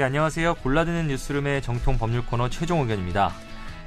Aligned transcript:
예, 0.00 0.04
안녕하세요. 0.04 0.54
골라드는 0.54 1.08
뉴스룸의 1.08 1.60
정통 1.60 1.98
법률 1.98 2.24
코너 2.24 2.48
최종 2.48 2.80
의견입니다. 2.80 3.34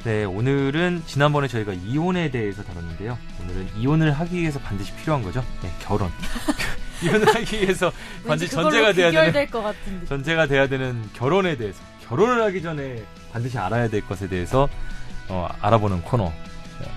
네, 0.03 0.25
오늘은 0.25 1.01
지난번에 1.07 1.47
저희가 1.47 1.73
이혼에 1.73 2.29
대해서 2.29 2.61
다뤘는데요. 2.61 3.17
오늘은 3.41 3.69
이혼을 3.77 4.11
하기 4.11 4.39
위해서 4.39 4.59
반드시 4.59 4.93
필요한 4.93 5.23
거죠. 5.23 5.43
네, 5.63 5.71
결혼. 5.79 6.11
이혼을 7.01 7.33
하기 7.33 7.61
위해서 7.61 7.91
반드시 8.27 8.51
전제가 8.51 8.93
돼야 8.93 9.09
되는 9.09 9.47
것 9.49 9.63
같은데. 9.63 10.05
전제가 10.05 10.45
돼야 10.45 10.67
되는 10.67 11.01
결혼에 11.13 11.57
대해서 11.57 11.81
결혼을 12.07 12.43
하기 12.43 12.61
전에 12.61 13.03
반드시 13.31 13.57
알아야 13.57 13.87
될 13.87 14.05
것에 14.05 14.27
대해서 14.27 14.69
어, 15.29 15.49
알아보는 15.61 16.03
코너. 16.03 16.31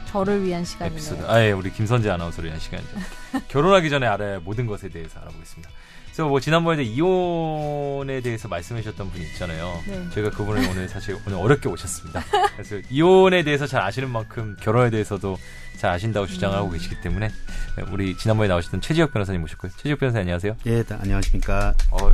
저를 0.08 0.44
위한 0.44 0.62
시간이네요. 0.62 0.94
에피소드. 0.94 1.24
아예 1.26 1.52
우리 1.52 1.72
김선재 1.72 2.10
아나운서를 2.10 2.48
위한 2.48 2.60
시간이죠. 2.60 2.90
결혼하기 3.48 3.88
전에 3.88 4.06
알아야 4.06 4.32
할 4.32 4.40
모든 4.40 4.66
것에 4.66 4.90
대해서 4.90 5.18
알아보겠습니다. 5.20 5.70
그래서 6.16 6.30
뭐 6.30 6.40
지난번에 6.40 6.82
이혼에 6.82 8.22
대해서 8.22 8.48
말씀해 8.48 8.80
주셨던 8.80 9.10
분이 9.10 9.22
있잖아요. 9.26 9.82
네. 9.86 10.08
저희가 10.14 10.30
그분을 10.30 10.66
오늘 10.70 10.88
사실 10.88 11.14
오늘 11.26 11.36
어렵게 11.36 11.68
오셨습니다. 11.68 12.24
그래서 12.56 12.80
이혼에 12.88 13.42
대해서 13.42 13.66
잘 13.66 13.82
아시는 13.82 14.08
만큼 14.08 14.56
결혼에 14.58 14.88
대해서도 14.88 15.36
잘 15.76 15.90
아신다고 15.90 16.26
주장하고 16.26 16.68
음. 16.68 16.72
계시기 16.72 17.02
때문에 17.02 17.28
우리 17.92 18.16
지난번에 18.16 18.48
나오셨던 18.48 18.80
최지혁 18.80 19.12
변호사님 19.12 19.42
모셨고요. 19.42 19.72
최지혁 19.76 19.98
변호사님 19.98 20.22
안녕하세요. 20.22 20.56
예, 20.64 20.84
안녕하십니까. 20.88 21.74
어, 21.90 22.10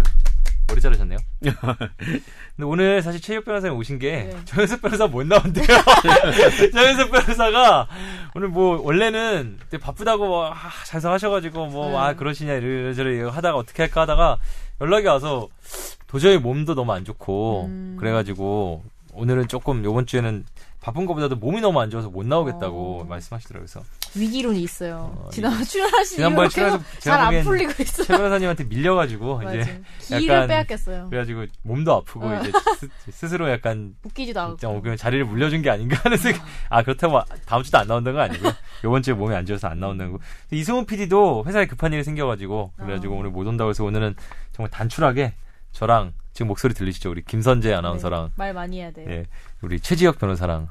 머리 0.72 0.80
자르셨네요. 0.80 1.18
근데 1.42 2.64
오늘 2.64 3.02
사실 3.02 3.20
최혁 3.20 3.44
변호사님 3.44 3.76
오신 3.76 3.98
게 3.98 4.30
네. 4.32 4.36
정현석 4.46 4.80
변호사 4.80 5.06
못 5.06 5.26
나온대요. 5.26 5.66
정현석 6.72 7.10
변호사가 7.10 7.86
오늘 8.34 8.48
뭐 8.48 8.80
원래는 8.82 9.59
바쁘다고 9.80 10.26
뭐, 10.26 10.46
아, 10.46 10.56
잘성하셔가지고 10.87 11.66
뭐아 11.66 12.12
네. 12.12 12.16
그러시냐 12.16 12.54
이러저러 12.54 13.29
하다가 13.29 13.59
어떻게 13.59 13.82
할까 13.82 14.02
하다가 14.02 14.38
연락이 14.80 15.06
와서 15.06 15.48
도저히 16.06 16.38
몸도 16.38 16.74
너무 16.74 16.92
안 16.92 17.04
좋고 17.04 17.66
음. 17.66 17.96
그래가지고 18.01 18.84
오늘은 19.12 19.48
조금 19.48 19.84
요번 19.84 20.07
주에는 20.07 20.45
바쁜 20.83 21.07
것보다도 21.07 21.37
몸이 21.37 21.61
너무 21.61 21.80
안 21.80 21.91
좋아서 21.91 22.11
못 22.11 22.27
나오겠다고 22.27 23.02
어. 23.02 23.05
말씀하시더라고요. 23.05 23.66
그래서 23.66 23.85
위기론이 24.16 24.61
있어요. 24.63 25.16
어, 25.16 25.29
지난 25.30 25.52
출연하신 25.65 26.16
지난번에 26.16 26.49
출연해서 26.49 26.83
잘안 26.99 27.45
풀리고 27.45 27.71
있어요. 27.80 28.05
최 28.05 28.16
변호사님한테 28.16 28.65
밀려가지고 28.65 29.43
이제 29.45 29.80
기를 30.01 30.49
빼앗겼어요. 30.49 31.09
그래가지고 31.09 31.47
몸도 31.63 31.95
아프고 31.95 32.27
어. 32.27 32.41
이제 32.41 32.51
스, 33.13 33.29
스로 33.29 33.49
약간 33.49 33.95
웃기지도 34.03 34.41
않고 34.41 34.66
어, 34.66 34.97
자리를 34.97 35.25
물려준 35.25 35.63
게 35.63 35.71
아닌가 35.71 36.01
하는 36.03 36.16
생각. 36.16 36.45
아 36.69 36.83
그렇다고 36.83 37.23
다음 37.47 37.63
주도 37.63 37.79
안 37.79 37.87
나온다는 37.87 38.19
건 38.19 38.29
아니고요. 38.29 38.53
이번 38.85 39.03
주에 39.03 39.15
몸이 39.15 39.37
안 39.37 39.47
좋아서 39.47 39.69
안 39.69 39.79
나온다는 39.79 40.10
거. 40.10 40.19
이승훈 40.51 40.85
PD도 40.87 41.45
회사에 41.47 41.66
급한 41.66 41.93
일이 41.93 42.03
생겨가지고 42.03 42.73
그래가지고 42.77 43.15
어. 43.15 43.19
오늘 43.19 43.30
못 43.30 43.47
온다고 43.47 43.71
해서 43.71 43.85
오늘은 43.85 44.16
정말 44.51 44.69
단출하게 44.71 45.35
저랑 45.71 46.13
지금 46.33 46.49
목소리 46.49 46.75
들리시죠? 46.75 47.10
우리 47.10 47.23
김선재 47.23 47.73
아나운서랑 47.75 48.27
네, 48.27 48.33
말 48.37 48.55
많이 48.55 48.80
해야 48.80 48.91
돼요. 48.91 49.07
예, 49.10 49.27
우리 49.63 49.80
최지혁 49.80 50.18
변호사랑 50.18 50.68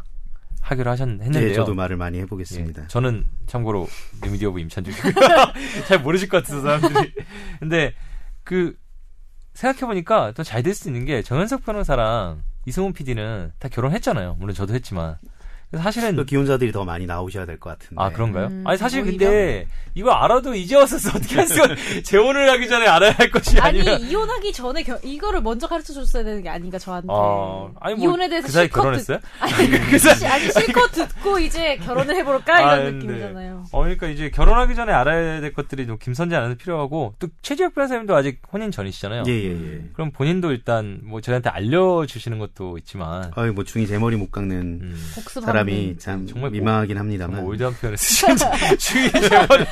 하기로 0.61 0.91
하셨는데요. 0.91 1.47
네, 1.47 1.53
저도 1.53 1.73
말을 1.73 1.97
많이 1.97 2.19
해보겠습니다. 2.19 2.83
예, 2.83 2.87
저는 2.87 3.25
참고로 3.47 3.87
리미디어부 4.21 4.59
임찬주잘 4.59 6.01
모르실 6.03 6.29
것 6.29 6.43
같아서 6.43 6.61
사람들이. 6.61 7.13
근데 7.59 7.93
그 8.43 8.77
생각해 9.53 9.81
보니까 9.87 10.31
또 10.33 10.43
잘 10.43 10.61
될 10.63 10.73
수 10.75 10.87
있는 10.89 11.05
게 11.05 11.21
정현석 11.23 11.65
변호사랑 11.65 12.43
이승훈 12.65 12.93
PD는 12.93 13.51
다 13.59 13.69
결혼했잖아요. 13.69 14.35
물론 14.39 14.53
저도 14.55 14.73
했지만 14.75 15.17
사실은 15.77 16.15
또 16.17 16.25
기혼자들이 16.25 16.71
더 16.73 16.83
많이 16.83 17.05
나오셔야 17.05 17.45
될 17.45 17.57
것 17.59 17.69
같은데. 17.77 17.95
아 18.03 18.09
그런가요? 18.09 18.47
음, 18.47 18.63
아니 18.65 18.77
사실 18.77 19.03
근데 19.05 19.67
이거 19.95 20.11
알아도 20.11 20.53
이제 20.55 20.75
와서 20.75 20.97
어떻게 21.15 21.35
할 21.35 21.47
수가 21.47 21.67
재혼을 22.03 22.49
하기 22.51 22.67
전에 22.67 22.87
알아야 22.87 23.11
할 23.13 23.29
것이 23.31 23.59
아니라 23.59 23.93
아니 23.93 24.09
이혼하기 24.09 24.51
전에 24.53 24.83
겨, 24.83 24.97
이거를 25.03 25.41
먼저 25.41 25.67
가르쳐 25.67 25.93
줬어야 25.93 26.23
되는 26.23 26.41
게 26.43 26.49
아닌가 26.49 26.77
저한테. 26.77 27.07
아, 27.09 27.69
아니 27.79 27.95
뭐 27.95 28.03
이혼에 28.05 28.27
대해서 28.27 28.47
그 28.47 28.51
사이 28.53 28.67
결혼했어요? 28.69 29.19
듣, 29.19 29.25
아니 29.43 29.69
그 29.89 29.97
사이 29.99 30.25
아니 30.29 30.51
실컷 30.51 30.91
듣고 30.91 31.39
이제 31.39 31.77
결혼을 31.77 32.15
해볼까 32.17 32.59
이런 32.59 32.87
아, 32.87 32.91
느낌이잖아요. 32.91 33.65
어 33.71 33.81
그러니까 33.81 34.07
이제 34.07 34.29
결혼하기 34.29 34.75
전에 34.75 34.91
알아야 34.91 35.39
될 35.41 35.53
것들이 35.53 35.87
좀 35.87 35.97
김선재 35.99 36.35
아는 36.35 36.57
필요하고 36.57 37.15
또 37.19 37.27
최지혁 37.41 37.75
변호사님도 37.75 38.15
아직 38.15 38.41
혼인 38.51 38.71
전이시잖아요. 38.71 39.23
예예예. 39.27 39.45
예, 39.51 39.73
예. 39.75 39.81
그럼 39.93 40.11
본인도 40.11 40.51
일단 40.51 40.99
뭐 41.03 41.21
저희한테 41.21 41.49
알려주시는 41.49 42.39
것도 42.39 42.77
있지만. 42.79 43.31
아유 43.35 43.53
뭐 43.53 43.63
중이 43.63 43.87
제 43.87 43.97
머리 43.97 44.15
못 44.17 44.31
깎는 44.31 44.57
음. 44.57 44.97
사람 45.43 45.60
이 45.69 45.97
참. 45.97 46.25
정말 46.27 46.51
민망하긴 46.51 46.97
합니다만. 46.97 47.37
정말 47.37 47.51
올드한 47.51 47.73
표현을 47.75 47.97
쓰시는지 47.97 48.45
중이 48.77 49.11
재원이 49.11 49.65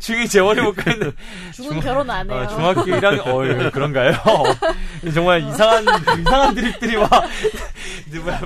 중이 0.00 0.28
재원이 0.28 0.60
못 0.60 0.74
가는 0.74 1.12
중은 1.52 1.80
결혼 1.80 2.10
안 2.10 2.30
해요. 2.30 2.40
어, 2.40 2.46
중학교 2.48 2.82
1학년 2.82 3.26
어 3.26 3.70
그런가요? 3.70 4.12
정말 5.14 5.40
이상한 5.42 5.84
이상한 6.20 6.54
드립들이 6.54 6.96
막 6.96 7.10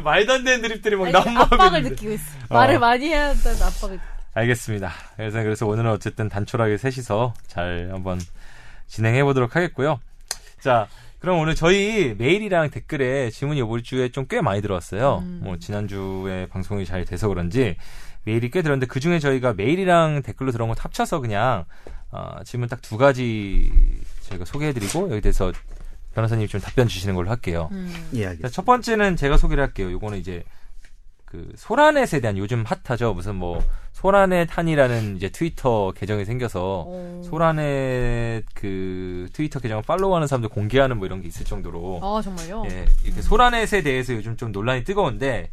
말도 0.03 0.33
안 0.33 0.45
되는 0.45 0.63
드립들이 0.63 0.97
막 0.97 1.11
나오고 1.11 1.31
압박을 1.31 1.83
느끼고 1.83 2.13
있어. 2.13 2.25
어. 2.49 2.55
말을 2.55 2.79
많이 2.79 3.07
해야 3.09 3.29
한다는 3.29 3.63
압박을. 3.63 3.99
알겠습니다. 4.35 4.93
그래서 5.17 5.43
그래서 5.43 5.67
오늘은 5.67 5.91
어쨌든 5.91 6.29
단촐하게 6.29 6.77
셋이서 6.79 7.35
잘 7.47 7.89
한번 7.93 8.21
진행해 8.87 9.25
보도록 9.25 9.57
하겠고요. 9.57 10.01
자. 10.61 10.87
그럼 11.21 11.41
오늘 11.41 11.55
저희 11.55 12.15
메일이랑 12.17 12.71
댓글에 12.71 13.31
질문이 13.31 13.59
이번 13.61 13.83
주에 13.83 14.09
좀 14.11 14.27
꽤 14.29 14.41
많이 14.41 14.61
들어왔어요. 14.63 15.19
음. 15.23 15.41
뭐 15.43 15.57
지난주에 15.59 16.47
방송이 16.49 16.85
잘 16.85 17.05
돼서 17.05 17.29
그런지 17.29 17.77
메일이 18.25 18.51
꽤 18.51 18.63
들었는데 18.63 18.87
그 18.87 19.01
중에 19.01 19.19
저희가 19.19 19.55
메일이랑 19.55 20.23
댓글로 20.23 20.53
들어온 20.53 20.71
거 20.71 20.77
합쳐서 20.79 21.21
그냥 21.21 21.65
어, 22.11 22.37
질문 22.45 22.69
딱 22.69 22.81
두 22.83 22.97
가지 22.99 23.71
저희가 24.29 24.45
소개해드리고 24.45 25.11
여기 25.11 25.21
대해서 25.21 25.53
변호사님 26.15 26.47
좀 26.49 26.61
답변 26.61 26.89
주시는 26.89 27.15
걸로 27.15 27.31
할게요. 27.31 27.69
음. 27.73 28.09
예, 28.15 28.37
첫 28.51 28.65
번째는 28.65 29.17
제가 29.17 29.37
소개를 29.37 29.63
할게요. 29.65 29.91
요거는 29.93 30.19
이제 30.19 30.45
그 31.31 31.53
소라넷에 31.57 32.21
대한 32.21 32.39
요즘 32.39 32.65
핫하죠. 32.65 33.13
무슨 33.13 33.35
뭐 33.35 33.63
소라넷 33.93 34.49
한이라는 34.51 35.17
이제 35.17 35.29
트위터 35.29 35.93
계정이 35.93 36.25
생겨서 36.25 36.85
오. 36.87 37.23
소라넷 37.23 38.45
그 38.55 39.29
트위터 39.35 39.61
계정을 39.61 39.83
팔로우하는 39.83 40.27
사람들 40.27 40.49
공개하는 40.49 40.97
뭐 40.97 41.07
이런 41.07 41.21
게 41.21 41.29
있을 41.29 41.45
정도로 41.45 42.01
아 42.03 42.23
정말요? 42.23 42.65
예, 42.71 42.87
이렇게 43.05 43.21
음. 43.21 43.23
소라넷에 43.23 43.83
대해서 43.83 44.15
요즘 44.15 44.39
좀 44.39 44.53
논란이 44.53 44.85
뜨거운데 44.85 45.51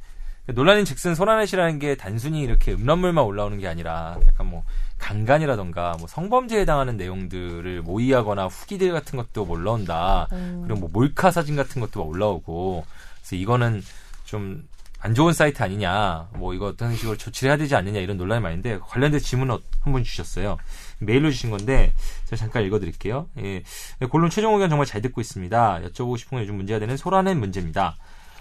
논란인 0.54 0.86
즉슨 0.86 1.14
소라넷이라는 1.14 1.80
게 1.80 1.96
단순히 1.96 2.42
이렇게 2.42 2.72
음란물만 2.72 3.26
올라오는 3.26 3.58
게 3.58 3.68
아니라 3.68 4.18
약간 4.28 4.48
뭐 4.48 4.64
강간이라던가 4.98 5.98
뭐 6.00 6.08
성범죄에 6.08 6.62
해당하는 6.62 6.96
내용들을 6.96 7.82
모의하거나 7.82 8.48
후기들 8.48 8.94
같은 8.94 9.18
것도 9.18 9.46
올라온다. 9.50 10.30
음. 10.32 10.64
그리고 10.66 10.82
뭐 10.82 10.90
몰카 10.94 11.32
사진 11.32 11.58
같은 11.58 11.82
것도 11.82 12.02
올라오고 12.06 12.86
그래서 13.20 13.36
이거는 13.36 13.84
좀 14.24 14.66
안 15.06 15.14
좋은 15.14 15.34
사이트 15.34 15.62
아니냐, 15.62 16.30
뭐 16.34 16.56
이거 16.56 16.66
어떤 16.66 16.96
식으로 16.96 17.16
조치를 17.16 17.52
해야 17.52 17.58
되지 17.58 17.76
않느냐 17.76 18.00
이런 18.00 18.18
논란이 18.18 18.42
많은데 18.42 18.80
관련된 18.80 19.20
질문을 19.20 19.60
한분 19.82 20.04
주셨어요. 20.04 20.58
메일로 20.98 21.30
주신 21.30 21.52
건데 21.52 21.94
제가 22.24 22.38
잠깐 22.38 22.64
읽어드릴게요. 22.64 23.28
예, 23.38 23.62
골룸 24.10 24.32
최종 24.32 24.56
의견 24.56 24.68
정말 24.70 24.88
잘 24.88 25.04
듣고 25.04 25.22
있습니다. 25.22 25.82
여쭤보고 25.84 26.18
싶은 26.18 26.38
건 26.38 26.42
요즘 26.42 26.56
문제가 26.56 26.80
되는 26.80 26.98
소라는 26.98 27.40
문제입니다. 27.40 27.98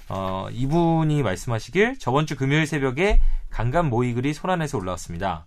어, 0.08 0.48
이분이 0.52 1.22
말씀하시길 1.22 1.98
저번 1.98 2.24
주 2.24 2.34
금요일 2.34 2.66
새벽에 2.66 3.20
강간 3.50 3.90
모의 3.90 4.14
글이 4.14 4.32
소란에서 4.32 4.78
올라왔습니다. 4.78 5.44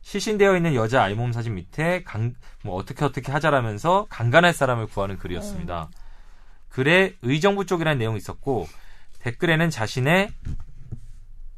실신되어 0.00 0.56
있는 0.56 0.74
여자 0.74 1.02
알몸 1.02 1.34
사진 1.34 1.56
밑에 1.56 2.04
강, 2.04 2.32
뭐 2.62 2.76
어떻게 2.76 3.04
어떻게 3.04 3.30
하자라면서 3.30 4.06
강간할 4.08 4.54
사람을 4.54 4.86
구하는 4.86 5.18
글이었습니다. 5.18 5.90
글에 6.70 7.16
의정부 7.20 7.66
쪽이라는 7.66 7.98
내용이 7.98 8.16
있었고 8.16 8.66
댓글에는 9.24 9.70
자신의 9.70 10.28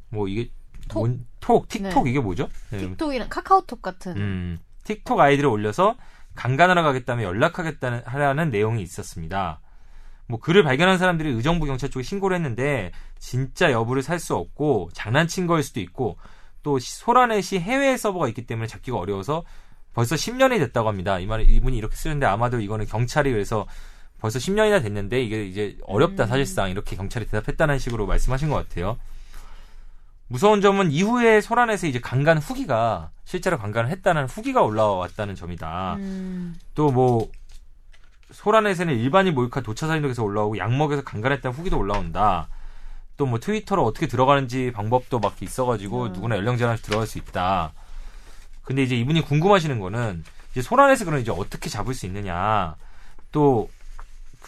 뭐 0.09 0.27
이게 0.29 0.49
톡, 0.87 0.99
뭔, 0.99 1.25
톡 1.41 1.67
틱톡 1.67 2.05
네. 2.05 2.09
이게 2.11 2.19
뭐죠? 2.19 2.47
네. 2.71 2.77
틱톡이랑 2.79 3.27
카카오톡 3.29 3.81
같은. 3.81 4.15
음, 4.15 4.57
틱톡 4.85 5.19
아이디를 5.19 5.49
올려서 5.49 5.97
강간하러 6.33 6.81
가겠다며 6.81 7.23
연락하겠다는 7.23 8.03
하라는 8.05 8.51
내용이 8.51 8.81
있었습니다. 8.83 9.59
뭐 10.27 10.39
글을 10.39 10.63
발견한 10.63 10.97
사람들이 10.97 11.29
의정부 11.31 11.65
경찰 11.65 11.89
쪽에 11.89 12.03
신고를 12.03 12.35
했는데 12.37 12.91
진짜 13.19 13.71
여부를 13.71 14.01
살 14.01 14.19
수 14.19 14.35
없고 14.35 14.89
장난친 14.93 15.47
거일 15.47 15.63
수도 15.63 15.79
있고 15.81 16.17
또 16.63 16.79
소라넷이 16.79 17.59
해외 17.59 17.97
서버가 17.97 18.27
있기 18.29 18.45
때문에 18.45 18.67
잡기가 18.67 18.97
어려워서 18.97 19.43
벌써 19.93 20.15
10년이 20.15 20.59
됐다고 20.59 20.87
합니다. 20.87 21.19
이 21.19 21.25
말을 21.25 21.49
이분이 21.49 21.77
이렇게 21.77 21.95
쓰는데 21.95 22.25
아마도 22.25 22.61
이거는 22.61 22.85
경찰이 22.85 23.31
그래서 23.31 23.65
벌써 24.19 24.39
10년이나 24.39 24.81
됐는데 24.81 25.21
이게 25.21 25.45
이제 25.45 25.77
어렵다 25.83 26.23
음. 26.23 26.27
사실상 26.27 26.69
이렇게 26.69 26.95
경찰이 26.95 27.25
대답했다는 27.27 27.79
식으로 27.79 28.05
말씀하신 28.07 28.49
것 28.49 28.55
같아요. 28.55 28.97
무서운 30.27 30.59
점은 30.61 30.91
이후에 30.91 31.41
소란에서 31.41 31.87
이제 31.87 31.99
강간 31.99 32.37
후기가 32.37 33.11
실제로 33.23 33.57
강간을 33.57 33.89
했다는 33.91 34.25
후기가 34.25 34.61
올라왔다는 34.61 35.35
점이다. 35.35 35.95
음. 35.95 36.55
또뭐 36.75 37.29
소란에서는 38.31 38.97
일반인 38.97 39.35
몰카 39.35 39.61
도차 39.61 39.87
사진에서 39.87 40.23
올라오고 40.23 40.57
약먹에서 40.57 41.03
강간했다는 41.03 41.55
후기도 41.55 41.77
올라온다. 41.77 42.49
또 43.17 43.25
뭐 43.25 43.39
트위터로 43.39 43.83
어떻게 43.83 44.07
들어가는지 44.07 44.71
방법도 44.71 45.19
막 45.19 45.41
있어가지고 45.41 46.03
음. 46.03 46.13
누구나 46.13 46.37
연령 46.37 46.55
제한 46.57 46.73
없이 46.73 46.83
들어갈 46.83 47.07
수 47.07 47.17
있다. 47.17 47.73
근데 48.63 48.83
이제 48.83 48.95
이분이 48.95 49.21
궁금하시는 49.21 49.79
거는 49.79 50.23
이제 50.51 50.61
소란에서 50.61 51.05
그럼 51.05 51.19
이제 51.19 51.31
어떻게 51.31 51.69
잡을 51.69 51.93
수 51.93 52.05
있느냐. 52.05 52.75
또 53.31 53.69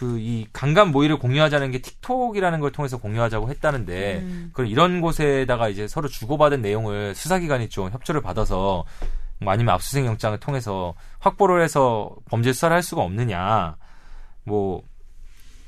그 0.00 0.18
이 0.18 0.46
강간 0.54 0.92
모의를 0.92 1.18
공유하자는 1.18 1.72
게 1.72 1.82
틱톡이라는 1.82 2.60
걸 2.60 2.72
통해서 2.72 2.96
공유하자고 2.96 3.50
했다는데 3.50 4.20
음. 4.20 4.50
그 4.54 4.64
이런 4.64 5.02
곳에다가 5.02 5.68
이제 5.68 5.86
서로 5.86 6.08
주고받은 6.08 6.62
내용을 6.62 7.14
수사기관이 7.14 7.68
좀 7.68 7.90
협조를 7.90 8.22
받아서 8.22 8.86
뭐 9.42 9.52
아니면 9.52 9.74
압수수색 9.74 10.06
영장을 10.06 10.38
통해서 10.40 10.94
확보를 11.18 11.62
해서 11.62 12.16
범죄 12.24 12.54
수사를 12.54 12.74
할 12.74 12.82
수가 12.82 13.02
없느냐 13.02 13.76
뭐 14.44 14.82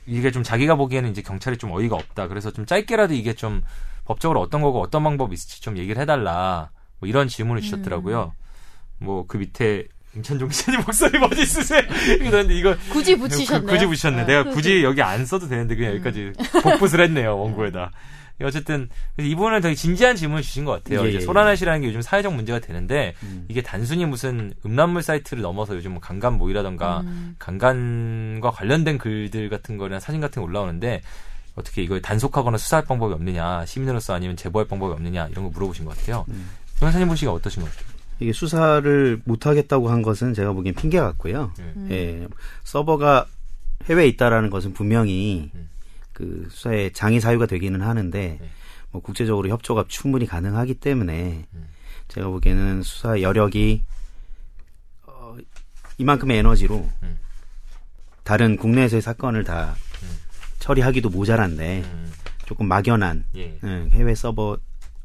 이게 0.06 0.30
좀 0.30 0.42
자기가 0.42 0.76
보기에는 0.76 1.10
이제 1.10 1.20
경찰이 1.20 1.58
좀 1.58 1.70
어이가 1.70 1.94
없다 1.94 2.28
그래서 2.28 2.50
좀 2.50 2.64
짧게라도 2.64 3.12
이게 3.12 3.34
좀 3.34 3.60
법적으로 4.06 4.40
어떤 4.40 4.62
거고 4.62 4.80
어떤 4.80 5.04
방법이 5.04 5.34
있을지 5.34 5.60
좀 5.60 5.76
얘기를 5.76 6.00
해달라 6.00 6.70
뭐 7.00 7.08
이런 7.08 7.28
질문을 7.28 7.60
주셨더라고요. 7.60 8.32
음. 8.98 9.04
뭐그 9.04 9.36
밑에 9.36 9.88
임찬종 10.16 10.48
기자님 10.48 10.82
목소리 10.84 11.18
멋있으세요. 11.18 11.82
그런데 12.18 12.54
이거 12.54 12.76
굳이 12.90 13.16
붙이셨네. 13.16 13.66
굳이 13.66 13.86
붙이셨네. 13.86 14.16
네. 14.18 14.26
내가 14.26 14.50
굳이 14.50 14.82
여기 14.82 15.02
안 15.02 15.24
써도 15.24 15.48
되는데 15.48 15.74
그냥 15.74 15.92
음. 15.92 15.96
여기까지 15.96 16.32
복붙을 16.62 17.00
했네요 17.00 17.38
원고에다. 17.38 17.90
어쨌든 18.42 18.88
이분은 19.18 19.60
되게 19.60 19.74
진지한 19.74 20.16
질문을 20.16 20.42
주신 20.42 20.64
것 20.64 20.72
같아요. 20.72 21.04
예, 21.04 21.10
이제 21.10 21.18
예, 21.18 21.20
소라나 21.20 21.54
씨라는 21.54 21.82
게 21.82 21.86
요즘 21.86 22.02
사회적 22.02 22.34
문제가 22.34 22.58
되는데 22.58 23.14
음. 23.22 23.46
이게 23.48 23.62
단순히 23.62 24.04
무슨 24.04 24.52
음란물 24.66 25.02
사이트를 25.02 25.42
넘어서 25.42 25.76
요즘 25.76 25.92
뭐 25.92 26.00
강간 26.00 26.38
모의라던가 26.38 27.02
음. 27.02 27.36
강간과 27.38 28.50
관련된 28.50 28.98
글들 28.98 29.48
같은 29.48 29.76
거나 29.76 30.00
사진 30.00 30.20
같은 30.20 30.42
게 30.42 30.44
올라오는데 30.44 31.02
어떻게 31.54 31.82
이걸 31.82 32.00
단속하거나 32.02 32.56
수사할 32.56 32.84
방법이 32.84 33.12
없느냐 33.14 33.64
시민으로서 33.66 34.14
아니면 34.14 34.36
제보할 34.36 34.66
방법이 34.66 34.92
없느냐 34.92 35.28
이런 35.30 35.44
거 35.44 35.50
물어보신 35.50 35.84
것 35.84 35.96
같아요. 35.96 36.24
음. 36.28 36.50
변호사님 36.80 37.08
보시기가 37.08 37.32
어떠신 37.32 37.62
것 37.62 37.70
같아요? 37.70 37.91
이게 38.22 38.32
수사를 38.32 39.20
못하겠다고 39.24 39.90
한 39.90 40.02
것은 40.02 40.34
제가 40.34 40.52
보기엔 40.52 40.74
핑계 40.74 40.98
같고요. 40.98 41.52
음. 41.58 41.88
예, 41.90 42.26
서버가 42.64 43.26
해외에 43.84 44.06
있다라는 44.08 44.50
것은 44.50 44.72
분명히 44.72 45.50
음. 45.54 45.68
그 46.12 46.46
수사의 46.50 46.92
장애 46.92 47.20
사유가 47.20 47.46
되기는 47.46 47.80
하는데 47.80 48.38
네. 48.40 48.50
뭐 48.90 49.00
국제적으로 49.02 49.48
협조가 49.48 49.86
충분히 49.88 50.26
가능하기 50.26 50.74
때문에 50.74 51.46
음. 51.52 51.68
제가 52.08 52.28
보기에는 52.28 52.82
수사 52.82 53.20
여력이 53.20 53.82
어, 55.06 55.36
이만큼의 55.98 56.38
에너지로 56.38 56.88
음. 57.02 57.18
다른 58.22 58.56
국내에서의 58.56 59.02
사건을 59.02 59.44
다 59.44 59.74
음. 60.02 60.08
처리하기도 60.58 61.10
모자란데 61.10 61.82
음. 61.84 62.12
조금 62.44 62.66
막연한 62.68 63.24
예. 63.36 63.58
응, 63.64 63.88
해외 63.92 64.14
서버 64.14 64.58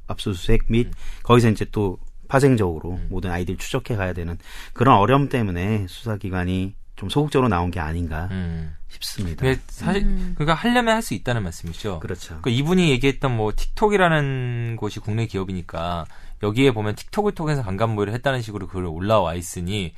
압수수색 0.07 0.65
및 0.67 0.87
음. 0.87 0.91
거기서 1.23 1.49
이제 1.49 1.65
또 1.71 1.97
파생적으로 2.27 2.91
음. 2.91 3.07
모든 3.09 3.31
아이들 3.31 3.57
추적해 3.57 3.95
가야 3.95 4.13
되는 4.13 4.38
그런 4.74 4.97
어려움 4.97 5.29
때문에 5.29 5.85
수사기관이 5.88 6.75
좀 6.95 7.09
소극적으로 7.09 7.47
나온 7.47 7.69
게 7.69 7.79
아닌가 7.79 8.27
음. 8.31 8.74
싶습니다. 8.89 9.45
사실 9.68 10.03
음. 10.03 10.33
그러니까 10.35 10.56
하려면 10.56 10.95
할 10.95 11.01
수 11.01 11.13
있다는 11.13 11.44
말씀이죠. 11.44 12.00
그렇죠. 12.00 12.39
그러니까 12.41 12.50
이분이 12.50 12.89
얘기했던 12.91 13.35
뭐 13.35 13.53
틱톡이라는 13.56 14.77
곳이 14.79 15.00
국내 15.00 15.25
기업이니까 15.27 16.06
여기에 16.44 16.71
보면 16.71 16.95
틱톡을 16.95 17.33
통해서 17.33 17.63
강간 17.63 17.91
모의를 17.94 18.13
했다는 18.13 18.41
식으로 18.41 18.68
그걸 18.68 18.85
올라와 18.85 19.35
있으니 19.35 19.94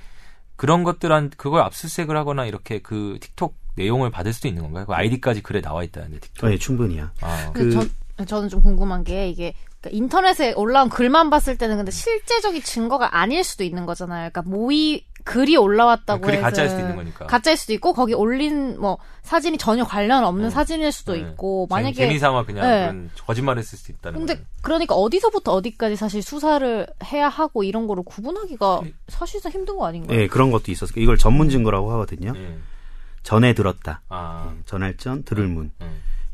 그런 0.56 0.84
것들한 0.84 1.32
그걸 1.38 1.62
압수수색을 1.62 2.18
하거나 2.18 2.46
이렇게 2.46 2.80
그 2.80 3.18
틱톡 3.22 3.56
내용을 3.76 4.12
받을 4.12 4.34
수도 4.34 4.50
있는 4.50 4.64
건가요? 4.64 4.86
그 4.86 4.94
아이디까지 4.94 5.42
글에 5.42 5.62
나와 5.62 5.84
있다는데 5.84 6.20
틱톡. 6.20 6.50
네, 6.50 6.58
충분히야. 6.58 7.14
아. 7.22 7.52
그, 7.54 7.64
그 7.64 7.72
전, 8.18 8.28
저는 8.28 8.50
좀 8.50 8.62
궁금한 8.62 9.06
게 9.06 9.30
이게 9.30 9.54
그러니까 9.82 9.98
인터넷에 9.98 10.54
올라온 10.54 10.90
글만 10.90 11.30
봤을 11.30 11.58
때는 11.58 11.78
근데 11.78 11.92
실제적인 11.92 12.62
증거가 12.64 13.18
아닐 13.18 13.44
수도 13.44 13.64
있는 13.64 13.86
거잖아요. 13.86 14.30
그러니까 14.30 14.42
모의 14.44 15.06
글이 15.24 15.58
올라왔다고 15.58 16.22
글이 16.22 16.38
해서 16.38 16.44
가짜일 16.44 16.70
수도 16.70 16.82
있는 16.82 16.96
거니까. 16.96 17.28
가짜일 17.28 17.56
수도 17.58 17.74
있고 17.74 17.94
거기 17.94 18.14
올린 18.14 18.80
뭐 18.80 18.98
사진이 19.22 19.58
전혀 19.58 19.84
관련 19.84 20.24
없는 20.24 20.48
어. 20.48 20.50
사진일 20.50 20.92
수도 20.92 21.14
네. 21.14 21.20
있고 21.20 21.68
만약에 21.70 21.94
재미삼아 21.94 22.46
그냥 22.46 22.68
네. 22.68 22.80
그런 22.88 23.10
거짓말했을 23.26 23.78
수 23.78 23.92
있다는. 23.92 24.20
근데 24.20 24.34
거예요. 24.36 24.48
그러니까 24.62 24.96
어디서부터 24.96 25.54
어디까지 25.54 25.96
사실 25.96 26.22
수사를 26.22 26.88
해야 27.06 27.30
하고 27.30 27.64
이런 27.64 27.88
거를 27.88 28.04
구분하기가 28.04 28.82
사실상 29.08 29.52
힘든 29.52 29.78
거 29.78 29.86
아닌가요? 29.86 30.18
네 30.18 30.28
그런 30.28 30.52
것도 30.52 30.72
있었어요. 30.72 31.02
이걸 31.02 31.18
전문 31.18 31.50
증거라고 31.50 31.92
하거든요. 31.94 32.34
네. 32.34 32.58
전에 33.24 33.54
들었다. 33.54 34.02
아. 34.10 34.52
네, 34.54 34.62
전할전 34.66 35.24
들을문. 35.24 35.72
네. 35.80 35.88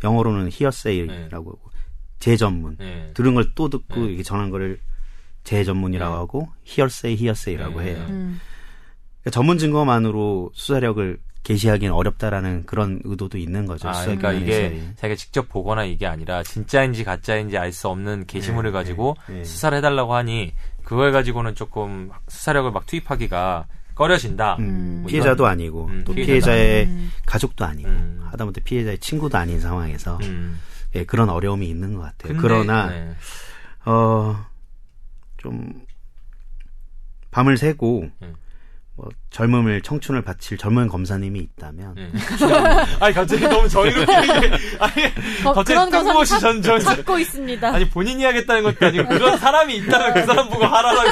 영어로는 0.03 0.49
히어세이라고 0.51 1.49
하고 1.49 1.74
재전문. 2.19 2.77
들은 3.13 3.35
걸 3.35 3.53
또 3.55 3.69
듣고 3.69 4.05
이게 4.05 4.23
전한 4.23 4.49
거를 4.49 4.79
재전문이라고 5.43 6.15
하고 6.15 6.49
히어세이 6.63 7.15
히어세이라고 7.15 7.81
해요. 7.81 8.05
음. 8.09 8.39
그러니까 9.21 9.31
전문 9.31 9.57
증거만으로 9.57 10.51
수사력을 10.53 11.19
개시하기는 11.43 11.93
어렵다라는 11.93 12.65
그런 12.65 12.99
의도도 13.03 13.37
있는 13.37 13.67
거죠. 13.67 13.87
아, 13.87 14.01
그러니까 14.01 14.33
이게 14.33 14.81
자기가 14.95 15.15
직접 15.15 15.47
보거나 15.47 15.83
이게 15.83 16.07
아니라 16.07 16.41
진짜인지 16.41 17.03
가짜인지 17.03 17.57
알 17.59 17.71
수 17.71 17.87
없는 17.87 18.25
게시물을 18.25 18.71
네, 18.71 18.73
가지고 18.73 19.15
네, 19.27 19.35
네. 19.35 19.43
수사를 19.43 19.77
해달라고 19.77 20.15
하니 20.15 20.53
그걸 20.83 21.11
가지고는 21.11 21.53
조금 21.53 22.09
수사력을 22.27 22.71
막 22.71 22.87
투입하기가 22.87 23.67
꺼려진다. 23.93 24.55
음, 24.59 24.99
뭐 25.03 25.09
피해자도 25.09 25.43
이런, 25.43 25.51
아니고 25.51 25.85
음, 25.85 26.03
또 26.05 26.13
피해자의 26.13 26.85
음. 26.85 27.11
가족도 27.27 27.63
아니고 27.63 27.89
음. 27.89 28.27
하다못해 28.31 28.61
피해자의 28.61 28.97
친구도 28.97 29.37
아닌 29.37 29.59
상황에서 29.59 30.17
음. 30.23 30.59
예, 30.95 31.05
그런 31.05 31.29
어려움이 31.29 31.67
있는 31.67 31.93
것 31.93 32.01
같아요. 32.01 32.33
근데, 32.33 32.41
그러나 32.41 32.89
네. 32.89 33.15
어좀 33.85 35.85
밤을 37.31 37.57
새고 37.57 38.09
음. 38.21 38.35
뭐 38.97 39.09
젊음을 39.29 39.81
청춘을 39.81 40.21
바칠 40.21 40.57
젊은 40.57 40.87
검사님이 40.87 41.37
있다면 41.39 41.95
네. 41.95 42.11
아니 43.01 43.13
갑자기 43.13 43.43
너무 43.45 43.67
저희로 43.67 44.01
아니 44.79 45.03
어, 45.43 45.51
갑자기 45.53 45.91
뜬금없이 45.91 46.39
전, 46.39 46.61
전 46.61 46.79
찾고 46.79 47.19
있습니다. 47.19 47.73
아니 47.75 47.89
본인이 47.89 48.23
하겠다는 48.23 48.63
것도 48.63 48.85
아니고 48.85 49.09
그런 49.09 49.37
사람이 49.37 49.75
있다면 49.77 50.13
그 50.13 50.25
사람 50.25 50.49
보고 50.49 50.65
하라고. 50.65 51.01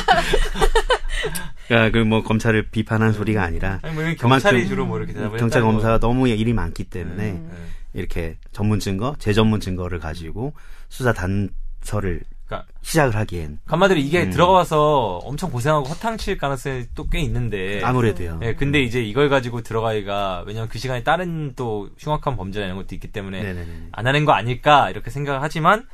그러니까 1.67 1.97
그 1.97 2.05
뭐 2.05 2.23
검찰을 2.23 2.69
비판한 2.69 3.11
소리가 3.13 3.43
아니라 3.43 3.79
아니, 3.81 3.93
뭐 3.93 4.03
경찰이 4.17 4.67
주로 4.67 4.85
뭐 4.85 4.97
이렇게 4.99 5.13
경찰 5.37 5.61
검사가 5.61 5.99
거. 5.99 6.07
너무 6.07 6.27
일이 6.29 6.53
많기 6.53 6.83
때문에 6.85 7.31
음, 7.31 7.49
음. 7.51 7.67
이렇게 7.93 8.37
전문 8.51 8.79
증거, 8.79 9.15
재전문 9.19 9.59
증거를 9.59 9.99
가지고 9.99 10.53
수사 10.89 11.13
단서를 11.13 12.21
그러니까 12.45 12.67
시작을 12.81 13.15
하기엔 13.15 13.59
간마디로 13.65 13.99
이게 13.99 14.23
음. 14.23 14.29
들어가서 14.31 15.19
엄청 15.23 15.49
고생하고 15.51 15.85
허탕칠 15.87 16.37
가능성이 16.37 16.85
또 16.93 17.03
꽤 17.09 17.19
있는데 17.21 17.81
아무래도요. 17.83 18.39
예, 18.43 18.53
근데 18.55 18.81
이제 18.81 19.01
이걸 19.03 19.29
가지고 19.29 19.61
들어가기가 19.61 20.43
왜냐면 20.47 20.67
그 20.69 20.79
시간에 20.79 21.03
다른 21.03 21.53
또 21.55 21.89
흉악한 21.99 22.35
범죄나 22.35 22.65
이런 22.65 22.77
것도 22.77 22.95
있기 22.95 23.11
때문에 23.11 23.41
네네네. 23.41 23.87
안 23.91 24.07
하는 24.07 24.25
거 24.25 24.31
아닐까 24.33 24.89
이렇게 24.89 25.09
생각을 25.09 25.41
하지만 25.41 25.85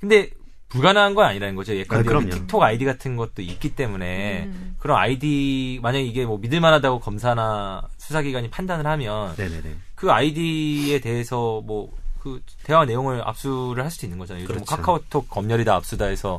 근데 0.00 0.30
불가능한 0.70 1.14
건 1.14 1.26
아니라는 1.26 1.54
거죠. 1.54 1.78
약간 1.78 2.00
아, 2.00 2.20
틱톡 2.20 2.62
아이디 2.62 2.86
같은 2.86 3.16
것도 3.16 3.42
있기 3.42 3.74
때문에 3.74 4.44
음. 4.46 4.74
그런 4.78 4.96
아이디 4.98 5.78
만약 5.82 5.98
이게 5.98 6.24
뭐 6.24 6.38
믿을만하다고 6.38 7.00
검사나 7.00 7.82
수사기관이 8.06 8.50
판단을 8.50 8.86
하면 8.86 9.34
네네네. 9.36 9.76
그 9.94 10.10
아이디에 10.12 11.00
대해서 11.00 11.62
뭐 11.64 12.02
그 12.22 12.40
대화 12.62 12.84
내용을 12.84 13.20
압수를 13.26 13.82
할 13.82 13.90
수도 13.90 14.06
있는 14.06 14.16
거잖아요. 14.16 14.44
요즘 14.44 14.54
뭐 14.54 14.64
그렇죠. 14.64 14.76
카카오톡 14.76 15.28
검열이다 15.28 15.74
압수다 15.74 16.04
해서 16.06 16.38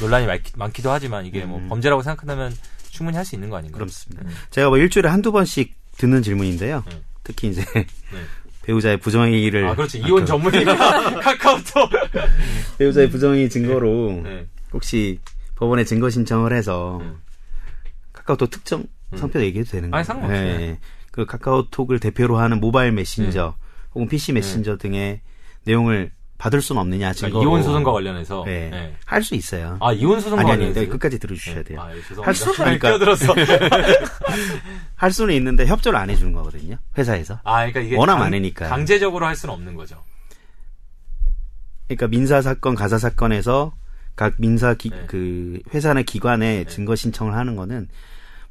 논란이 0.00 0.26
많기, 0.56 0.82
도 0.82 0.90
하지만 0.90 1.24
이게 1.24 1.44
뭐 1.44 1.58
음. 1.58 1.60
뭐 1.62 1.68
범죄라고 1.68 2.02
생각한다면 2.02 2.52
충분히 2.90 3.16
할 3.16 3.24
수 3.24 3.36
있는 3.36 3.48
거 3.48 3.56
아닌가요? 3.56 3.78
그렇습니다. 3.78 4.24
음. 4.24 4.34
제가 4.50 4.70
뭐 4.70 4.78
일주일에 4.78 5.08
한두 5.08 5.30
번씩 5.30 5.76
듣는 5.98 6.22
질문인데요. 6.22 6.82
음. 6.90 7.04
특히 7.22 7.46
이제 7.48 7.64
네. 7.74 7.86
배우자의 8.62 8.96
부정행위를 8.96 9.68
아 9.68 9.76
그렇죠 9.76 9.98
이혼 9.98 10.26
전문이니까 10.26 10.74
카카오톡 11.22 11.90
배우자의 12.78 13.08
부정행위 13.10 13.48
증거로 13.50 14.22
네. 14.24 14.46
혹시 14.72 15.20
법원에 15.54 15.84
증거 15.84 16.10
신청을 16.10 16.52
해서 16.52 16.98
음. 17.02 17.20
카카오톡 18.12 18.50
특정 18.50 18.84
음. 19.12 19.16
성표 19.16 19.40
얘기해도 19.42 19.70
되는 19.70 19.92
거예요? 19.92 19.98
아니 19.98 20.04
상관없어요. 20.04 20.58
네. 20.58 20.78
그 21.10 21.26
카카오톡을 21.26 21.98
대표로 21.98 22.38
하는 22.38 22.60
모바일 22.60 22.92
메신저 22.92 23.54
네. 23.58 23.66
혹은 23.94 24.08
PC 24.08 24.32
메신저 24.32 24.72
네. 24.72 24.78
등의 24.78 25.20
내용을 25.64 26.12
받을 26.38 26.62
수는 26.62 26.80
없느냐 26.80 27.12
증거 27.12 27.38
그러니까 27.38 27.50
이혼 27.50 27.62
소송과 27.62 27.92
관련해서 27.92 28.44
네. 28.46 28.70
네. 28.70 28.96
할 29.04 29.22
수 29.22 29.34
있어요. 29.34 29.76
아 29.80 29.92
이혼 29.92 30.20
소송과 30.20 30.40
아니, 30.52 30.64
아니, 30.64 30.72
네, 30.72 30.86
끝까지 30.86 31.18
들어주셔야 31.18 31.62
돼요. 31.64 31.82
아, 31.82 31.94
예, 31.94 32.00
할 32.22 32.34
수는 32.34 32.54
그러니까 32.54 32.98
들었어. 32.98 33.34
할 34.96 35.12
수는 35.12 35.34
있는데 35.34 35.66
협조를 35.66 35.98
안 35.98 36.08
해주는 36.08 36.32
거거든요. 36.32 36.76
회사에서. 36.96 37.40
아 37.44 37.56
그러니까 37.56 37.80
이게 37.80 37.96
워낙 37.96 38.14
강, 38.14 38.20
많으니까 38.22 38.68
강제적으로 38.68 39.26
할 39.26 39.36
수는 39.36 39.54
없는 39.54 39.74
거죠. 39.74 40.02
그러니까 41.88 42.06
민사 42.08 42.40
사건, 42.40 42.74
가사 42.74 42.96
사건에서 42.98 43.72
각 44.16 44.34
민사 44.38 44.74
기, 44.74 44.90
네. 44.90 45.04
그 45.08 45.60
회사나 45.74 46.02
기관에 46.02 46.64
네. 46.64 46.64
증거 46.64 46.94
신청을 46.94 47.34
하는 47.34 47.56
거는 47.56 47.88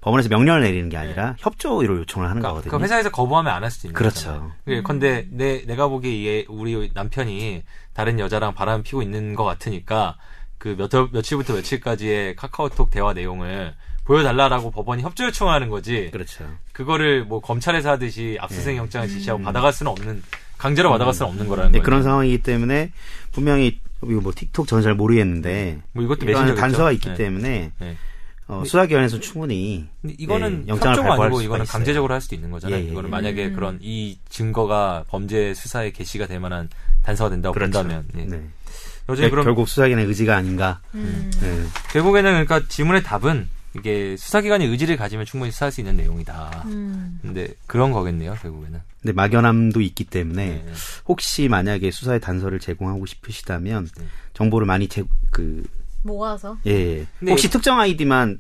법원에서 0.02 0.30
명령을 0.30 0.62
내리는 0.62 0.88
게 0.90 0.98
아니라 0.98 1.32
네. 1.32 1.36
협조를 1.40 1.98
요청을 1.98 2.30
하는 2.30 2.42
그러니까, 2.42 2.50
거거든요. 2.62 2.78
그 2.78 2.84
회사에서 2.84 3.10
거부하면 3.12 3.54
안 3.54 3.64
할 3.64 3.72
수도 3.72 3.88
있는 3.90 3.96
그렇죠. 3.98 4.52
예, 4.68 4.82
근데 4.82 5.28
내 5.30 5.66
내가 5.66 5.88
보기에 5.88 6.46
우리 6.48 6.90
남편이 6.94 7.64
다른 7.94 8.20
여자랑 8.20 8.54
바람 8.54 8.82
피고 8.84 9.02
있는 9.02 9.36
것 9.36 9.44
같으니까 9.44 10.16
그 10.58 10.76
몇, 10.78 10.90
며칠부터 11.12 11.54
며칠까지의 11.54 12.36
카카오톡 12.38 12.92
대화 12.92 13.14
내용을 13.14 13.74
보여달라라고 14.06 14.72
법원이 14.72 15.04
협조 15.04 15.26
요청하는 15.26 15.70
거지. 15.70 16.10
그렇죠. 16.12 16.46
그거를 16.72 17.26
뭐 17.26 17.42
검찰에서 17.42 17.92
하듯이 17.92 18.38
압수수색 18.40 18.76
예. 18.76 18.78
영장을 18.78 19.08
지시하고 19.08 19.42
음. 19.42 19.44
받아갈 19.44 19.74
수는 19.74 19.92
없는 19.92 20.24
강제로 20.58 20.90
받아갈 20.90 21.14
수는 21.14 21.30
없는 21.32 21.48
거라는 21.48 21.72
네, 21.74 21.78
거예요. 21.80 21.84
그런 21.84 22.04
상황이기 22.04 22.42
때문에 22.42 22.92
분명히 23.32 23.80
이거 24.04 24.22
뭐 24.22 24.32
틱톡 24.34 24.66
저는 24.68 24.82
잘 24.82 24.96
모르겠는데 24.96 25.80
뭐 25.92 26.04
이것도 26.04 26.26
메신저겠죠. 26.26 26.60
단서가 26.60 26.92
있기 26.94 27.10
네. 27.10 27.16
때문에 27.16 27.72
네. 27.78 27.98
어, 28.50 28.64
수사기관에서 28.66 29.20
충분히 29.20 29.86
이거는 30.04 30.64
예, 30.66 30.70
영장을 30.70 30.98
협조가 30.98 31.24
아니고 31.24 31.42
이거는 31.42 31.64
있어요. 31.66 31.72
강제적으로 31.72 32.14
할 32.16 32.20
수도 32.20 32.34
있는 32.34 32.50
거잖아요. 32.50 32.80
예, 32.80 32.84
예, 32.84 32.92
이거는 32.92 33.08
예. 33.08 33.12
만약에 33.12 33.46
음. 33.46 33.54
그런 33.54 33.80
이 33.80 34.18
증거가 34.28 35.06
범죄 35.08 35.54
수사의 35.54 35.94
개시가 35.94 36.26
될 36.26 36.40
만한 36.40 36.68
단서가 37.04 37.30
된다고 37.30 37.58
본다면 37.58 38.06
예. 38.18 38.26
네. 38.26 38.44
여전히 39.08 39.28
네, 39.28 39.30
그럼 39.30 39.46
결국 39.46 39.70
수사기관의 39.70 40.08
의지가 40.08 40.36
아닌가. 40.36 40.82
음. 40.96 41.32
네. 41.40 41.64
결국에는 41.94 42.44
그러니까 42.44 42.68
지문의 42.68 43.04
답은 43.04 43.48
이게 43.76 44.16
수사기관이 44.18 44.66
의지를 44.66 44.98
가지면 44.98 45.28
충분히 45.28 45.52
수사할 45.52 45.72
수 45.72 45.82
있는 45.82 45.96
내용이다. 45.96 46.64
음. 46.66 47.20
근데 47.22 47.50
그런 47.68 47.92
거겠네요, 47.92 48.34
결국에는. 48.42 48.80
근데 49.02 49.14
막연함도 49.14 49.82
있기 49.82 50.06
때문에 50.06 50.64
네. 50.66 50.74
혹시 51.08 51.48
만약에 51.48 51.92
수사의 51.92 52.20
단서를 52.20 52.60
제공하고 52.60 53.06
싶으시다면 53.06 53.90
네. 53.96 54.06
정보를 54.34 54.66
많이 54.66 54.88
제, 54.88 55.04
그, 55.30 55.64
모아서. 56.04 56.58
예, 56.66 57.00
예. 57.00 57.08
혹시 57.30 57.50
특정 57.50 57.80
아이디만 57.80 58.40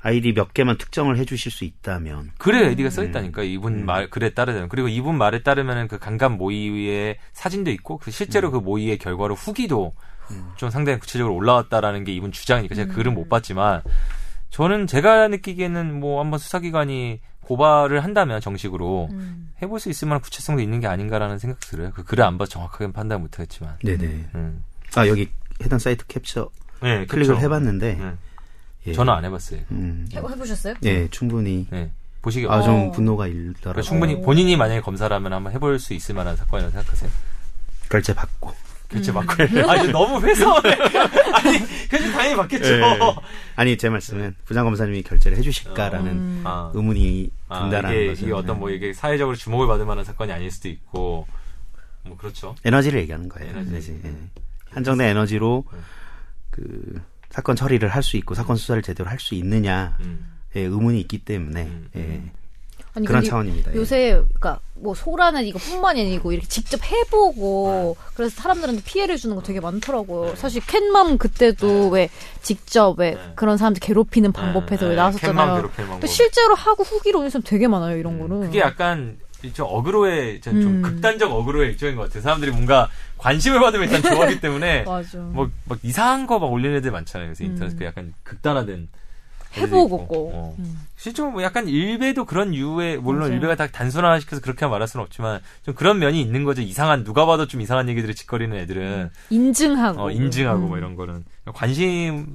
아이디 0.00 0.32
몇 0.32 0.54
개만 0.54 0.78
특정을 0.78 1.18
해주실 1.18 1.50
수 1.50 1.64
있다면 1.64 2.30
글에 2.38 2.66
아이디가 2.66 2.90
써 2.90 3.02
있다니까 3.02 3.42
이분 3.42 3.80
음. 3.80 3.86
말 3.86 4.08
글에 4.08 4.30
따르면 4.30 4.68
그리고 4.68 4.88
이분 4.88 5.18
말에 5.18 5.42
따르면은 5.42 5.88
그 5.88 5.98
강간 5.98 6.36
모의의 6.38 7.18
사진도 7.32 7.70
있고 7.72 7.98
그 7.98 8.10
음. 8.10 8.12
실제로 8.12 8.50
그 8.50 8.58
모의의 8.58 8.98
결과로 8.98 9.34
후기도 9.34 9.92
좀 10.56 10.70
상당히 10.70 10.98
구체적으로 10.98 11.34
올라왔다라는 11.34 12.04
게 12.04 12.12
이분 12.12 12.32
주장이니까 12.32 12.74
제가 12.74 12.94
글은 12.94 13.14
못 13.14 13.28
봤지만 13.28 13.82
저는 14.50 14.86
제가 14.86 15.28
느끼기에는 15.28 15.98
뭐 15.98 16.20
한번 16.20 16.38
수사기관이 16.38 17.20
고발을 17.40 18.04
한다면 18.04 18.40
정식으로 18.40 19.08
음. 19.10 19.50
해볼 19.62 19.80
수 19.80 19.88
있을 19.88 20.06
만한 20.06 20.20
구체성도 20.20 20.62
있는 20.62 20.80
게 20.80 20.86
아닌가라는 20.86 21.38
생각 21.38 21.60
들어요. 21.60 21.90
그 21.92 22.04
글을 22.04 22.22
안 22.24 22.36
봐서 22.36 22.50
정확하게 22.50 22.92
판단 22.92 23.22
못하겠지만. 23.22 23.78
네네. 23.82 24.28
음. 24.34 24.64
아 24.96 25.08
여기 25.08 25.30
해당 25.62 25.78
사이트 25.78 26.06
캡처 26.06 26.50
네, 26.82 27.06
클릭을 27.06 27.34
그쵸. 27.34 27.44
해봤는데 27.44 27.94
네. 27.94 28.12
예. 28.86 28.92
저는 28.92 29.12
안 29.12 29.24
해봤어요. 29.24 29.60
음, 29.70 30.08
해, 30.12 30.18
해보셨어요? 30.18 30.74
예 30.84 31.08
충분히 31.08 31.66
네. 31.70 31.90
보시기 32.22 32.46
아좀 32.48 32.88
어. 32.88 32.90
분노가 32.90 33.24
그러니까 33.24 33.48
일더라고요. 33.48 33.82
충분히 33.82 34.20
본인이 34.20 34.56
만약에 34.56 34.80
검사라면 34.80 35.32
한번 35.32 35.52
해볼 35.52 35.78
수 35.78 35.94
있을 35.94 36.14
만한 36.14 36.36
사건이라고 36.36 36.72
생각하세요. 36.72 37.10
결제 37.90 38.14
받고. 38.14 38.52
결제 38.88 39.12
받고 39.12 39.34
아 39.68 39.76
이제 39.76 39.92
너무 39.92 40.18
회사원에 40.26 40.70
아니 41.34 41.58
결제 41.88 42.10
당연히 42.10 42.36
받겠죠. 42.36 42.74
예. 42.74 42.82
아니 43.54 43.76
제 43.76 43.90
말씀은 43.90 44.34
부장검사님이 44.46 45.02
결제를 45.02 45.36
해주실까라는 45.36 46.10
음. 46.10 46.42
아, 46.44 46.70
의문이 46.74 47.30
아, 47.48 47.64
든다라는 47.64 47.96
이게, 47.96 48.06
거죠. 48.08 48.24
이게 48.24 48.32
어떤 48.32 48.58
뭐 48.58 48.70
이게 48.70 48.94
사회적으로 48.94 49.36
주목을 49.36 49.66
받을 49.66 49.84
만한 49.84 50.06
사건이 50.06 50.32
아닐 50.32 50.50
수도 50.50 50.68
있고 50.70 51.26
뭐 52.04 52.16
그렇죠. 52.16 52.54
에너지를 52.64 53.00
얘기하는 53.00 53.28
거예요. 53.28 53.50
에너지. 53.50 53.70
에너지. 53.70 54.00
예. 54.04 54.12
한정된 54.70 55.08
에너지로 55.08 55.64
음. 55.70 55.78
그 56.58 57.00
사건 57.30 57.56
처리를 57.56 57.88
할 57.88 58.02
수 58.02 58.16
있고 58.16 58.34
사건 58.34 58.56
수사를 58.56 58.80
제대로 58.82 59.08
할 59.08 59.18
수 59.20 59.34
있느냐에 59.34 59.90
음. 60.00 60.26
의문이 60.54 61.00
있기 61.02 61.18
때문에 61.18 61.62
음, 61.62 61.88
예. 61.94 62.00
음. 62.00 62.30
아니, 62.94 63.06
그런 63.06 63.20
근데 63.20 63.30
차원입니다. 63.30 63.72
예. 63.72 63.76
요새 63.76 64.10
그러니까 64.12 64.60
뭐 64.74 64.94
소라는 64.94 65.44
이거뿐만이 65.44 66.00
아니고 66.00 66.32
이렇게 66.32 66.48
직접 66.48 66.80
해보고 66.84 67.96
그래서 68.14 68.34
사람들한테 68.40 68.82
피해를 68.82 69.16
주는 69.18 69.36
거 69.36 69.42
되게 69.42 69.60
많더라고요. 69.60 70.34
사실 70.36 70.62
캔맘 70.66 71.18
그때도 71.18 71.90
왜 71.90 72.08
직접 72.42 72.98
왜 72.98 73.12
네. 73.12 73.20
그런 73.36 73.56
사람들 73.56 73.80
괴롭히는 73.80 74.32
방법에서 74.32 74.86
왜 74.86 74.92
캔맘 74.92 74.96
나왔었잖아요. 74.96 75.54
괴롭히는 75.56 75.88
방법. 75.90 76.00
또 76.00 76.06
실제로 76.06 76.54
하고 76.54 76.82
후기로 76.82 77.18
오는 77.20 77.30
사람 77.30 77.42
되게 77.44 77.68
많아요. 77.68 77.96
이런 77.98 78.18
거는. 78.18 78.36
음, 78.36 78.46
그게 78.46 78.60
약간 78.60 79.18
좀 79.52 79.66
어그로의 79.68 80.40
좀, 80.40 80.60
좀 80.60 80.76
음. 80.76 80.82
극단적 80.82 81.30
어그로의 81.30 81.70
일종인 81.70 81.96
것 81.96 82.02
같아요. 82.02 82.22
사람들이 82.22 82.50
뭔가 82.50 82.88
관심을 83.18 83.60
받으면 83.60 83.88
일단 83.88 84.02
좋아하기 84.12 84.40
때문에. 84.40 84.82
뭐, 85.32 85.50
막 85.64 85.78
이상한 85.82 86.26
거 86.26 86.38
막 86.38 86.46
올리는 86.52 86.76
애들 86.76 86.90
많잖아요. 86.90 87.28
그래서 87.28 87.44
음. 87.44 87.50
인터넷 87.50 87.76
그 87.76 87.84
약간 87.84 88.12
극단화된 88.24 88.88
해보고 89.56 90.30
어. 90.34 90.54
음. 90.58 90.80
실제로 90.96 91.30
뭐 91.30 91.42
약간 91.42 91.68
일베도 91.68 92.24
그런 92.24 92.52
이유에 92.52 92.96
물론 92.96 93.20
맞아요. 93.20 93.34
일베가 93.34 93.54
다 93.54 93.66
단순화시켜서 93.68 94.42
그렇게 94.42 94.66
말할 94.66 94.88
수는 94.88 95.04
없지만 95.04 95.40
좀 95.64 95.74
그런 95.74 96.00
면이 96.00 96.20
있는 96.20 96.44
거죠. 96.44 96.60
이상한 96.60 97.04
누가 97.04 97.24
봐도 97.24 97.46
좀 97.46 97.60
이상한 97.60 97.88
얘기들을 97.88 98.14
짓거리는 98.14 98.56
애들은 98.56 99.10
인증하고. 99.30 100.02
어, 100.02 100.10
인증하고 100.10 100.64
음. 100.64 100.68
뭐 100.68 100.76
이런 100.78 100.96
거는 100.96 101.24
관심 101.54 102.26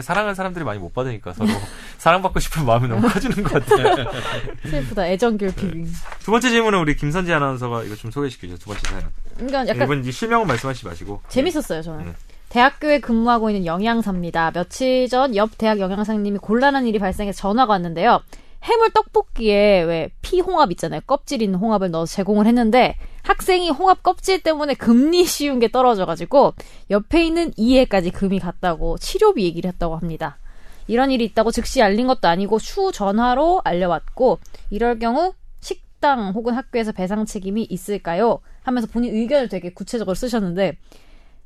사랑하는 0.00 0.34
사람들이 0.34 0.64
많이 0.64 0.78
못 0.78 0.92
받으니까 0.94 1.34
서로 1.34 1.48
사랑받고 1.98 2.40
싶은 2.40 2.64
마음이 2.64 2.88
너무 2.88 3.06
커지는 3.08 3.42
것 3.42 3.64
같아요. 3.64 4.06
슬프다. 4.68 5.06
애정 5.08 5.36
결핍이. 5.36 5.86
두 6.20 6.30
번째 6.30 6.48
질문은 6.50 6.78
우리 6.80 6.96
김선지 6.96 7.32
아나운서가 7.32 7.84
이거 7.84 7.94
좀 7.96 8.10
소개시키죠. 8.10 8.56
두 8.58 8.66
번째 8.66 8.88
사연. 8.88 9.04
그러니까 9.36 9.66
약간 9.68 9.82
이분 9.84 10.00
이제 10.00 10.10
실명은 10.10 10.46
말씀하시지 10.46 10.86
마시고 10.86 11.20
재밌었어요, 11.28 11.82
저는. 11.82 12.06
네. 12.06 12.12
대학교에 12.54 13.00
근무하고 13.00 13.50
있는 13.50 13.66
영양사입니다. 13.66 14.52
며칠 14.52 15.08
전 15.08 15.34
옆 15.34 15.58
대학 15.58 15.80
영양사님이 15.80 16.38
곤란한 16.38 16.86
일이 16.86 17.00
발생해서 17.00 17.36
전화가 17.36 17.72
왔는데요. 17.72 18.20
해물 18.62 18.90
떡볶이에 18.92 19.82
왜 19.82 20.10
피홍합 20.22 20.70
있잖아요. 20.70 21.00
껍질 21.04 21.42
있는 21.42 21.58
홍합을 21.58 21.90
넣어서 21.90 22.14
제공을 22.14 22.46
했는데 22.46 22.96
학생이 23.24 23.70
홍합 23.70 24.04
껍질 24.04 24.40
때문에 24.40 24.74
금리 24.74 25.24
씌운 25.24 25.58
게 25.58 25.68
떨어져가지고 25.68 26.54
옆에 26.90 27.26
있는 27.26 27.52
이해까지 27.56 28.10
금이 28.12 28.38
갔다고 28.38 28.98
치료비 28.98 29.42
얘기를 29.42 29.66
했다고 29.72 29.96
합니다. 29.96 30.38
이런 30.86 31.10
일이 31.10 31.24
있다고 31.24 31.50
즉시 31.50 31.82
알린 31.82 32.06
것도 32.06 32.28
아니고 32.28 32.60
추 32.60 32.92
전화로 32.92 33.62
알려왔고 33.64 34.38
이럴 34.70 35.00
경우 35.00 35.34
식당 35.58 36.30
혹은 36.30 36.54
학교에서 36.54 36.92
배상 36.92 37.26
책임이 37.26 37.66
있을까요? 37.68 38.38
하면서 38.62 38.86
본인 38.86 39.12
의견을 39.12 39.48
되게 39.48 39.72
구체적으로 39.72 40.14
쓰셨는데 40.14 40.76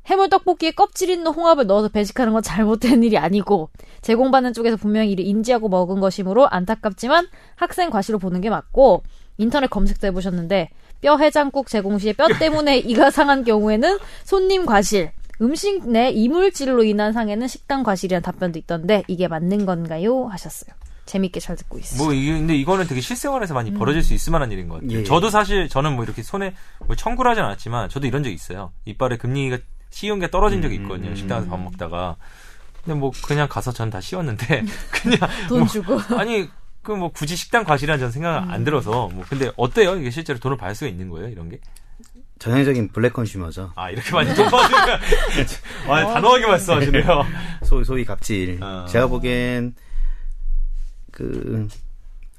해물 0.08 0.30
떡볶이에 0.30 0.70
껍질 0.70 1.10
있는 1.10 1.26
홍합을 1.26 1.66
넣어서 1.66 1.88
배식하는 1.88 2.32
건 2.32 2.42
잘못된 2.42 3.02
일이 3.02 3.18
아니고 3.18 3.70
제공받는 4.00 4.54
쪽에서 4.54 4.76
분명히 4.76 5.10
이를 5.12 5.24
인지하고 5.24 5.68
먹은 5.68 6.00
것이므로 6.00 6.48
안타깝지만 6.48 7.28
학생 7.56 7.90
과시로 7.90 8.18
보는 8.18 8.40
게 8.40 8.48
맞고 8.48 9.02
인터넷 9.36 9.68
검색도 9.68 10.06
해보셨는데 10.08 10.70
뼈 11.00 11.16
해장국 11.18 11.68
제공 11.68 11.98
시에 11.98 12.12
뼈 12.12 12.26
때문에 12.38 12.78
이가 12.88 13.10
상한 13.10 13.44
경우에는 13.44 13.98
손님 14.24 14.66
과실 14.66 15.12
음식 15.40 15.88
내 15.88 16.10
이물질로 16.10 16.82
인한 16.82 17.12
상해는 17.12 17.46
식당 17.46 17.82
과실이라는 17.82 18.22
답변도 18.22 18.58
있던데 18.58 19.04
이게 19.06 19.28
맞는 19.28 19.66
건가요? 19.66 20.26
하셨어요. 20.26 20.74
재밌게 21.06 21.40
잘 21.40 21.56
듣고 21.56 21.78
있어요. 21.78 22.04
뭐 22.04 22.12
이게 22.12 22.32
근데 22.32 22.54
이거는 22.54 22.86
되게 22.86 23.00
실생활에서 23.00 23.54
많이 23.54 23.72
벌어질 23.72 24.02
수 24.02 24.12
있을 24.14 24.30
만한 24.30 24.52
일인 24.52 24.68
것 24.68 24.80
같아요. 24.80 24.98
예. 24.98 25.04
저도 25.04 25.30
사실 25.30 25.68
저는 25.68 25.94
뭐 25.94 26.04
이렇게 26.04 26.22
손에 26.22 26.54
뭐 26.86 26.96
청구를 26.96 27.30
하진 27.30 27.44
않았지만 27.44 27.88
저도 27.88 28.06
이런 28.06 28.22
적이 28.22 28.34
있어요. 28.34 28.72
이빨에 28.84 29.16
금리가 29.16 29.58
씌운 29.90 30.20
게 30.20 30.30
떨어진 30.30 30.62
적이 30.62 30.76
있거든요. 30.76 31.10
음, 31.10 31.14
식당에서 31.16 31.48
밥 31.48 31.58
먹다가. 31.60 32.16
근데 32.84 32.98
뭐 32.98 33.10
그냥 33.24 33.48
가서 33.48 33.72
전 33.72 33.90
다 33.90 34.00
씌웠는데 34.00 34.64
그냥 34.92 35.18
돈 35.48 35.58
뭐 35.60 35.66
주고 35.68 35.98
아니 36.18 36.48
그 36.82 36.92
뭐 36.92 37.10
굳이 37.10 37.36
식당 37.36 37.64
과실이라는 37.64 38.00
전 38.00 38.10
생각 38.10 38.50
안 38.50 38.64
들어서 38.64 39.08
뭐 39.08 39.24
근데 39.28 39.50
어때요? 39.56 39.96
이게 39.96 40.10
실제로 40.10 40.38
돈을 40.38 40.56
받을 40.56 40.74
수가 40.74 40.88
있는 40.88 41.10
거예요? 41.10 41.28
이런 41.28 41.48
게? 41.50 41.58
전형적인 42.38 42.92
블랙 42.92 43.12
컨슈머죠. 43.12 43.72
아 43.74 43.90
이렇게 43.90 44.10
많이 44.12 44.32
돈 44.34 44.46
받으니까 44.48 44.98
와 45.88 46.12
단호하게 46.14 46.46
말씀하시네요. 46.46 47.26
소, 47.66 47.82
소위 47.84 48.04
갑질. 48.04 48.58
어. 48.62 48.86
제가 48.88 49.08
보기엔 49.08 49.74
그 51.10 51.68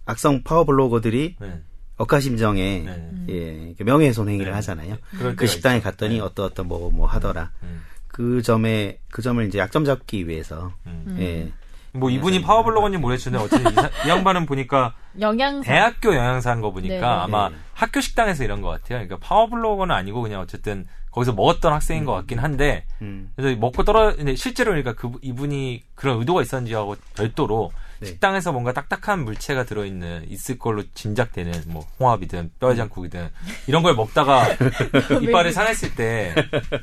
악성 0.06 0.41
파워 0.44 0.63
블로거들이 0.63 1.36
네. 1.39 1.62
억하심정에 2.00 2.83
네. 2.86 3.12
예, 3.29 3.74
그 3.77 3.84
명예훼손 3.84 4.29
행위를 4.29 4.51
네. 4.51 4.56
하잖아요. 4.56 4.96
그 5.36 5.46
식당에 5.46 5.77
있죠. 5.77 5.89
갔더니 5.89 6.15
네. 6.15 6.22
어떠 6.22 6.46
어떤 6.46 6.68
뭐뭐 6.68 7.06
하더라. 7.06 7.51
음, 7.62 7.84
그 8.08 8.41
점에 8.41 9.00
그 9.12 9.22
점을 9.22 9.46
이제 9.46 9.60
약점 9.60 9.86
잡기 9.86 10.27
위해서 10.27 10.72
음. 10.88 11.18
예. 11.20 11.51
뭐 11.91 12.10
이분이 12.10 12.44
파워블로거인지 12.44 13.00
모르겠는데 13.00 13.44
어쨌든 13.44 13.72
이, 13.72 14.08
양반은 14.08 14.46
보니까 14.46 14.94
영양사 15.20 15.72
대학교 15.72 16.15
영양사인 16.15 16.62
거 16.62 16.72
보니까 16.72 16.94
네, 16.94 17.00
네. 17.00 17.06
아마 17.06 17.50
네. 17.50 17.56
학교 17.74 18.00
식당에서 18.00 18.44
이런 18.44 18.62
것 18.62 18.70
같아요. 18.70 19.00
그러니까 19.00 19.18
파워블로거는 19.18 19.94
아니고 19.94 20.22
그냥 20.22 20.39
어쨌든 20.41 20.88
거기서 21.12 21.34
먹었던 21.34 21.74
학생인 21.74 22.06
것 22.06 22.13
같긴 22.13 22.39
한데 22.39 22.86
음. 23.01 23.32
그래서 23.36 23.60
먹고 23.60 23.84
떨어 23.84 24.13
실제로 24.36 24.72
그러니까 24.72 24.94
그 24.94 25.12
이분이 25.22 25.84
그런 25.96 26.20
의도가 26.20 26.44
있었는지 26.44 26.74
하고 26.75 26.96
별도로 27.15 27.72
네. 28.00 28.08
식당에서 28.08 28.51
뭔가 28.51 28.74
딱딱한 28.74 29.24
물체가 29.25 29.65
들어있는 29.65 30.29
있을 30.29 30.58
걸로 30.58 30.84
짐작되는 30.94 31.63
뭐 31.68 31.86
홍합이든 32.00 32.51
뼈해장국이든 32.60 33.29
이런 33.68 33.84
걸 33.84 33.96
먹다가 33.96 34.48
이빨을 35.22 35.51
상했을 35.51 35.96
때 35.96 36.34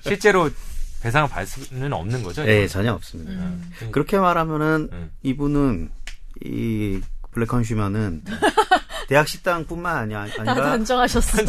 실제로 0.03 0.51
배상을 1.03 1.29
받을 1.29 1.47
수는 1.47 1.93
없는 1.93 2.23
거죠. 2.23 2.47
예, 2.47 2.57
이건? 2.57 2.69
전혀 2.69 2.93
없습니다. 2.93 3.31
음. 3.31 3.71
그렇게 3.93 4.19
말하면은 4.19 4.89
음. 4.93 5.11
이분은 5.23 5.91
이 6.45 7.01
블랙 7.37 7.49
컨슈머는 7.49 8.23
대학 9.09 9.28
식당뿐만 9.28 9.95
아니야 9.95 10.26
다 10.26 10.33
아니라 10.38 10.55
단정하셨어. 10.71 11.43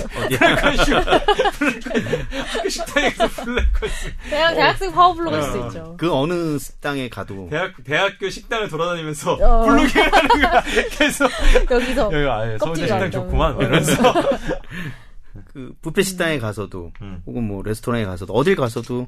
학교 2.54 2.70
식당에서 2.70 3.28
블랙걸스. 3.30 4.14
대학 4.30 4.54
대학생 4.54 4.92
파워블로그일 4.92 5.42
수 5.44 5.58
있죠. 5.68 5.96
그 5.98 6.14
어느 6.14 6.60
식당에 6.60 7.08
가도 7.08 7.48
대학 7.50 7.72
대학교 7.86 8.30
식당을 8.30 8.68
돌아다니면서 8.68 9.34
어. 9.36 9.66
블로깅을 9.66 10.14
하는 10.14 10.28
거야. 10.28 10.62
계속 10.92 11.32
여기서 11.72 12.14
여기 12.14 12.30
아예 12.30 12.58
서울대 12.58 12.82
껍질 12.82 12.88
식당. 12.88 13.12
좋구만 13.12 13.58
이러면서. 13.58 13.96
그 15.54 15.72
뷔페 15.84 16.02
식당에 16.02 16.40
가서도 16.40 16.92
음. 17.02 17.22
혹은 17.26 17.44
뭐 17.44 17.64
레스토랑에 17.64 18.04
가서도 18.04 18.34
어딜 18.34 18.58
가서도 18.58 19.08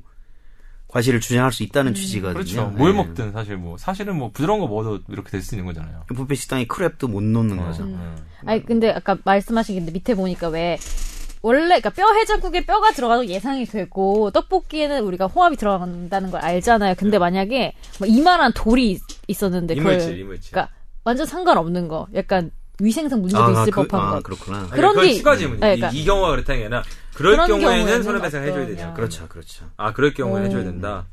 과실을 0.90 1.20
주장할 1.22 1.52
수 1.54 1.64
있다는 1.64 1.94
취지거든요. 1.94 2.34
그렇죠. 2.34 2.66
뭘 2.76 2.92
예. 2.92 2.96
먹든 2.96 3.32
사실 3.32 3.56
뭐 3.58 3.78
사실은 3.78 4.18
뭐 4.18 4.32
부드러운 4.32 4.60
거 4.60 4.68
먹어도 4.68 5.00
이렇게 5.10 5.30
될 5.30 5.42
수 5.42 5.56
있는 5.56 5.66
거잖아요. 5.66 6.04
뷔페 6.16 6.34
식당에 6.36 6.66
크랩도 6.66 7.08
못 7.10 7.22
넣는 7.24 7.58
거죠. 7.58 7.84
음. 7.84 8.18
아니 8.46 8.66
근데 8.66 8.90
아까 8.92 9.16
말씀하신 9.24 9.86
게 9.86 9.92
밑에 9.92 10.16
보니까 10.16 10.48
왜 10.50 10.78
원래 11.42 11.80
그러니까 11.80 11.92
뼈 11.92 12.12
해장국에 12.14 12.66
뼈가 12.66 12.92
들어가도 12.92 13.28
예상이 13.28 13.66
되고 13.66 14.30
떡볶이에는 14.32 15.04
우리가 15.04 15.28
홍합이 15.28 15.56
들어간다는 15.58 16.32
걸 16.32 16.42
알잖아요. 16.44 16.96
근데 16.98 17.18
만약에 17.20 17.74
뭐 18.00 18.08
이만한 18.08 18.52
돌이 18.54 18.92
있- 18.92 19.02
있었는데 19.28 19.76
그걸 19.76 19.94
이물질, 19.94 20.20
이물질. 20.20 20.52
그러니까 20.52 20.74
완전 21.06 21.26
상관없는 21.28 21.88
거. 21.88 22.08
약간 22.16 22.52
위생상 22.82 23.20
문제도 23.22 23.42
아, 23.44 23.52
있을 23.52 23.72
그, 23.72 23.86
법한 23.88 24.08
아, 24.08 24.12
거. 24.16 24.22
그렇구나. 24.22 24.58
아니, 24.60 24.70
그런 24.72 24.94
그건 24.96 25.08
게- 25.08 25.14
추가 25.16 25.36
질문. 25.38 25.60
네, 25.60 25.74
이, 25.76 25.78
그러니까- 25.78 25.90
이 25.98 26.04
경우가 26.06 26.30
그렇다는 26.32 26.60
게 26.62 26.66
아니라 26.66 26.84
그럴 27.20 27.34
그런 27.34 27.48
경우에는 27.48 27.78
경우에는 27.80 28.04
손해배상 28.04 28.44
해줘야. 28.44 28.66
되냐. 28.66 28.94
그렇죠, 28.94 29.28
그렇죠. 29.28 29.66
아 29.78 29.94
그럴 29.94 30.14
경우에 30.14 30.42
오. 30.42 30.46
해줘야 30.46 30.64
된다. 30.64 31.06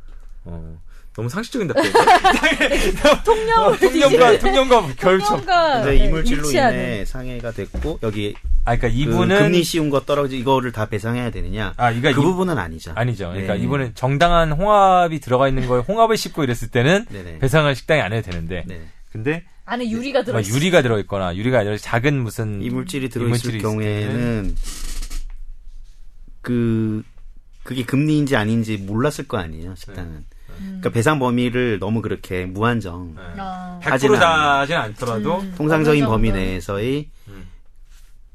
어. 0.45 0.79
너무 1.17 1.29
상식적인 1.29 1.67
답변인데. 1.69 1.99
통념을 3.25 3.79
통념과 3.79 4.39
통념과 4.39 4.87
결정. 4.97 5.29
통념과 5.41 5.83
근데 5.83 5.99
네, 5.99 6.05
이물질로. 6.05 6.51
인해 6.51 7.05
상해가 7.05 7.51
됐고 7.53 7.99
여기 8.03 8.35
아 8.65 8.77
그러니까 8.77 8.89
그 8.89 8.95
이분은 8.95 9.39
금리 9.39 9.65
씌운 9.65 9.91
거 9.91 10.01
떨어지 10.01 10.39
이거를 10.39 10.73
다 10.73 10.87
배상해야 10.87 11.31
되느냐? 11.31 11.73
아 11.77 11.91
이가 11.91 12.13
그 12.13 12.21
이- 12.21 12.23
부분은 12.25 12.59
아니죠. 12.59 12.93
아니죠. 12.95 13.29
그러니까 13.31 13.55
네. 13.55 13.61
이분은 13.61 13.93
정당한 13.95 14.53
홍합이 14.53 15.19
들어가 15.21 15.49
있는 15.49 15.67
걸 15.67 15.81
홍합을 15.81 16.17
씹고 16.17 16.45
이랬을 16.45 16.69
때는 16.71 17.07
네네. 17.11 17.39
배상을 17.39 17.75
식당에 17.75 18.01
안 18.03 18.13
해도 18.13 18.31
되는데 18.31 18.65
네. 18.67 18.81
근데 19.11 19.43
안에 19.65 19.89
유리가 19.91 20.23
들어 20.23 20.35
뭐 20.35 20.41
있어. 20.43 20.55
유리가 20.55 20.83
들어 20.83 20.99
있거나 21.01 21.35
유리가 21.35 21.61
아니라 21.61 21.77
작은 21.79 22.23
무슨 22.23 22.63
이물질이 22.63 23.09
들어 23.09 23.23
있을 23.25 23.29
이물질이 23.29 23.57
있을 23.57 23.63
경우에는 23.69 24.55
그 26.47 27.03
그게 27.65 27.85
금리인지 27.85 28.37
아닌지 28.37 28.77
몰랐을 28.77 29.27
거 29.27 29.37
아니에요 29.39 29.75
식당은. 29.75 30.25
그러니까 30.57 30.91
배상 30.91 31.19
범위를 31.19 31.81
너무 31.81 32.01
그렇게 32.01 32.47
무한정 32.47 33.15
네. 33.17 33.23
아. 33.37 33.81
100% 33.83 33.91
하지는 33.91 34.19
다진 34.21 34.77
않더라도 34.77 35.41
음. 35.41 35.55
통상적인 35.57 36.05
범위. 36.07 36.31
내에서의 36.31 37.09
음. 37.27 37.49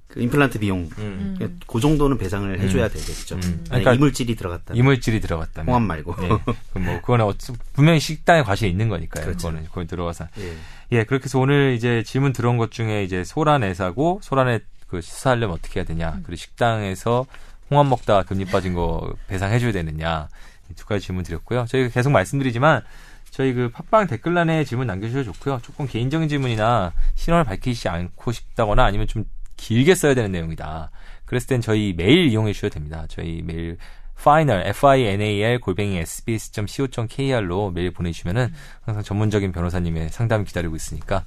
그 0.09 0.19
임플란트 0.21 0.59
비용 0.59 0.89
음. 0.97 1.37
그그 1.65 1.79
정도는 1.79 2.17
배상을 2.17 2.59
해줘야 2.59 2.89
되겠죠. 2.89 3.35
음. 3.35 3.63
그러니까 3.65 3.93
이물질이 3.93 4.35
들어갔다. 4.35 4.73
이물질이 4.73 5.21
들어갔다면 5.21 5.67
홍합 5.73 5.83
말고. 5.83 6.15
네. 6.19 6.27
그럼 6.73 6.85
뭐 6.85 6.99
그거는 6.99 7.23
어찌- 7.25 7.53
분명히 7.71 8.01
식당에 8.01 8.43
과실이 8.43 8.69
있는 8.69 8.89
거니까요. 8.89 9.23
그렇죠. 9.23 9.47
그거는 9.47 9.69
거기 9.71 9.87
들어가서 9.87 10.27
예. 10.39 10.57
예 10.91 11.03
그렇게 11.05 11.23
해서 11.23 11.39
오늘 11.39 11.75
이제 11.77 12.03
질문 12.05 12.33
들어온 12.33 12.57
것 12.57 12.71
중에 12.71 13.05
이제 13.05 13.23
소란 13.23 13.63
회사고 13.63 14.19
소란에 14.21 14.59
그 14.89 14.99
수사하려면 15.01 15.55
어떻게 15.55 15.79
해야 15.79 15.85
되냐 15.85 16.19
그리고 16.23 16.35
식당에서 16.35 17.25
홍합 17.71 17.87
먹다 17.87 18.23
금리 18.23 18.45
빠진 18.45 18.73
거 18.73 19.13
배상해줘야 19.27 19.71
되느냐 19.71 20.27
이두 20.69 20.85
가지 20.85 21.05
질문 21.05 21.23
드렸고요. 21.23 21.65
저희가 21.65 21.89
계속 21.89 22.11
말씀드리지만 22.11 22.83
저희 23.31 23.53
그 23.53 23.69
팟빵 23.69 24.07
댓글란에 24.07 24.65
질문 24.65 24.87
남겨주셔도 24.87 25.31
좋고요. 25.31 25.59
조금 25.63 25.87
개인적인 25.87 26.27
질문이나 26.27 26.91
신원을 27.15 27.45
밝히지 27.45 27.87
않고 27.87 28.31
싶다거나 28.33 28.83
아니면 28.83 29.07
좀 29.07 29.23
길게 29.55 29.95
써야 29.95 30.13
되는 30.13 30.31
내용이다. 30.31 30.91
그랬을 31.25 31.47
땐 31.47 31.61
저희 31.61 31.93
메일 31.95 32.27
이용해 32.27 32.51
주셔도 32.51 32.73
됩니다. 32.73 33.05
저희 33.07 33.41
메일 33.41 33.77
final 34.19 34.67
final 34.67 35.59
골뱅이 35.59 35.97
sbs.co.kr로 35.97 37.71
메일 37.71 37.91
보내주시면은 37.91 38.53
항상 38.81 39.01
전문적인 39.01 39.51
변호사님의 39.51 40.09
상담 40.09 40.43
기다리고 40.43 40.75
있으니까 40.75 41.23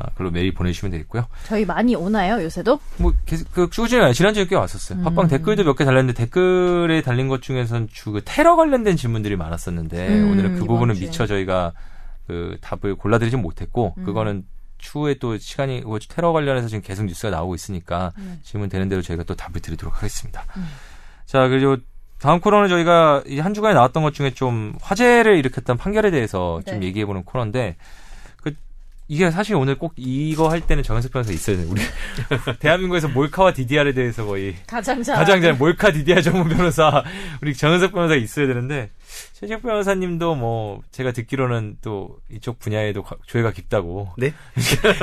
아, 0.00 0.08
그걸로 0.12 0.30
메일 0.30 0.52
보내주시면 0.54 0.90
되겠고요. 0.92 1.26
저희 1.46 1.64
많이 1.64 1.94
오나요 1.94 2.42
요새도? 2.42 2.80
뭐 2.98 3.12
계속 3.26 3.52
그 3.52 3.68
꾸준히 3.68 4.12
지난주에 4.14 4.46
꽤 4.46 4.56
왔었어요. 4.56 5.02
팟빵 5.02 5.28
댓글도 5.28 5.64
몇 5.64 5.76
개 5.76 5.84
달렸는데 5.84 6.14
댓글에 6.24 7.02
달린 7.02 7.28
것 7.28 7.42
중에서는 7.42 7.88
주그 7.92 8.22
테러 8.24 8.56
관련된 8.56 8.96
질문들이 8.96 9.36
많았었는데 9.36 10.08
음, 10.08 10.30
오늘은 10.32 10.54
그 10.58 10.64
부분은 10.64 10.94
주에. 10.94 11.06
미처 11.06 11.26
저희가 11.26 11.72
그 12.26 12.56
답을 12.60 12.94
골라드리지 12.96 13.36
못했고 13.36 13.94
음. 13.98 14.04
그거는 14.04 14.44
추후에 14.78 15.14
또 15.20 15.36
시간이 15.36 15.82
뭐 15.82 15.98
테러 15.98 16.32
관련해서 16.32 16.68
지금 16.68 16.80
계속 16.82 17.04
뉴스가 17.04 17.30
나오고 17.30 17.54
있으니까 17.54 18.12
음. 18.18 18.40
질문 18.42 18.68
되는 18.70 18.88
대로 18.88 19.02
저희가 19.02 19.24
또 19.24 19.34
답을 19.34 19.60
드리도록 19.60 19.96
하겠습니다. 19.96 20.44
자 21.26 21.48
그리고 21.48 21.76
다음 22.18 22.40
코너는 22.40 22.68
저희가 22.68 23.22
이한 23.26 23.54
주간에 23.54 23.74
나왔던 23.74 24.02
것 24.02 24.12
중에 24.14 24.30
좀 24.30 24.74
화제를 24.80 25.38
일으켰던 25.38 25.76
판결에 25.78 26.10
대해서 26.10 26.60
좀 26.66 26.80
네. 26.80 26.86
얘기해보는 26.86 27.24
코너인데 27.24 27.76
그 27.76 27.84
이게 29.10 29.28
사실 29.32 29.56
오늘 29.56 29.76
꼭 29.76 29.92
이거 29.96 30.48
할 30.48 30.60
때는 30.60 30.84
정현석 30.84 31.10
변호사 31.10 31.32
있어야 31.32 31.56
돼요. 31.56 31.66
우리 31.68 31.82
대한민국에서 32.60 33.08
몰카와 33.08 33.52
DDR에 33.54 33.92
대해서 33.92 34.24
거의 34.24 34.54
가장 34.68 35.02
잘 35.02 35.16
가장 35.16 35.42
잘 35.42 35.54
몰카 35.54 35.90
DDR 35.90 36.22
전문 36.22 36.48
변호사 36.48 37.02
우리 37.42 37.52
정현석 37.52 37.90
변호사 37.92 38.14
있어야 38.14 38.46
되는데 38.46 38.90
최재욱 39.32 39.62
변호사님도 39.62 40.36
뭐 40.36 40.82
제가 40.92 41.10
듣기로는 41.10 41.78
또 41.82 42.18
이쪽 42.30 42.60
분야에도 42.60 43.02
가- 43.02 43.16
조예가 43.26 43.50
깊다고 43.50 44.10
네? 44.16 44.32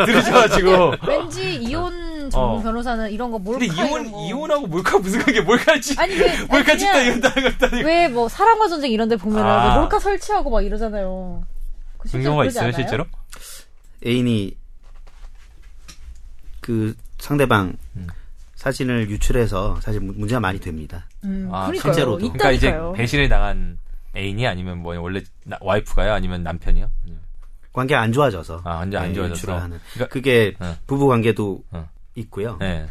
들으셔가지고 0.06 0.94
왠지 1.06 1.56
이혼 1.56 2.30
전문 2.30 2.60
어. 2.60 2.64
변호사는 2.64 3.12
이런 3.12 3.30
거 3.30 3.40
몰카 3.40 3.60
근데 3.60 3.74
이혼 3.74 4.10
거. 4.10 4.26
이혼하고 4.26 4.68
몰카 4.68 5.00
무슨 5.00 5.20
관계 5.22 5.42
몰카 5.42 5.82
집 5.82 6.00
아니 6.00 6.16
왜 6.16 6.44
몰카 6.46 6.78
집다 6.78 7.02
이런다는 7.02 7.52
것도 7.52 7.74
아니고 7.74 7.86
왜뭐 7.90 8.30
사랑과 8.30 8.70
전쟁 8.70 8.90
이런 8.90 9.10
데 9.10 9.18
보면 9.18 9.46
아. 9.46 9.76
은 9.76 9.82
몰카 9.82 10.00
설치하고 10.00 10.50
막 10.50 10.62
이러잖아요. 10.62 11.44
그 11.98 12.08
그런 12.10 12.24
경우가 12.24 12.46
있어요 12.46 12.68
않아요? 12.70 12.72
실제로? 12.74 13.06
애인이 14.06 14.56
그 16.62 16.96
상대방 17.18 17.76
음. 17.96 18.08
사진을 18.56 19.10
유출해서 19.10 19.80
사실 19.82 20.02
문- 20.02 20.18
문제가 20.20 20.40
많이 20.40 20.60
됩니다. 20.60 21.08
음, 21.24 21.50
아, 21.52 21.68
그러니까요. 21.68 21.94
실제로도. 21.94 22.18
그러니까 22.20 22.52
이제 22.52 22.68
있다니까요. 22.68 22.94
배신을 22.94 23.30
당한 23.30 23.78
애인이 24.16 24.46
아니면 24.48 24.80
뭐 24.80 25.00
원래 25.00 25.22
나- 25.46 25.58
와이프가요 25.62 26.12
아니면 26.14 26.44
남편이요? 26.44 26.90
관계가 27.74 28.02
안 28.02 28.12
좋아져서. 28.12 28.62
아, 28.66 28.76
완전 28.78 29.04
안 29.04 29.10
네, 29.10 29.14
좋아져서. 29.16 29.36
유출을 29.38 29.62
하는. 29.62 29.80
그러니까- 29.94 30.12
그게 30.14 30.56
어. 30.60 30.76
부부 30.88 31.08
관계도 31.08 31.64
어. 31.72 31.90
있고요. 32.16 32.58
네. 32.60 32.88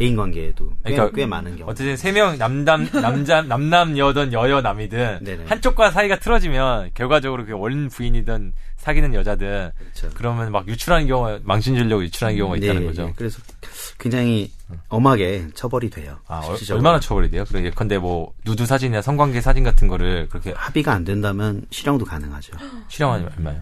애인 0.00 0.16
관계에도 0.16 0.70
꽤, 0.84 0.92
그러니까 0.94 1.14
꽤 1.14 1.26
많은 1.26 1.56
경우. 1.56 1.70
어쨌든 1.70 1.96
세 1.96 2.10
명 2.12 2.38
남남 2.38 2.88
남자 2.90 3.42
남남 3.42 3.98
여든 3.98 4.32
여여 4.32 4.60
남이든 4.62 5.18
네네. 5.22 5.44
한쪽과 5.46 5.90
사이가 5.90 6.18
틀어지면 6.20 6.90
결과적으로 6.94 7.44
그 7.44 7.52
원 7.54 7.88
부인이든 7.88 8.52
사귀는 8.76 9.12
여자든 9.12 9.72
그렇죠. 9.78 10.10
그러면 10.14 10.50
막 10.52 10.66
유출하는 10.66 11.06
경우가 11.06 11.40
망신 11.42 11.76
주려고 11.76 12.02
유출하는 12.02 12.38
경우가 12.38 12.56
있다는 12.56 12.80
네, 12.80 12.86
거죠. 12.86 13.06
네. 13.06 13.12
그래서 13.14 13.38
굉장히 13.98 14.50
엄하게 14.88 15.48
처벌이 15.54 15.90
돼요. 15.90 16.16
아 16.26 16.40
실질적으로. 16.42 16.78
얼마나 16.78 16.98
처벌이 17.00 17.30
돼요? 17.30 17.44
그래 17.46 17.62
예컨대 17.64 17.98
뭐 17.98 18.32
누드 18.46 18.64
사진이나 18.64 19.02
성관계 19.02 19.42
사진 19.42 19.64
같은 19.64 19.86
거를 19.88 20.28
그렇게 20.30 20.52
합의가 20.56 20.94
안 20.94 21.04
된다면 21.04 21.66
실형도 21.70 22.06
가능하죠. 22.06 22.54
실형하면 22.88 23.30
얼마요? 23.36 23.60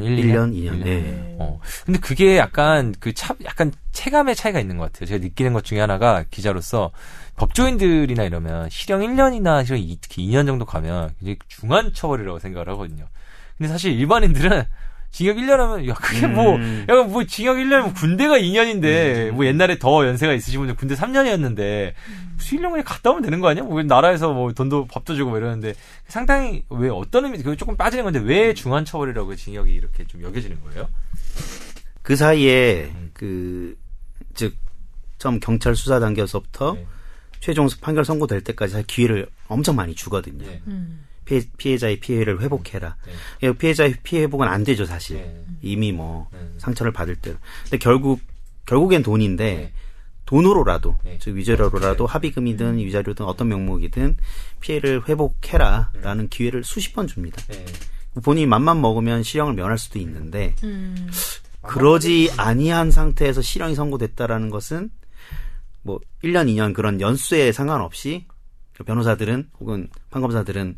한 0.00 0.02
1, 0.02 0.16
2년? 0.16 0.52
1년, 0.52 0.54
2년. 0.54 0.84
네. 0.84 1.36
어. 1.38 1.60
근데 1.84 1.98
그게 2.00 2.36
약간 2.36 2.94
그 3.00 3.12
차, 3.12 3.34
약간 3.44 3.72
체감의 3.92 4.34
차이가 4.34 4.60
있는 4.60 4.76
것 4.76 4.92
같아요. 4.92 5.06
제가 5.06 5.22
느끼는 5.22 5.52
것 5.52 5.64
중에 5.64 5.80
하나가 5.80 6.24
기자로서 6.30 6.90
법조인들이나 7.36 8.24
이러면 8.24 8.68
실형 8.70 9.00
1년이나 9.00 9.64
실형 9.64 9.80
2, 9.80 9.98
특히 10.00 10.26
2년 10.26 10.46
정도 10.46 10.64
가면 10.64 11.14
이제 11.20 11.36
중한 11.48 11.92
처벌이라고 11.92 12.38
생각을 12.38 12.68
하거든요. 12.70 13.06
근데 13.56 13.68
사실 13.68 13.92
일반인들은 13.92 14.64
징역 15.10 15.36
1년 15.36 15.56
하면 15.56 15.88
야 15.88 15.94
그게 15.94 16.26
뭐 16.26 16.56
음. 16.56 16.86
약간 16.88 17.10
뭐 17.10 17.24
징역 17.24 17.56
1년 17.56 17.82
뭐 17.82 17.92
군대가 17.92 18.38
2년인데 18.38 19.30
뭐 19.32 19.44
옛날에 19.44 19.78
더 19.78 20.06
연세가 20.06 20.32
있으신 20.34 20.60
분들 20.60 20.76
군대 20.76 20.94
3년이었는데 20.94 21.92
무슨 22.36 22.58
1년 22.58 22.70
그냥 22.70 22.84
갔다 22.84 23.10
오면 23.10 23.22
되는 23.22 23.40
거 23.40 23.48
아니야? 23.48 23.64
뭐 23.64 23.82
나라에서 23.82 24.32
뭐 24.32 24.52
돈도 24.52 24.86
밥도 24.86 25.16
주고 25.16 25.30
뭐 25.30 25.38
이러는데 25.38 25.74
상당히 26.06 26.64
왜 26.70 26.88
어떤 26.88 27.24
의미 27.24 27.42
그 27.42 27.56
조금 27.56 27.76
빠지는 27.76 28.04
건데 28.04 28.20
왜 28.20 28.54
중한 28.54 28.84
처벌이라고 28.84 29.34
징역이 29.34 29.72
이렇게 29.72 30.04
좀 30.06 30.22
여겨지는 30.22 30.60
거예요? 30.62 30.88
그 32.02 32.16
사이에 32.16 32.92
음. 32.94 33.10
그즉 33.12 34.54
처음 35.18 35.40
경찰 35.40 35.74
수사 35.76 36.00
단계에서부터 36.00 36.74
네. 36.74 36.86
최종 37.40 37.68
판결 37.80 38.04
선고될 38.04 38.42
때까지 38.42 38.72
사실 38.72 38.86
기회를 38.86 39.26
엄청 39.48 39.74
많이 39.76 39.94
주거든요. 39.94 40.46
예. 40.46 40.62
음. 40.66 41.04
피해, 41.30 41.42
피해 41.56 41.78
자의 41.78 42.00
피해를 42.00 42.40
회복해라. 42.40 42.96
네. 43.06 43.12
예, 43.44 43.52
피해자의 43.52 43.94
피해 44.02 44.22
회복은 44.22 44.48
안 44.48 44.64
되죠 44.64 44.84
사실. 44.84 45.18
네. 45.18 45.44
이미 45.62 45.92
뭐 45.92 46.28
네. 46.32 46.40
상처를 46.58 46.92
받을 46.92 47.14
때. 47.14 47.34
근데 47.62 47.78
결국 47.78 48.20
결국엔 48.66 49.04
돈인데 49.04 49.44
네. 49.54 49.72
돈으로라도 50.26 50.98
네. 51.04 51.18
즉 51.20 51.36
위자료로라도 51.36 52.06
합의금이든 52.06 52.78
위자료든 52.78 53.24
어떤 53.26 53.48
명목이든 53.48 54.16
피해를 54.60 55.08
회복해라라는 55.08 56.28
기회를 56.28 56.64
수십 56.64 56.94
번 56.94 57.06
줍니다. 57.06 57.40
네. 57.48 57.64
본인이 58.24 58.46
맘만 58.46 58.80
먹으면 58.80 59.22
실형을 59.22 59.54
면할 59.54 59.78
수도 59.78 60.00
있는데 60.00 60.56
음. 60.64 61.10
그러지 61.62 62.32
아니한 62.36 62.90
상태에서 62.90 63.40
실형이 63.40 63.76
선고됐다라는 63.76 64.50
것은 64.50 64.90
뭐 65.82 66.00
1년, 66.24 66.48
2년 66.48 66.74
그런 66.74 67.00
연수에 67.00 67.52
상관없이 67.52 68.26
변호사들은 68.84 69.50
혹은 69.60 69.88
판검사들은 70.10 70.76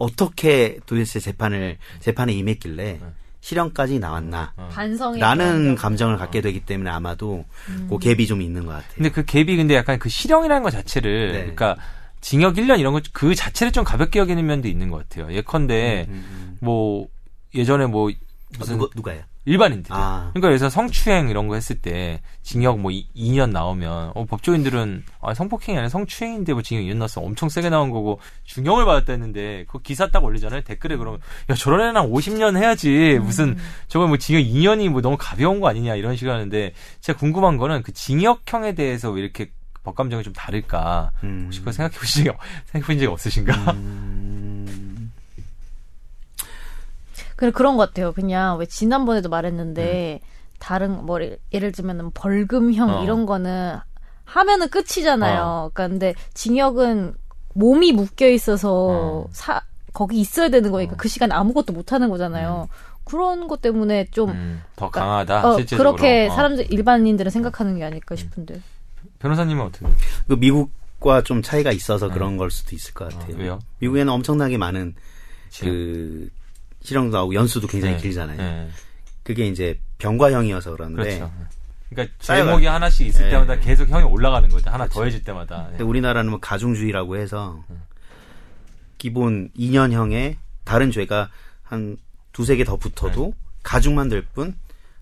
어떻게 0.00 0.78
도대체 0.86 1.20
재판을 1.20 1.76
재판에 2.00 2.32
임했길래 2.32 3.00
실형까지 3.42 3.98
나왔나 3.98 4.52
반성이 4.70 5.20
라는 5.20 5.74
감정을 5.74 6.16
갖게 6.16 6.40
되기 6.40 6.60
때문에 6.60 6.90
아마도 6.90 7.44
그 7.88 7.98
갭이 7.98 8.26
좀 8.26 8.42
있는 8.42 8.64
것 8.64 8.72
같아요. 8.72 8.94
근데 8.94 9.10
그 9.10 9.24
갭이 9.24 9.56
근데 9.56 9.74
약간 9.74 9.98
그 9.98 10.08
실형이라는 10.08 10.62
것 10.62 10.70
자체를 10.70 11.32
네. 11.32 11.38
그러니까 11.40 11.76
징역 12.20 12.54
1년 12.54 12.80
이런 12.80 12.94
것그 12.94 13.34
자체를 13.34 13.72
좀 13.72 13.84
가볍게 13.84 14.18
여기는 14.18 14.44
면도 14.44 14.68
있는 14.68 14.90
것 14.90 15.08
같아요. 15.08 15.32
예컨대 15.34 16.06
음, 16.08 16.56
뭐 16.60 17.06
예전에 17.54 17.86
뭐 17.86 18.08
음. 18.08 18.14
무슨 18.58 18.78
누가, 18.78 18.90
누가요? 18.94 19.22
일반인들. 19.44 19.92
아. 19.94 20.30
그러니까 20.32 20.48
그래서 20.48 20.68
성추행 20.68 21.30
이런 21.30 21.48
거 21.48 21.54
했을 21.54 21.80
때 21.80 22.20
징역 22.42 22.78
뭐 22.78 22.90
2, 22.90 23.32
년 23.32 23.50
나오면 23.50 24.12
어, 24.14 24.24
법조인들은 24.26 25.04
아, 25.22 25.34
성폭행이 25.34 25.78
아니라 25.78 25.88
성추행인데 25.88 26.52
뭐 26.52 26.62
징역 26.62 26.82
2년 26.82 26.98
나왔어 26.98 27.20
엄청 27.20 27.48
세게 27.48 27.70
나온 27.70 27.90
거고 27.90 28.20
중형을 28.44 28.84
받았다 28.84 29.12
했는데 29.12 29.64
그 29.68 29.80
기사 29.80 30.08
딱 30.08 30.24
올리잖아요 30.24 30.62
댓글에 30.62 30.96
그러면 30.96 31.20
야 31.48 31.54
저런 31.54 31.80
애랑 31.88 32.10
50년 32.10 32.56
해야지 32.56 33.18
무슨 33.22 33.56
저거 33.88 34.06
뭐 34.06 34.18
징역 34.18 34.42
2년이 34.42 34.88
뭐 34.90 35.00
너무 35.00 35.16
가벼운 35.18 35.60
거 35.60 35.68
아니냐 35.68 35.94
이런 35.94 36.16
식으로 36.16 36.34
하는데 36.34 36.72
제가 37.00 37.18
궁금한 37.18 37.56
거는 37.56 37.82
그 37.82 37.92
징역형에 37.92 38.74
대해서 38.74 39.10
왜 39.10 39.22
이렇게 39.22 39.50
법 39.82 39.94
감정이 39.94 40.22
좀 40.22 40.32
다를까 40.32 41.12
음. 41.24 41.42
혹시 41.46 41.60
그거 41.60 41.72
생각해 41.72 41.98
보신 41.98 42.24
적 42.24 42.36
생각해 42.66 42.86
본 42.86 42.98
적이 42.98 43.06
없으신가? 43.06 43.72
음, 43.72 44.39
그래 47.40 47.50
그런 47.52 47.78
것 47.78 47.88
같아요. 47.88 48.12
그냥 48.12 48.58
왜 48.58 48.66
지난번에도 48.66 49.30
말했는데 49.30 50.20
다른 50.58 51.06
뭐 51.06 51.18
예를 51.54 51.72
들면 51.72 52.10
벌금형 52.12 52.90
어. 52.90 53.02
이런 53.02 53.24
거는 53.24 53.78
하면은 54.26 54.68
끝이잖아요. 54.68 55.42
어. 55.42 55.70
그러니까 55.72 55.88
근데 55.88 56.14
징역은 56.34 57.14
몸이 57.54 57.92
묶여 57.92 58.28
있어서 58.28 58.72
어. 58.72 59.26
사 59.32 59.62
거기 59.94 60.20
있어야 60.20 60.50
되는 60.50 60.70
거니까 60.70 60.96
그 60.96 61.08
시간 61.08 61.32
에 61.32 61.34
아무것도 61.34 61.72
못 61.72 61.92
하는 61.92 62.10
거잖아요. 62.10 62.68
그런 63.04 63.48
것 63.48 63.62
때문에 63.62 64.08
좀 64.10 64.28
음, 64.28 64.62
더 64.76 64.90
강하다 64.90 65.48
어, 65.48 65.56
실제적으로 65.56 65.96
그렇게 65.96 66.28
어. 66.28 66.34
사람들 66.34 66.70
일반인들은 66.70 67.30
생각하는 67.30 67.78
게 67.78 67.84
아닐까 67.84 68.16
싶은데. 68.16 68.60
변호사님은 69.18 69.64
어떻게 69.64 69.86
그 70.28 70.34
미국과 70.34 71.22
좀 71.22 71.40
차이가 71.40 71.72
있어서 71.72 72.10
그런 72.10 72.36
걸 72.36 72.50
수도 72.50 72.76
있을 72.76 72.92
것 72.92 73.08
같아요. 73.08 73.28
네. 73.28 73.34
어, 73.34 73.38
왜요? 73.38 73.58
미국에는 73.78 74.12
엄청나게 74.12 74.58
많은 74.58 74.94
그 75.58 76.28
실형도 76.82 77.16
나오고 77.16 77.34
연수도 77.34 77.66
굉장히 77.66 77.96
네. 77.96 78.02
길잖아요. 78.02 78.36
네. 78.36 78.68
그게 79.22 79.46
이제 79.46 79.78
병과형이어서 79.98 80.72
그런데 80.72 81.02
그렇죠. 81.02 81.32
그러니까 81.90 82.14
쌓여가요. 82.20 82.46
제목이 82.46 82.66
하나씩 82.66 83.06
있을 83.08 83.24
네. 83.24 83.30
때마다 83.30 83.56
계속 83.58 83.88
형이 83.88 84.04
올라가는 84.04 84.48
거죠. 84.48 84.70
하나 84.70 84.86
더해질 84.86 85.22
때마다. 85.24 85.64
네. 85.64 85.68
근데 85.70 85.84
우리나라는 85.84 86.30
뭐 86.30 86.40
가중주의라고 86.40 87.16
해서 87.16 87.62
기본 88.98 89.50
2년형에 89.58 90.36
다른 90.64 90.90
죄가 90.90 91.30
한 91.62 91.96
두세 92.32 92.56
개 92.56 92.64
더 92.64 92.76
붙어도 92.76 93.34
가중만 93.62 94.08
될 94.08 94.24
뿐 94.34 94.54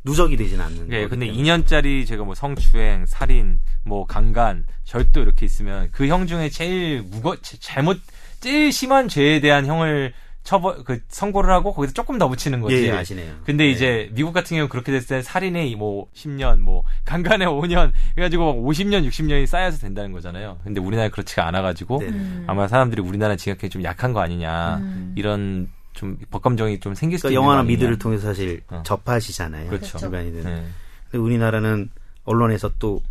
누적이 0.05 0.37
되진 0.37 0.61
않는 0.61 0.89
네, 0.89 1.01
거기 1.03 1.11
근데 1.11 1.27
때문에. 1.27 1.43
2년짜리 1.43 2.07
제가 2.07 2.25
뭐 2.25 2.35
성추행, 2.35 3.05
살인, 3.07 3.61
뭐 3.85 4.07
강간, 4.07 4.65
절도 4.85 5.21
이렇게 5.21 5.45
있으면 5.45 5.91
그 5.91 6.07
형 6.09 6.27
중에 6.27 6.49
제일 6.49 7.03
무거 7.03 7.37
제- 7.43 7.59
잘못 7.61 8.01
제일 8.41 8.73
심한 8.73 9.09
죄에 9.09 9.41
대한 9.41 9.67
형을 9.67 10.15
처벌 10.49 10.83
그 10.83 11.01
선고를 11.09 11.53
하고 11.53 11.75
거기서 11.75 11.93
조금 11.93 12.17
더 12.17 12.27
붙이는 12.27 12.63
거지. 12.63 12.75
예, 12.75 12.87
예, 12.87 12.93
아시네요. 12.93 13.35
근데 13.45 13.65
네. 13.65 13.71
이제 13.71 14.11
미국 14.15 14.33
같은 14.33 14.57
경우 14.57 14.67
그렇게 14.67 14.91
됐을 14.93 15.19
때 15.19 15.23
살인에 15.23 15.77
뭐 15.77 16.07
10년, 16.15 16.61
뭐 16.61 16.85
강간에 17.05 17.45
5년 17.45 17.93
해가지고 18.17 18.55
막 18.55 18.63
50년, 18.63 19.07
60년이 19.07 19.45
쌓여서 19.45 19.77
된다는 19.77 20.11
거잖아요. 20.11 20.57
근데 20.65 20.81
우리나라 20.81 21.11
그렇지가 21.11 21.47
않아가지고 21.47 21.99
네. 22.01 22.45
아마 22.47 22.67
사람들이 22.67 23.03
우리나라 23.03 23.37
징역형이 23.37 23.69
좀 23.69 23.85
약한 23.85 24.15
거 24.15 24.21
아니냐 24.21 24.79
음. 24.79 25.13
이런 25.19 25.69
좀 25.93 26.17
법감정이 26.31 26.81
좀 26.81 26.95
생길 26.95 27.19
수도 27.19 27.29
그러니까 27.29 27.45
영화나. 27.45 27.63
미드를 27.65 27.99
통해서 27.99 28.29
사실 28.29 28.63
어. 28.69 28.83
접하시잖아요. 28.87 29.69
그렇죠. 29.69 29.99
일반인들은. 30.03 30.45
네. 30.45 30.65
근데 31.11 31.19
우리나라는 31.23 31.91
언론에서 32.25 32.71
또 32.79 33.03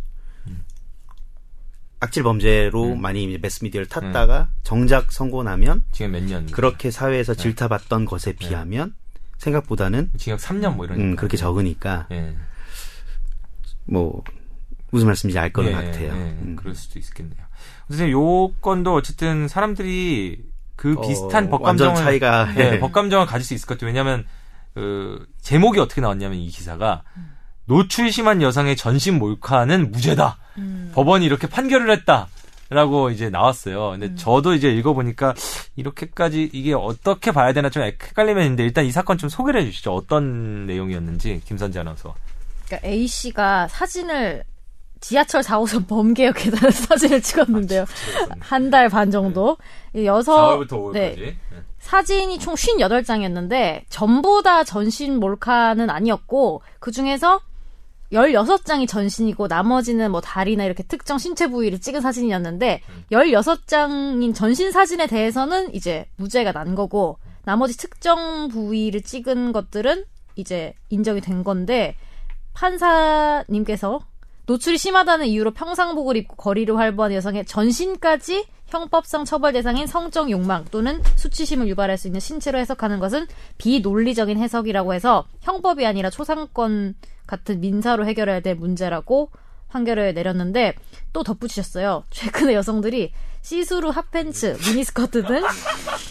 악질 2.00 2.22
범죄로 2.22 2.92
음. 2.92 3.00
많이 3.00 3.38
매스미디어를 3.38 3.88
탔다가 3.88 4.48
정작 4.62 5.10
선고 5.10 5.42
나면 5.42 5.82
징역 5.92 6.12
몇 6.12 6.22
년? 6.22 6.46
그렇게 6.46 6.90
사회에서 6.90 7.34
네. 7.34 7.42
질타받던 7.42 8.04
것에 8.04 8.32
비하면 8.32 8.94
생각보다는 9.38 10.10
징역 10.16 10.38
3년 10.38 10.76
뭐 10.76 10.84
이런. 10.84 11.00
음, 11.00 11.16
그렇게 11.16 11.36
적으니까 11.36 12.06
예. 12.12 12.36
뭐 13.84 14.22
무슨 14.90 15.06
말씀인지 15.08 15.38
알 15.38 15.52
거는 15.52 15.70
예, 15.70 15.74
같아요. 15.74 16.12
예, 16.12 16.36
음. 16.42 16.56
그럴 16.56 16.74
수도 16.74 16.98
있겠네요. 16.98 17.40
어쨌든 17.86 18.10
요 18.10 18.48
건도 18.60 18.94
어쨌든 18.94 19.48
사람들이 19.48 20.44
그 20.76 20.94
어, 20.96 21.00
비슷한 21.00 21.50
법 21.50 21.62
완전 21.62 21.88
감정을 21.88 22.04
차이가 22.04 22.52
네, 22.54 22.74
예. 22.74 22.78
법 22.78 22.92
감정을 22.92 23.26
가질 23.26 23.44
수 23.44 23.54
있을 23.54 23.66
것 23.66 23.74
같아요. 23.74 23.88
왜냐하면 23.88 24.24
그 24.74 25.26
제목이 25.40 25.80
어떻게 25.80 26.00
나왔냐면 26.00 26.38
이 26.38 26.48
기사가 26.48 27.02
노출 27.68 28.10
심한 28.10 28.42
여성의 28.42 28.76
전신 28.76 29.18
몰카는 29.18 29.92
무죄다. 29.92 30.38
음. 30.56 30.90
법원이 30.94 31.24
이렇게 31.24 31.46
판결을 31.46 31.90
했다 31.90 32.28
라고 32.70 33.10
이제 33.10 33.30
나왔어요. 33.30 33.90
근데 33.90 34.14
저도 34.14 34.54
이제 34.54 34.70
읽어보니까 34.70 35.34
이렇게까지 35.76 36.50
이게 36.52 36.74
어떻게 36.74 37.30
봐야 37.30 37.52
되나 37.52 37.70
좀 37.70 37.82
헷갈리면 37.82 38.42
있는데 38.44 38.64
일단 38.64 38.84
이 38.84 38.90
사건 38.90 39.16
좀 39.16 39.28
소개를 39.28 39.60
해주시죠. 39.62 39.94
어떤 39.94 40.66
내용이었는지 40.66 41.42
김선재 41.44 41.78
아나운서. 41.80 42.14
그러니까 42.66 42.88
A 42.88 43.06
씨가 43.06 43.68
사진을 43.68 44.44
지하철 45.00 45.42
4호선 45.42 45.86
범계역 45.86 46.36
계단에서 46.36 46.86
사진을 46.86 47.22
찍었는데요. 47.22 47.84
한달 48.40 48.88
반 48.88 49.10
정도. 49.10 49.56
이 49.94 50.04
여섯 50.04 50.58
4월부터 50.58 50.70
5월까지. 50.70 50.92
네. 50.92 51.36
사진이 51.78 52.38
총 52.38 52.54
58장이었는데 52.54 53.82
전부 53.88 54.42
다 54.42 54.64
전신 54.64 55.20
몰카는 55.20 55.88
아니었고 55.88 56.62
그 56.80 56.90
중에서 56.90 57.40
16장이 58.12 58.88
전신이고 58.88 59.48
나머지는 59.48 60.10
뭐 60.10 60.20
다리나 60.20 60.64
이렇게 60.64 60.82
특정 60.82 61.18
신체 61.18 61.48
부위를 61.48 61.80
찍은 61.80 62.00
사진이었는데 62.00 62.82
16장인 63.12 64.34
전신 64.34 64.72
사진에 64.72 65.06
대해서는 65.06 65.74
이제 65.74 66.06
무죄가 66.16 66.52
난 66.52 66.74
거고 66.74 67.18
나머지 67.44 67.76
특정 67.76 68.48
부위를 68.48 69.02
찍은 69.02 69.52
것들은 69.52 70.04
이제 70.36 70.74
인정이 70.88 71.20
된 71.20 71.44
건데 71.44 71.96
판사님께서 72.54 74.00
노출이 74.46 74.78
심하다는 74.78 75.26
이유로 75.26 75.50
평상복을 75.52 76.16
입고 76.16 76.36
거리를 76.36 76.74
활보한 76.76 77.12
여성의 77.12 77.44
전신까지 77.44 78.46
형법상 78.68 79.24
처벌 79.24 79.52
대상인 79.52 79.86
성적 79.86 80.30
욕망 80.30 80.64
또는 80.70 81.02
수치심을 81.16 81.68
유발할 81.68 81.96
수 81.96 82.06
있는 82.06 82.20
신체로 82.20 82.58
해석하는 82.58 82.98
것은 83.00 83.26
비논리적인 83.56 84.38
해석이라고 84.38 84.94
해서 84.94 85.26
형법이 85.40 85.86
아니라 85.86 86.10
초상권 86.10 86.94
같은 87.26 87.60
민사로 87.60 88.06
해결해야 88.06 88.40
될 88.40 88.54
문제라고 88.54 89.30
판결을 89.68 90.14
내렸는데 90.14 90.74
또 91.12 91.22
덧붙이셨어요. 91.22 92.04
최근에 92.10 92.54
여성들이 92.54 93.12
시스루 93.40 93.90
핫팬츠, 93.90 94.58
미니스커트 94.66 95.24
등 95.24 95.42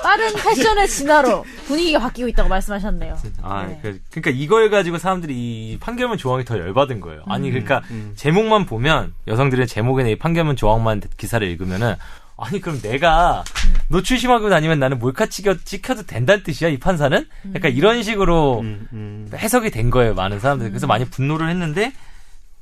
빠른 0.01 0.33
패션의 0.33 0.87
진화로 0.87 1.43
분위기가 1.67 1.99
바뀌고 1.99 2.29
있다고 2.29 2.49
말씀하셨네요. 2.49 3.17
아, 3.43 3.67
네. 3.67 3.79
그, 3.81 3.99
러니까 4.13 4.31
이걸 4.31 4.69
가지고 4.69 4.97
사람들이 4.97 5.35
이 5.35 5.77
판결문 5.79 6.17
조항이 6.17 6.45
더 6.45 6.57
열받은 6.57 7.01
거예요. 7.01 7.23
음. 7.27 7.31
아니, 7.31 7.49
그러니까 7.51 7.83
제목만 8.15 8.65
보면 8.65 9.13
여성들의 9.27 9.67
제목에 9.67 10.09
이 10.09 10.17
판결문 10.17 10.55
조항만 10.55 11.01
기사를 11.17 11.45
읽으면은 11.45 11.95
아니 12.38 12.62
그럼 12.62 12.80
내가 12.82 13.43
음. 13.65 13.73
노출 13.89 14.19
심하고 14.19 14.50
다니면 14.50 14.80
나는 14.80 15.00
몰카 15.00 15.26
찍혀, 15.26 15.58
찍혀도 15.63 16.04
된다는 16.04 16.43
뜻이야 16.43 16.69
이 16.69 16.78
판사는? 16.78 17.26
음. 17.45 17.54
약간 17.56 17.71
이런 17.71 18.04
식으로 18.04 18.60
음, 18.60 18.88
음. 18.93 19.30
해석이 19.34 19.71
된 19.71 19.89
거예요 19.89 20.13
많은 20.13 20.39
사람들 20.39 20.67
이. 20.67 20.69
그래서 20.69 20.86
많이 20.86 21.06
분노를 21.06 21.50
했는데 21.50 21.91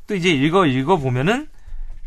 또 0.08 0.16
이제 0.16 0.30
읽어 0.30 0.66
읽어 0.66 0.98
보면은 0.98 1.48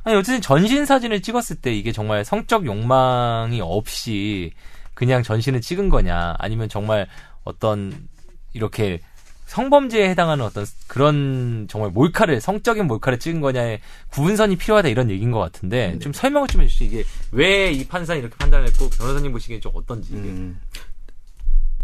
아니 0.04 0.16
어쨌든 0.16 0.40
전신 0.40 0.86
사진을 0.86 1.20
찍었을 1.20 1.56
때 1.56 1.72
이게 1.72 1.92
정말 1.92 2.24
성적 2.24 2.64
욕망이 2.64 3.60
없이 3.60 4.52
그냥 4.94 5.22
전신을 5.22 5.60
찍은 5.60 5.90
거냐 5.90 6.36
아니면 6.38 6.68
정말 6.68 7.06
어떤 7.44 8.08
이렇게 8.54 9.00
성범죄에 9.48 10.10
해당하는 10.10 10.44
어떤 10.44 10.66
그런 10.86 11.66
정말 11.70 11.90
몰카를 11.90 12.40
성적인 12.40 12.86
몰카를 12.86 13.18
찍은 13.18 13.40
거냐에 13.40 13.80
구분선이 14.10 14.56
필요하다 14.56 14.88
이런 14.88 15.10
얘기인 15.10 15.30
것 15.30 15.38
같은데 15.40 15.98
좀 16.00 16.12
설명을 16.12 16.48
좀 16.48 16.60
해주시죠 16.62 16.84
이게 16.84 17.04
왜 17.32 17.72
이 17.72 17.86
판사는 17.86 18.20
이렇게 18.20 18.36
판단했고 18.36 18.90
변호사님 18.90 19.32
보시기엔 19.32 19.60
좀 19.60 19.72
어떤지 19.74 20.10
이게. 20.12 20.20
음. 20.28 20.60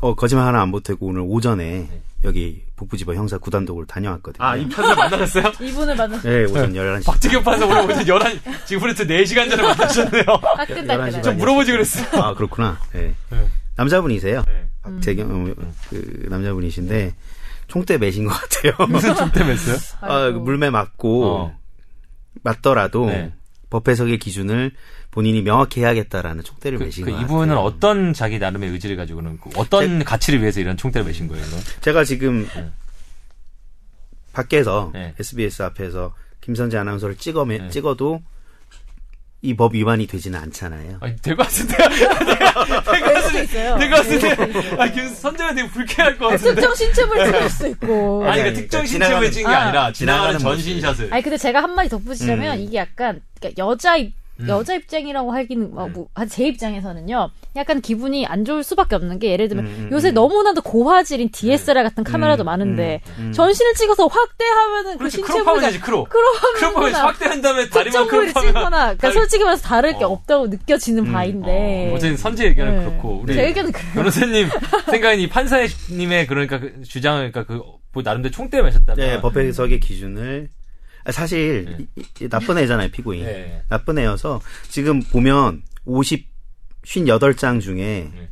어, 0.03 0.15
거짓말 0.15 0.47
하나 0.47 0.61
안 0.61 0.71
보태고 0.71 1.07
오늘 1.07 1.23
오전에 1.25 1.65
네. 1.89 2.03
여기 2.25 2.65
북부지법 2.77 3.15
형사 3.15 3.39
구단독을 3.39 3.87
다녀왔거든요. 3.87 4.45
아 4.45 4.57
이 4.57 4.69
판사 4.69 4.95
만나셨어요? 4.95 5.53
이분을 5.61 5.95
만나 5.97 6.21
네, 6.21 6.45
오전 6.45 6.73
11시. 6.75 7.07
박재경 7.07 7.43
판사 7.45 7.65
오늘 7.67 7.85
오전 7.91 8.07
11 8.07 8.41
지금부터 8.67 9.05
4시간 9.05 9.49
전에 9.49 9.63
만나셨네요 9.63 10.25
따끈따끈하게. 10.57 11.11
11시 11.19 11.23
좀 11.23 11.37
물어보지 11.39 11.73
그랬어요 11.73 12.23
아, 12.23 12.35
그렇구나. 12.35 12.79
네. 12.93 13.15
네. 13.31 13.47
남자분이세요. 13.77 14.43
네. 14.47 14.67
박재경, 14.83 15.55
어, 15.59 15.65
그, 15.89 16.27
남자분이신데, 16.29 17.15
총대 17.67 17.99
매신 17.99 18.25
것 18.25 18.31
같아요. 18.31 18.75
무슨 18.89 19.15
총대 19.15 19.41
맸어요? 19.41 19.97
아, 20.01 20.31
물매 20.31 20.71
맞고 20.71 21.27
어. 21.27 21.59
맞더라도 22.43 23.07
네. 23.07 23.33
법 23.71 23.89
해석의 23.89 24.19
기준을 24.19 24.73
본인이 25.11 25.43
명확히 25.43 25.81
해야겠다라는 25.81 26.43
총대를 26.45 26.79
그, 26.79 26.85
매신 26.85 27.05
그것 27.05 27.21
이분은. 27.21 27.57
어떤 27.57 28.13
자기 28.13 28.39
나름의 28.39 28.71
의지를 28.71 28.97
가지고는 28.97 29.39
그 29.39 29.51
어떤 29.57 30.05
가치를 30.05 30.41
위해서 30.41 30.61
이런 30.61 30.77
총대를 30.77 31.07
매신 31.07 31.29
거예요? 31.29 31.45
이건? 31.47 31.61
제가 31.81 32.05
지금 32.05 32.49
네. 32.55 32.71
밖에서 34.33 34.91
네. 34.93 35.15
SBS 35.19 35.63
앞에서 35.63 36.15
김선재 36.41 36.77
아나운서를 36.77 37.17
찍어 37.17 37.45
네. 37.47 37.69
찍어도 37.71 38.23
이 39.45 39.55
법 39.55 39.75
위반이 39.75 40.07
되지는 40.07 40.39
않잖아요. 40.41 40.97
아니, 41.01 41.17
될것 41.17 41.47
같은데. 41.47 41.77
내가 41.77 42.65
될 43.13 43.23
수도 43.23 43.39
있어요. 43.43 43.77
내가 43.77 43.97
봤을 43.97 44.19
때, 44.19 44.37
아, 44.79 44.89
김 44.89 45.09
선재가 45.09 45.55
되게 45.55 45.69
불쾌할 45.69 46.17
것 46.19 46.29
같은데. 46.29 46.55
특정 46.55 46.75
신체를 46.75 47.25
찍을 47.27 47.51
수 47.51 47.69
있고. 47.69 48.25
아니, 48.27 48.41
그러니까 48.41 48.61
특정 48.61 48.83
그러니까 48.85 48.87
신체를 48.87 49.29
지나가는- 49.29 49.33
찍은 49.33 49.51
게 49.51 49.55
아. 49.55 49.61
아니라 49.67 49.93
지나가는. 49.93 50.39
전신샷을. 50.39 51.13
아니 51.13 51.23
근데 51.23 51.37
제가 51.37 51.63
한마디 51.63 51.91
덧붙이자면 51.91 52.59
음. 52.59 52.63
이게 52.63 52.79
약간 52.79 53.21
그러니까 53.39 53.63
여자 53.63 53.97
입 53.97 54.15
음. 54.41 54.49
여자 54.49 54.75
입장이라고 54.75 55.33
하기는 55.33 55.75
뭐, 55.75 55.89
뭐, 55.89 56.09
아, 56.15 56.27
제 56.27 56.47
입장에서는요 56.49 57.31
약간 57.57 57.81
기분이 57.81 58.27
안 58.27 58.45
좋을 58.45 58.65
수밖에 58.65 58.97
없는 58.97 59.19
게 59.21 59.31
예를 59.31 59.49
들면 59.49 59.67
음, 59.67 59.71
음, 59.71 59.89
요새 59.93 60.09
음. 60.11 60.15
너무나도 60.15 60.63
고화질인 60.63 61.31
DSLR 61.31 61.83
같은 61.85 62.03
카메라도 62.03 62.43
음, 62.43 62.47
많은데 62.47 63.01
음, 63.19 63.27
음. 63.29 63.33
전신을 63.33 63.75
찍어서 63.75 64.07
확대하면은 64.09 64.93
그 64.95 64.99
그렇지, 64.99 65.17
신체 65.19 65.33
crop하면 65.35 65.61
부위가 65.71 65.85
crop. 65.85 66.09
크롭하면 66.09 66.95
확대한 66.95 67.41
다음에 67.43 67.69
다리만 67.69 68.07
크롭하면. 68.09 68.33
찍거나 68.33 68.71
그러니까 68.71 68.97
다리- 69.09 69.15
솔직히 69.15 69.45
말해서 69.45 69.63
다를 69.63 69.97
게 69.99 70.05
어. 70.05 70.09
없다고 70.09 70.49
느껴지는 70.49 71.07
음. 71.07 71.13
바인데 71.13 71.91
어, 71.93 71.95
어쨌든 71.95 72.17
선재 72.17 72.47
의견은 72.49 72.79
네. 72.79 72.85
그렇고 72.85 73.21
우리 73.23 73.35
제 73.35 73.47
의견은 73.47 73.71
그래요. 73.73 73.93
변호사님 73.95 74.49
생각엔 74.91 75.21
이 75.21 75.29
판사님의 75.29 76.27
그러니까 76.27 76.59
그 76.59 76.83
주장을 76.83 77.31
그러니까 77.31 77.45
그뭐 77.45 78.03
나름대로 78.03 78.33
총대를 78.33 78.65
매셨다면 78.65 78.97
네, 79.07 79.21
법 79.21 79.37
해석의 79.37 79.79
기준을 79.81 80.49
아, 80.51 80.64
사실 81.11 81.87
네. 82.19 82.29
나쁜 82.29 82.59
애잖아요 82.59 82.91
피고인. 82.91 83.25
네. 83.25 83.63
나쁜 83.69 83.99
애여서 83.99 84.41
지금 84.69 85.03
보면 85.03 85.63
50 85.85 86.27
58장 86.85 87.61
중에 87.61 88.11
네. 88.15 88.29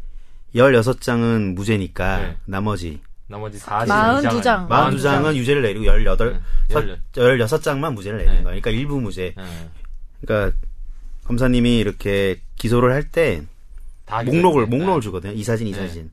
16장은 0.55 1.55
무죄니까 1.55 2.19
네. 2.19 2.37
나머지 2.45 3.01
나머지 3.29 3.59
40 3.59 3.89
42 3.89 4.43
장. 4.43 4.69
42장은 4.69 5.35
유죄를 5.37 5.63
내리고 5.63 5.87
18 5.87 6.41
네. 6.69 6.99
16장만 7.13 7.95
무죄를 7.95 8.19
내린 8.19 8.33
네. 8.35 8.43
거예요. 8.43 8.61
그러니까 8.61 8.71
일부 8.71 9.01
무죄. 9.01 9.35
네. 9.37 9.71
그러니까 10.21 10.57
검사님이 11.25 11.79
이렇게 11.79 12.41
기소를 12.57 12.93
할때다 12.93 14.23
목록을. 14.25 14.67
목록을 14.67 15.01
주거든요. 15.01 15.33
이 15.33 15.43
사진 15.43 15.67
이 15.67 15.73
네. 15.73 15.79
사진. 15.79 16.11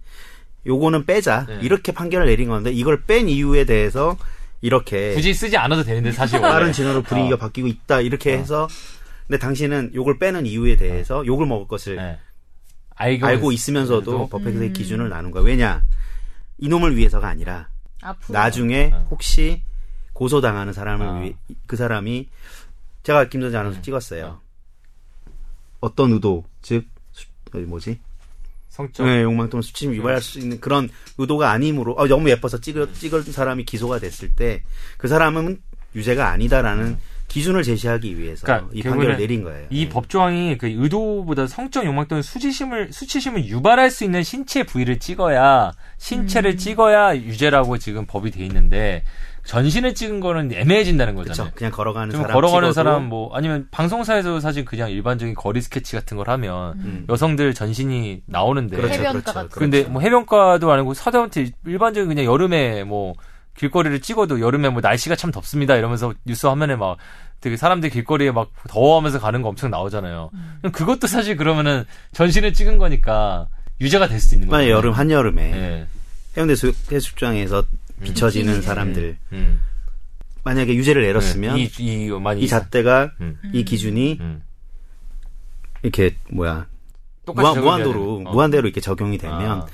요거는 0.65 1.05
빼자. 1.05 1.45
네. 1.45 1.59
이렇게 1.61 1.91
판결을 1.91 2.27
내린 2.27 2.49
건데 2.49 2.71
이걸 2.71 3.03
뺀 3.03 3.27
이유에 3.27 3.65
대해서 3.65 4.17
이렇게 4.61 5.13
굳이 5.13 5.33
쓰지 5.33 5.57
않아도 5.57 5.83
되는데 5.83 6.11
사실. 6.11 6.41
다른 6.41 6.71
진으로 6.73 7.01
분위기가 7.01 7.35
어. 7.35 7.39
바뀌고 7.39 7.67
있다 7.67 8.01
이렇게 8.01 8.33
어. 8.33 8.37
해서 8.37 8.67
근데 9.27 9.37
당신은 9.39 9.91
요걸 9.93 10.17
빼는 10.19 10.45
이유에 10.45 10.75
대해서 10.75 11.25
욕을 11.25 11.45
먹을 11.45 11.67
것을 11.67 11.95
네. 11.97 12.19
알고, 12.95 13.25
알고 13.25 13.51
있- 13.51 13.55
있으면서도? 13.55 14.27
법회의 14.29 14.55
음. 14.55 14.73
기준을 14.73 15.07
나눈 15.09 15.31
거야. 15.31 15.43
왜냐? 15.43 15.83
이놈을 16.57 16.97
위해서가 16.97 17.27
아니라 17.29 17.69
앞으로 18.01 18.37
나중에 18.37 18.91
어. 18.93 19.07
혹시 19.09 19.61
고소당하는 20.13 20.73
사람을 20.73 21.07
아. 21.07 21.13
위해 21.19 21.35
그 21.67 21.77
사람이 21.77 22.29
제가 23.03 23.29
김선재 23.29 23.55
아나운서 23.55 23.77
네. 23.77 23.81
찍었어요. 23.83 24.25
어. 24.25 24.41
어떤 25.79 26.11
의도 26.11 26.43
즉 26.61 26.85
뭐지? 27.53 27.99
성적 28.79 29.05
네, 29.05 29.23
욕망 29.23 29.49
또는 29.49 29.61
수치심 29.61 29.93
유발할 29.93 30.21
수 30.21 30.39
있는 30.39 30.59
그런 30.61 30.89
의도가 31.17 31.51
아니므로 31.51 31.95
어, 31.97 32.07
너무 32.07 32.29
예뻐서 32.29 32.59
찍을 32.61 32.93
찍은 32.93 33.23
사람이 33.23 33.65
기소가 33.65 33.99
됐을 33.99 34.29
때 34.35 34.63
그 34.97 35.07
사람은 35.07 35.61
유죄가 35.95 36.29
아니다라는 36.29 36.97
기준을 37.27 37.63
제시하기 37.63 38.17
위해서 38.17 38.45
그러니까 38.45 38.69
이 38.73 38.81
판결을 38.81 39.17
내린 39.17 39.43
거예요. 39.43 39.67
이 39.69 39.85
네. 39.85 39.89
법조항이 39.89 40.57
그 40.57 40.67
의도보다 40.67 41.47
성적 41.47 41.85
욕망 41.85 42.07
또는 42.07 42.23
수치심을 42.23 42.91
수치심을 42.91 43.45
유발할 43.45 43.91
수 43.91 44.03
있는 44.03 44.23
신체 44.23 44.63
부위를 44.63 44.99
찍어야 44.99 45.71
신체를 45.97 46.57
찍어야 46.57 47.15
유죄라고 47.15 47.77
지금 47.77 48.05
법이 48.05 48.31
돼 48.31 48.43
있는데 48.45 49.03
전신을 49.49 49.95
찍은 49.95 50.19
거는 50.19 50.53
애매해진다는 50.53 51.15
거잖아요. 51.15 51.35
그렇죠. 51.45 51.55
그냥 51.55 51.71
걸어가는 51.71 52.11
좀 52.11 52.21
사람 52.21 52.33
걸어가는 52.35 52.69
찍어도 52.69 52.73
사람 52.73 53.05
뭐 53.09 53.35
아니면 53.35 53.67
방송사에서 53.71 54.39
사실 54.39 54.63
그냥 54.63 54.91
일반적인 54.91 55.33
거리 55.33 55.59
스케치 55.59 55.95
같은 55.95 56.17
걸 56.17 56.29
하면 56.29 56.73
음. 56.79 57.05
여성들 57.09 57.55
전신이 57.55 58.21
나오는데 58.27 58.77
그렇죠, 58.77 58.93
해변가 58.93 59.11
그렇죠, 59.19 59.33
같은 59.33 59.49
근데 59.49 59.77
그렇죠. 59.79 59.91
뭐 59.91 60.01
해변가도 60.03 60.71
아니고 60.71 60.93
사대한테 60.93 61.49
일반적인 61.65 62.07
그냥 62.07 62.25
여름에 62.25 62.83
뭐 62.83 63.15
길거리를 63.57 63.99
찍어도 64.01 64.39
여름에 64.39 64.69
뭐 64.69 64.81
날씨가 64.81 65.15
참 65.15 65.31
덥습니다 65.31 65.75
이러면서 65.75 66.13
뉴스 66.25 66.45
화면에 66.45 66.75
막 66.75 66.97
되게 67.41 67.57
사람들 67.57 67.89
길거리에 67.89 68.29
막 68.31 68.49
더워하면서 68.67 69.19
가는 69.19 69.41
거 69.41 69.49
엄청 69.49 69.71
나오잖아요. 69.71 70.29
그럼 70.59 70.71
그것도 70.71 71.07
사실 71.07 71.35
그러면은 71.37 71.85
전신을 72.13 72.53
찍은 72.53 72.77
거니까 72.77 73.47
유죄가 73.81 74.07
될 74.07 74.19
수도 74.19 74.35
있는 74.35 74.47
거예요. 74.49 74.65
만약 74.67 74.77
여름 74.77 74.93
한 74.93 75.09
여름에 75.09 75.41
예. 75.53 75.87
해운대 76.37 76.53
수- 76.55 76.71
해수욕장에서 76.91 77.63
비춰지는 78.03 78.53
비키니. 78.53 78.65
사람들 78.65 79.17
음. 79.33 79.61
만약에 80.43 80.73
유죄를 80.75 81.01
내렸으면 81.03 81.55
네. 81.55 81.63
이, 81.63 81.71
이, 81.79 82.05
이 82.05 82.09
많이 82.09 82.47
잣대가 82.47 83.11
음. 83.21 83.37
이 83.53 83.63
기준이 83.65 84.17
음. 84.19 84.41
이렇게 85.83 86.15
뭐야 86.31 86.67
무한, 87.25 87.59
무한도로 87.61 88.15
어. 88.25 88.31
무한대로 88.31 88.67
이렇게 88.67 88.81
적용이 88.81 89.17
되면 89.17 89.61
아. 89.61 89.67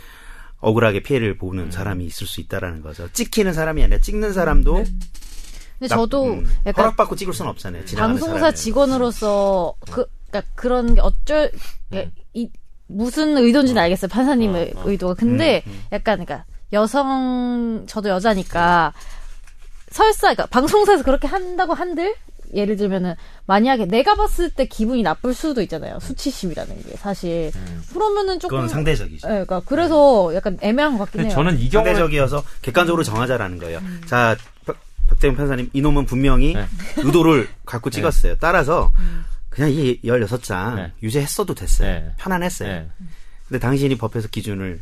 억울하게 0.60 1.02
피해를 1.04 1.38
보는 1.38 1.72
사람이 1.72 2.06
있을 2.06 2.28
수 2.28 2.42
있다라는 2.42 2.82
거죠. 2.82 3.08
찍히는 3.12 3.54
사람이 3.54 3.84
아니라 3.84 4.00
찍는 4.00 4.34
사람도 4.34 4.74
근데 4.76 5.88
나- 5.90 5.96
저도 5.96 6.24
음, 6.34 6.46
약간 6.66 6.86
허락받고 6.86 7.16
찍을 7.16 7.34
수는 7.34 7.52
없잖아요. 7.52 7.84
방송사 7.96 8.34
사람을. 8.36 8.56
직원으로서 8.56 9.76
그 9.92 10.06
그러니까 10.30 10.52
그런 10.56 10.96
게 10.96 11.02
어쩔 11.02 11.52
음. 11.94 12.12
이 12.34 12.50
무슨 12.88 13.38
의도인지는 13.38 13.82
알겠어요 13.82 14.10
판사님의 14.10 14.74
어, 14.76 14.80
어. 14.82 14.90
의도가 14.90 15.14
근데 15.16 15.64
음, 15.68 15.72
음. 15.72 15.84
약간 15.92 16.24
그러니까 16.24 16.46
여성 16.76 17.86
저도 17.88 18.10
여자니까 18.10 18.94
설사 19.90 20.28
그러니까 20.34 20.46
방송사에서 20.48 21.04
그렇게 21.04 21.28
한다고 21.28 21.74
한들 21.74 22.14
예를 22.54 22.76
들면은 22.78 23.16
만약에 23.48 23.86
내가 23.86 24.14
봤을 24.16 24.50
때 24.50 24.66
기분이 24.68 25.02
나쁠 25.04 25.34
수도 25.34 25.62
있잖아요 25.64 26.00
수치심이라는 26.00 26.84
게 26.84 26.96
사실 26.98 27.52
음. 27.56 27.82
그러면은 27.92 28.40
조금 28.40 28.58
그건 28.58 28.70
상대적이죠. 28.70 29.28
예, 29.28 29.32
그러니까 29.32 29.62
그래서 29.66 30.34
약간 30.36 30.58
애매한 30.62 30.98
것 30.98 31.06
같긴 31.06 31.22
해요. 31.22 31.32
저는 31.32 31.60
이 31.60 31.70
경우에 31.70 31.94
상대적이어서 31.94 32.44
객관적으로 32.62 33.04
정하자라는 33.04 33.58
거예요. 33.58 33.82
자, 34.06 34.36
박- 34.66 34.78
박재민 35.10 35.36
판사님, 35.38 35.70
이놈은 35.74 36.06
분명히 36.06 36.54
네. 36.54 36.68
의도를 36.98 37.48
갖고 37.66 37.90
찍었어요. 37.90 38.36
따라서 38.40 38.92
그냥 39.50 39.72
이 39.72 40.00
16장 40.04 40.76
네. 40.76 40.92
유죄했어도 41.02 41.56
됐어요. 41.56 41.88
네. 41.90 42.12
편안했어요. 42.18 42.70
네. 42.70 42.90
근데 43.48 43.60
당신이 43.60 43.98
법에서 43.98 44.28
기준을 44.28 44.82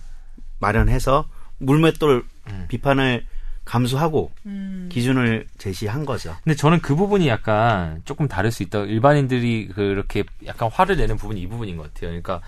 마련해서 0.60 1.28
물맷돌 1.60 2.24
음. 2.50 2.66
비판을 2.68 3.26
감수하고 3.66 4.32
음. 4.46 4.90
기준을 4.92 5.48
제시한 5.58 6.04
거죠. 6.06 6.36
근데 6.44 6.56
저는 6.56 6.82
그 6.82 6.96
부분이 6.96 7.28
약간 7.30 8.02
조금 8.04 8.28
다를 8.28 8.52
수 8.52 8.62
있다. 8.64 8.80
일반인들이 8.80 9.70
그렇게 9.74 10.24
약간 10.46 10.70
화를 10.72 10.98
내는 10.98 11.16
부분이 11.16 11.40
이 11.42 11.48
부분인 11.48 11.78
것 11.78 11.84
같아요. 11.94 12.10
그러니까 12.10 12.42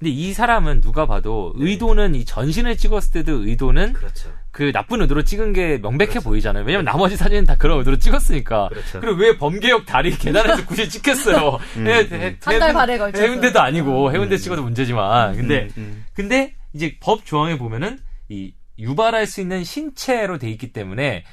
근데 0.00 0.10
이 0.10 0.32
사람은 0.32 0.80
누가 0.80 1.06
봐도 1.06 1.52
의도는 1.56 2.14
이 2.16 2.24
전신을 2.24 2.76
찍었을 2.76 3.12
때도 3.12 3.46
의도는 3.46 3.92
그렇죠. 3.94 4.30
그 4.52 4.72
나쁜 4.72 5.00
의도로 5.00 5.22
찍은 5.22 5.52
게 5.52 5.78
명백해 5.78 6.10
그렇죠. 6.10 6.28
보이잖아요. 6.28 6.64
왜냐면 6.64 6.84
나머지 6.84 7.16
사진은 7.16 7.44
다 7.44 7.54
그런 7.56 7.78
의도로 7.78 7.98
찍었으니까. 7.98 8.68
그렇죠. 8.68 8.98
리고왜 9.00 9.38
범계역 9.38 9.86
다리 9.86 10.10
계단에서 10.16 10.66
굳이 10.66 10.88
찍혔어요? 10.88 11.58
음, 11.78 11.86
해- 11.86 12.00
음. 12.00 12.12
해- 12.12 12.36
한달 12.44 12.68
해운- 12.70 12.74
반에 12.74 12.98
걸쳐서. 12.98 13.24
해운대도 13.24 13.60
아니고 13.60 14.12
해운대 14.12 14.36
찍어도 14.38 14.62
문제지만. 14.62 15.36
근데 15.36 15.62
음, 15.62 15.70
음. 15.78 16.04
근데 16.14 16.54
이제 16.72 16.96
법 17.00 17.24
조항에 17.24 17.58
보면은 17.58 17.98
이 18.28 18.54
유발할 18.78 19.26
수 19.26 19.40
있는 19.40 19.64
신체로 19.64 20.38
돼 20.38 20.50
있기 20.50 20.72
때문에 20.72 21.24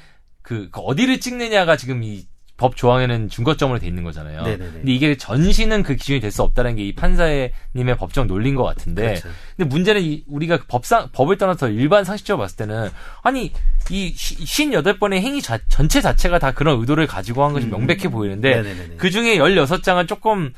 그, 0.42 0.68
그 0.70 0.80
어디를 0.80 1.20
찍느냐가 1.20 1.76
지금 1.76 2.02
이 2.02 2.26
법 2.56 2.74
조항에는 2.74 3.28
중거점으로 3.28 3.78
돼 3.78 3.86
있는 3.86 4.02
거잖아요. 4.02 4.42
네네네. 4.42 4.70
근데 4.72 4.92
이게 4.92 5.16
전신은 5.16 5.82
그 5.82 5.94
기준이 5.94 6.20
될 6.20 6.30
수 6.32 6.42
없다는 6.42 6.76
게 6.76 6.86
이 6.86 6.94
판사님의 6.94 7.96
법정 7.98 8.26
논리인 8.26 8.54
것 8.54 8.62
같은데. 8.64 9.02
그렇죠. 9.20 9.28
근데 9.56 9.68
문제는 9.68 10.02
이 10.02 10.24
우리가 10.26 10.60
법상 10.68 11.10
법을 11.12 11.36
떠나서 11.36 11.68
일반 11.68 12.04
상식적으로 12.04 12.42
봤을 12.44 12.56
때는 12.56 12.88
아니 13.22 13.52
이 13.90 14.14
58번의 14.14 15.20
행위 15.20 15.42
자, 15.42 15.58
전체 15.68 16.00
자체가 16.00 16.38
다 16.38 16.52
그런 16.52 16.80
의도를 16.80 17.06
가지고 17.06 17.44
한 17.44 17.52
것이 17.52 17.66
음. 17.66 17.70
명백해 17.72 18.08
보이는데 18.08 18.62
네네네네. 18.62 18.96
그 18.96 19.10
중에 19.10 19.36
16장은 19.38 20.08
조금 20.08 20.52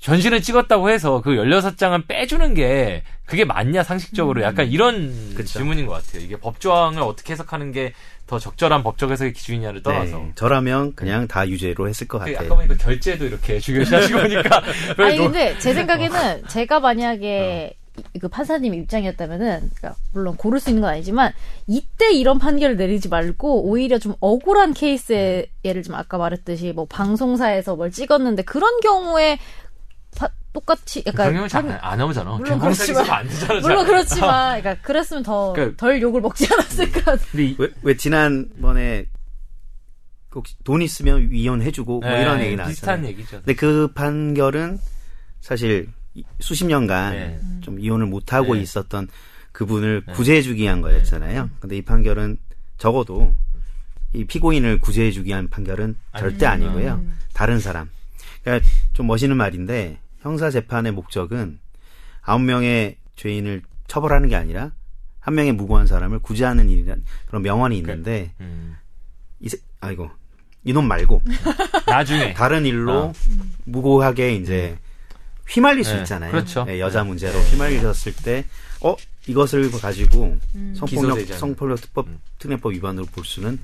전신을 0.00 0.42
찍었다고 0.42 0.90
해서 0.90 1.20
그 1.22 1.30
16장은 1.30 2.06
빼주는 2.06 2.54
게 2.54 3.02
그게 3.26 3.44
맞냐 3.44 3.82
상식적으로 3.82 4.42
약간 4.42 4.68
이런 4.68 5.34
그쵸. 5.34 5.58
질문인 5.58 5.86
것 5.86 5.94
같아요. 5.94 6.22
이게 6.22 6.36
법조항을 6.36 7.02
어떻게 7.02 7.32
해석하는 7.32 7.72
게 7.72 7.92
더 8.28 8.38
적절한 8.38 8.82
법적 8.82 9.10
해석의 9.10 9.32
기준이냐를 9.32 9.82
떠나서. 9.82 10.18
네, 10.18 10.32
저라면 10.34 10.94
그냥 10.94 11.26
다 11.26 11.48
유죄로 11.48 11.88
했을 11.88 12.06
것그 12.06 12.26
같아요. 12.26 12.46
아까 12.46 12.56
보니까 12.56 12.76
결제도 12.76 13.24
이렇게 13.24 13.58
중요시하시고 13.58 14.18
보니까 14.20 14.58
아니 14.62 14.94
그래도- 14.96 15.22
근데 15.24 15.58
제 15.58 15.72
생각에는 15.72 16.46
제가 16.46 16.78
만약에 16.78 17.74
그 18.20 18.28
판사님 18.28 18.74
입장이었다면은 18.74 19.70
그러니까 19.74 19.94
물론 20.12 20.36
고를 20.36 20.60
수 20.60 20.68
있는 20.68 20.82
건 20.82 20.90
아니지만 20.90 21.32
이때 21.66 22.12
이런 22.12 22.38
판결을 22.38 22.76
내리지 22.76 23.08
말고 23.08 23.64
오히려 23.64 23.98
좀 23.98 24.14
억울한 24.20 24.74
케이스에 24.74 25.46
예를 25.64 25.82
좀 25.82 25.94
아까 25.94 26.18
말했듯이 26.18 26.72
뭐 26.74 26.84
방송사에서 26.84 27.76
뭘 27.76 27.90
찍었는데 27.90 28.42
그런 28.42 28.78
경우에 28.80 29.36
파, 29.36 29.42
똑같이 30.58 31.02
약간 31.06 31.32
경우 31.32 31.48
잘안 31.48 31.78
안 31.80 31.98
나오잖아. 31.98 32.32
물론 32.32 32.58
그렇지만- 32.58 33.08
안 33.10 33.28
되잖아. 33.28 33.60
물론 33.60 33.78
잘. 33.78 33.86
그렇지만 33.86 34.60
그러니까 34.60 34.82
그랬으면 34.86 35.22
더덜 35.22 35.74
그러니까- 35.76 36.00
욕을 36.00 36.20
먹지 36.20 36.48
않았을까. 36.52 37.16
근데 37.30 37.44
이- 37.46 37.56
왜, 37.58 37.68
왜 37.82 37.96
지난번에 37.96 39.06
혹시 40.34 40.54
돈 40.64 40.82
있으면 40.82 41.30
이혼해주고 41.32 42.00
뭐 42.00 42.08
네, 42.10 42.22
이런 42.22 42.40
얘기 42.40 42.50
비슷한 42.56 43.02
나왔잖아요. 43.02 43.06
얘기죠. 43.08 43.36
근데 43.38 43.54
그 43.54 43.88
판결은 43.94 44.78
사실 45.40 45.88
이- 46.14 46.24
수십 46.40 46.66
년간 46.66 47.12
네. 47.12 47.40
좀 47.62 47.78
이혼을 47.80 48.06
못 48.06 48.32
하고 48.32 48.54
네. 48.54 48.60
있었던 48.62 49.08
그분을 49.52 50.02
네. 50.06 50.12
구제해주기 50.12 50.62
위한 50.62 50.80
거였잖아요. 50.80 51.50
근데 51.60 51.76
이 51.76 51.82
판결은 51.82 52.36
적어도 52.76 53.34
이 54.12 54.24
피고인을 54.24 54.78
구제해주기 54.80 55.28
위한 55.28 55.48
판결은 55.48 55.96
절대. 56.18 56.46
아니고요. 56.46 57.02
다른 57.32 57.58
사람. 57.60 57.90
그러니까 58.42 58.68
좀 58.92 59.06
멋있는 59.06 59.36
말인데 59.36 59.98
형사 60.28 60.50
재판의 60.50 60.92
목적은 60.92 61.58
아홉 62.20 62.42
명의 62.42 62.98
죄인을 63.16 63.62
처벌하는 63.86 64.28
게 64.28 64.36
아니라 64.36 64.72
한 65.20 65.34
명의 65.34 65.52
무고한 65.52 65.86
사람을 65.86 66.18
구제하는 66.18 66.68
일이란 66.68 67.02
그런 67.26 67.40
명언이 67.42 67.78
있는데 67.78 68.32
음. 68.40 68.76
이 69.40 69.48
세- 69.48 69.56
아이고 69.80 70.10
이놈 70.64 70.86
말고 70.86 71.22
나중에 71.88 72.34
다른 72.34 72.66
일로 72.66 72.92
어. 73.04 73.12
무고하게 73.64 74.34
이제 74.34 74.76
휘말릴 75.48 75.82
수 75.82 75.94
네, 75.94 76.00
있잖아요. 76.00 76.30
그렇죠. 76.30 76.66
예, 76.68 76.78
여자 76.78 77.04
문제로 77.04 77.38
휘말리셨을 77.38 78.12
때, 78.22 78.44
어 78.82 78.94
이것을 79.26 79.70
가지고 79.70 80.36
성폭력 80.52 80.86
기소되지 80.90 81.32
않는. 81.32 81.38
성폭력 81.40 81.80
특법 81.80 82.08
음. 82.08 82.18
특례법 82.38 82.74
위반으로 82.74 83.06
볼 83.06 83.24
수는 83.24 83.58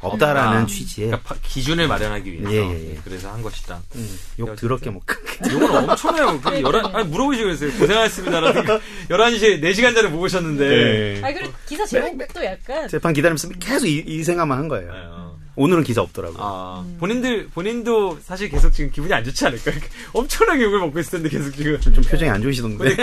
없다라는 0.00 0.58
아, 0.62 0.66
취지의 0.66 1.08
그러니까 1.08 1.28
파- 1.34 1.40
기준을 1.42 1.88
마련하기 1.88 2.32
위해서 2.32 2.52
예, 2.52 2.56
예, 2.58 2.90
예. 2.92 2.98
그래서 3.04 3.30
한 3.32 3.42
것이다. 3.42 3.80
음, 3.96 4.18
욕 4.38 4.54
더럽게 4.56 4.90
먹. 4.90 5.02
이건 5.46 5.90
엄청나요. 5.90 6.40
그 6.40 6.62
열한 6.62 6.94
아니 6.94 7.08
물어보시고 7.08 7.44
그랬어요. 7.46 7.72
고생하셨습니다라는 7.78 8.64
거. 8.64 8.80
11시에 9.10 9.60
4시간 9.62 9.94
전에 9.94 10.08
못 10.08 10.20
오셨는데. 10.20 11.20
아 11.24 11.32
그리고 11.32 11.52
기사 11.66 11.84
제목도 11.84 12.44
약간 12.44 12.86
재판 12.88 13.12
기다리면서 13.12 13.48
계속 13.60 13.86
이, 13.86 14.04
이 14.06 14.22
생각만 14.22 14.56
한 14.58 14.68
거예요. 14.68 14.92
네, 14.92 14.98
어. 15.10 15.38
오늘은 15.56 15.82
기사 15.82 16.02
없더라고요. 16.02 16.38
아, 16.40 16.84
본인들 17.00 17.48
본인도 17.48 18.20
사실 18.22 18.48
계속 18.48 18.70
지금 18.72 18.92
기분이 18.92 19.12
안 19.12 19.24
좋지 19.24 19.44
않을까? 19.44 19.72
엄청나게 20.14 20.62
욕을 20.62 20.78
먹고 20.78 21.00
있을 21.00 21.20
텐데 21.20 21.28
계속 21.36 21.50
지금 21.50 21.80
좀 21.80 21.94
표정이 21.94 22.30
안 22.30 22.40
좋으시던데. 22.40 22.96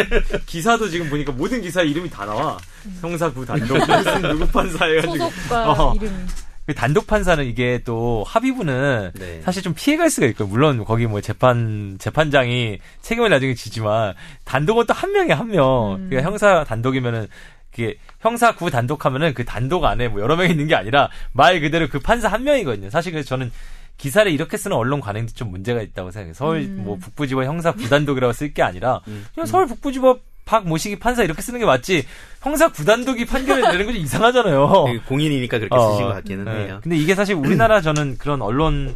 기사도 0.45 0.87
지금 0.89 1.09
보니까 1.09 1.33
모든 1.33 1.61
기사 1.61 1.81
이름이 1.81 2.09
다 2.09 2.23
나와. 2.25 2.57
형사 3.01 3.29
구 3.29 3.45
단독 3.45 3.77
무슨 3.77 4.21
누구 4.21 4.47
판사 4.47 4.85
해가지고 4.85 5.17
소속과 5.17 5.71
어. 5.73 5.93
이름이 5.95 6.09
그 6.09 6.44
단독 6.73 7.05
판사는 7.05 7.45
이게 7.45 7.81
또 7.85 8.23
합의부는 8.27 9.11
네. 9.13 9.41
사실 9.41 9.61
좀 9.61 9.73
피해갈 9.75 10.09
수가 10.09 10.25
있고 10.27 10.47
물론 10.47 10.83
거기 10.83 11.05
뭐 11.05 11.21
재판 11.21 11.97
재판장이 11.99 12.79
책임을 13.01 13.29
나중에 13.29 13.53
지지만 13.53 14.15
단독은 14.45 14.85
또 14.87 14.93
한 14.93 15.11
명이 15.11 15.31
한 15.31 15.49
명. 15.49 15.95
음. 15.99 16.09
그러니까 16.09 16.29
형사 16.29 16.63
단독이면은 16.63 17.27
그게 17.71 17.97
형사 18.21 18.55
구 18.55 18.71
단독하면은 18.71 19.33
그 19.33 19.43
단독 19.43 19.83
안에 19.85 20.07
뭐 20.07 20.21
여러 20.21 20.35
명이 20.37 20.51
있는 20.51 20.67
게 20.67 20.75
아니라 20.75 21.09
말 21.33 21.59
그대로 21.59 21.87
그 21.89 21.99
판사 21.99 22.29
한 22.29 22.43
명이거든요. 22.43 22.89
사실 22.89 23.11
그래서 23.11 23.27
저는 23.27 23.51
기사를 23.97 24.29
이렇게 24.31 24.57
쓰는 24.57 24.75
언론 24.75 25.01
관행도 25.01 25.33
좀 25.33 25.51
문제가 25.51 25.81
있다고 25.81 26.11
생각해요. 26.11 26.33
서울 26.33 26.57
음. 26.59 26.83
뭐 26.85 26.97
북부지법 26.97 27.43
형사 27.43 27.71
구단독이라고 27.73 28.33
쓸 28.33 28.53
게 28.53 28.63
아니라 28.63 29.01
음. 29.07 29.25
그냥 29.33 29.45
서울 29.45 29.67
북부지법 29.67 30.21
박 30.45 30.67
모시기 30.67 30.97
판사 30.97 31.23
이렇게 31.23 31.41
쓰는 31.41 31.59
게 31.59 31.65
맞지. 31.65 32.05
형사 32.41 32.71
구단독이 32.71 33.25
판결을 33.25 33.63
내는 33.63 33.85
건좀 33.87 34.01
이상하잖아요. 34.03 34.85
되게 34.87 34.99
공인이니까 35.05 35.57
그렇게 35.57 35.75
어, 35.75 35.91
쓰신 35.91 36.05
것 36.05 36.13
같기는 36.13 36.45
네. 36.45 36.51
해요. 36.65 36.79
근데 36.83 36.95
이게 36.95 37.15
사실 37.15 37.35
우리나라 37.35 37.81
저는 37.81 38.17
그런 38.19 38.41
언론에 38.43 38.93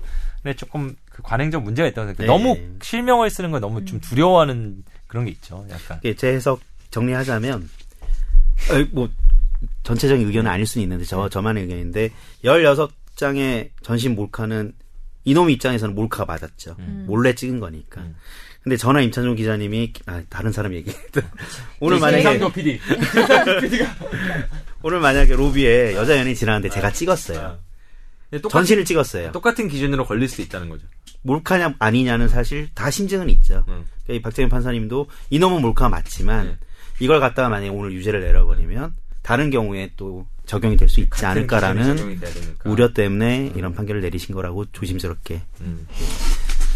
조금 0.55 0.95
그 1.09 1.23
관행적 1.23 1.63
문제가 1.63 1.87
있다고 1.89 2.07
생각해요. 2.07 2.31
네. 2.31 2.37
너무 2.37 2.57
실명을 2.83 3.29
쓰는 3.31 3.49
걸 3.51 3.59
너무 3.59 3.83
좀 3.85 3.99
두려워하는 3.99 4.83
그런 5.07 5.25
게 5.25 5.31
있죠. 5.31 5.65
약간. 5.71 5.99
예, 6.05 6.13
제 6.13 6.27
해석 6.29 6.61
정리하자면 6.91 7.69
어, 8.71 8.85
뭐 8.91 9.09
전체적인 9.83 10.27
의견은 10.27 10.49
아닐 10.49 10.67
수는 10.67 10.83
있는데 10.83 11.03
저 11.03 11.27
저만의 11.29 11.63
의견인데 11.63 12.11
16장의 12.43 13.69
전신 13.81 14.15
몰카는 14.15 14.73
이놈 15.25 15.49
입장에서는 15.49 15.95
몰카가 15.95 16.25
맞았죠. 16.25 16.75
음. 16.77 17.05
몰래 17.07 17.33
찍은 17.33 17.59
거니까. 17.59 18.01
음. 18.01 18.15
근데 18.63 18.77
저나 18.77 19.01
임찬종 19.01 19.35
기자님이 19.35 19.93
아, 20.05 20.21
다른 20.29 20.51
사람 20.51 20.73
얘기. 20.73 20.91
오늘 21.79 21.97
네, 21.99 22.01
만약에 22.01 22.51
PD. 22.53 22.79
오늘 24.83 24.99
만약에 24.99 25.35
로비에 25.35 25.95
여자 25.95 26.17
연예인 26.17 26.35
지나는데 26.35 26.69
제가 26.69 26.91
찍었어요. 26.91 27.57
근데 28.29 28.41
똑같은, 28.41 28.59
전신을 28.59 28.85
찍었어요. 28.85 29.31
똑같은 29.31 29.67
기준으로 29.67 30.05
걸릴 30.05 30.27
수 30.29 30.41
있다는 30.41 30.69
거죠. 30.69 30.85
몰카냐 31.21 31.75
아니냐는 31.79 32.27
사실 32.27 32.69
다 32.73 32.89
심증은 32.91 33.29
있죠. 33.31 33.65
음. 33.67 33.85
그러니까 34.03 34.13
이 34.13 34.21
박재민 34.21 34.49
판사님도 34.49 35.07
이놈은 35.31 35.61
몰카가 35.61 35.89
맞지만 35.89 36.45
네. 36.47 36.57
이걸 36.99 37.19
갖다가 37.19 37.49
만약에 37.49 37.69
오늘 37.69 37.91
유죄를 37.93 38.21
내려버리면 38.21 38.93
다른 39.21 39.49
경우에 39.49 39.91
또 39.97 40.27
적용이 40.45 40.77
될 40.77 40.87
수 40.89 40.99
있지 41.01 41.25
않을까라는. 41.25 42.19
우려 42.65 42.93
때문에 42.93 43.51
이런 43.55 43.73
판결을 43.73 44.01
내리신 44.01 44.33
거라고 44.35 44.65
조심스럽게. 44.71 45.41
음. 45.61 45.87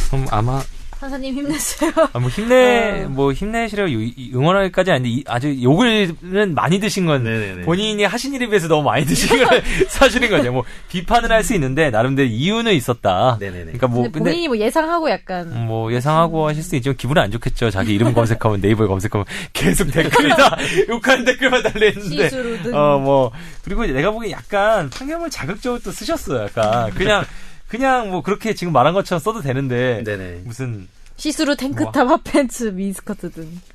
그럼 0.09 0.27
아마 0.31 0.61
판사님 1.03 1.35
힘내세요. 1.35 1.91
아, 2.13 2.17
뭐 2.19 2.29
힘내 2.29 3.03
어. 3.05 3.09
뭐 3.09 3.33
힘내시라고 3.33 3.89
응원할까지 4.33 4.91
아닌데 4.91 5.09
이- 5.09 5.23
아주 5.27 5.61
욕을는 5.61 6.55
많이 6.55 6.79
드신 6.79 7.05
건 7.05 7.25
네네네. 7.25 7.63
본인이 7.63 8.05
하신 8.05 8.33
일에 8.33 8.47
비해서 8.47 8.69
너무 8.69 8.83
많이 8.83 9.05
드신 9.05 9.37
건 9.43 9.61
사실인 9.89 10.29
거죠. 10.29 10.53
뭐 10.53 10.63
비판을 10.89 11.29
할 11.31 11.43
수 11.43 11.53
있는데 11.55 11.89
나름대로 11.89 12.29
이유는 12.29 12.71
있었다. 12.73 13.35
네네네. 13.41 13.63
그러니까 13.63 13.87
뭐 13.87 14.03
근데 14.03 14.19
본인이 14.19 14.47
뭐 14.47 14.57
예상하고 14.57 15.09
약간 15.09 15.65
뭐 15.67 15.91
예상하고 15.91 16.47
하실 16.47 16.63
수 16.63 16.77
있지만 16.77 16.95
기분은 16.95 17.21
안 17.21 17.31
좋겠죠. 17.31 17.69
자기 17.69 17.93
이름 17.93 18.13
검색하면 18.13 18.61
네이버에 18.61 18.87
검색하면 18.87 19.25
계속 19.51 19.91
댓글이 19.91 20.29
다 20.29 20.55
욕하는 20.87 21.25
댓글만 21.25 21.63
달려 21.63 21.87
있는데 21.89 22.29
시스루든 22.29 22.73
어뭐 22.73 23.33
그리고 23.65 23.85
내가 23.85 24.11
보기엔 24.11 24.31
약간 24.31 24.89
판결문 24.89 25.29
자극적으로 25.29 25.81
또 25.83 25.91
쓰셨어요. 25.91 26.43
약간 26.45 26.91
그냥 26.91 27.25
그냥 27.73 28.11
뭐 28.11 28.21
그렇게 28.21 28.53
지금 28.53 28.71
말한 28.71 28.93
것처럼 28.93 29.19
써도 29.19 29.41
되는데 29.41 30.03
네네. 30.05 30.41
무슨 30.45 30.87
시스루 31.17 31.55
탱크탑 31.55 32.07
핫팬츠 32.07 32.65
미니스커트 32.65 33.31
등 33.31 33.73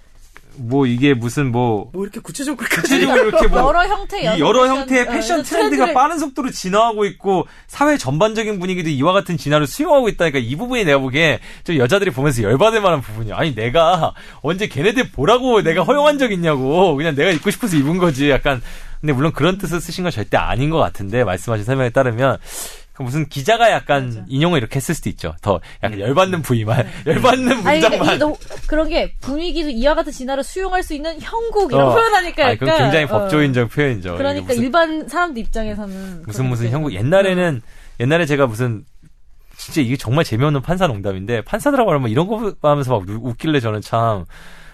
뭐 0.59 0.87
이게 0.87 1.15
무슨 1.15 1.53
뭐뭐 1.53 1.93
이렇게 2.03 2.21
구체적으로까지. 2.21 2.83
구체적으로 2.83 3.29
이렇게 3.29 3.47
뭐 3.47 3.61
여러 3.69 3.87
형태 3.87 4.25
여러 4.25 4.63
패션, 4.63 4.77
형태의 4.77 5.03
어, 5.03 5.11
패션 5.13 5.43
트렌드가 5.43 5.69
트렌드를 5.69 5.95
빠른 5.95 6.19
속도로 6.19 6.51
진화하고 6.51 7.05
있고 7.07 7.47
사회 7.69 7.97
전반적인 7.97 8.59
분위기도 8.59 8.89
이와 8.91 9.13
같은 9.13 9.37
진화를 9.37 9.67
수용하고 9.67 10.09
있다니까 10.09 10.39
이 10.39 10.57
부분이 10.57 10.85
내가 10.85 10.99
보기에 10.99 11.39
좀 11.65 11.77
여자들이 11.77 12.11
보면서 12.11 12.43
열받을 12.43 12.81
만한 12.81 13.01
부분이야. 13.01 13.37
아니 13.37 13.55
내가 13.55 14.15
언제 14.43 14.67
걔네들 14.67 15.13
보라고 15.13 15.63
내가 15.63 15.85
허용한 15.85 16.19
적 16.19 16.33
있냐고 16.33 16.97
그냥 16.97 17.15
내가 17.15 17.31
입고 17.31 17.51
싶어서 17.51 17.77
입은 17.77 17.99
거지. 17.99 18.29
약간 18.31 18.61
근데 19.01 19.13
물론 19.13 19.33
그런 19.33 19.59
뜻을 19.59 19.81
쓰신 19.81 20.03
건 20.03 20.11
절대 20.11 20.37
아닌 20.37 20.71
것 20.71 20.79
같은데 20.79 21.23
말씀하신 21.23 21.65
설명에 21.65 21.91
따르면 21.91 22.39
그 22.88 22.88
무슨 23.05 23.29
기자가 23.29 23.71
약간 23.71 24.07
맞아. 24.07 24.25
인용을 24.29 24.59
이렇게 24.59 24.77
했을 24.77 24.95
수도 24.95 25.09
있죠. 25.11 25.35
더 25.43 25.61
약간 25.83 25.99
열받는 26.01 26.43
부위만 26.43 26.87
열받는 27.07 27.67
아니 27.67 27.81
그러니까 27.81 27.89
문장만. 27.91 28.15
이 28.15 28.19
너, 28.19 28.37
그런 28.67 28.89
게 28.89 29.15
분위기도 29.21 29.69
이와 29.71 29.95
같은 29.95 30.13
진화를 30.13 30.43
수용할 30.45 30.83
수 30.83 30.95
있는 30.95 31.21
형국 31.21 31.73
이런 31.73 31.87
어. 31.89 31.95
표현하니까 31.95 32.43
아, 32.45 32.51
약간 32.53 32.59
그건 32.59 32.79
굉장히 32.79 33.05
어. 33.05 33.09
법조인적 33.09 33.71
표현이죠. 33.71 34.17
그러니까 34.17 34.47
무슨- 34.49 34.63
일반 34.63 35.09
사람들 35.09 35.43
입장에서는 35.43 36.23
무슨 36.27 36.47
무슨 36.47 36.67
게. 36.67 36.71
형국 36.73 36.93
옛날에는 36.95 37.63
옛날에 38.01 38.27
제가 38.27 38.47
무슨 38.47 38.85
진짜 39.57 39.81
이게 39.81 39.97
정말 39.97 40.25
재미없는 40.25 40.63
판사 40.63 40.87
농담인데 40.87 41.43
판사들하고 41.43 41.93
하면 41.93 42.11
이런 42.11 42.27
거 42.27 42.55
하면서 42.63 42.93
막 42.99 43.09
우- 43.09 43.29
웃길래 43.31 43.61
저는 43.61 43.81
참 43.81 44.25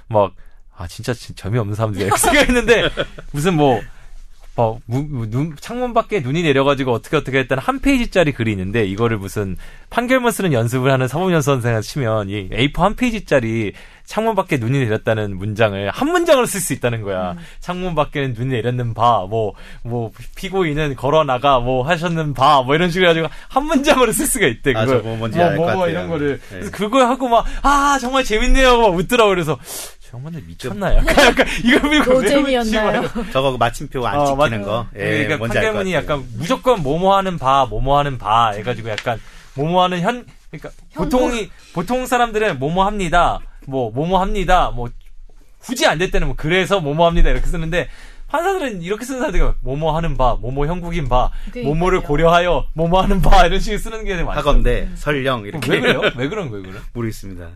막 0.09 0.33
아 0.77 0.87
진짜 0.89 1.15
진- 1.15 1.37
재미없는 1.37 1.75
사람들이야 1.77 2.07
이렇게 2.09 2.19
생각했는데 2.21 2.89
무슨 3.31 3.55
뭐 3.55 3.81
어, 4.57 4.79
무- 4.87 5.03
무- 5.09 5.29
눈, 5.31 5.57
창문 5.59 5.95
밖에 5.95 6.21
눈이 6.21 6.43
내려가지고 6.45 6.93
어떻게 6.93 7.17
어떻게 7.17 7.39
했다는 7.41 7.61
한 7.61 7.81
페이지짜리 7.81 8.31
글이 8.33 8.53
있는데 8.53 8.87
이거를 8.87 9.17
무슨 9.19 9.57
판결문 9.91 10.31
쓰는 10.31 10.53
연습을 10.53 10.93
하는 10.93 11.09
사법연수생한테 11.09 11.85
시키면 11.85 12.29
이 12.31 12.49
A4 12.51 12.79
한 12.79 12.95
페이지짜리 12.95 13.73
창문 14.05 14.37
밖에 14.37 14.59
눈이 14.59 14.79
내렸다는 14.79 15.37
문장을 15.39 15.91
한 15.91 16.09
문장으로 16.09 16.47
쓸 16.47 16.61
수 16.61 16.73
있다는 16.73 17.03
거야. 17.03 17.35
창문 17.59 17.97
밖에는 17.97 18.35
눈이 18.39 18.51
내렸는 18.53 18.95
바, 18.95 19.27
뭐, 19.29 19.55
뭐, 19.83 20.13
피고인은 20.37 20.95
걸어 20.97 21.25
나가, 21.25 21.59
뭐, 21.59 21.83
하셨는 21.85 22.35
바, 22.35 22.63
뭐, 22.63 22.75
이런 22.75 22.91
식으로 22.91 23.09
해가지고 23.11 23.29
한 23.49 23.65
문장으로 23.65 24.13
쓸 24.13 24.27
수가 24.27 24.47
있대, 24.47 24.73
아, 24.77 24.85
그걸. 24.85 25.03
저 25.03 25.09
뭐 25.09 25.17
뭔지 25.17 25.39
뭐, 25.39 25.47
알 25.47 25.50
것 25.50 25.57
뭐, 25.59 25.67
뭐, 25.67 25.81
같아요. 25.81 25.91
이런 25.91 26.09
거를. 26.09 26.39
네. 26.51 26.59
그래서 26.59 26.71
그걸 26.71 27.07
하고 27.07 27.29
막, 27.29 27.47
아, 27.63 27.99
정말 27.99 28.25
재밌네요. 28.25 28.79
막 28.79 28.95
웃더라고. 28.95 29.31
그래서, 29.31 29.59
저 30.15 30.17
양반들 30.17 30.43
미쳤나? 30.47 30.95
약간, 30.97 31.27
약간, 31.27 31.47
이걸 31.65 32.05
보고 32.05 32.23
노잼이었나요? 32.23 33.03
저거 33.33 33.51
그 33.53 33.57
마침표 33.57 34.07
안 34.07 34.19
어, 34.21 34.27
찍히는 34.27 34.61
맞- 34.61 34.67
거. 34.67 34.87
예, 34.95 34.99
그러니까 34.99 35.37
뭔지 35.39 35.59
알것 35.59 35.73
판결문이 35.73 35.93
같아요. 35.93 36.05
약간 36.21 36.29
무조건 36.39 36.83
뭐뭐 36.83 37.17
하는 37.17 37.39
바, 37.39 37.67
뭐뭐 37.67 37.99
하는 37.99 38.19
바 38.19 38.51
해가지고 38.51 38.91
약간 38.91 39.21
뭐뭐 39.55 39.83
하는 39.83 40.01
현, 40.01 40.27
그러니까 40.51 40.71
보통이 40.95 41.51
보통 41.73 42.07
사람들은 42.07 42.59
뭐뭐 42.59 42.87
합니다, 42.87 43.41
뭐 43.67 43.91
뭐뭐 43.91 44.21
합니다, 44.21 44.71
뭐 44.75 44.89
굳이 45.61 45.87
안 45.87 45.99
될 45.99 46.11
때는 46.11 46.29
뭐 46.29 46.37
그래서 46.37 46.81
뭐뭐 46.81 47.07
합니다 47.07 47.31
이렇게 47.31 47.47
쓰는데 47.47 47.89
판사들은 48.29 48.83
이렇게 48.83 49.05
쓰는 49.05 49.21
사람들이 49.21 49.53
뭐뭐 49.61 49.97
하는 49.97 50.17
바, 50.17 50.35
뭐뭐 50.41 50.67
형국인 50.67 51.09
바, 51.09 51.31
그러니까요. 51.51 51.65
뭐뭐를 51.75 52.01
고려하여 52.01 52.67
뭐뭐 52.73 53.03
하는 53.03 53.21
바 53.23 53.47
이런 53.47 53.61
식으로 53.61 53.79
쓰는 53.79 54.05
게 54.05 54.15
많아요. 54.17 54.39
하건대 54.39 54.89
설령 54.97 55.47
이렇게 55.47 55.71
왜 55.71 55.81
그래요? 55.81 56.01
왜 56.17 56.29
그런 56.29 56.51
거예요, 56.51 56.65
그래? 56.65 56.81
모르겠습니다. 56.93 57.49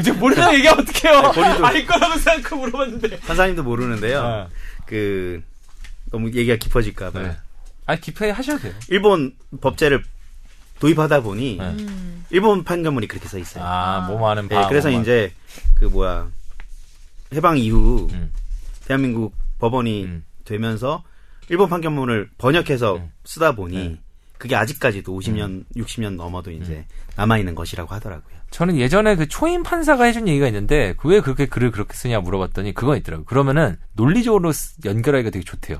이제 0.00 0.12
모르는 0.12 0.54
얘기 0.54 0.68
어떡해요? 0.68 1.20
네, 1.22 1.28
본인도- 1.32 1.64
알 1.64 1.86
거라고 1.86 2.16
생각하고 2.18 2.56
물어봤는데. 2.62 3.20
판사님도 3.20 3.62
모르는데요. 3.62 4.20
아, 4.22 4.46
그 4.86 5.42
너무 6.10 6.28
얘기가 6.28 6.56
깊어질까 6.56 7.10
봐 7.10 7.20
네. 7.20 7.36
아 7.86 7.96
깊게 7.96 8.30
하셔도 8.30 8.60
돼요. 8.60 8.72
일본 8.88 9.34
법제를 9.60 10.02
도입하다 10.78 11.20
보니 11.20 11.56
네. 11.58 11.64
음. 11.64 12.24
일본 12.30 12.64
판결문이 12.64 13.06
그렇게 13.08 13.28
써 13.28 13.38
있어요. 13.38 13.64
아, 13.64 14.06
뭐뭐 14.08 14.30
하는 14.30 14.48
네, 14.48 14.54
바. 14.54 14.68
그래서 14.68 14.88
뭐뭐 14.88 15.02
이제 15.02 15.32
그 15.74 15.84
뭐야 15.86 16.28
해방 17.34 17.58
이후 17.58 18.08
음. 18.12 18.30
대한민국 18.96 19.34
법원이 19.58 20.04
음. 20.04 20.24
되면서 20.44 21.02
일본 21.48 21.68
판결문을 21.70 22.30
번역해서 22.36 22.96
음. 22.96 23.10
쓰다 23.24 23.54
보니 23.54 23.76
네. 23.76 23.98
그게 24.36 24.54
아직까지도 24.56 25.16
50년, 25.18 25.64
60년 25.76 26.16
넘어도 26.16 26.50
이제 26.50 26.74
음. 26.74 26.84
남아 27.16 27.38
있는 27.38 27.54
것이라고 27.54 27.94
하더라고요. 27.94 28.32
저는 28.50 28.76
예전에 28.76 29.16
그 29.16 29.28
초임 29.28 29.62
판사가 29.62 30.04
해준 30.04 30.28
얘기가 30.28 30.46
있는데 30.48 30.92
그 30.98 31.08
왜 31.08 31.20
그렇게 31.20 31.46
글을 31.46 31.70
그렇게 31.70 31.94
쓰냐 31.94 32.20
물어봤더니 32.20 32.74
그건 32.74 32.98
있더라고요. 32.98 33.24
그러면은 33.24 33.76
논리적으로 33.94 34.52
쓰- 34.52 34.76
연결하기가 34.84 35.30
되게 35.30 35.42
좋대요. 35.44 35.78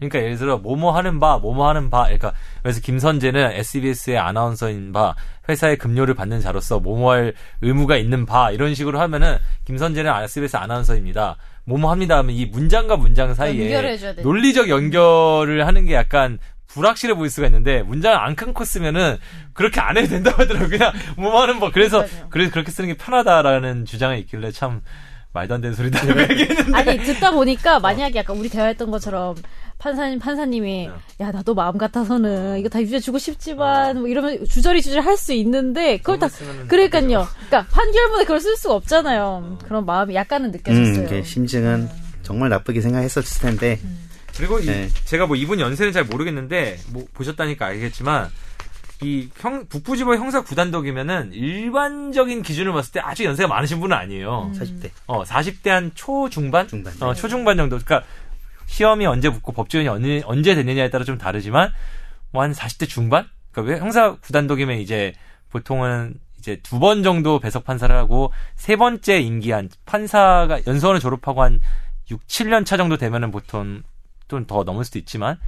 그러니까 0.00 0.18
예를 0.18 0.36
들어 0.38 0.58
뭐뭐 0.58 0.90
하는 0.96 1.20
바, 1.20 1.38
뭐뭐 1.38 1.68
하는 1.68 1.88
바, 1.88 2.02
그러니까 2.04 2.32
그래서 2.62 2.80
김선재는 2.80 3.52
SBS의 3.52 4.18
아나운서인 4.18 4.92
바, 4.92 5.14
회사의 5.48 5.78
급료를 5.78 6.14
받는 6.14 6.40
자로서 6.40 6.80
뭐뭐 6.80 7.12
할 7.12 7.34
의무가 7.60 7.96
있는 7.96 8.26
바 8.26 8.50
이런 8.50 8.74
식으로 8.74 8.98
하면은 8.98 9.38
김선재는 9.64 10.10
SBS 10.24 10.56
아나운서입니다. 10.56 11.36
뭐뭐 11.64 11.90
합니다 11.90 12.16
하면 12.18 12.34
이 12.34 12.46
문장과 12.46 12.96
문장 12.96 13.34
사이에. 13.34 13.54
논리적 14.22 14.68
연결을 14.68 15.66
하는 15.66 15.86
게 15.86 15.94
약간 15.94 16.38
불확실해 16.68 17.14
보일 17.14 17.30
수가 17.30 17.46
있는데 17.48 17.82
문장을 17.82 18.16
안 18.18 18.34
끊고 18.34 18.64
쓰면은 18.64 19.18
그렇게 19.52 19.80
안 19.80 19.96
해도 19.96 20.08
된다고 20.08 20.42
하더라고요. 20.42 20.68
그냥 20.70 20.92
뭐뭐 21.16 21.42
하는 21.42 21.60
바. 21.60 21.70
그래서. 21.70 22.04
그래서 22.30 22.50
그렇게 22.50 22.70
쓰는 22.70 22.88
게 22.88 22.94
편하다라는 22.96 23.84
주장이 23.84 24.20
있길래 24.20 24.50
참 24.52 24.80
말도 25.32 25.54
안 25.54 25.60
되는 25.60 25.74
소리다 25.74 26.00
아니 26.76 26.98
듣다 26.98 27.30
보니까 27.30 27.80
만약에 27.80 28.18
약간 28.18 28.36
우리 28.36 28.48
대화했던 28.48 28.90
것처럼 28.90 29.34
판사님 29.78 30.18
판사님이 30.18 30.88
네. 30.88 31.24
야 31.24 31.30
나도 31.32 31.54
마음 31.54 31.76
같아서는 31.78 32.58
이거 32.58 32.68
다 32.68 32.80
유죄 32.80 33.00
주고 33.00 33.18
싶지만 33.18 33.98
뭐 33.98 34.08
이러면 34.08 34.44
주저리 34.46 34.80
주저리 34.82 35.00
할 35.00 35.16
수 35.16 35.32
있는데 35.32 35.96
그걸 35.98 36.18
다 36.18 36.28
그러니까요. 36.68 37.26
그러니까 37.48 37.66
판결문에 37.72 38.24
그걸 38.24 38.40
쓸 38.40 38.56
수가 38.56 38.74
없잖아요. 38.74 39.58
그런 39.64 39.84
마음이 39.86 40.14
약간은 40.14 40.50
음, 40.50 40.52
느껴졌어요. 40.52 41.08
그 41.08 41.22
심증은 41.24 41.88
정말 42.22 42.48
나쁘게 42.50 42.80
생각했었을 42.80 43.40
텐데 43.42 43.80
그리고 44.36 44.58
이- 44.60 44.66
네. 44.66 44.88
제가 45.04 45.26
뭐 45.26 45.34
이분 45.36 45.58
연세는 45.60 45.92
잘 45.92 46.04
모르겠는데 46.04 46.78
뭐 46.90 47.04
보셨다니까 47.14 47.66
알겠지만 47.66 48.30
이 49.02 49.28
형 49.38 49.66
북부지법 49.66 50.16
형사 50.16 50.40
구단독이면은 50.42 51.32
일반적인 51.32 52.42
기준을 52.42 52.72
봤을 52.72 52.92
때 52.92 53.00
아주 53.00 53.24
연세가 53.24 53.48
많으신 53.48 53.80
분은 53.80 53.96
아니에요. 53.96 54.50
40대 54.54 54.90
어 55.06 55.24
40대 55.24 55.68
한 55.68 55.90
초중반, 55.94 56.68
중반. 56.68 56.92
어 57.00 57.14
초중반 57.14 57.56
정도. 57.56 57.78
그러니까 57.78 58.06
시험이 58.66 59.06
언제 59.06 59.28
붙고 59.30 59.52
법조인이 59.52 59.88
언제, 59.88 60.22
언제 60.24 60.54
되느냐에 60.54 60.90
따라 60.90 61.04
좀 61.04 61.18
다르지만 61.18 61.70
뭐 62.30 62.42
한 62.42 62.52
40대 62.52 62.88
중반? 62.88 63.28
그러니까 63.50 63.72
왜 63.74 63.78
형사 63.80 64.14
구단독이면 64.16 64.78
이제 64.78 65.12
보통은 65.50 66.14
이제 66.38 66.56
두 66.62 66.78
번 66.80 67.02
정도 67.02 67.38
배석 67.38 67.64
판사를 67.64 67.94
하고 67.94 68.32
세 68.56 68.76
번째 68.76 69.20
임기한 69.20 69.68
판사가 69.84 70.60
연수원을 70.66 71.00
졸업하고 71.00 71.42
한 71.42 71.60
6, 72.10 72.26
7년 72.26 72.64
차 72.66 72.76
정도 72.76 72.96
되면은 72.96 73.30
보통 73.30 73.82
좀더 74.32 74.64
넘을 74.64 74.84
수도 74.84 74.98
있지만 74.98 75.38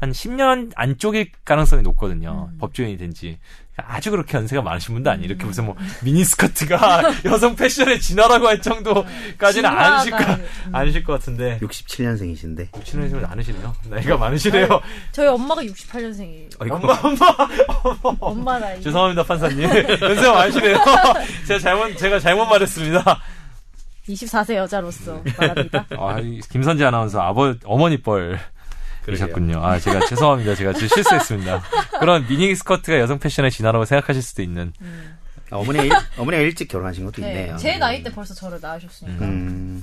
한 0.00 0.10
10년 0.10 0.72
안쪽일 0.74 1.30
가능성이 1.44 1.82
높거든요. 1.82 2.50
법조인이 2.58 2.98
된지. 2.98 3.38
아주 3.76 4.10
그렇게 4.10 4.36
연세가 4.36 4.60
많으신 4.62 4.94
분도 4.94 5.10
아니에요. 5.10 5.26
이렇게 5.30 5.44
무슨 5.46 5.64
뭐 5.66 5.76
미니스커트가 6.04 7.02
여성 7.24 7.54
패션의 7.56 8.00
진화라고 8.00 8.46
할 8.48 8.60
정도까지는 8.60 9.70
아니실 9.70 10.10
것, 10.10 10.18
진화가- 10.18 10.40
아니실 10.72 11.04
것 11.04 11.12
같은데. 11.14 11.58
67년생이신데 11.62 12.70
67년이면 12.72 13.20
많으시네요. 13.28 13.72
나이가 13.88 14.16
많으시네요. 14.18 14.68
저희 15.12 15.26
엄마가 15.28 15.62
68년생이에요. 15.62 16.50
아이고. 16.60 16.74
엄마, 16.76 16.92
엄마. 17.02 18.16
엄마 18.20 18.58
나이. 18.58 18.80
죄송합니다, 18.82 19.22
판사님. 19.22 19.62
연세가 20.02 20.32
많으시네요. 20.34 20.76
제가 21.46 21.58
잘못, 21.60 21.96
제가 21.96 22.18
잘못 22.18 22.44
말했습니다. 22.46 23.20
24세 24.08 24.54
여자로서 24.56 25.22
말합니다. 25.38 25.86
아, 25.98 26.18
이 26.20 26.40
김선재 26.50 26.84
아나운서 26.84 27.20
아버, 27.20 27.54
어머니 27.64 28.00
뻘. 28.00 28.38
이셨군요. 29.08 29.64
아, 29.64 29.78
제가 29.80 30.06
죄송합니다. 30.06 30.54
제가 30.54 30.72
좀 30.74 30.86
실수했습니다. 30.88 31.62
그런 31.98 32.26
미니 32.28 32.54
스커트가 32.54 33.00
여성 33.00 33.18
패션의 33.18 33.50
진화라고 33.50 33.84
생각하실 33.84 34.22
수도 34.22 34.42
있는. 34.42 34.72
아, 35.50 35.56
어머니가, 35.56 35.84
일, 35.84 35.92
어머니가 36.16 36.42
일찍 36.42 36.68
결혼하신 36.68 37.04
것도 37.06 37.20
네, 37.22 37.28
있네요. 37.28 37.56
제 37.56 37.78
나이 37.78 38.02
때 38.02 38.12
벌써 38.12 38.32
저를 38.34 38.58
낳으셨으니까. 38.62 39.24
음, 39.24 39.82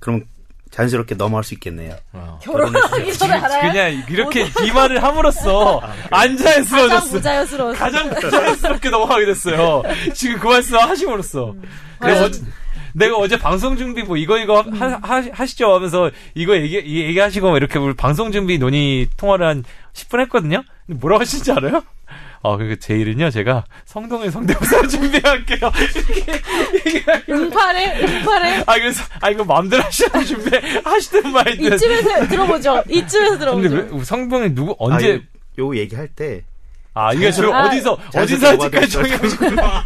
그럼 0.00 0.24
자연스럽게 0.70 1.14
넘어갈 1.16 1.44
수 1.44 1.54
있겠네요. 1.54 1.96
어. 2.12 2.38
결혼하기 2.42 3.12
전에 3.16 3.34
알아요? 3.34 3.72
그냥 3.72 4.04
이렇게 4.08 4.46
이 4.64 4.70
말을 4.72 5.02
함으로써 5.02 5.80
가장 5.80 6.06
안자연스러워졌어. 6.10 7.10
부자연스러웠어. 7.10 7.78
가장 7.78 8.10
부자연스럽게 8.10 8.90
넘어가게 8.90 9.26
됐어요. 9.26 9.82
지금 10.14 10.38
그 10.38 10.48
말씀 10.48 10.76
하심으로써. 10.76 11.54
내가 12.00 12.24
어제, 12.24 12.40
내가 12.96 13.16
어제 13.16 13.38
방송 13.38 13.76
준비 13.76 14.02
뭐 14.02 14.16
이거 14.16 14.38
이거 14.38 14.62
하, 14.62 14.86
하, 15.02 15.22
하시죠 15.32 15.74
하면서 15.74 16.10
이거 16.34 16.56
얘기 16.56 16.78
이- 16.78 17.00
얘기하시고 17.04 17.48
뭐 17.48 17.56
이렇게 17.58 17.78
우리 17.78 17.94
방송 17.94 18.32
준비 18.32 18.58
논의 18.58 19.06
통화를 19.18 19.46
한 19.46 19.64
10분 19.92 20.20
했거든요. 20.22 20.62
근데 20.86 20.98
뭐라고 21.00 21.20
하시는지 21.20 21.52
알아요? 21.52 21.82
어, 22.42 22.56
그 22.58 22.76
제 22.78 22.96
일은요, 22.96 23.30
제가 23.30 23.64
성동일 23.86 24.30
성대모사 24.30 24.86
준비할게요. 24.86 25.72
이렇게 25.96 26.40
얘기하고. 26.86 27.32
응팔에 27.32 28.02
응팔에 28.04 28.62
아, 28.66 28.74
그래서, 28.74 29.02
아, 29.20 29.30
이거 29.30 29.44
마음대로 29.44 29.82
하시라고 29.82 30.22
준비 30.24 30.50
하시던 30.84 31.32
말인데. 31.32 31.74
이쯤에서 31.74 32.28
들어보죠. 32.28 32.82
이쯤에서 32.88 33.38
근데 33.50 33.68
들어보죠. 33.68 33.96
왜, 33.96 34.04
성동일 34.04 34.54
누구, 34.54 34.76
언제, 34.78 35.14
아, 35.14 35.60
요, 35.60 35.66
요 35.70 35.76
얘기할 35.76 36.06
때 36.08 36.44
아, 36.98 37.12
이게 37.12 37.30
지금 37.30 37.52
아, 37.52 37.66
어디서, 37.66 37.98
자연스럽게 38.10 38.18
어디서 38.20 38.46
할지까지 38.48 38.96
녹아들었어요. 38.96 39.18
정해 39.18 39.26
오셨구나. 39.26 39.84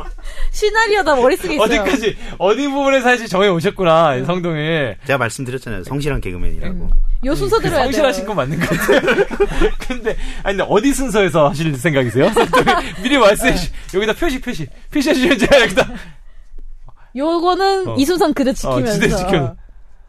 시나리오다 0.53 1.17
머릿속에 1.17 1.55
있어요. 1.55 1.65
어디까지, 1.65 2.17
어디 2.39 2.69
부분에서 2.69 3.09
할지 3.09 3.29
정해 3.29 3.49
오셨구나, 3.49 4.15
이 4.15 4.25
성동일. 4.25 4.97
제가 5.05 5.19
말씀드렸잖아요. 5.19 5.83
성실한 5.83 6.21
개그맨이라고. 6.21 6.89
요 7.25 7.35
순서 7.35 7.57
그 7.57 7.65
들어야 7.65 7.79
돼요. 7.81 7.85
성실하신 7.87 8.27
건 8.27 8.37
맞는 8.37 8.61
것 8.61 8.69
같아요. 8.69 9.01
근데, 9.89 10.17
아니, 10.45 10.57
근데 10.57 10.65
어디 10.69 10.95
순서에서 10.95 11.49
하실 11.49 11.75
생각이세요? 11.77 12.31
미리 13.03 13.19
말씀해 13.19 13.57
주시, 13.57 13.71
여기다 13.93 14.13
표시, 14.13 14.41
표시. 14.41 14.69
표시해 14.93 15.13
주시면 15.13 15.39
제가 15.39 15.61
여기다. 15.63 15.89
요거는 17.17 17.89
어. 17.89 17.97
이 17.99 18.05
순선 18.05 18.33
그대로 18.35 18.53
어, 18.53 18.55
지키면서. 18.55 18.93
지대 18.93 19.09
지켜. 19.09 19.57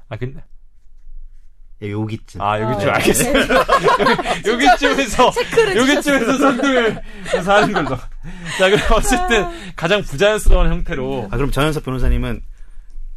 아, 0.08 0.18
근데, 0.18 0.38
예, 0.38 0.44
여기쯤. 1.82 2.42
아, 2.42 2.60
여기쯤 2.60 2.86
네. 2.86 2.92
알겠어요. 2.92 3.34
여기쯤에서, 4.46 5.32
체크를 5.32 5.78
여기쯤에서 5.78 6.38
성동일, 6.38 7.02
에서 7.34 7.54
하는 7.54 7.74
걸로. 7.74 7.98
자, 8.60 8.70
그럼 8.70 8.80
어쨌든, 8.92 9.74
가장 9.76 10.02
부자연스러운 10.04 10.70
형태로. 10.70 11.30
아, 11.32 11.38
그럼 11.38 11.50
전현석 11.50 11.84
변호사님은 11.84 12.42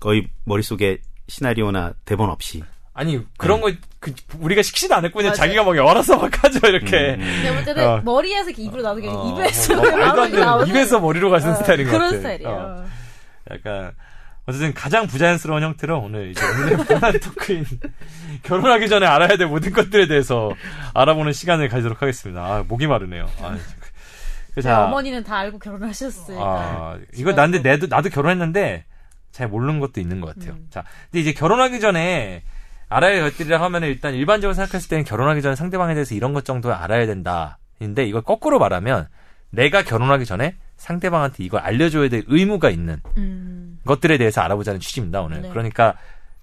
거의 0.01 0.29
머릿속에 0.45 0.99
시나리오나 1.29 1.93
대본 2.05 2.31
없이. 2.31 2.63
아니 2.97 3.21
그런 3.37 3.61
거 3.61 3.73
그, 3.99 4.15
우리가 4.39 4.63
식시도 4.63 4.95
안 4.95 5.05
했고 5.05 5.17
그냥 5.17 5.31
맞아요. 5.31 5.37
자기가 5.37 5.65
막 5.65 5.77
열어서 5.77 6.17
막 6.17 6.45
하죠 6.45 6.61
이렇게. 6.69 7.17
내가 7.17 7.55
볼 7.55 7.65
때는 7.65 7.89
어. 7.89 8.01
머리에서 8.05 8.51
이렇게 8.51 8.63
입으로 8.63 8.83
나오는 8.83 9.03
게 9.03 9.09
아니라 9.09 9.25
어, 9.25 9.33
입에서 9.35 9.75
뭐, 9.75 9.83
뭐 9.83 9.97
말도 9.99 10.23
안 10.23 10.31
되는 10.31 10.67
입에서 10.69 11.01
머리로 11.01 11.29
가시는 11.31 11.55
어, 11.55 11.57
스타일인 11.57 11.87
것 11.87 11.91
그런 11.93 12.03
같아. 12.11 12.17
스타일이에요. 12.19 12.51
어, 12.51 12.85
약간 13.51 13.93
어쨌든 14.47 14.75
가장 14.75 15.07
부자연스러운 15.07 15.63
형태로 15.63 16.01
오늘 16.01 16.31
이제 16.31 16.41
오늘의 16.45 16.77
본안 16.85 17.19
토크인 17.19 17.65
결혼하기 18.43 18.89
전에 18.89 19.07
알아야 19.07 19.37
될 19.37 19.47
모든 19.47 19.73
것들에 19.73 20.07
대해서 20.07 20.53
알아보는 20.93 21.33
시간을 21.33 21.69
가지도록 21.69 22.03
하겠습니다. 22.03 22.43
아, 22.43 22.65
목이 22.67 22.87
마르네요. 22.87 23.27
아, 23.41 23.57
그, 24.55 24.61
제 24.61 24.71
어머니는 24.71 25.25
다 25.25 25.39
알고 25.39 25.59
결혼하셨으니까. 25.59 26.45
아, 26.45 26.99
이거 27.15 27.33
나도 27.33 27.61
나도 27.61 27.87
나도 27.87 28.11
결혼했는데 28.11 28.85
잘 29.33 29.49
모르는 29.49 29.81
것도 29.81 30.01
있는 30.01 30.21
것 30.21 30.35
같아요. 30.35 30.53
음. 30.53 30.67
자, 30.71 30.85
근데 31.11 31.21
이제 31.21 31.33
결혼하기 31.33 31.81
전에 31.81 32.43
알아야 32.89 33.23
할 33.23 33.31
것들이라 33.31 33.61
하면은 33.63 33.89
일단 33.89 34.15
일반적으로 34.15 34.55
생각했을 34.55 34.89
때는 34.91 35.05
결혼하기 35.05 35.41
전에 35.41 35.57
상대방에 35.57 35.95
대해서 35.95 36.15
이런 36.15 36.35
것 36.35 36.45
정도 36.45 36.73
알아야 36.73 37.07
된다. 37.07 37.59
인데 37.81 38.05
이걸 38.05 38.23
거꾸로 38.23 38.59
말하면 38.59 39.09
내가 39.51 39.83
결혼하기 39.83 40.27
전에 40.27 40.55
상대방한테 40.77 41.45
이걸 41.45 41.61
알려줘야 41.61 42.09
될 42.09 42.25
의무가 42.27 42.71
있는 42.71 43.01
음. 43.17 43.79
것들에 43.85 44.19
대해서 44.19 44.41
알아보자는 44.43 44.81
취지입니다 44.81 45.21
오늘. 45.23 45.43
네. 45.43 45.49
그러니까 45.51 45.97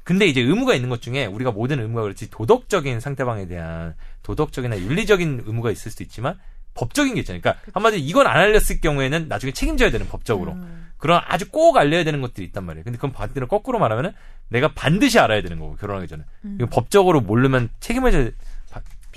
근데 0.03 0.25
이제 0.25 0.41
의무가 0.41 0.73
있는 0.73 0.89
것 0.89 1.01
중에 1.01 1.25
우리가 1.25 1.51
모든 1.51 1.79
의무가 1.79 2.01
그렇지 2.01 2.29
도덕적인 2.32 2.99
상대방에 2.99 3.47
대한 3.47 3.93
도덕적이나 4.23 4.79
윤리적인 4.79 5.43
의무가 5.45 5.69
있을 5.71 5.91
수도 5.91 6.03
있지만 6.03 6.39
법적인 6.73 7.13
게 7.15 7.19
있잖아요. 7.19 7.41
그러니까 7.41 7.61
한마디로 7.73 8.01
이건 8.03 8.27
안 8.27 8.38
알렸을 8.38 8.79
경우에는 8.82 9.27
나중에 9.27 9.51
책임져야 9.51 9.91
되는 9.91 10.07
법적으로. 10.07 10.53
음. 10.53 10.88
그런 10.97 11.19
아주 11.25 11.49
꼭 11.49 11.77
알려야 11.77 12.03
되는 12.03 12.21
것들이 12.21 12.45
있단 12.47 12.63
말이에요. 12.63 12.84
근데 12.84 12.97
그건 12.97 13.11
반대로 13.11 13.47
거꾸로 13.47 13.79
말하면은 13.79 14.11
내가 14.49 14.69
반드시 14.73 15.19
알아야 15.19 15.41
되는 15.41 15.59
거고 15.59 15.75
결혼하기 15.75 16.07
전에. 16.07 16.23
음. 16.45 16.57
이거 16.59 16.69
법적으로 16.71 17.21
모르면 17.21 17.69
책임을 17.79 18.11
져- 18.11 18.23
바- 18.25 18.32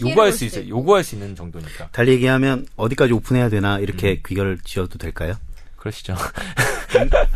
요구할 0.01 0.31
볼수수 0.31 0.45
있어요. 0.47 0.61
있고. 0.65 0.71
요구할 0.79 1.05
수 1.05 1.15
있는 1.15 1.35
정도니까. 1.37 1.89
달리 1.93 2.13
얘기하면 2.13 2.67
어디까지 2.77 3.13
오픈해야 3.13 3.49
되나 3.49 3.79
이렇게 3.79 4.11
음. 4.13 4.23
귀결 4.27 4.59
지어도 4.65 4.99
될까요? 4.99 5.35
그러시죠. 5.77 6.15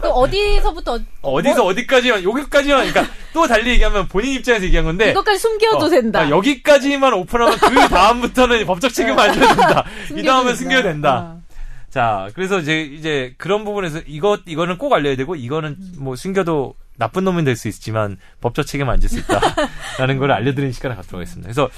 그 0.01 0.09
어디서부터 0.09 0.99
어디서 1.23 1.65
어디까지만 1.65 2.23
여기까지만 2.25 2.87
그러니까 2.89 3.13
또 3.33 3.47
달리 3.47 3.71
얘기하면 3.71 4.09
본인 4.09 4.33
입장에서 4.35 4.65
얘기한 4.65 4.87
건데 4.87 5.11
이것까지 5.11 5.39
숨겨도 5.39 5.85
어, 5.85 5.89
된다. 5.89 6.21
아, 6.21 6.31
여기까지만 6.31 7.13
오픈하면 7.13 7.59
그 7.59 7.75
다음부터는 7.89 8.65
법적 8.67 8.95
책임을 8.95 9.19
안 9.21 9.35
져야 9.35 9.49
된다. 9.55 9.85
이 10.17 10.23
다음은 10.23 10.55
숨겨야 10.57 10.83
된다. 10.83 11.19
어. 11.37 11.43
자, 11.91 12.29
그래서 12.35 12.59
이제 12.61 12.83
이제 12.83 13.35
그런 13.39 13.65
부분에서 13.65 14.01
이것 14.07 14.41
이거는 14.47 14.79
꼭 14.79 14.93
알려야 14.93 15.17
되고 15.17 15.35
이거는 15.37 15.77
뭐 15.99 16.17
숨겨도 16.17 16.75
나쁜 16.97 17.25
놈이 17.25 17.45
될 17.45 17.57
수 17.57 17.69
있지만 17.69 18.17
법적 18.41 18.67
책임 18.67 18.89
안 18.89 19.01
질 19.01 19.09
수 19.11 19.19
있다라는 19.19 20.19
걸 20.21 20.33
알려드리는 20.33 20.73
시간을 20.73 20.97
갖도록 20.97 21.21
하겠습니다. 21.21 21.47
그래서 21.47 21.69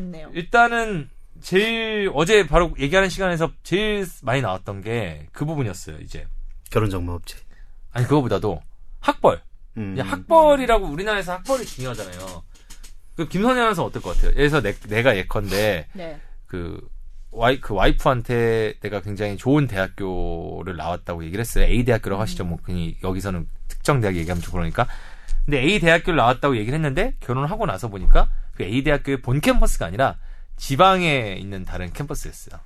좋네요. 0.00 0.30
일단은 0.34 1.08
제일 1.42 2.10
어제 2.14 2.46
바로 2.46 2.74
얘기하는 2.78 3.08
시간에서 3.08 3.50
제일 3.62 4.06
많이 4.22 4.42
나왔던 4.42 4.82
게 4.82 5.26
그 5.32 5.44
부분이었어요. 5.44 5.98
이제 6.00 6.26
결혼 6.70 6.90
정보 6.90 7.12
업체. 7.12 7.38
아니 7.92 8.06
그거보다도 8.06 8.60
학벌. 9.00 9.40
음. 9.76 9.92
이제 9.94 10.02
학벌이라고 10.02 10.86
우리나라에서 10.86 11.32
학벌이 11.34 11.64
중요하잖아요. 11.64 12.42
그 13.16 13.28
김선영 13.28 13.58
아나운서 13.62 13.84
어떨 13.84 14.02
것 14.02 14.16
같아요? 14.16 14.32
그래서 14.34 14.60
내, 14.60 14.74
내가 14.88 15.16
예컨대 15.16 15.86
네. 15.92 16.20
그 16.46 16.80
와이 17.30 17.60
그 17.60 17.74
와이프한테 17.74 18.74
내가 18.80 19.00
굉장히 19.00 19.36
좋은 19.36 19.66
대학교를 19.66 20.76
나왔다고 20.76 21.24
얘기를 21.24 21.40
했어요. 21.40 21.64
A 21.64 21.84
대학교라고 21.84 22.20
하시죠. 22.22 22.44
뭐 22.44 22.58
괜히 22.64 22.96
여기서는 23.04 23.46
특정 23.68 24.00
대학 24.00 24.16
얘기하면 24.16 24.42
좀 24.42 24.52
그러니까. 24.52 24.86
근데 25.44 25.60
A 25.60 25.78
대학교를 25.80 26.16
나왔다고 26.16 26.56
얘기를 26.56 26.74
했는데 26.74 27.14
결혼하고 27.20 27.66
나서 27.66 27.88
보니까 27.88 28.30
그 28.60 28.64
A 28.64 28.82
대학교의 28.82 29.22
본 29.22 29.40
캠퍼스가 29.40 29.86
아니라 29.86 30.18
지방에 30.56 31.36
있는 31.40 31.64
다른 31.64 31.90
캠퍼스였어요. 31.92 32.60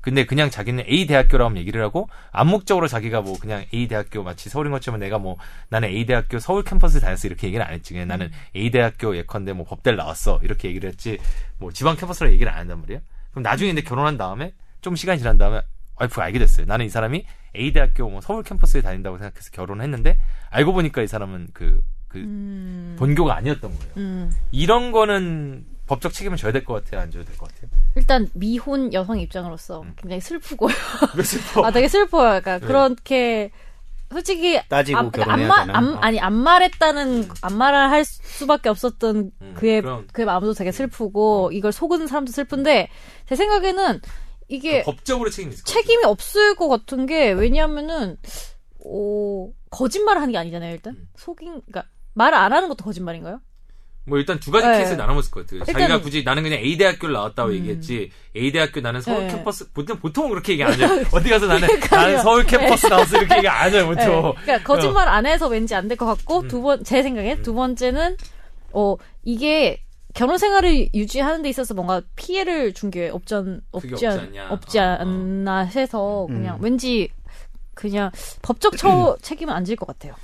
근데 0.00 0.24
그냥 0.24 0.48
자기는 0.48 0.84
A 0.88 1.06
대학교라고 1.06 1.58
얘기를 1.58 1.82
하고 1.82 2.08
암묵적으로 2.32 2.88
자기가 2.88 3.20
뭐 3.20 3.38
그냥 3.38 3.66
A 3.74 3.86
대학교 3.86 4.22
마치 4.22 4.48
서울인 4.48 4.72
것처럼 4.72 4.98
내가 4.98 5.18
뭐 5.18 5.36
나는 5.68 5.90
A 5.90 6.06
대학교 6.06 6.38
서울 6.38 6.64
캠퍼스 6.64 7.00
다녔어 7.00 7.28
이렇게 7.28 7.48
얘기를 7.48 7.62
안 7.66 7.74
했지. 7.74 7.92
그냥 7.92 8.08
나는 8.08 8.30
A 8.56 8.70
대학교 8.70 9.14
예컨대 9.14 9.52
뭐 9.52 9.66
법대를 9.66 9.98
나왔어 9.98 10.40
이렇게 10.42 10.68
얘기를 10.68 10.88
했지. 10.88 11.18
뭐 11.58 11.70
지방 11.70 11.96
캠퍼스라고 11.96 12.32
얘기를 12.32 12.50
안 12.50 12.60
한단 12.60 12.80
말이에요. 12.80 13.02
그럼 13.32 13.42
나중에 13.42 13.72
이제 13.72 13.82
결혼한 13.82 14.16
다음에 14.16 14.54
좀 14.80 14.96
시간이 14.96 15.18
지난 15.18 15.36
다음에 15.36 15.60
와이프가 15.96 16.24
알게 16.24 16.38
됐어요. 16.38 16.64
나는 16.64 16.86
이 16.86 16.88
사람이 16.88 17.26
A 17.56 17.72
대학교 17.74 18.08
뭐 18.08 18.22
서울 18.22 18.42
캠퍼스에 18.42 18.80
다닌다고 18.80 19.18
생각해서 19.18 19.50
결혼을 19.50 19.82
했는데 19.82 20.18
알고 20.48 20.72
보니까 20.72 21.02
이 21.02 21.06
사람은 21.06 21.48
그, 21.52 21.82
그 22.10 22.18
음. 22.18 22.96
본교가 22.98 23.36
아니었던 23.36 23.70
거예요. 23.78 23.92
음. 23.96 24.32
이런 24.50 24.90
거는 24.92 25.64
법적 25.86 26.12
책임을 26.12 26.36
져야 26.36 26.52
될 26.52 26.64
것 26.64 26.84
같아요? 26.84 27.00
안 27.00 27.10
져야 27.10 27.24
될 27.24 27.36
것 27.38 27.48
같아요? 27.48 27.70
일단 27.96 28.28
미혼 28.34 28.92
여성 28.92 29.18
입장으로서 29.18 29.82
음. 29.82 29.94
굉장히 29.96 30.20
슬프고요. 30.20 30.74
왜 31.16 31.22
슬퍼? 31.22 31.64
아 31.64 31.70
되게 31.70 31.88
슬퍼요. 31.88 32.40
그러니까 32.40 32.58
네. 32.58 32.66
그렇게 32.66 33.50
솔직히 34.12 34.60
따지고 34.68 34.98
안, 34.98 35.10
그러니까 35.12 35.24
결혼해야 35.36 35.44
안, 35.46 35.48
말- 35.48 35.66
되나? 35.66 35.78
안, 35.78 36.04
아니 36.04 36.20
안 36.20 36.32
말했다는 36.34 37.28
안 37.42 37.56
말을 37.56 37.78
할 37.90 38.04
수밖에 38.04 38.68
없었던 38.68 39.30
음, 39.40 39.54
그의 39.56 39.82
그럼. 39.82 40.06
그의 40.12 40.26
마음도 40.26 40.52
되게 40.52 40.72
슬프고 40.72 41.50
이걸 41.52 41.70
속은 41.72 42.06
사람도 42.08 42.32
슬픈데 42.32 42.88
제 43.28 43.36
생각에는 43.36 44.00
이게 44.48 44.82
법적으로 44.82 45.30
책임이 45.30 45.54
있을 45.54 45.62
것 45.64 45.72
책임이 45.72 46.04
없을 46.04 46.56
것 46.56 46.68
같은 46.68 47.06
게 47.06 47.30
왜냐하면은 47.30 48.16
어, 48.84 49.48
거짓말을 49.70 50.20
하는 50.22 50.32
게 50.32 50.38
아니잖아요. 50.38 50.72
일단 50.72 50.94
음. 50.94 51.08
속인 51.16 51.62
그러니까 51.66 51.84
말을 52.20 52.36
안 52.36 52.52
하는 52.52 52.68
것도 52.68 52.84
거짓말인가요? 52.84 53.40
뭐 54.06 54.18
일단 54.18 54.40
두 54.40 54.50
가지 54.50 54.66
네. 54.66 54.78
케이스를 54.78 54.96
나눠봤을 54.98 55.30
것 55.30 55.46
같아요. 55.46 55.60
일단- 55.60 55.74
자기가 55.74 56.00
굳이 56.00 56.22
나는 56.24 56.42
그냥 56.42 56.58
A 56.58 56.76
대학교를 56.76 57.12
나왔다고 57.14 57.50
음. 57.50 57.54
얘기했지 57.56 58.10
A 58.36 58.50
대학교 58.50 58.80
나는 58.80 59.00
서울 59.02 59.26
네. 59.26 59.28
캠퍼스 59.28 59.70
보통 59.72 59.98
보통은 60.00 60.30
그렇게 60.30 60.52
얘기 60.52 60.64
안 60.64 60.72
하죠. 60.72 60.84
어디 61.16 61.28
가서 61.30 61.46
나는. 61.46 61.68
나는 61.90 62.20
서울 62.22 62.44
캠퍼스 62.44 62.86
나왔어 62.86 63.18
이렇게 63.18 63.36
얘기 63.38 63.48
안 63.48 63.72
해요 63.72 63.88
네. 63.94 64.04
보통. 64.06 64.34
그러니까 64.42 64.62
거짓말 64.74 65.06
안 65.08 65.26
해서 65.26 65.48
왠지 65.48 65.74
안 65.74 65.86
될 65.88 65.96
것 65.96 66.06
같고 66.06 66.40
음. 66.40 66.48
두 66.48 66.62
번 66.62 66.82
제 66.84 67.02
생각에 67.02 67.34
음. 67.34 67.42
두 67.42 67.54
번째는 67.54 68.16
어 68.72 68.96
이게 69.22 69.80
결혼 70.14 70.38
생활을 70.38 70.88
유지하는 70.94 71.42
데 71.42 71.48
있어서 71.50 71.74
뭔가 71.74 72.02
피해를 72.16 72.72
준 72.72 72.90
게 72.90 73.10
없지 73.10 73.34
않, 73.34 73.60
없지, 73.70 73.92
없지 73.92 74.06
않, 74.08 74.18
않냐. 74.18 74.48
없지 74.50 74.78
어, 74.78 74.82
어. 74.82 74.86
않나 75.00 75.60
해서 75.60 76.26
그냥 76.28 76.56
음. 76.56 76.64
왠지 76.64 77.10
그냥 77.74 78.10
법적 78.42 78.76
처 78.76 79.16
책임은 79.22 79.54
안 79.54 79.64
질 79.64 79.76
것 79.76 79.86
같아요. 79.86 80.14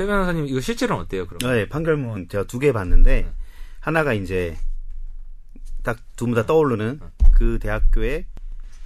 최 0.00 0.06
변호사님 0.06 0.46
이거 0.46 0.62
실제로는 0.62 1.04
어때요? 1.04 1.26
그럼? 1.26 1.52
네, 1.52 1.68
판결문 1.68 2.28
제가 2.30 2.44
두 2.44 2.58
개 2.58 2.72
봤는데 2.72 3.30
하나가 3.80 4.14
이제 4.14 4.56
딱 5.82 5.98
두 6.16 6.24
분 6.24 6.34
다 6.34 6.46
떠오르는 6.46 7.00
그 7.34 7.58
대학교의 7.60 8.24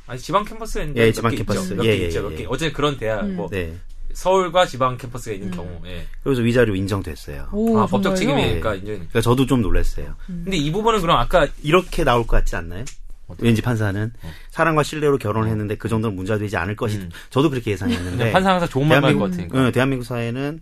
아니 0.09 0.19
지방 0.19 0.45
캠퍼스에 0.45 0.83
있는 0.83 0.97
예, 0.97 1.07
몇 1.07 1.13
지방 1.13 1.31
개 1.31 1.37
캠퍼스. 1.37 1.61
있죠. 1.63 1.75
몇 1.77 1.85
예, 1.85 1.97
개 1.97 2.03
예, 2.03 2.07
있죠. 2.09 2.19
예, 2.19 2.23
몇 2.23 2.33
예. 2.33 2.37
개. 2.39 2.45
어제 2.49 2.73
그런 2.73 2.97
대학 2.99 3.23
음. 3.23 3.37
뭐 3.37 3.49
네. 3.49 3.77
서울과 4.13 4.67
지방 4.67 4.97
캠퍼스가 4.99 5.35
있는 5.37 5.49
음. 5.49 5.53
경우. 5.53 5.81
예. 5.87 6.05
그래서 6.25 6.43
위자료 6.43 6.75
인정됐어요. 6.75 7.49
오, 7.53 7.79
아 7.79 7.87
법적 7.87 8.17
정말요? 8.17 8.37
책임이니까 8.37 8.75
인정. 8.75 8.95
그러니까 8.97 9.21
저도 9.21 9.47
좀 9.47 9.63
놀랐어요. 9.63 10.17
근데 10.27 10.57
이 10.57 10.73
부분은 10.73 11.01
그럼 11.01 11.17
아까 11.17 11.47
이렇게 11.63 12.03
나올 12.03 12.23
것 12.27 12.37
같지 12.39 12.57
않나요? 12.57 12.85
어떻게? 13.29 13.47
왠지 13.47 13.63
판사는 13.63 14.13
사랑과 14.51 14.83
신뢰로 14.83 15.19
결혼을 15.19 15.49
했는데 15.49 15.77
그 15.77 15.89
정도는 15.89 16.17
문제가 16.17 16.41
되지 16.41 16.57
않을 16.57 16.75
것이. 16.75 16.97
음. 16.99 17.11
저도 17.31 17.51
그렇게 17.51 17.71
예상했는데 17.71 18.33
판사 18.33 18.51
항상 18.51 18.69
좋은 18.69 18.89
말만 18.89 19.11
할것 19.13 19.31
같으니까. 19.31 19.67
어, 19.69 19.71
대한민국 19.71 20.05
사회는 20.05 20.61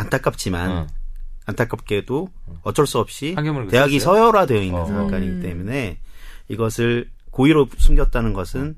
안타깝지만 0.00 0.70
어. 0.70 0.86
안타깝게도 1.46 2.28
어쩔 2.62 2.86
수 2.86 2.98
없이 2.98 3.34
대학이 3.70 3.98
썼어요? 3.98 4.22
서열화되어 4.22 4.62
있는 4.62 4.80
어. 4.80 4.86
사건이기 4.86 5.32
음. 5.32 5.42
때문에 5.42 5.98
이것을 6.48 7.10
고의로 7.30 7.68
숨겼다는 7.76 8.32
것은 8.32 8.76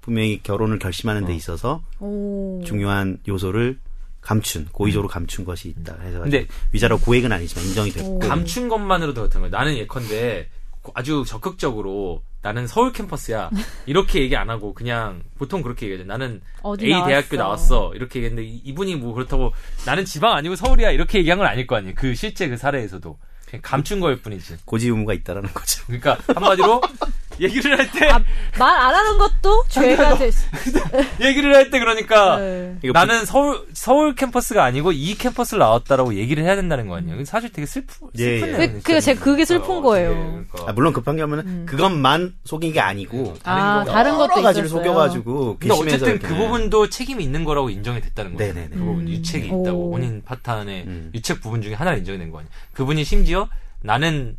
분명히 0.00 0.42
결혼을 0.42 0.78
결심하는 0.78 1.24
데 1.26 1.32
어. 1.32 1.36
있어서 1.36 1.82
오. 2.00 2.62
중요한 2.64 3.18
요소를 3.26 3.78
감춘 4.20 4.68
고의적으로 4.70 5.08
감춘 5.08 5.44
것이 5.44 5.68
있다 5.70 5.98
해서 6.00 6.18
음. 6.18 6.22
근데 6.22 6.46
위자료 6.72 6.98
고액은 6.98 7.32
아니지만 7.32 7.66
인정이 7.66 7.90
됐고 7.90 8.16
오. 8.16 8.18
감춘 8.18 8.68
것만으로도 8.68 9.22
그렇다는 9.22 9.50
거예요. 9.50 9.64
나는 9.64 9.76
예컨대 9.78 10.48
아주 10.94 11.24
적극적으로 11.26 12.22
나는 12.42 12.66
서울 12.66 12.92
캠퍼스야 12.92 13.50
이렇게 13.86 14.20
얘기 14.20 14.36
안 14.36 14.50
하고 14.50 14.74
그냥 14.74 15.22
보통 15.38 15.62
그렇게 15.62 15.86
얘기하죠. 15.86 16.04
나는 16.08 16.40
A 16.86 16.90
나왔어. 16.92 17.08
대학교 17.08 17.36
나왔어 17.36 17.92
이렇게 17.94 18.18
얘기했는데 18.18 18.48
이- 18.48 18.60
이분이 18.64 18.96
뭐 18.96 19.14
그렇다고 19.14 19.52
나는 19.86 20.04
지방 20.04 20.34
아니고 20.34 20.56
서울이야 20.56 20.90
이렇게 20.90 21.18
얘기한 21.18 21.38
건 21.38 21.46
아닐 21.46 21.66
거 21.66 21.76
아니에요. 21.76 21.94
그 21.96 22.14
실제 22.14 22.48
그 22.48 22.56
사례에서도 22.56 23.16
그냥 23.48 23.60
감춘 23.62 24.00
거일 24.00 24.20
뿐이지. 24.22 24.56
고지 24.64 24.88
의무가 24.88 25.12
있다라는 25.14 25.50
거죠. 25.54 25.84
그러니까 25.86 26.18
한마디로 26.34 26.80
얘기를 27.40 27.78
할때 27.78 28.08
아, 28.08 28.20
말안 28.58 28.94
하는 28.94 29.18
것도 29.18 29.64
죄가 29.68 30.16
될 30.18 30.30
수. 30.32 30.44
얘기를 31.20 31.54
할 31.54 31.70
때 31.70 31.78
그러니까 31.78 32.36
네. 32.38 32.76
나는 32.92 33.24
서울 33.24 33.64
서울 33.72 34.14
캠퍼스가 34.14 34.62
아니고 34.64 34.92
이 34.92 35.14
캠퍼스를 35.16 35.60
나왔다라고 35.60 36.14
얘기를 36.14 36.44
해야 36.44 36.54
된다는 36.56 36.88
거 36.88 36.96
아니에요. 36.96 37.24
사실 37.24 37.50
되게 37.50 37.66
슬프 37.66 37.94
예, 38.18 38.38
슬픈 38.40 38.48
예. 38.54 38.58
내용이죠. 38.58 38.82
그- 38.84 39.20
그게 39.20 39.44
슬픈 39.44 39.76
어, 39.76 39.80
거예요. 39.82 40.10
되게 40.10 40.22
그러니까. 40.50 40.64
아, 40.70 40.72
물론 40.72 40.92
그 40.92 41.00
판결문은 41.02 41.46
음. 41.46 41.66
그것만 41.68 42.34
속인 42.44 42.72
게 42.72 42.80
아니고 42.80 43.34
아, 43.44 43.82
경우가 43.84 43.92
다른 43.92 44.16
것도 44.18 44.32
여러 44.34 44.42
가지를 44.42 44.66
있었어요. 44.66 44.84
속여가지고 44.84 45.56
근데 45.58 45.74
어쨌든 45.74 46.18
그 46.18 46.26
이렇게. 46.26 46.28
부분도 46.28 46.88
책임이 46.90 47.22
있는 47.24 47.44
거라고 47.44 47.70
인정이 47.70 48.00
됐다는 48.00 48.34
거예요. 48.36 48.52
네네네. 48.52 48.74
그 48.74 48.78
부분 48.80 49.00
음. 49.06 49.08
유책이 49.08 49.50
오. 49.50 49.62
있다고 49.62 49.94
혼인 49.94 50.22
파탄의 50.24 50.84
음. 50.86 51.10
유책 51.14 51.40
부분 51.40 51.62
중에 51.62 51.74
하나를 51.74 51.98
인정이 51.98 52.18
된 52.18 52.30
거 52.30 52.38
아니에요. 52.38 52.50
그분이 52.74 53.04
심지어 53.04 53.48
나는 53.82 54.36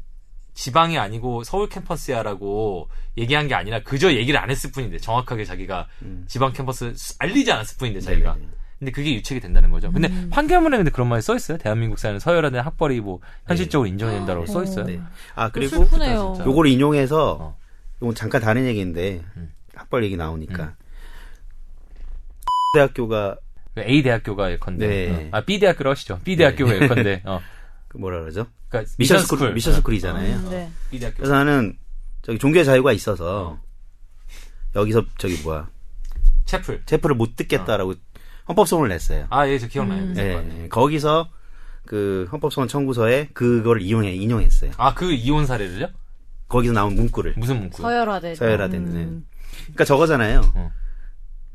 지방이 0.53 0.97
아니고 0.99 1.43
서울 1.43 1.67
캠퍼스야라고 1.69 2.87
얘기한 3.17 3.47
게 3.47 3.55
아니라 3.55 3.81
그저 3.83 4.13
얘기를 4.13 4.39
안 4.39 4.49
했을 4.51 4.71
뿐인데 4.71 4.97
정확하게 4.99 5.45
자기가 5.45 5.87
음. 6.03 6.25
지방 6.27 6.53
캠퍼스 6.53 6.93
수- 6.95 7.15
알리지 7.19 7.51
않았을 7.51 7.77
뿐인데 7.77 7.99
자기가. 8.01 8.33
네네네. 8.33 8.51
근데 8.79 8.91
그게 8.91 9.13
유책이 9.15 9.39
된다는 9.39 9.71
거죠. 9.71 9.91
근데 9.91 10.09
음. 10.09 10.29
판결문에 10.29 10.75
근데 10.77 10.91
그런 10.91 11.07
말이 11.07 11.21
써 11.21 11.35
있어요. 11.35 11.57
대한민국 11.57 11.97
사회는 11.99 12.19
서열화된 12.19 12.59
학벌이 12.61 12.99
뭐 13.01 13.19
현실적으로 13.47 13.87
인정이 13.87 14.13
된다고 14.13 14.45
써 14.45 14.61
있어요. 14.63 14.85
네. 14.85 14.99
아또 15.35 15.53
그리고. 15.53 15.83
요거를 16.45 16.69
인용해서 16.71 17.37
어. 17.39 17.57
이건 18.01 18.13
잠깐 18.15 18.41
다른 18.41 18.65
얘기인데 18.65 19.21
음. 19.37 19.51
학벌 19.73 20.03
얘기 20.03 20.17
나오니까 20.17 20.75
대학교가 22.73 23.37
A 23.77 24.03
대학교가 24.03 24.51
예컨대. 24.51 24.87
네. 24.87 25.29
어. 25.31 25.37
아 25.37 25.41
B 25.41 25.59
대학교로 25.59 25.91
하시죠. 25.91 26.19
B 26.23 26.35
대학교가 26.35 26.75
예컨대. 26.75 27.21
어. 27.25 27.39
그 27.93 27.97
뭐라 27.99 28.19
그러죠? 28.21 28.47
그러니까 28.69 28.91
미션 28.97 29.19
스쿨 29.19 29.53
미션 29.53 29.75
스쿨이잖아요. 29.75 30.35
음, 30.35 30.49
네. 30.49 30.71
그래서 31.15 31.31
나는 31.33 31.77
저기 32.23 32.39
종교의 32.39 32.65
자유가 32.65 32.91
있어서 32.91 33.59
여기서 34.75 35.05
저기 35.19 35.35
뭐야 35.43 35.69
채플. 36.45 36.81
체프를 36.85 37.15
못 37.15 37.35
듣겠다라고 37.35 37.93
헌법소원을 38.49 38.89
냈어요. 38.89 39.27
아, 39.29 39.47
예, 39.47 39.57
저 39.59 39.67
기억나요. 39.67 40.03
음. 40.03 40.13
그 40.15 40.21
예, 40.21 40.33
사건. 40.33 40.63
예. 40.63 40.67
거기서 40.69 41.29
그 41.85 42.27
헌법소원 42.31 42.67
청구서에 42.67 43.29
그걸 43.33 43.81
이용해 43.81 44.13
인용했어요. 44.15 44.71
아, 44.77 44.93
그 44.93 45.11
이혼 45.13 45.45
사례를요? 45.45 45.87
거기서 46.49 46.73
나온 46.73 46.95
문구를 46.95 47.35
무슨 47.37 47.59
문구? 47.59 47.81
서열화된. 47.81 48.35
서열화된. 48.35 48.81
음. 48.87 48.93
네. 48.93 49.59
그러니까 49.65 49.85
저거잖아요. 49.85 50.41
어. 50.55 50.71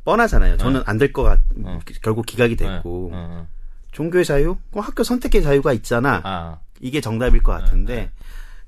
뻔하잖아요. 0.05 0.57
저는 0.57 0.83
안 0.87 0.99
될 0.99 1.13
것 1.13 1.23
같, 1.25 1.41
어. 1.65 1.79
결국 2.03 2.25
기각이 2.25 2.57
됐고. 2.57 3.11
어, 3.13 3.17
어, 3.17 3.29
어. 3.43 3.49
종교의 3.99 4.25
자유? 4.25 4.57
그럼 4.71 4.85
학교 4.85 5.03
선택의 5.03 5.43
자유가 5.43 5.73
있잖아. 5.73 6.21
아, 6.23 6.61
이게 6.81 7.01
정답일 7.01 7.43
것 7.43 7.51
같은데, 7.51 7.95
네. 7.97 8.11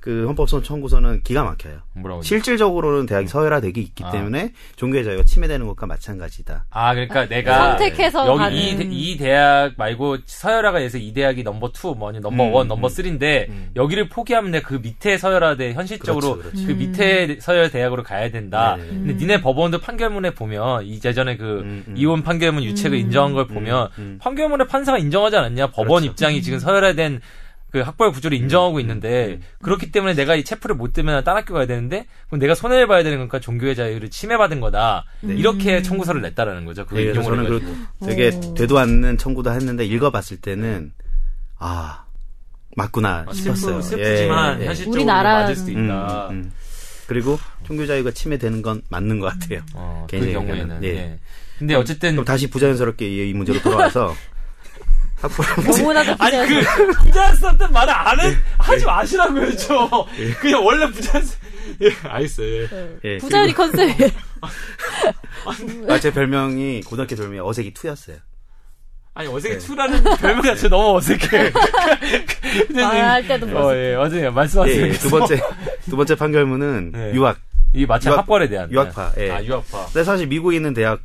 그 0.01 0.27
헌법소원 0.27 0.65
청구서는 0.65 1.23
기가 1.23 1.45
막혀요. 1.45 1.81
뭐라고? 1.93 2.23
실질적으로는 2.23 3.05
대학이 3.05 3.29
서열화되기 3.29 3.81
있기 3.83 4.03
아. 4.05 4.11
때문에 4.11 4.53
종교의 4.77 5.05
자유가 5.05 5.23
침해되는 5.25 5.67
것과 5.67 5.87
마찬가지다. 5.87 6.65
아, 6.71 6.95
그러니까 6.95 7.29
내가 7.29 7.77
선택해서 7.77 8.27
여기 8.27 8.39
가는. 8.39 8.57
이, 8.57 8.77
대- 8.77 8.89
이 8.91 9.17
대학 9.19 9.75
말고 9.77 10.19
서열화가 10.25 10.79
돼서 10.79 10.97
이 10.97 11.13
대학이 11.13 11.43
넘버 11.43 11.69
2, 11.69 11.95
뭐 11.99 12.09
아니면 12.09 12.23
넘버 12.23 12.45
음, 12.45 12.63
1, 12.63 12.69
넘버 12.69 12.89
음. 12.89 12.91
3인데 12.91 13.49
음. 13.51 13.71
여기를 13.77 14.09
포기하면 14.09 14.53
내가 14.53 14.67
그 14.67 14.75
밑에 14.83 15.19
서열화돼 15.19 15.75
현실적으로 15.75 16.39
그렇죠, 16.39 16.51
그 16.51 16.65
그렇죠. 16.65 16.75
밑에 16.79 17.37
서열 17.41 17.71
대학으로 17.71 18.03
가야 18.03 18.31
된다. 18.31 18.77
네. 18.79 18.87
근데 18.89 19.15
니네 19.15 19.41
법원도 19.43 19.81
판결문에 19.81 20.31
보면 20.31 20.87
이 20.87 20.99
예전에 21.05 21.37
그 21.37 21.61
음, 21.61 21.85
음. 21.89 21.95
이혼 21.97 22.23
판결문 22.23 22.65
유책을 22.65 22.97
음. 22.97 23.01
인정한 23.01 23.35
걸 23.35 23.47
보면 23.47 23.89
음, 23.99 24.03
음. 24.03 24.19
판결문에 24.21 24.65
판사가 24.67 24.97
인정하지 24.99 25.37
않았냐? 25.37 25.67
법원 25.73 26.03
그렇죠. 26.03 26.07
입장이 26.13 26.41
지금 26.41 26.59
서열화된 26.59 27.21
그 27.71 27.81
학벌 27.81 28.13
구조를 28.13 28.37
인정하고 28.37 28.77
음, 28.77 28.81
있는데 28.81 29.39
음. 29.41 29.43
그렇기 29.63 29.93
때문에 29.93 30.15
내가 30.15 30.35
이 30.35 30.45
체프를 30.45 30.75
못 30.77 30.93
뜨면 30.93 31.23
딴 31.25 31.37
학교 31.37 31.55
가야 31.55 31.67
되는데 31.67 32.07
그럼 32.27 32.41
내가 32.41 32.55
손해를 32.55 32.87
봐야 32.87 33.03
되는 33.03 33.19
거니까 33.19 33.39
종교의 33.41 33.77
자유를 33.77 34.11
침해받은 34.11 34.61
거다 34.61 35.05
네. 35.21 35.35
이렇게 35.35 35.81
청구서를 35.83 36.21
냈다라는 36.23 36.65
거죠. 36.65 36.85
그걸 36.87 37.13
네, 37.13 37.23
저는. 37.23 37.45
그 37.47 38.07
되게 38.07 38.31
오. 38.35 38.55
되도 38.55 38.79
않는 38.79 39.19
청구도 39.19 39.53
했는데 39.53 39.85
읽어봤을 39.85 40.39
때는 40.41 40.93
아 41.59 42.05
맞구나 42.77 43.27
아, 43.29 43.33
싶었어요. 43.33 43.81
슬프, 43.83 44.03
슬프지만 44.05 44.59
예, 44.59 44.63
예. 44.63 44.67
현실적으로 44.67 45.01
우리나라- 45.01 45.41
맞을 45.41 45.57
수도 45.57 45.73
음, 45.73 45.85
있다. 45.85 46.29
음, 46.29 46.35
음. 46.35 46.53
그리고 47.07 47.39
종교 47.65 47.87
자유가 47.87 48.11
침해되는 48.13 48.63
건 48.63 48.83
맞는 48.89 49.19
것 49.21 49.27
같아요. 49.33 49.63
어, 49.75 50.07
그 50.09 50.17
개인의 50.17 50.33
경우에는. 50.35 50.85
예. 50.85 50.89
예. 50.89 51.19
근데 51.59 51.75
어쨌든 51.75 52.13
그럼 52.13 52.25
다시 52.25 52.49
부자연스럽게 52.49 53.07
이, 53.09 53.31
이 53.31 53.33
문제로 53.35 53.61
돌아와서. 53.61 54.15
너무나도 55.23 56.15
아니 56.19 56.37
부자- 56.39 56.77
그 56.77 56.93
부자였었던 57.05 57.73
말을 57.73 57.93
안 57.93 58.21
해, 58.21 58.37
하지 58.59 58.85
마시라고요, 58.87 59.57
좀. 59.57 59.89
그냥 60.41 60.65
원래 60.65 60.87
부자였. 60.91 61.25
예, 61.83 61.91
알겠어요. 62.09 62.63
예. 62.63 62.69
예, 63.05 63.19
부자연이 63.19 63.53
컨셉이에요. 63.53 64.11
아, 65.89 65.99
제 66.01 66.11
별명이 66.13 66.83
고등학교 66.83 67.17
별명이 67.17 67.41
어색이 67.41 67.75
투였어요. 67.75 68.17
아니 69.13 69.29
어색해 69.29 69.59
네. 69.59 69.67
투라는 69.67 70.05
별명 70.19 70.43
자체 70.43 70.69
너무 70.69 70.97
어색해. 70.97 71.53
말할 72.73 73.27
때도 73.27 73.47
어, 73.59 73.75
예, 73.77 73.97
맞아요. 73.97 74.33
말씀하세요. 74.33 74.83
예, 74.87 74.89
예. 74.89 74.93
두 74.93 75.11
번째 75.11 75.41
두 75.89 75.97
번째 75.97 76.15
판결문은 76.15 76.93
네. 76.93 77.13
유학. 77.15 77.39
이 77.75 77.87
마찬 77.87 78.13
유학- 78.13 78.21
학벌에 78.21 78.49
대한 78.49 78.71
유학파, 78.73 79.13
예. 79.19 79.31
아 79.31 79.43
유학파. 79.45 79.85
근데 79.87 80.03
사실 80.05 80.27
미국에 80.27 80.57
있는 80.57 80.75
대학 80.75 81.01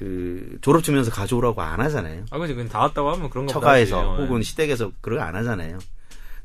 그 0.00 0.56
졸업 0.62 0.82
주면서 0.82 1.10
가져오라고 1.10 1.60
안 1.60 1.78
하잖아요. 1.82 2.24
아 2.30 2.38
그지 2.38 2.54
그건 2.54 2.70
다 2.70 2.78
왔다고 2.78 3.10
하면 3.12 3.28
그런 3.28 3.44
거 3.44 3.52
처가에서. 3.52 3.98
어, 4.12 4.16
혹은 4.16 4.42
시댁에서 4.42 4.92
그런 5.02 5.18
거 5.18 5.24
안 5.26 5.36
하잖아요. 5.36 5.78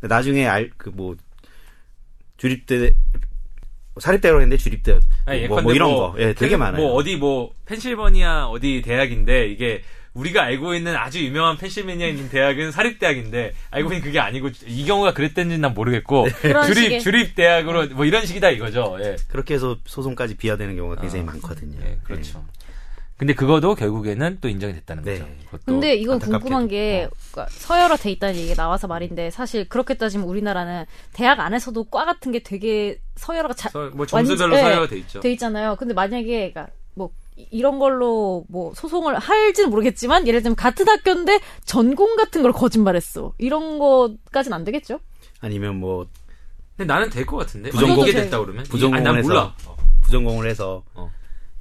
근데 0.02 0.14
나중에 0.14 0.46
알 0.46 0.70
그 0.78 0.90
뭐 0.92 1.16
주립대 2.38 2.94
사립대라고 3.98 4.42
했는데 4.42 4.58
주립대 4.62 5.00
아니, 5.26 5.40
뭐, 5.40 5.44
예컨대 5.46 5.62
뭐 5.64 5.74
이런 5.74 5.90
뭐, 5.92 6.12
거 6.12 6.20
예, 6.22 6.34
되게 6.34 6.52
그, 6.58 6.60
많아요. 6.60 6.82
뭐 6.82 6.94
어디 6.96 7.16
뭐 7.16 7.54
펜실버니아 7.66 8.48
어디 8.48 8.82
대학인데 8.84 9.48
이게 9.48 9.84
우리가 10.14 10.44
알고 10.44 10.76
있는 10.76 10.96
아주 10.98 11.24
유명한 11.24 11.56
펜실베니아에 11.58 12.10
있는 12.10 12.28
대학은 12.30 12.72
사립대학인데 12.74 13.54
알고 13.72 13.88
보니 13.90 14.02
그게 14.02 14.20
아니고 14.20 14.50
이 14.68 14.86
경우가 14.86 15.14
그랬던지는 15.14 15.62
난 15.62 15.74
모르겠고 15.74 16.28
그런 16.42 16.66
주립 16.74 17.00
주립 17.00 17.36
대학으로 17.36 17.88
뭐 17.96 18.04
이런 18.04 18.26
식이다 18.26 18.50
이거죠. 18.50 18.98
예. 19.00 19.16
그렇게 19.30 19.54
해서 19.54 19.78
소송까지 19.86 20.36
비화되는 20.36 20.76
경우가 20.76 21.00
굉장히 21.00 21.24
아, 21.24 21.28
많거든요. 21.28 21.78
예, 21.86 21.98
그렇죠. 22.04 22.46
근데 23.18 23.34
그거도 23.34 23.76
결국에는 23.76 24.40
또 24.42 24.50
인정이 24.50 24.74
됐다는 24.74 25.04
네. 25.04 25.20
거죠. 25.20 25.32
그것도 25.46 25.62
근데 25.66 25.96
이건 25.96 26.16
안타깝게도. 26.16 26.40
궁금한 26.40 26.68
게 26.68 27.08
어. 27.10 27.16
그러니까 27.32 27.56
서열화 27.58 27.96
돼 27.96 28.12
있다는 28.12 28.36
얘기가 28.36 28.56
나와서 28.62 28.88
말인데 28.88 29.32
사실 29.32 29.70
그렇게 29.70 29.94
따지면 29.94 30.28
우리나라는 30.28 30.86
대학 31.14 31.40
안에서도 31.40 31.86
과 31.86 32.04
같은 32.06 32.34
게 32.34 32.44
되게 32.44 33.00
서열화가 33.16 33.54
자, 33.54 33.70
서- 33.70 33.90
뭐 33.94 34.06
점수별로 34.06 34.54
완전- 34.54 34.70
서열화 34.70 34.84
예, 34.84 34.88
돼 34.90 34.98
있죠. 34.98 35.20
돼 35.22 35.32
있잖아요. 35.32 35.78
근데 35.78 35.94
만약에 35.94 36.52
그러니까 36.52 36.68
뭐 36.94 37.12
이- 37.38 37.48
이런 37.52 37.80
걸로 37.80 38.44
뭐 38.50 38.74
소송을 38.76 39.18
할지는 39.18 39.70
모르겠지만 39.70 40.28
예를 40.28 40.42
들면 40.44 40.58
같은 40.58 40.86
학교인데 40.88 41.40
전공 41.64 42.18
같은 42.18 42.42
걸 42.42 42.52
거짓말했어. 42.52 43.32
이런 43.38 43.80
거까지는 43.80 44.54
안 44.56 44.66
되겠죠? 44.66 45.00
아니면 45.40 45.78
뭐 45.78 46.06
근데 46.76 46.94
나는 46.94 47.10
될 47.10 47.26
것 47.26 47.38
같은데. 47.38 47.70
부전공- 47.70 48.06
이게 48.10 48.12
됐다 48.24 48.40
그러면. 48.40 48.66
부전공을 48.66 48.98
아니, 48.98 49.06
난 49.06 49.18
해서 49.18 49.28
몰라. 49.30 49.56
어. 49.68 49.78
부전공을 50.02 50.50
해서 50.50 50.84
어. 50.96 51.10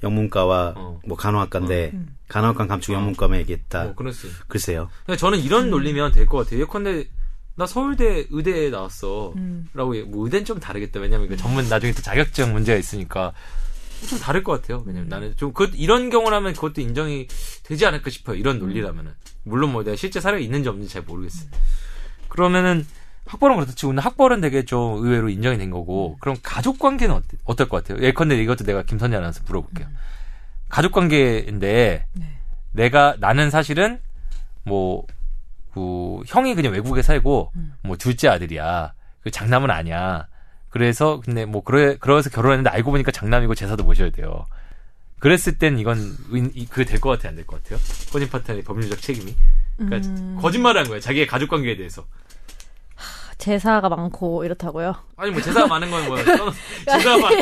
영문과와 0.04 0.74
어. 0.76 1.00
뭐 1.06 1.16
간호학과인데 1.16 1.92
간호학과 2.28 2.66
감축 2.66 2.94
영문과만 2.94 3.40
얘기했다. 3.40 3.92
뭐 3.96 4.12
수. 4.12 4.26
있어. 4.28 4.36
글쎄요. 4.46 4.88
근데 5.06 5.16
저는 5.16 5.40
이런 5.40 5.70
논리면 5.70 6.12
될 6.12 6.26
것 6.26 6.38
같아요. 6.44 6.60
예컨대 6.60 7.06
나 7.56 7.66
서울대 7.66 8.26
의대에 8.30 8.70
나왔어. 8.70 9.32
음. 9.36 9.68
라고 9.74 9.94
뭐 10.06 10.24
의대는 10.24 10.44
좀 10.44 10.60
다르겠다. 10.60 11.00
왜냐면 11.00 11.28
그 11.28 11.36
전문 11.36 11.68
나중에 11.68 11.92
또 11.92 12.02
자격증 12.02 12.52
문제가 12.52 12.78
있으니까 12.78 13.32
좀 14.08 14.18
다를 14.18 14.42
것 14.42 14.60
같아요. 14.60 14.82
왜냐면 14.86 15.08
나는 15.08 15.34
좀 15.36 15.52
그 15.52 15.70
이런 15.74 16.10
경우라면 16.10 16.52
그것도 16.54 16.80
인정이 16.80 17.28
되지 17.62 17.86
않을까 17.86 18.10
싶어요. 18.10 18.36
이런 18.36 18.58
논리라면은 18.58 19.12
물론 19.44 19.72
뭐 19.72 19.84
내가 19.84 19.96
실제 19.96 20.20
사례가 20.20 20.40
있는지 20.42 20.68
없는지 20.68 20.92
잘 20.92 21.02
모르겠어요. 21.02 21.48
그러면은 22.28 22.84
학벌은 23.26 23.56
그렇다 23.56 23.72
치고 23.72 23.88
근데 23.88 24.02
학벌은 24.02 24.40
되게 24.40 24.64
좀 24.64 25.04
의외로 25.04 25.28
인정이 25.28 25.56
된 25.58 25.70
거고 25.70 26.16
그럼 26.20 26.36
가족 26.42 26.78
관계는 26.78 27.14
어때, 27.14 27.36
어떨 27.44 27.68
것 27.68 27.82
같아요? 27.82 28.04
예컨대 28.04 28.36
이것도 28.36 28.64
내가 28.64 28.82
김선재 28.82 29.16
아나운서 29.16 29.40
물어볼게요. 29.46 29.88
가족 30.68 30.92
관계인데 30.92 32.06
네. 32.12 32.26
내가 32.72 33.16
나는 33.18 33.50
사실은 33.50 33.98
뭐 34.64 35.04
그, 35.72 36.20
형이 36.26 36.54
그냥 36.54 36.72
외국에 36.72 37.02
살고 37.02 37.52
음. 37.56 37.74
뭐 37.82 37.96
둘째 37.96 38.28
아들이야. 38.28 38.92
그 39.22 39.30
장남은 39.30 39.70
아니야. 39.70 40.28
그래서 40.68 41.20
근데 41.24 41.44
뭐 41.46 41.62
그래 41.62 41.96
그래서 41.98 42.30
결혼했는데 42.30 42.70
알고 42.70 42.90
보니까 42.90 43.10
장남이고 43.12 43.54
제사도 43.54 43.84
모셔야 43.84 44.10
돼요. 44.10 44.44
그랬을 45.20 45.56
땐 45.58 45.78
이건 45.78 45.96
그게 46.68 46.84
될 46.84 47.00
것 47.00 47.10
같아요, 47.10 47.30
안 47.30 47.36
될 47.36 47.46
것 47.46 47.62
같아요? 47.62 47.78
혼인 48.12 48.28
파트너의 48.28 48.62
법률적 48.64 49.00
책임이. 49.00 49.34
그러니까 49.78 50.08
음. 50.08 50.38
거짓말을 50.40 50.80
한 50.82 50.88
거예요. 50.88 51.00
자기의 51.00 51.26
가족 51.26 51.48
관계에 51.48 51.76
대해서. 51.76 52.04
제사가 53.38 53.88
많고 53.88 54.44
이렇다고요. 54.44 54.94
아니 55.16 55.30
뭐 55.30 55.40
제사 55.42 55.66
많은 55.66 55.90
건뭐 55.90 56.16
제사 56.90 57.16
많 57.18 57.32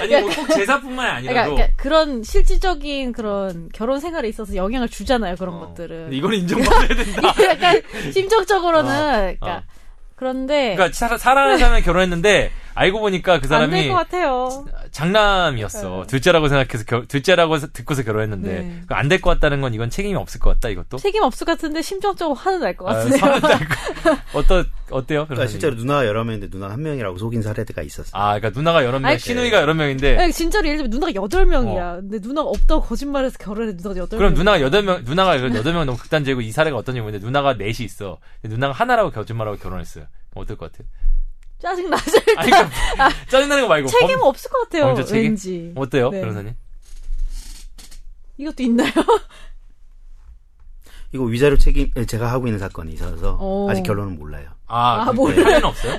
아니 0.00 0.20
뭐 0.20 0.30
꼭 0.30 0.48
제사뿐만이 0.48 1.26
그러니까, 1.26 1.28
아니라도 1.28 1.54
그러니까 1.54 1.76
그런 1.76 2.22
실질적인 2.22 3.12
그런 3.12 3.68
결혼 3.74 4.00
생활에 4.00 4.28
있어서 4.28 4.54
영향을 4.54 4.88
주잖아요. 4.88 5.36
그런 5.36 5.56
어, 5.56 5.60
것들은. 5.60 6.12
이거는 6.12 6.38
인정받아야 6.38 6.88
된다. 6.88 7.34
약간 7.48 7.82
심적으로는 8.12 8.90
어, 8.90 9.10
그러니까 9.20 9.56
어. 9.56 9.62
그런데 10.16 10.74
그러니까 10.76 10.94
사, 10.96 11.16
사랑하는 11.16 11.58
사람이 11.58 11.82
결혼했는데 11.82 12.50
알고 12.74 13.00
보니까 13.00 13.38
그안 13.40 13.48
사람이 13.48 13.72
될것 13.82 13.96
같아요. 13.96 14.64
장남이었어. 14.90 16.00
네. 16.02 16.06
둘째라고 16.06 16.48
생각해서 16.48 16.84
결, 16.84 17.06
둘째라고 17.06 17.58
듣고서 17.58 18.02
결혼했는데 18.02 18.48
네. 18.52 18.80
안될 18.88 19.20
것 19.20 19.30
같다는 19.30 19.60
건 19.60 19.74
이건 19.74 19.90
책임이 19.90 20.14
없을 20.14 20.40
것 20.40 20.50
같다 20.54 20.68
이것도. 20.68 20.98
책임 20.98 21.22
없을 21.22 21.44
것 21.44 21.52
같은데 21.52 21.82
심정적으로 21.82 22.34
화는 22.34 22.60
날것 22.60 22.88
아, 22.88 23.04
거- 23.04 24.16
어떠 24.38 24.64
어때요? 24.90 25.26
그러니까 25.26 25.46
실제로 25.46 25.74
누나가 25.76 26.06
여러 26.06 26.24
명인데 26.24 26.50
누나 26.50 26.68
한 26.70 26.82
명이라고 26.82 27.18
속인 27.18 27.42
사례가 27.42 27.82
있었어요. 27.82 28.10
아, 28.12 28.38
그러니까 28.38 28.58
누나가 28.58 28.84
여러 28.84 28.98
명, 28.98 29.16
시누이가 29.16 29.60
여러 29.60 29.74
명인데 29.74 30.18
아니, 30.18 30.32
진짜로 30.32 30.66
예를 30.66 30.78
들면 30.78 30.90
누나가 30.90 31.14
여덟 31.14 31.46
명이야. 31.46 31.96
근데 32.00 32.18
누나가 32.20 32.48
없다고 32.48 32.82
거짓말해서 32.82 33.38
결혼해 33.38 33.72
누나가 33.76 33.96
여덟 33.96 34.18
명. 34.18 34.26
어. 34.26 34.30
그럼 34.30 34.34
누나가 34.34 34.60
여덟 34.60 34.82
명, 34.82 35.02
누나가 35.04 35.40
여덟 35.40 35.72
명 35.72 35.86
너무 35.86 35.96
극단적이고 35.98 36.40
이 36.40 36.50
사례가 36.50 36.76
어떤지 36.76 37.00
모르는데 37.00 37.24
누나가 37.24 37.54
넷이 37.54 37.84
있어. 37.84 38.18
근데 38.42 38.54
누나가 38.56 38.72
하나라고 38.72 39.10
거짓말하고 39.10 39.56
결혼했어요. 39.58 40.06
어떨 40.34 40.56
것 40.56 40.70
같아요? 40.72 40.88
짜증 41.60 41.90
나죠. 41.90 42.18
아니, 42.36 42.50
그러니까 42.50 42.70
짜증나는 43.28 43.62
거 43.64 43.68
말고 43.68 43.88
책임은 43.88 44.18
범- 44.20 44.28
없을 44.28 44.50
것 44.50 44.60
같아요. 44.62 44.84
범죄 44.86 45.04
책임? 45.04 45.22
왠지. 45.30 45.72
어때요, 45.76 46.10
네. 46.10 46.20
변호사님? 46.20 46.54
이것도 48.38 48.62
있나요? 48.62 48.90
이거 51.12 51.24
위자료 51.24 51.58
책임 51.58 51.90
제가 52.06 52.30
하고 52.30 52.46
있는 52.46 52.58
사건이 52.58 52.92
있어서 52.92 53.36
오. 53.40 53.68
아직 53.70 53.82
결론은 53.82 54.16
몰라요. 54.18 54.48
아, 54.66 55.02
아, 55.02 55.04
그 55.06 55.10
몰라요. 55.16 55.42
판례는 55.42 55.64
없어요? 55.64 55.98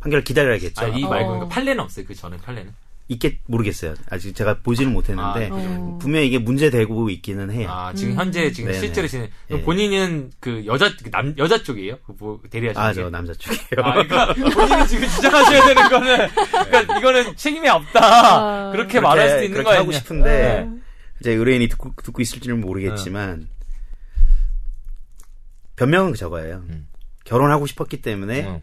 판결 0.00 0.24
기다려야겠죠. 0.24 0.84
아, 0.84 0.88
이 0.88 1.04
어. 1.04 1.08
말고 1.08 1.28
그러니까 1.28 1.48
판례는 1.54 1.82
없어요. 1.84 2.04
그 2.06 2.14
전에 2.14 2.36
판례는. 2.38 2.74
있겠 3.08 3.38
모르겠어요. 3.46 3.94
아직 4.08 4.34
제가 4.34 4.60
보지는 4.60 4.92
못했는데 4.92 5.48
아, 5.50 5.54
어. 5.54 5.98
분명히 6.00 6.28
이게 6.28 6.38
문제되고 6.38 7.10
있기는 7.10 7.50
해요. 7.50 7.68
아, 7.70 7.92
지금 7.92 8.12
음. 8.14 8.18
현재 8.18 8.50
지금 8.52 8.70
네네. 8.70 8.80
실제로 8.80 9.08
지금 9.08 9.28
예. 9.50 9.60
본인은 9.60 10.30
그 10.40 10.64
여자 10.66 10.90
그남 10.96 11.34
여자 11.36 11.62
쪽이에요? 11.62 11.98
그 12.06 12.14
뭐, 12.18 12.40
대리하시는 12.48 12.86
아, 12.86 12.92
게? 12.92 13.02
저 13.02 13.10
남자 13.10 13.34
쪽이에요. 13.34 13.82
아, 13.82 13.92
그러니까 13.92 14.34
본인이 14.34 14.88
지금 14.88 15.08
주장하셔야 15.08 15.66
되는 15.66 15.88
거는 15.88 16.28
그러니까 16.66 16.98
이거는 16.98 17.36
책임이 17.36 17.68
없다. 17.68 18.00
아. 18.02 18.72
그렇게 18.72 19.00
말할 19.00 19.28
수도 19.28 19.42
있는 19.42 19.52
그렇게 19.52 19.64
거 19.64 19.70
아니야? 19.70 19.80
하고 19.80 19.92
싶은데 19.92 20.30
네. 20.30 20.70
이제 21.20 21.32
의뢰인이 21.32 21.68
듣고, 21.68 21.92
듣고 22.02 22.22
있을지는 22.22 22.60
모르겠지만 22.60 23.48
변명은 25.76 26.14
저거예요. 26.14 26.64
음. 26.68 26.86
결혼하고 27.24 27.66
싶었기 27.66 28.02
때문에 28.02 28.46
응. 28.46 28.62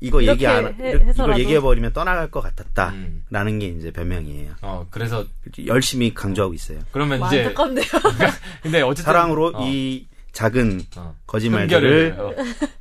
이거 0.00 0.22
얘기 0.24 0.46
안 0.46 0.66
해- 0.78 0.92
이걸. 1.14 1.38
얘기해 1.38 1.60
버리면 1.60 1.92
떠나갈 1.92 2.30
것 2.30 2.40
같았다라는 2.42 3.22
음. 3.32 3.58
게 3.58 3.66
이제 3.68 3.90
변명이에요. 3.90 4.54
어, 4.62 4.86
그래서 4.90 5.24
열심히 5.66 6.12
강조하고 6.12 6.52
있어요. 6.54 6.80
그러면 6.92 7.20
와, 7.20 7.28
이제 7.28 7.44
안타깝네요. 7.44 7.84
근데 8.62 8.82
어쨌든 8.82 9.04
사랑으로 9.04 9.52
어, 9.54 9.66
이 9.66 10.06
작은 10.32 10.82
어. 10.96 11.14
거짓말들을 11.26 12.14
어, 12.18 12.32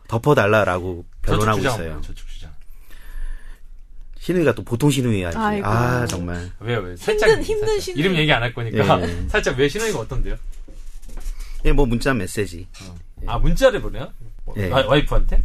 덮어달라라고 0.09 1.05
변론하고 1.22 1.59
있어요. 1.59 2.01
저축 2.01 2.28
주장. 2.28 2.51
신우이가 4.20 4.53
또 4.55 4.63
보통 4.63 4.89
신우이 4.89 5.24
아니지. 5.24 5.38
아이고. 5.38 5.68
아 5.68 6.05
정말. 6.07 6.51
왜요? 6.59 6.80
왜? 6.80 6.95
살짝 6.97 7.30
힘든- 7.30 7.43
힘든. 7.43 7.80
신우이. 7.80 7.99
이름 7.99 8.16
얘기 8.16 8.32
안 8.34 8.41
할 8.43 8.53
거니까 8.53 9.01
예. 9.01 9.07
살짝 9.30 9.57
왜 9.57 9.70
신우이가 9.70 9.99
어떤데요? 9.99 10.36
예, 11.63 11.72
뭐 11.72 11.86
문자 11.86 12.13
메시지. 12.13 12.68
아 13.26 13.38
문자를 13.38 13.82
보내요? 13.82 14.11
예. 14.57 14.70
와, 14.70 14.86
와이프한테? 14.86 15.41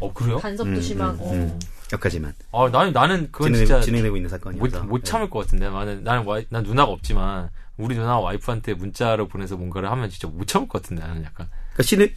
어 0.00 0.12
그래요? 0.12 0.38
간섭도 0.38 0.72
음, 0.72 0.80
심하고. 0.80 1.30
음, 1.30 1.34
음. 1.34 1.60
여기까지만 1.92 2.32
아 2.52 2.68
나는 2.72 2.92
나는 2.92 3.28
그건 3.30 3.52
진행되고, 3.52 3.66
진짜 3.66 3.80
진행되고 3.80 4.16
있는 4.16 4.30
못, 4.30 4.36
사건이어서. 4.36 4.84
못 4.84 5.04
참을 5.04 5.30
것 5.30 5.40
같은데 5.40 5.68
나는 5.68 6.02
나는 6.04 6.24
와이, 6.24 6.46
난 6.48 6.62
누나가 6.62 6.90
없지만 6.90 7.50
우리 7.76 7.94
누나 7.96 8.18
와이프한테 8.18 8.74
문자로 8.74 9.28
보내서 9.28 9.56
뭔가를 9.56 9.90
하면 9.90 10.08
진짜 10.08 10.28
못 10.28 10.46
참을 10.46 10.68
것 10.68 10.82
같은데 10.82 11.02
나는 11.02 11.24
약간 11.24 11.48
그러니까 11.74 11.82
신우 11.82 12.08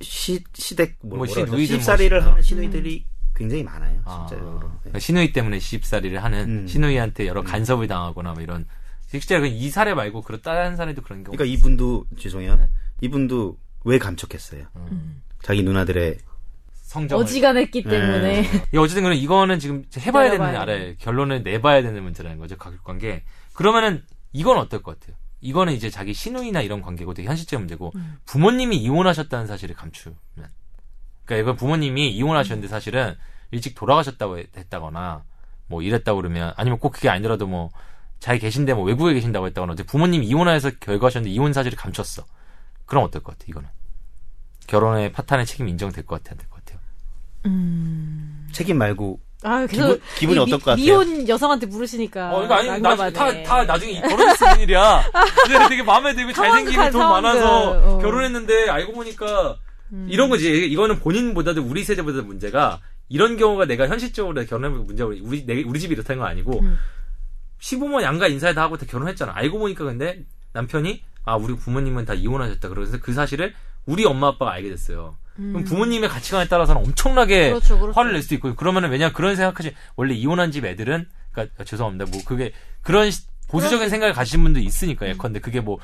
시 0.00 0.42
시댁 0.54 0.98
뭐, 1.02 1.18
뭐? 1.18 1.26
시누이든 1.26 1.58
시집살이를 1.58 2.20
뭐 2.20 2.30
하는 2.30 2.42
신우이들이 2.42 3.04
굉장히 3.34 3.62
많아요. 3.62 4.00
아, 4.04 4.26
진짜로. 4.28 4.56
예. 4.56 4.78
그러니까 4.80 4.98
시누이 4.98 5.32
때문에 5.32 5.58
시집살이를 5.58 6.22
하는 6.22 6.62
음. 6.62 6.66
시누이한테 6.66 7.26
여러 7.26 7.42
간섭을 7.42 7.86
당하거나 7.86 8.34
뭐 8.34 8.42
이런 8.42 8.66
실제 9.06 9.38
이 9.46 9.70
사례 9.70 9.94
말고 9.94 10.22
그런 10.22 10.42
다른 10.42 10.76
사례도 10.76 11.02
그런 11.02 11.24
경우 11.24 11.36
그러니까 11.36 11.56
이분도 11.56 12.04
죄송해요. 12.18 12.56
네. 12.56 12.68
이분도 13.00 13.58
왜 13.84 13.98
감췄겠어요? 13.98 14.66
음. 14.76 15.22
자기 15.42 15.62
누나들의 15.62 16.18
성정 16.88 17.18
어지간했기 17.18 17.82
때문에. 17.82 18.44
예, 18.72 18.78
어쨌든 18.78 19.02
그럼 19.02 19.16
이거는 19.16 19.58
지금 19.58 19.84
해봐야 19.98 20.30
되는 20.30 20.46
알아요. 20.56 20.94
결론을 20.98 21.42
내봐야 21.42 21.82
되는 21.82 22.02
문제라는 22.02 22.38
거죠. 22.38 22.56
가족 22.56 22.82
관계. 22.82 23.22
그러면은 23.52 24.04
이건 24.32 24.56
어떨 24.58 24.82
것 24.82 24.98
같아요? 24.98 25.16
이거는 25.40 25.74
이제 25.74 25.90
자기 25.90 26.14
신우이나 26.14 26.62
이런 26.62 26.80
관계고 26.80 27.12
되게 27.14 27.28
현실적 27.28 27.60
문제고 27.60 27.92
부모님이 28.24 28.78
이혼하셨다는 28.78 29.46
사실을 29.46 29.74
감추면. 29.76 30.16
그러니까 31.24 31.42
이건 31.42 31.56
부모님이 31.56 32.10
이혼하셨는데 32.10 32.68
사실은 32.68 33.14
일찍 33.50 33.74
돌아가셨다고 33.74 34.38
해- 34.38 34.46
했다거나 34.56 35.24
뭐 35.66 35.82
이랬다고 35.82 36.16
그러면 36.22 36.52
아니면 36.56 36.78
꼭 36.78 36.90
그게 36.92 37.08
아니더라도 37.10 37.46
뭐 37.46 37.70
잘 38.20 38.40
계신데 38.40 38.74
뭐 38.74 38.82
외국에 38.82 39.14
계신다고 39.14 39.46
했다거나 39.46 39.74
어쨌든 39.74 39.92
부모님이 39.92 40.26
이혼해서 40.26 40.70
결과하셨는데 40.80 41.32
이혼 41.32 41.52
사실을 41.52 41.78
감췄어. 41.78 42.24
그럼 42.84 43.04
어떨 43.04 43.22
것 43.22 43.38
같아? 43.38 43.44
이거는 43.48 43.68
결혼의 44.66 45.12
파탄의 45.12 45.46
책임 45.46 45.68
인정될 45.68 46.04
것 46.04 46.22
같아, 46.22 46.34
같아요? 47.42 48.48
책임 48.52 48.78
말고 48.78 49.20
아, 49.44 49.66
그래서 49.66 49.94
기분- 49.94 50.00
기분이 50.18 50.36
이 50.38 50.42
어떨 50.42 50.58
것 50.58 50.64
같아요? 50.64 50.84
미혼 50.84 51.28
여성한테 51.28 51.66
물으시니까. 51.66 52.34
어, 52.34 52.44
이거 52.44 52.54
아니, 52.54 52.80
나, 52.80 52.96
다. 53.10 53.42
다 53.44 53.64
나중에 53.64 53.92
있는 53.92 54.08
일이야. 54.60 55.04
근데 55.46 55.68
되게 55.68 55.82
마음에 55.84 56.12
들고 56.14 56.32
잘생기고 56.32 56.90
돈. 56.90 57.00
많아서 57.00 57.70
어. 57.70 57.98
결혼했는데 57.98 58.68
알고 58.68 58.92
보니까 58.94 59.56
이런 60.08 60.28
거지. 60.28 60.66
이거는 60.66 60.98
본인보다도 60.98 61.62
우리 61.62 61.84
세대보다 61.84 62.22
문제가 62.22 62.80
이런 63.08 63.36
경우가 63.36 63.66
내가 63.66 63.86
현실적으로 63.88 64.44
결혼해보고 64.44 64.84
문제가 64.84 65.08
우리, 65.08 65.46
내, 65.46 65.62
우리 65.62 65.78
집이 65.78 65.94
이렇다는 65.94 66.20
건 66.20 66.28
아니고 66.30 66.58
음. 66.60 66.76
시부모 67.60 68.02
양가 68.02 68.26
인사에 68.26 68.54
다 68.54 68.62
하고 68.62 68.76
다 68.76 68.86
결혼했잖아. 68.88 69.32
알고 69.36 69.60
보니까 69.60 69.84
근데 69.84 70.24
남편이 70.52 71.02
아, 71.24 71.36
우리 71.36 71.54
부모님은 71.54 72.06
다 72.06 72.14
이혼하셨다. 72.14 72.68
그래서 72.70 72.98
그 73.00 73.12
사실을 73.12 73.54
우리 73.86 74.04
엄마 74.04 74.28
아빠가 74.28 74.52
알게 74.52 74.68
됐어요. 74.68 75.16
그럼 75.38 75.64
부모님의 75.64 76.08
가치관에 76.08 76.48
따라서는 76.48 76.82
엄청나게 76.82 77.48
음. 77.48 77.50
그렇죠, 77.54 77.78
그렇죠. 77.78 77.96
화를 77.98 78.12
낼 78.12 78.22
수도 78.22 78.34
있고 78.34 78.54
그러면은 78.56 78.90
왜냐 78.90 79.12
그런 79.12 79.36
생각하지 79.36 79.72
원래 79.94 80.14
이혼한 80.14 80.50
집 80.50 80.64
애들은 80.64 81.06
그러니까 81.30 81.64
죄송합니다 81.64 82.06
뭐 82.10 82.20
그게 82.24 82.52
그런 82.82 83.10
시- 83.10 83.22
보수적인 83.48 83.88
생각을 83.88 84.12
가지신 84.12 84.42
분도 84.42 84.58
있으니까 84.60 85.06
음. 85.06 85.10
예컨대 85.12 85.40
그게 85.40 85.60
뭐 85.60 85.78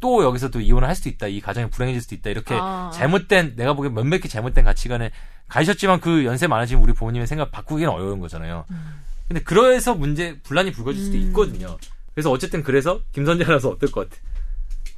또 0.00 0.24
여기서 0.24 0.48
또 0.50 0.60
이혼을 0.60 0.88
할 0.88 0.94
수도 0.96 1.08
있다 1.10 1.26
이 1.28 1.40
가정이 1.40 1.68
불행해질 1.70 2.00
수도 2.02 2.14
있다 2.14 2.30
이렇게 2.30 2.54
아. 2.58 2.90
잘못된 2.94 3.54
내가 3.56 3.74
보기엔 3.74 3.92
몇몇 3.94 4.18
개 4.18 4.26
잘못된 4.28 4.64
가치관에 4.64 5.10
가셨지만 5.48 6.00
그 6.00 6.24
연세 6.24 6.46
많으신 6.46 6.78
우리 6.78 6.92
부모님의 6.94 7.26
생각 7.26 7.52
바꾸기는 7.52 7.90
어려운 7.92 8.18
거잖아요. 8.20 8.64
음. 8.70 9.00
근데 9.28 9.42
그래서 9.42 9.94
문제 9.94 10.38
분란이 10.42 10.72
불거질 10.72 11.04
수도 11.04 11.16
있거든요. 11.18 11.76
그래서 12.14 12.30
어쨌든 12.30 12.62
그래서 12.62 13.00
김선재라서 13.12 13.68
어떨 13.68 13.90
것 13.92 14.08
같아. 14.08 14.20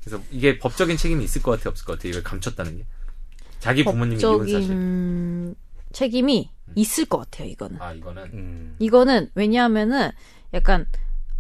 그래서 0.05 0.23
이게 0.31 0.59
법적인 0.59 0.97
책임이 0.97 1.25
있을 1.25 1.43
것 1.43 1.51
같아 1.59 1.71
없을 1.71 1.85
것 1.85 1.99
같아 1.99 2.09
이걸 2.09 2.23
감췄다는 2.23 2.79
게 2.79 2.87
자기 3.59 3.85
부모님이 3.85 4.21
이혼 4.21 4.39
사실. 4.41 4.61
법적인 4.61 5.55
책임이 5.93 6.51
있을 6.75 7.05
것 7.07 7.19
같아요, 7.19 7.49
이거는. 7.49 7.81
아 7.81 7.93
이거는 7.93 8.23
음, 8.35 8.77
이거는 8.79 9.31
왜냐하면은 9.35 10.11
약간 10.55 10.87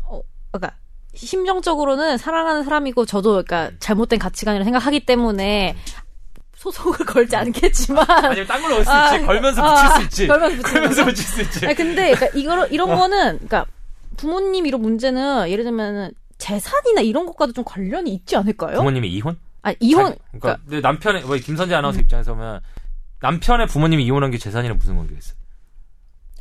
어 0.04 0.20
그러니까 0.50 0.76
심정적으로는 1.14 2.16
사랑하는 2.18 2.64
사람이고 2.64 3.04
저도 3.06 3.30
그러니까 3.42 3.70
잘못된 3.78 4.18
가치관이라 4.18 4.64
생각하기 4.64 5.00
때문에 5.06 5.76
소송을 6.56 6.98
걸지 7.06 7.36
않겠지만 7.36 8.04
아니면 8.08 8.46
딴 8.46 8.60
걸로 8.62 8.76
올수 8.78 8.90
아, 8.90 9.14
있지. 9.14 9.24
걸면서 9.26 9.62
아, 9.62 9.74
붙일 9.74 9.90
수 9.96 10.02
있지. 10.04 10.26
걸면서 10.26 10.62
걸면서 10.62 11.04
거? 11.04 11.10
붙일 11.10 11.24
수 11.24 11.42
있지. 11.42 11.66
아니, 11.66 11.74
근데 11.74 12.14
그러니까 12.14 12.38
이거 12.38 12.66
이런 12.66 12.88
거는 12.88 13.34
그러니까 13.36 13.66
부모님 14.16 14.66
이런 14.66 14.80
문제는 14.82 15.48
예를 15.50 15.62
들면은 15.64 16.10
재산이나 16.38 17.00
이런 17.02 17.26
것과도 17.26 17.52
좀 17.52 17.64
관련이 17.64 18.12
있지 18.12 18.36
않을까요? 18.36 18.76
부모님이 18.78 19.08
이혼? 19.08 19.38
아니 19.62 19.76
이혼 19.80 20.06
자기- 20.06 20.18
그러니까 20.38 20.62
내 20.66 20.80
남편의 20.80 21.22
뭐 21.24 21.36
김선재 21.36 21.74
아나운서 21.74 22.00
입장에서 22.00 22.34
보면 22.34 22.60
남편의 23.20 23.66
부모님이 23.66 24.04
이혼한 24.06 24.30
게 24.30 24.38
재산이랑 24.38 24.78
무슨 24.78 24.96
관계가 24.96 25.18
있어? 25.18 25.34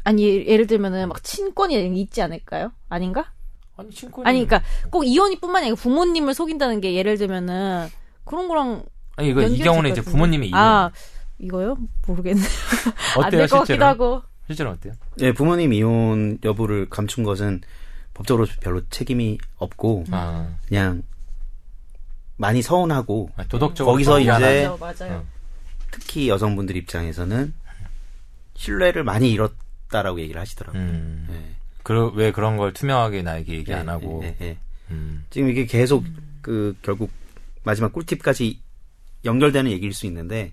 아니 0.03 0.23
예- 0.23 0.45
예를 0.47 0.67
들면은 0.67 1.09
막 1.09 1.23
친권이 1.23 1.99
있지 2.01 2.21
않을까요? 2.21 2.71
아닌가? 2.89 3.31
아니 3.75 3.89
친권 3.91 4.25
아니 4.25 4.45
그러니까 4.45 4.67
꼭 4.89 5.03
이혼이뿐만이 5.03 5.65
아니라 5.65 5.75
부모님을 5.75 6.33
속인다는 6.33 6.81
게 6.81 6.93
예를 6.95 7.17
들면은 7.17 7.87
그런 8.23 8.47
거랑 8.47 8.83
아니 9.17 9.29
이거 9.29 9.41
이 9.41 9.57
경우는 9.59 9.89
것 9.89 9.93
이제 9.93 10.01
같은데. 10.01 10.11
부모님의 10.11 10.49
이혼 10.49 10.59
아 10.59 10.91
이거요? 11.39 11.77
모르겠네. 12.07 12.41
안 13.15 13.25
어때요 13.25 13.29
될것 13.41 13.49
같기도 13.49 13.65
실제로? 13.65 13.85
하고. 13.85 14.21
실제로 14.47 14.69
어때요? 14.71 14.93
예, 15.19 15.33
부모님 15.33 15.73
이혼 15.73 16.39
여부를 16.43 16.89
감춘 16.89 17.23
것은 17.23 17.61
법적으로 18.13 18.47
별로 18.61 18.81
책임이 18.89 19.37
없고 19.57 20.05
아 20.11 20.47
그냥 20.67 21.03
많이 22.37 22.61
서운하고 22.61 23.31
도덕적으로 23.49 23.93
거기서 23.93 24.13
좀 24.13 24.21
이제. 24.21 24.29
맞아요, 24.31 24.77
맞아요. 24.77 25.13
어. 25.17 25.25
특히 25.91 26.29
여성분들 26.29 26.75
입장에서는 26.75 27.53
신뢰를 28.55 29.03
많이 29.03 29.31
잃었다라고 29.31 30.19
얘기를 30.19 30.39
하시더라고요. 30.39 30.81
음. 30.81 31.27
예. 31.31 31.55
그, 31.83 32.11
왜 32.15 32.31
그런 32.31 32.57
걸 32.57 32.73
투명하게 32.73 33.21
나에게 33.21 33.53
얘기 33.53 33.73
안 33.73 33.85
예, 33.85 33.89
하고 33.89 34.21
예, 34.23 34.35
예. 34.41 34.57
음. 34.91 35.25
지금 35.29 35.49
이게 35.49 35.65
계속 35.65 36.03
그 36.41 36.75
결국 36.81 37.09
마지막 37.63 37.93
꿀팁까지 37.93 38.61
연결되는 39.25 39.71
얘기일 39.71 39.93
수 39.93 40.05
있는데 40.05 40.51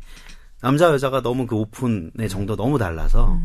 남자 0.60 0.86
여자가 0.86 1.22
너무 1.22 1.46
그 1.46 1.56
오픈의 1.56 2.28
정도 2.28 2.56
너무 2.56 2.78
달라서 2.78 3.38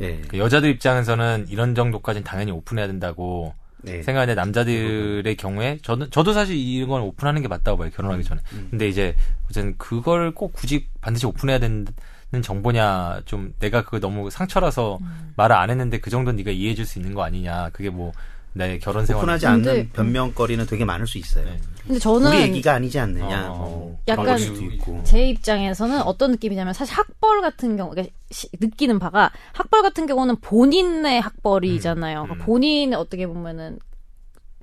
예. 0.00 0.20
그 0.22 0.38
여자들 0.38 0.70
입장에서는 0.70 1.46
이런 1.48 1.74
정도까지는 1.74 2.24
당연히 2.24 2.50
오픈해야 2.50 2.86
된다고 2.86 3.54
네. 3.84 4.02
생각하는데 4.02 4.34
남자들의 4.34 5.36
경우에 5.36 5.78
저는 5.82 6.10
저도 6.10 6.32
사실 6.32 6.56
이런 6.56 6.88
건 6.88 7.02
오픈하는 7.02 7.42
게 7.42 7.48
맞다고 7.48 7.78
봐요 7.78 7.90
결혼하기 7.94 8.24
전에. 8.24 8.40
근데 8.70 8.88
이제 8.88 9.14
어쨌든 9.48 9.76
그걸 9.78 10.32
꼭 10.32 10.52
굳이 10.52 10.86
반드시 11.00 11.26
오픈해야 11.26 11.58
되는 11.58 11.86
정보냐 12.42 13.20
좀 13.26 13.54
내가 13.60 13.84
그거 13.84 14.00
너무 14.00 14.30
상처라서 14.30 14.98
말을 15.36 15.54
안 15.54 15.70
했는데 15.70 16.00
그 16.00 16.10
정도 16.10 16.32
는 16.32 16.36
네가 16.36 16.50
이해해줄 16.50 16.84
수 16.84 16.98
있는 16.98 17.14
거 17.14 17.22
아니냐. 17.22 17.70
그게 17.72 17.90
뭐 17.90 18.12
내 18.56 18.78
결혼 18.78 19.04
생활 19.04 19.22
오픈하지 19.24 19.46
근데- 19.46 19.70
않는 19.70 19.90
변명거리는 19.92 20.64
되게 20.66 20.84
많을 20.84 21.06
수 21.06 21.18
있어요. 21.18 21.44
네. 21.44 21.58
근데 21.86 21.98
저는 21.98 22.28
우리 22.30 22.40
얘기가 22.42 22.72
아니지 22.74 22.98
않느냐. 22.98 23.50
어. 23.50 23.56
뭐 23.58 23.98
약간. 24.08 24.38
제 25.04 25.28
입장에서는 25.28 26.02
어떤 26.02 26.30
느낌이냐면 26.30 26.72
사실 26.72 26.94
학벌 26.94 27.42
같은 27.42 27.76
경우 27.76 27.90
그러니까 27.90 28.14
시- 28.30 28.48
느끼는 28.58 28.98
바가 29.00 29.32
학벌 29.52 29.82
같은 29.82 30.06
경우는 30.06 30.36
본인의 30.36 31.20
학벌이잖아요. 31.20 32.20
음. 32.22 32.24
그러니까 32.26 32.44
본인의 32.46 32.98
어떻게 32.98 33.26
보면은 33.26 33.78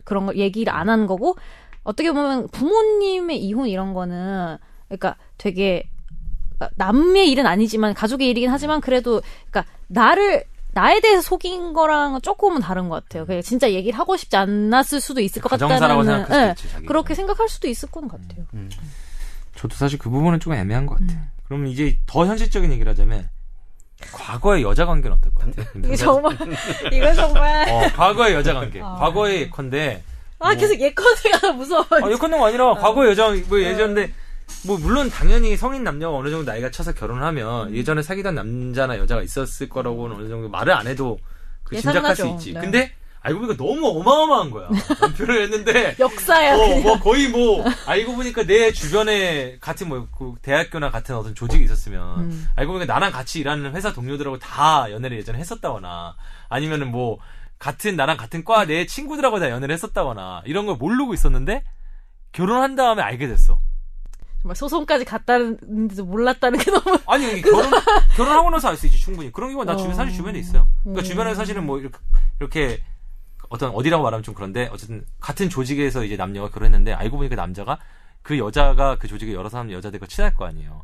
그런 0.03 0.25
걸 0.25 0.37
얘기를 0.37 0.73
안 0.73 0.89
한 0.89 1.05
거고 1.05 1.35
어떻게 1.83 2.11
보면 2.11 2.47
부모님의 2.49 3.43
이혼 3.43 3.67
이런 3.67 3.93
거는 3.93 4.57
그러니까 4.87 5.15
되게 5.37 5.89
그러니까 6.57 6.69
남의 6.77 7.29
일은 7.31 7.45
아니지만 7.45 7.93
가족의 7.93 8.29
일이긴 8.29 8.49
하지만 8.49 8.81
그래도 8.81 9.21
그러니까 9.49 9.65
나를 9.87 10.45
나에 10.73 11.01
대해서 11.01 11.21
속인 11.21 11.73
거랑은 11.73 12.21
조금은 12.21 12.61
다른 12.61 12.87
것 12.89 13.03
같아요. 13.03 13.25
그냥 13.25 13.41
진짜 13.41 13.69
얘기를 13.71 13.97
하고 13.99 14.15
싶지 14.15 14.37
않았을 14.37 15.01
수도 15.01 15.19
있을 15.19 15.41
것 15.41 15.49
같다는 15.49 15.75
예, 15.75 16.23
수도 16.23 16.49
있지 16.51 16.73
자기. 16.73 16.85
그렇게 16.85 17.13
생각할 17.13 17.49
수도 17.49 17.67
있을 17.67 17.89
것 17.91 18.01
같아요. 18.01 18.45
저도 19.55 19.75
사실 19.75 19.99
그 19.99 20.09
부분은 20.09 20.39
좀 20.39 20.53
애매한 20.53 20.85
것 20.85 20.99
음. 21.01 21.07
같아요. 21.07 21.25
그러면 21.45 21.67
이제 21.67 21.97
더 22.05 22.25
현실적인 22.25 22.71
얘기를 22.71 22.89
하자면 22.89 23.29
과거의 24.13 24.63
여자 24.63 24.85
관계는 24.85 25.17
어떨 25.17 25.33
것 25.33 25.45
같아요? 25.45 25.65
이게 25.83 25.95
정말 25.95 26.33
이건 26.91 27.13
정말 27.13 27.69
어, 27.69 27.81
과거의 27.93 28.33
여자 28.33 28.53
관계. 28.53 28.81
아. 28.81 28.95
과거의 28.95 29.41
예컨대 29.41 30.01
아 30.39 30.55
계속 30.55 30.79
예컨대가 30.79 31.51
무서워. 31.51 31.85
아, 31.91 32.09
예컨대가 32.09 32.45
아니라 32.47 32.73
과거의 32.75 33.11
여자 33.11 33.29
뭐 33.47 33.59
예전인데 33.59 34.13
뭐 34.65 34.77
물론 34.77 35.09
당연히 35.09 35.57
성인 35.57 35.83
남녀가 35.83 36.17
어느 36.17 36.29
정도 36.29 36.49
나이가 36.51 36.69
차서 36.71 36.93
결혼하면 36.93 37.69
음. 37.69 37.75
예전에 37.75 38.01
사귀던 38.01 38.35
남자나 38.35 38.97
여자가 38.97 39.21
있었을 39.23 39.69
거라고는 39.69 40.15
어느 40.17 40.27
정도 40.29 40.49
말을 40.49 40.73
안 40.73 40.87
해도 40.87 41.17
그 41.63 41.75
짐작할 41.79 42.15
수. 42.15 42.27
있지. 42.27 42.53
네. 42.53 42.59
근데 42.61 42.91
알고 43.23 43.39
보니까 43.41 43.63
너무 43.63 43.87
어마어마한 43.99 44.49
거야. 44.51 44.67
연표를 45.01 45.43
했는데 45.43 45.95
역사야. 45.99 46.55
어, 46.55 46.57
그냥. 46.57 46.81
뭐 46.83 46.99
거의 46.99 47.27
뭐 47.29 47.63
알고 47.85 48.15
보니까 48.15 48.43
내 48.45 48.71
주변에 48.71 49.57
같은 49.61 49.89
뭐그 49.89 50.35
대학교나 50.41 50.89
같은 50.89 51.15
어떤 51.15 51.35
조직이 51.35 51.63
있었으면 51.63 52.19
음. 52.21 52.47
알고 52.55 52.73
보니까 52.73 52.91
나랑 52.91 53.11
같이 53.11 53.39
일하는 53.39 53.75
회사 53.75 53.93
동료들하고 53.93 54.39
다 54.39 54.87
연애를 54.91 55.17
예전에 55.17 55.37
했었다거나 55.39 56.15
아니면은 56.49 56.89
뭐 56.89 57.19
같은 57.59 57.95
나랑 57.95 58.17
같은 58.17 58.43
과 58.43 58.65
내 58.65 58.87
친구들하고 58.87 59.39
다 59.39 59.51
연애를 59.51 59.71
했었다거나 59.73 60.41
이런 60.45 60.65
걸 60.65 60.77
모르고 60.77 61.13
있었는데 61.13 61.63
결혼한 62.31 62.75
다음에 62.75 63.03
알게 63.03 63.27
됐어. 63.27 63.59
정말 64.41 64.55
소송까지 64.55 65.05
갔다는데도 65.05 66.03
몰랐다는 66.05 66.57
게 66.59 66.71
너무. 66.71 66.97
아니 67.07 67.41
결혼 67.41 67.69
결혼하고 68.15 68.49
나서 68.49 68.69
알 68.69 68.77
수 68.77 68.87
있지 68.87 68.97
충분히 68.97 69.31
그런 69.31 69.51
경우 69.51 69.63
나 69.63 69.75
주변 69.75 69.91
어. 69.91 69.95
사실 69.95 70.13
주변에 70.15 70.39
있어요. 70.39 70.67
그러니까 70.83 71.01
음. 71.01 71.03
주변에 71.03 71.35
사실은 71.35 71.65
뭐 71.65 71.79
이렇게, 71.79 71.97
이렇게 72.39 72.83
어떤 73.49 73.71
어디라고 73.71 74.01
말하면 74.03 74.23
좀 74.23 74.33
그런데 74.33 74.67
어쨌든 74.71 75.05
같은 75.19 75.49
조직에서 75.49 76.03
이제 76.05 76.15
남녀가 76.17 76.49
결혼했는데 76.49 76.93
알고 76.93 77.17
보니까 77.17 77.35
남자가 77.35 77.77
그 78.23 78.37
여자가 78.39 78.97
그 78.97 79.07
조직에 79.07 79.33
여러 79.33 79.49
사람 79.49 79.71
여자들과 79.71 80.07
친할 80.07 80.33
거 80.33 80.45
아니에요. 80.45 80.83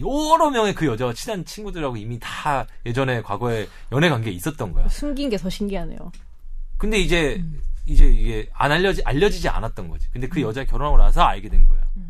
여러 0.00 0.50
명의 0.50 0.74
그 0.74 0.84
여자와 0.86 1.14
친한 1.14 1.44
친구들하고 1.44 1.96
이미 1.96 2.18
다 2.20 2.66
예전에 2.84 3.22
과거에 3.22 3.68
연애 3.92 4.08
관계에 4.10 4.32
있었던 4.34 4.72
거야. 4.72 4.88
숨긴 4.88 5.30
게 5.30 5.38
더 5.38 5.48
신기하네요. 5.48 6.10
근데 6.76 6.98
이제 6.98 7.36
음. 7.40 7.62
이제 7.86 8.04
이게 8.04 8.50
안 8.52 8.72
알려지 8.72 9.02
알려지지 9.04 9.48
않았던 9.48 9.88
거지. 9.88 10.08
근데 10.10 10.28
그 10.28 10.42
여자 10.42 10.64
결혼하고 10.64 10.98
나서 10.98 11.22
알게 11.22 11.48
된 11.48 11.64
거야. 11.64 11.78
음. 11.96 12.05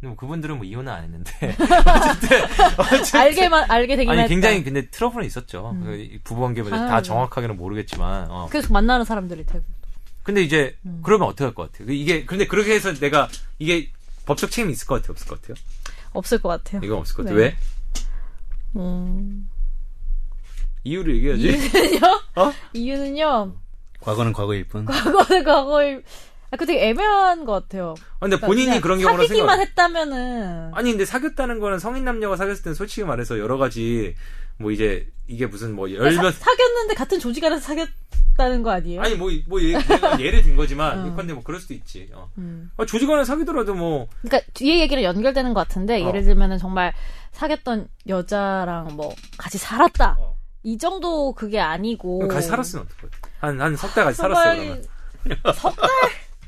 근데 0.00 0.08
뭐 0.08 0.16
그분들은 0.16 0.56
뭐 0.56 0.64
이혼은 0.64 0.90
안 0.90 1.04
했는데 1.04 1.30
어쨌든 1.60 2.42
어쨌든 2.78 3.20
알게만, 3.20 3.70
알게 3.70 3.96
되긴 3.96 4.10
아니 4.10 4.20
했다. 4.20 4.28
굉장히 4.28 4.64
근데 4.64 4.88
트러블은 4.88 5.26
있었죠. 5.26 5.72
음. 5.74 5.84
그 5.84 6.18
부부 6.24 6.40
관계 6.40 6.62
다 6.62 6.70
당연하죠. 6.70 7.06
정확하게는 7.08 7.56
모르겠지만. 7.56 8.30
어. 8.30 8.48
계속 8.50 8.72
만나는 8.72 9.04
사람들이 9.04 9.44
되고. 9.44 9.64
근데 10.22 10.42
이제 10.42 10.76
음. 10.86 11.00
그러면 11.04 11.28
어떻게 11.28 11.44
할 11.44 11.54
것 11.54 11.70
같아요? 11.70 11.86
그 11.86 11.92
이게 11.92 12.24
근데 12.24 12.46
그렇게 12.46 12.74
해서 12.74 12.92
내가 12.94 13.28
이게 13.58 13.90
법적 14.26 14.50
책임이 14.50 14.72
있을 14.72 14.86
것 14.86 14.96
같아요, 14.96 15.12
없을 15.12 15.26
것 15.28 15.40
같아요? 15.40 15.54
없을 16.12 16.40
것 16.40 16.48
같아요. 16.48 16.80
이건 16.84 16.98
없을 16.98 17.16
것 17.16 17.22
같아요. 17.24 17.38
네. 17.38 17.44
왜? 17.44 17.56
음. 18.76 19.50
이유를 20.84 21.16
얘기해야지. 21.16 21.48
이유는요? 21.48 22.20
어? 22.36 22.52
이유는요, 22.72 23.54
과거는 24.00 24.32
과거일 24.32 24.64
뿐. 24.68 24.84
과거는 24.86 25.44
과거일, 25.44 26.02
아, 26.52 26.56
그 26.56 26.66
되게 26.66 26.88
애매한 26.88 27.44
것 27.44 27.52
같아요. 27.52 27.94
아, 28.18 28.26
근데 28.26 28.38
본인이 28.40 28.66
그냥 28.66 28.80
그런 28.80 28.98
경우는 28.98 29.26
사귀기만 29.26 29.56
생각. 29.56 29.68
했다면은. 29.70 30.70
아니 30.74 30.90
근데 30.90 31.04
사귀었다는 31.04 31.60
거는 31.60 31.78
성인 31.78 32.04
남녀가 32.04 32.36
사귀었을 32.36 32.64
때는 32.64 32.74
솔직히 32.74 33.04
말해서 33.04 33.38
여러 33.38 33.56
가지 33.56 34.14
뭐 34.58 34.70
이제 34.72 35.08
이게 35.28 35.46
무슨 35.46 35.74
뭐 35.74 35.90
열몇 35.90 36.34
사, 36.34 36.40
사귀었는데 36.50 36.94
같은 36.94 37.20
조직 37.20 37.44
안에서 37.44 37.60
사귀었다는 37.62 38.62
거 38.64 38.70
아니에요? 38.70 39.00
아니 39.00 39.14
뭐뭐 39.14 39.62
예를 40.18 40.42
든 40.42 40.56
거지만 40.56 40.98
어. 40.98 41.12
예컨대 41.12 41.32
뭐 41.34 41.42
그럴 41.44 41.60
수도 41.60 41.72
있지. 41.72 42.10
어. 42.12 42.28
음. 42.38 42.70
아, 42.76 42.84
조직 42.84 43.08
안에 43.08 43.24
사귀더라도 43.24 43.74
뭐 43.74 44.08
그러니까 44.22 44.50
뒤에 44.54 44.80
얘기랑 44.80 45.04
연결되는 45.04 45.54
것 45.54 45.60
같은데 45.68 46.02
어. 46.02 46.08
예를 46.08 46.24
들면은 46.24 46.58
정말 46.58 46.92
사귀었던 47.32 47.86
여자랑 48.08 48.96
뭐 48.96 49.14
같이 49.38 49.56
살았다 49.56 50.16
어. 50.18 50.36
이 50.64 50.76
정도 50.78 51.32
그게 51.32 51.60
아니고 51.60 52.26
같이 52.26 52.48
살았으면 52.48 52.86
어떡해? 52.86 53.10
한한 53.38 53.76
석달 53.76 54.04
같이 54.04 54.16
정말 54.18 54.34
살았어 54.44 54.56
그러면. 54.56 54.84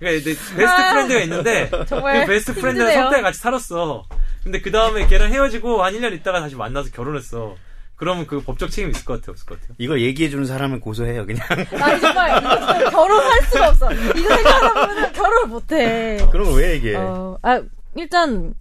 그러니까 0.03 0.25
내 0.25 0.35
베스트 0.57 0.63
아, 0.65 0.93
friend가 0.93 1.21
있는데 1.21 1.71
정말 1.87 2.21
그 2.27 2.33
best 2.33 2.55
friend랑 2.55 2.89
힘드네요. 2.89 3.05
석달 3.05 3.23
같이 3.23 3.39
살았어. 3.39 4.05
근데 4.43 4.61
그 4.61 4.73
다음에 4.73 5.07
걔랑 5.07 5.33
헤어지고 5.33 5.85
한 5.85 5.95
1년 5.95 6.13
있다가 6.15 6.41
다시 6.41 6.57
만나서 6.57 6.91
결혼했어. 6.91 7.55
그러면 7.95 8.27
그 8.27 8.41
법적 8.41 8.73
책임 8.73 8.91
있을 8.91 9.05
것 9.05 9.21
같아요, 9.21 9.31
없을 9.31 9.47
것 9.47 9.61
같아요? 9.61 9.77
이걸 9.79 10.01
얘기해주는 10.03 10.45
사람을 10.45 10.81
고소해요, 10.81 11.25
그냥. 11.25 11.47
아니 11.81 12.01
정말 12.01 12.39
이거 12.41 12.91
결혼할 12.91 13.43
수가 13.43 13.69
없어 13.69 13.93
이거 13.93 14.37
생각하면 14.37 15.13
결혼을 15.13 15.47
못해 15.47 16.27
그런 16.33 16.47
걸 16.51 16.55
왜 16.61 16.73
얘기해? 16.73 16.97
어, 16.97 17.39
아 17.43 17.63
일단 17.95 18.55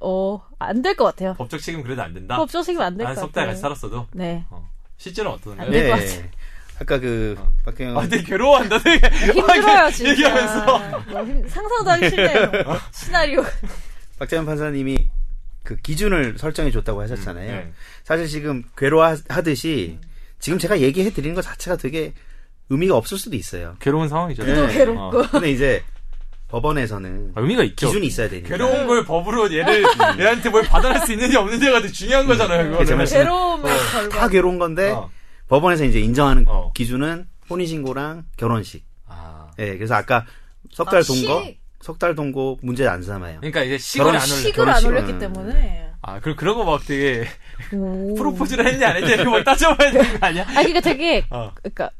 어 0.00 0.40
안 0.58 0.80
될 0.82 0.94
것 0.96 1.04
같아요 1.04 1.34
법적 1.34 1.60
책임 1.60 1.82
그래도 1.82 2.02
안 2.02 2.14
된다? 2.14 2.36
법적 2.38 2.64
책임 2.64 2.80
안될것한 2.80 3.14
같아요 3.14 3.26
석달 3.26 3.46
같이 3.48 3.60
살았어도? 3.60 4.06
네 4.12 4.44
어. 4.48 4.66
실제로는 4.96 5.38
어떤가요? 5.38 5.66
안될것 5.66 5.98
네. 6.00 6.30
아까 6.78 6.98
그, 6.98 7.34
어. 7.38 7.52
박경영. 7.64 7.98
아, 7.98 8.06
되게 8.06 8.22
괴로워한다, 8.22 8.78
되게. 8.80 9.08
힘들어요 9.32 9.90
진짜 9.90 10.10
얘기하면서. 10.10 10.78
뭐 11.08 11.24
힘- 11.24 11.48
상상도 11.48 11.90
하기 11.90 12.10
싫네요 12.10 12.50
시나리오 12.92 13.44
박재현 14.18 14.44
판사님이 14.46 15.08
그 15.62 15.76
기준을 15.76 16.36
설정해 16.38 16.70
줬다고 16.70 17.00
하셨잖아요. 17.02 17.50
네. 17.50 17.72
사실 18.04 18.26
지금 18.28 18.62
괴로워하듯이 18.76 19.98
지금 20.38 20.58
제가 20.58 20.80
얘기해 20.80 21.10
드리는 21.10 21.34
것 21.34 21.42
자체가 21.42 21.76
되게 21.76 22.12
의미가 22.68 22.94
없을 22.96 23.18
수도 23.18 23.36
있어요. 23.36 23.76
괴로운 23.80 24.08
상황이죠. 24.08 24.44
그도 24.44 24.66
네. 24.66 24.72
괴롭고. 24.74 25.18
어. 25.18 25.28
근데 25.30 25.50
이제 25.50 25.82
법원에서는 26.48 27.32
아, 27.34 27.40
의미가 27.40 27.64
있죠. 27.64 27.86
기준이 27.88 28.06
있어야 28.06 28.28
되니까. 28.28 28.48
괴로운 28.50 28.86
걸 28.86 29.04
법으로 29.04 29.52
얘를, 29.52 29.82
얘한테 30.20 30.48
뭘 30.50 30.62
받아낼 30.64 31.00
수 31.04 31.12
있는지 31.12 31.36
없는지가 31.36 31.80
되게 31.80 31.92
중요한 31.92 32.26
거잖아요, 32.26 32.62
제 32.64 32.70
그거는. 32.70 32.96
말씀. 32.98 33.18
괴로움의 33.18 33.72
다 33.72 34.00
결과 34.08 34.28
괴로운 34.28 34.58
건데 34.58 34.90
어. 34.92 35.10
법원에서 35.48 35.84
이제 35.84 36.00
인정하는 36.00 36.44
어. 36.48 36.72
기준은 36.74 37.26
혼인신고랑 37.48 38.24
결혼식. 38.36 38.84
아. 39.06 39.50
예, 39.58 39.76
그래서 39.76 39.94
아까 39.94 40.24
석달 40.72 41.00
아, 41.00 41.02
동거, 41.02 41.44
식. 41.44 41.60
석달 41.80 42.14
동거 42.14 42.56
문제 42.62 42.86
안 42.86 43.02
삼아요. 43.02 43.38
그러니까 43.40 43.62
이제 43.62 43.78
식을 43.78 44.06
안 44.08 44.14
올려. 44.14 44.20
식을 44.20 44.68
안 44.68 44.84
올렸기 44.84 45.18
때문에 45.18 45.92
아, 46.02 46.20
그, 46.20 46.34
그런 46.34 46.56
거막 46.56 46.84
되게 46.86 47.26
오. 47.72 48.14
프로포즈를 48.18 48.66
했냐 48.66 48.88
안 48.90 48.96
했냐 48.96 49.22
이거 49.22 49.30
막 49.30 49.44
따져봐야 49.44 49.92
되는 49.92 50.20
거 50.20 50.26
아니야? 50.26 50.42
아 50.48 50.54
그러니까 50.54 50.80
되게 50.80 51.24
어. 51.30 51.52
그러니까 51.54 51.90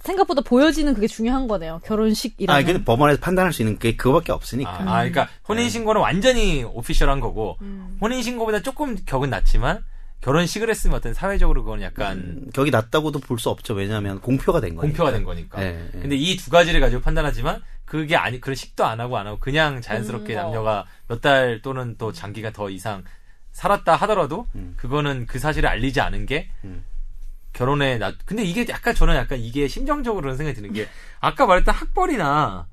생각보다 0.00 0.40
보여지는 0.42 0.94
그게 0.94 1.06
중요한 1.06 1.48
거네요. 1.48 1.80
결혼식이라는. 1.84 2.62
아, 2.62 2.64
근데 2.64 2.84
법원에서 2.84 3.20
판단할 3.20 3.52
수 3.52 3.62
있는 3.62 3.78
게 3.78 3.96
그거밖에 3.96 4.32
아, 4.32 4.34
없으니까. 4.36 4.70
아, 4.70 4.98
그러니까 5.00 5.28
혼인신고는 5.48 6.00
완전히 6.00 6.64
오피셜한 6.64 7.20
거고 7.20 7.58
음. 7.62 7.98
혼인신고보다 8.00 8.62
조금 8.62 8.96
격은 9.04 9.30
낮지만 9.30 9.82
결혼식을 10.20 10.68
했으면 10.68 10.96
어떤 10.96 11.14
사회적으로 11.14 11.62
그건 11.64 11.80
약간 11.82 12.18
음, 12.18 12.50
격이 12.52 12.70
낮다고도 12.70 13.20
볼 13.20 13.38
수 13.38 13.50
없죠. 13.50 13.74
왜냐하면 13.74 14.20
공표가 14.20 14.60
된 14.60 14.74
거니까. 14.74 14.82
공표가 14.88 15.12
된 15.12 15.24
거니까. 15.24 15.62
예, 15.62 15.88
예. 15.94 16.00
근데 16.00 16.16
이 16.16 16.36
두 16.36 16.50
가지를 16.50 16.80
가지고 16.80 17.02
판단하지만 17.02 17.62
그게 17.84 18.16
아니 18.16 18.40
그런 18.40 18.54
식도 18.56 18.84
안 18.84 19.00
하고 19.00 19.16
안 19.16 19.26
하고 19.28 19.38
그냥 19.38 19.80
자연스럽게 19.80 20.34
음, 20.34 20.38
어. 20.38 20.42
남녀가 20.42 20.86
몇 21.08 21.20
달 21.20 21.60
또는 21.62 21.94
또 21.98 22.12
장기간 22.12 22.52
더 22.52 22.68
이상 22.68 23.04
살았다 23.52 23.94
하더라도 23.96 24.46
음. 24.56 24.74
그거는 24.76 25.26
그 25.26 25.38
사실을 25.38 25.68
알리지 25.68 26.00
않은 26.00 26.26
게 26.26 26.48
음. 26.64 26.84
결혼에 27.52 27.98
나 27.98 28.12
근데 28.24 28.42
이게 28.44 28.66
약간 28.68 28.94
저는 28.94 29.14
약간 29.16 29.38
이게 29.38 29.66
심정적으로는 29.68 30.36
생각이 30.36 30.54
드는 30.56 30.72
게 30.74 30.88
아까 31.20 31.46
말했던 31.46 31.74
학벌이나 31.74 32.66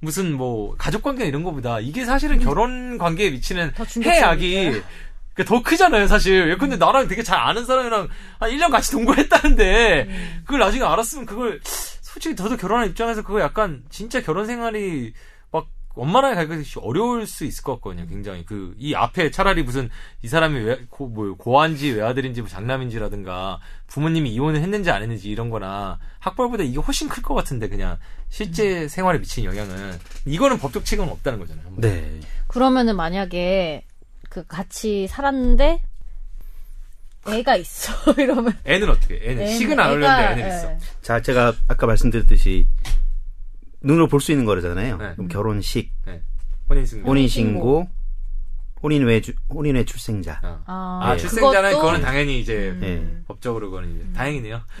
무슨 0.00 0.32
뭐 0.34 0.74
가족 0.78 1.02
관계 1.02 1.26
이런 1.26 1.42
거보다 1.44 1.78
이게 1.80 2.04
사실은 2.04 2.38
결혼 2.40 2.96
관계에 2.98 3.30
미치는 3.30 3.72
음. 3.78 4.02
해악이 4.02 4.70
그 4.72 4.84
더 5.44 5.62
크잖아요, 5.62 6.06
사실. 6.06 6.50
예컨대 6.50 6.76
나랑 6.76 7.08
되게 7.08 7.22
잘 7.22 7.38
아는 7.38 7.64
사람이랑 7.64 8.08
한 8.38 8.50
1년 8.50 8.70
같이 8.70 8.90
동거했다는데, 8.92 10.06
음. 10.08 10.40
그걸 10.44 10.60
나중에 10.60 10.84
알았으면 10.84 11.26
그걸, 11.26 11.60
솔직히 11.64 12.36
저도 12.36 12.56
결혼한 12.56 12.88
입장에서 12.88 13.22
그거 13.22 13.40
약간, 13.40 13.82
진짜 13.90 14.20
결혼 14.22 14.46
생활이, 14.46 15.12
막, 15.50 15.66
원만하게 15.94 16.34
가기 16.46 16.64
어려울 16.80 17.26
수 17.26 17.44
있을 17.44 17.62
것 17.62 17.74
같거든요, 17.74 18.06
굉장히. 18.06 18.44
그, 18.44 18.74
이 18.78 18.94
앞에 18.94 19.30
차라리 19.30 19.62
무슨, 19.62 19.90
이 20.22 20.28
사람이 20.28 20.60
외, 20.60 20.80
고, 20.90 21.06
뭐, 21.08 21.34
고아인지 21.36 21.90
외아들인지 21.92 22.40
뭐 22.40 22.48
장남인지라든가, 22.50 23.60
부모님이 23.86 24.30
이혼을 24.32 24.60
했는지 24.60 24.90
안 24.90 25.02
했는지 25.02 25.28
이런 25.30 25.50
거나, 25.50 25.98
학벌보다 26.20 26.64
이게 26.64 26.78
훨씬 26.78 27.08
클 27.08 27.22
것 27.22 27.34
같은데, 27.34 27.68
그냥, 27.68 27.98
실제 28.28 28.88
생활에 28.88 29.18
미치는 29.18 29.54
영향은. 29.54 29.98
이거는 30.24 30.58
법적 30.58 30.84
책임은 30.86 31.10
없다는 31.10 31.38
거잖아요. 31.38 31.66
네. 31.76 32.20
그러면은 32.46 32.96
만약에 32.96 33.84
그 34.32 34.46
같이 34.46 35.06
살았는데 35.08 35.82
애가 37.28 37.56
있어 37.56 37.92
이러면 38.16 38.56
애는 38.64 38.88
어떻게? 38.88 39.16
해? 39.16 39.30
애는 39.32 39.44
애는- 39.44 39.58
식은 39.58 39.78
안 39.78 39.90
애가- 39.90 39.92
올렸는데 39.92 40.32
애는 40.32 40.50
예. 40.50 40.56
있어. 40.56 40.72
자, 41.02 41.20
제가 41.20 41.52
아까 41.68 41.86
말씀드렸듯이 41.86 42.66
눈으로 43.82 44.08
볼 44.08 44.20
수 44.22 44.32
있는 44.32 44.46
거잖아요. 44.46 44.96
네. 44.96 45.12
그럼 45.16 45.28
결혼식, 45.28 45.92
네. 46.06 46.22
혼인신고. 46.70 47.08
혼인신고, 47.10 47.88
혼인 48.82 49.04
외 49.04 49.20
혼인 49.50 49.74
외 49.76 49.84
출생자. 49.84 50.40
어. 50.42 50.62
아, 50.64 51.00
아, 51.10 51.16
출생자는 51.18 51.72
그것도- 51.72 51.76
그거는 51.76 52.00
당연히 52.00 52.40
이제 52.40 52.74
예. 52.82 53.06
법적으로 53.28 53.68
그거는 53.70 53.94
이제 53.94 54.12
다행이네요. 54.16 54.62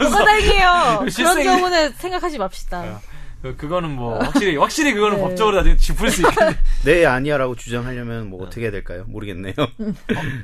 뭐가 0.00 0.24
다행이에요. 0.24 1.06
그런 1.16 1.42
경우는 1.44 1.92
생각하지 1.92 2.36
맙시다. 2.38 2.80
어. 2.82 3.00
그- 3.42 3.56
그거는 3.56 3.90
뭐 3.90 4.18
확실히 4.18 4.56
확실히 4.56 4.92
그거는 4.94 5.16
네. 5.18 5.22
법적으로 5.22 5.56
나중에 5.56 5.76
짚을 5.76 6.10
수 6.10 6.22
있겠네. 6.22 6.52
네 6.84 7.06
아니야라고 7.06 7.56
주장하려면 7.56 8.30
뭐 8.30 8.44
어떻게 8.44 8.62
해야 8.62 8.70
될까요? 8.70 9.04
모르겠네요. 9.08 9.54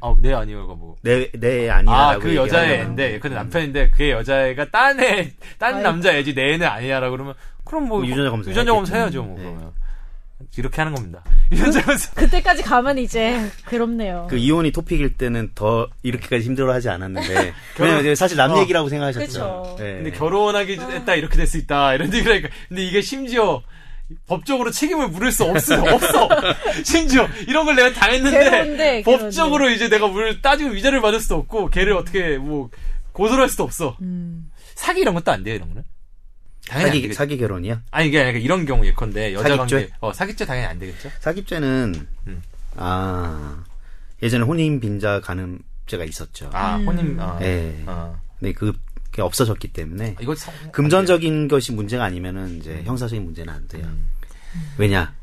어, 0.01 0.16
네 0.20 0.34
아니요 0.34 0.64
이거 0.64 0.74
뭐. 0.74 0.96
네, 1.03 1.30
네 1.32 1.70
아니야라고. 1.70 1.90
아, 1.92 2.18
그 2.18 2.34
여자의 2.34 2.64
얘기하려면. 2.70 2.86
애인데, 2.99 3.18
근데 3.20 3.36
남편인데, 3.36 3.90
그의 3.90 4.11
여자애가 4.12 4.70
딴 4.70 4.99
애, 5.01 5.32
딴 5.59 5.76
아이. 5.76 5.82
남자 5.82 6.12
애지, 6.14 6.34
내 6.34 6.55
애는 6.55 6.66
아니야라고 6.66 7.12
그러면, 7.12 7.34
그럼 7.64 7.84
뭐, 7.88 8.05
유전자 8.05 8.30
검사 8.30 8.51
유전자 8.51 8.72
검사. 8.72 8.96
해야죠, 8.96 9.22
뭐, 9.22 9.36
네. 9.38 9.44
그러면. 9.44 9.72
이렇게 10.57 10.80
하는 10.80 10.95
겁니다. 10.95 11.22
이러면서 11.51 12.12
그때까지 12.14 12.62
가면 12.62 12.99
이제 12.99 13.51
괴롭네요. 13.68 14.28
그 14.30 14.36
이혼이 14.36 14.70
토픽일 14.72 15.16
때는 15.16 15.51
더 15.55 15.89
이렇게까지 16.03 16.45
힘들어하지 16.45 16.89
않았는데 16.89 17.53
왜냐면 17.78 18.01
이제 18.01 18.14
사실 18.14 18.36
남 18.36 18.53
어. 18.53 18.61
얘기라고 18.61 18.89
생각하셨죠. 18.89 19.76
네. 19.78 19.95
근데 19.95 20.11
결혼하기 20.12 20.78
했다 20.78 21.14
이렇게 21.14 21.36
될 21.36 21.47
수 21.49 21.57
있다 21.59 21.95
이런 21.95 22.12
얘기라니까 22.14 22.49
근데 22.68 22.84
이게 22.84 23.01
심지어 23.01 23.62
법적으로 24.26 24.70
책임을 24.70 25.09
물을 25.09 25.32
수 25.32 25.45
없어 25.45 25.80
없어 25.95 26.28
심지어 26.84 27.26
이런 27.47 27.64
걸 27.66 27.74
내가 27.74 27.93
당했는데 27.93 28.51
괴로운데, 28.51 29.03
법적으로 29.03 29.70
이제 29.70 29.89
내가 29.89 30.07
물 30.09 30.41
따지고 30.41 30.70
위자를 30.70 31.01
받을 31.01 31.20
수도 31.20 31.36
없고 31.36 31.68
걔를 31.70 31.95
어떻게 31.95 32.39
뭐 32.39 32.70
고소를 33.12 33.43
할 33.43 33.49
수도 33.51 33.64
없어 33.64 33.97
음. 34.03 34.51
사기 34.74 35.01
이런 35.01 35.14
것도 35.14 35.32
안 35.32 35.43
돼요 35.43 35.57
이런 35.57 35.68
거는 35.68 35.82
사기. 36.69 37.12
사기 37.12 37.39
결혼이요? 37.39 37.81
아니 37.91 38.09
이게 38.09 38.21
아니라 38.21 38.39
이런 38.39 38.66
경우 38.66 38.85
예컨대 38.85 39.33
여자 39.35 39.57
사기죄? 39.57 39.77
관계 39.77 39.93
어 40.01 40.12
사기죄 40.12 40.45
당연히 40.45 40.66
안 40.66 40.79
되겠죠 40.79 41.11
사기죄는 41.21 42.07
음. 42.27 42.43
아 42.77 43.64
예전에 44.23 44.45
혼인 44.45 44.81
빈자 44.81 45.21
가늠죄가 45.21 46.05
있었죠. 46.05 46.51
아 46.53 46.77
혼인 46.77 47.19
어, 47.19 47.39
네. 47.39 47.83
어. 47.87 48.21
근데 48.39 48.53
그게 48.53 49.23
없어졌기 49.23 49.69
때문에 49.69 50.16
이거 50.21 50.35
성, 50.35 50.53
금전적인 50.73 51.49
것이 51.49 51.73
문제가 51.73 52.05
아니면은 52.05 52.59
이제 52.59 52.83
형사적인 52.85 53.25
문제는 53.25 53.53
안 53.53 53.66
돼요. 53.69 53.85
음. 53.87 54.09
왜냐 54.77 55.14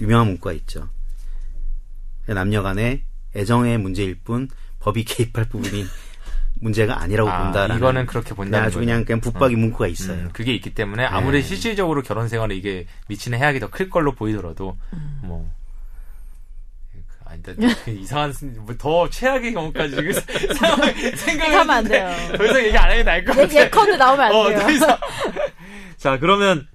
유명한 0.00 0.26
문구가 0.28 0.52
있죠. 0.52 0.88
남녀간의 2.26 3.02
애정의 3.34 3.78
문제일 3.78 4.16
뿐 4.16 4.48
법이 4.80 5.04
개입할 5.04 5.46
부분이 5.46 5.84
문제가 6.60 7.00
아니라고 7.00 7.28
아, 7.30 7.42
본다라는 7.44 7.76
이거는 7.76 8.06
그렇게 8.06 8.34
본다는 8.34 8.66
아주 8.66 8.76
거죠. 8.78 8.86
그냥 8.86 9.04
그냥 9.04 9.20
붙박이 9.20 9.56
문구가 9.56 9.86
있어요. 9.86 10.16
음, 10.18 10.30
그게 10.32 10.52
있기 10.54 10.74
때문에 10.74 11.04
아무리 11.04 11.40
네. 11.40 11.46
실질적으로 11.48 12.02
결혼 12.02 12.28
생활에 12.28 12.54
이게 12.54 12.86
미치는 13.08 13.38
해악이 13.38 13.60
더 13.60 13.68
클 13.68 13.88
걸로 13.88 14.12
보이더라도 14.14 14.76
뭐 15.22 15.48
아니, 17.24 17.42
나- 17.42 17.54
그 17.84 17.90
이상한 17.92 18.34
뭐더 18.66 19.08
최악의 19.10 19.52
경우까지 19.54 19.94
지금 19.94 20.12
상황 20.58 20.80
하면 20.80 20.90
안 20.96 21.16
생각하면 21.16 21.84
돼요. 21.84 22.36
더 22.36 22.44
이상 22.44 22.62
얘기 22.64 22.76
안 22.76 22.90
하게 22.90 23.02
나을 23.04 23.24
것 23.24 23.36
같아. 23.36 23.54
예, 23.54 23.60
예컨대 23.60 23.96
나오면 23.96 24.26
안 24.26 24.32
어, 24.34 24.48
돼요. 24.48 24.58
더 24.60 24.70
이상. 24.70 24.98
자 25.96 26.18
그러면 26.18 26.66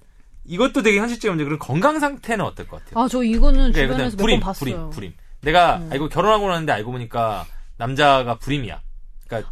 이것도 0.44 0.82
되게 0.82 0.98
현실적인 0.98 1.36
문제. 1.36 1.44
그럼 1.44 1.58
건강 1.58 2.00
상태는 2.00 2.44
어떨 2.44 2.66
것 2.66 2.82
같아요? 2.84 3.04
아, 3.04 3.08
저 3.08 3.22
이거는 3.22 3.72
그래, 3.72 3.82
주변에서 3.86 4.16
몇 4.16 4.22
불임, 4.22 4.40
번 4.40 4.46
봤어요. 4.46 4.70
불임, 4.74 4.90
불임. 4.90 5.12
내가 5.42 5.76
음. 5.76 5.88
알고 5.92 6.08
결혼하고 6.08 6.48
나는데 6.48 6.72
알고 6.72 6.90
보니까 6.92 7.44
남자가 7.76 8.36
불임이야. 8.38 8.80
그러니까 9.26 9.50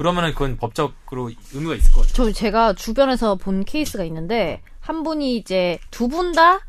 그러면은 0.00 0.32
그건 0.32 0.56
법적으로 0.56 1.30
의무가 1.52 1.74
있을 1.74 1.92
것 1.92 2.00
같아. 2.00 2.12
저 2.14 2.32
제가 2.32 2.72
주변에서 2.72 3.34
본 3.34 3.64
케이스가 3.66 4.02
있는데 4.04 4.62
한 4.80 5.02
분이 5.02 5.36
이제 5.36 5.78
두 5.90 6.08
분 6.08 6.32
다 6.32 6.60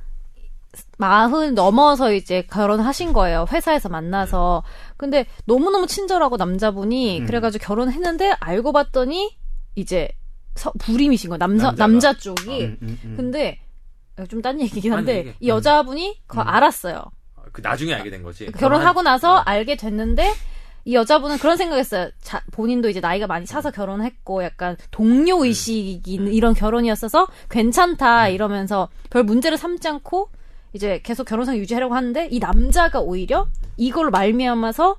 마흔 0.97 1.53
넘어서 1.55 2.13
이제 2.13 2.41
결혼하신 2.51 3.13
거예요. 3.13 3.45
회사에서 3.49 3.88
만나서. 3.88 4.63
근데 4.97 5.25
너무너무 5.45 5.88
친절하고 5.88 6.36
남자분이 6.36 7.21
음. 7.21 7.25
그래가지고 7.25 7.63
결혼했는데 7.65 8.36
알고 8.39 8.71
봤더니 8.73 9.36
이제 9.75 10.09
서- 10.55 10.73
불임이신 10.79 11.29
거예요. 11.29 11.38
남자, 11.39 11.67
남자가. 11.67 11.88
남자 11.88 12.13
쪽이. 12.17 12.63
음, 12.65 12.77
음, 12.82 12.99
음. 13.05 13.13
근데 13.17 13.59
좀 14.29 14.41
딴 14.41 14.59
얘기긴 14.61 14.91
한데 14.93 15.19
이게- 15.21 15.36
이 15.39 15.47
여자분이 15.47 16.21
그거 16.27 16.41
음. 16.41 16.47
알았어요. 16.49 17.01
그 17.53 17.61
나중에 17.61 17.93
알게 17.93 18.09
된 18.09 18.23
거지. 18.23 18.45
결혼하고 18.51 19.01
나서 19.01 19.36
어. 19.36 19.43
알게 19.45 19.75
됐는데 19.77 20.34
이 20.86 20.95
여자분은 20.95 21.38
그런 21.38 21.57
생각했어요. 21.57 22.09
자, 22.21 22.41
본인도 22.51 22.89
이제 22.89 22.99
나이가 22.99 23.27
많이 23.27 23.45
차서 23.45 23.71
결혼했고 23.71 24.43
약간 24.43 24.77
동료 24.89 25.43
의식인 25.43 26.27
이런 26.27 26.53
결혼이었어서 26.53 27.27
괜찮다 27.49 28.29
이러면서 28.29 28.89
별 29.09 29.23
문제를 29.23 29.57
삼지 29.57 29.88
않고 29.88 30.29
이제 30.73 31.01
계속 31.03 31.25
결혼상 31.25 31.57
유지하려고 31.57 31.95
하는데 31.95 32.27
이 32.32 32.39
남자가 32.39 32.99
오히려 32.99 33.47
이걸로 33.77 34.09
말미암아서 34.11 34.97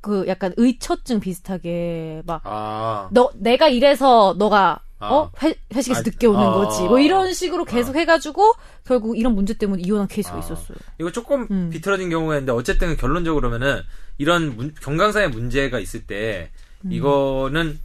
그 0.00 0.24
약간 0.26 0.52
의처증 0.56 1.20
비슷하게 1.20 2.22
막 2.26 2.42
아. 2.44 3.08
너 3.12 3.30
내가 3.34 3.68
이래서 3.68 4.34
너가 4.38 4.80
아. 4.98 5.12
어 5.12 5.30
회, 5.42 5.54
회식에서 5.74 6.00
아, 6.00 6.02
늦게 6.04 6.26
오는 6.26 6.40
아. 6.40 6.52
거지 6.52 6.82
뭐 6.82 6.98
이런 7.00 7.32
식으로 7.32 7.64
계속 7.64 7.96
해가지고 7.96 8.52
결국 8.84 9.18
이런 9.18 9.34
문제 9.34 9.54
때문에 9.54 9.82
이혼한 9.84 10.08
케이스가 10.08 10.36
아. 10.36 10.38
있었어요. 10.40 10.76
이거 10.98 11.10
조금 11.10 11.46
음. 11.50 11.70
비틀어진 11.70 12.10
경우가 12.10 12.34
있는데 12.34 12.52
어쨌든 12.52 12.96
결론적으로 12.96 13.48
그러면은 13.48 13.82
이런 14.22 14.54
문- 14.56 14.72
건강상의 14.80 15.30
문제가 15.30 15.80
있을 15.80 16.06
때 16.06 16.52
음. 16.84 16.92
이거는 16.92 17.80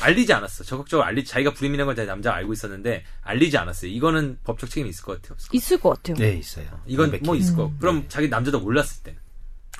알리지 0.00 0.32
않았어. 0.32 0.62
적극적으로 0.62 1.04
알리 1.04 1.24
자기가 1.24 1.52
불임이라는 1.54 1.92
걸 1.92 2.06
남자가 2.06 2.36
알고 2.36 2.52
있었는데 2.52 3.02
알리지 3.22 3.58
않았어요. 3.58 3.90
이거는 3.90 4.38
법적 4.44 4.70
책임이 4.70 4.90
있을 4.90 5.04
것 5.04 5.20
같아요. 5.20 5.34
없을 5.34 5.48
것 5.48 5.48
같아요? 5.48 5.58
있을 5.58 5.80
것 5.80 5.88
같아요. 5.90 6.16
네 6.16 6.38
있어요. 6.38 6.66
이건. 6.86 7.18
뭐 7.24 7.34
있을 7.34 7.54
음. 7.54 7.56
거. 7.56 7.72
그럼 7.80 8.04
자기 8.08 8.28
남자도 8.28 8.60
몰랐을 8.60 9.02
때. 9.02 9.16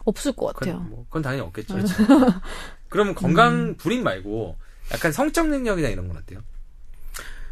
없을 0.04 0.32
것 0.32 0.46
같아요. 0.52 0.74
그건, 0.78 0.90
뭐, 0.90 1.04
그건 1.06 1.22
당연히 1.22 1.42
없겠죠. 1.42 1.76
그럼 2.90 3.14
건강 3.14 3.76
불임 3.76 4.02
말고 4.02 4.56
약간 4.92 5.12
성적 5.12 5.46
능력이나 5.48 5.88
이런 5.88 6.08
건 6.08 6.16
어때요? 6.16 6.40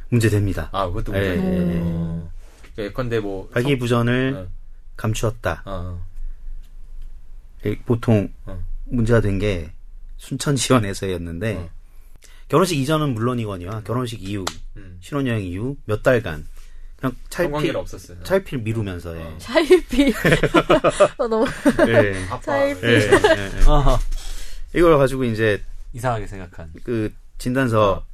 문제됩니다. 0.08 0.68
아, 0.72 0.88
그것도 0.88 1.14
예, 1.14 1.36
문제고. 1.36 1.46
예, 1.70 1.74
예. 1.76 1.80
어. 1.84 2.30
예컨대 2.78 3.20
뭐 3.20 3.48
발기부전을 3.50 4.34
어. 4.48 4.52
감추었다. 4.96 5.62
어. 5.66 6.04
예, 7.64 7.78
보통 7.80 8.32
어. 8.46 8.62
문제가 8.86 9.20
된 9.20 9.38
게 9.38 9.72
순천 10.18 10.54
지원에서였는데 10.56 11.56
어. 11.56 11.68
결혼식 12.48 12.78
이전은 12.78 13.14
물론이거니와 13.14 13.82
결혼식 13.82 14.22
이후 14.22 14.44
음. 14.76 14.98
신혼여행 15.00 15.44
이후 15.44 15.76
몇 15.84 16.02
달간 16.02 16.46
그냥 16.96 17.16
찰필 17.30 17.76
없었어요. 17.76 18.22
찰필 18.22 18.58
미루면서 18.60 19.16
예. 19.18 19.22
어. 19.22 19.34
차일피. 19.38 20.12
어, 21.18 21.26
너무 21.26 21.44
예. 21.88 22.14
차일피. 22.42 22.86
예, 22.86 22.90
예, 22.92 23.50
예. 23.58 23.64
어. 23.68 23.98
이걸 24.74 24.96
가지고 24.98 25.24
이제 25.24 25.60
이상하게 25.92 26.26
생각한. 26.28 26.72
그 26.84 27.12
진단서 27.38 27.92
어. 27.92 28.06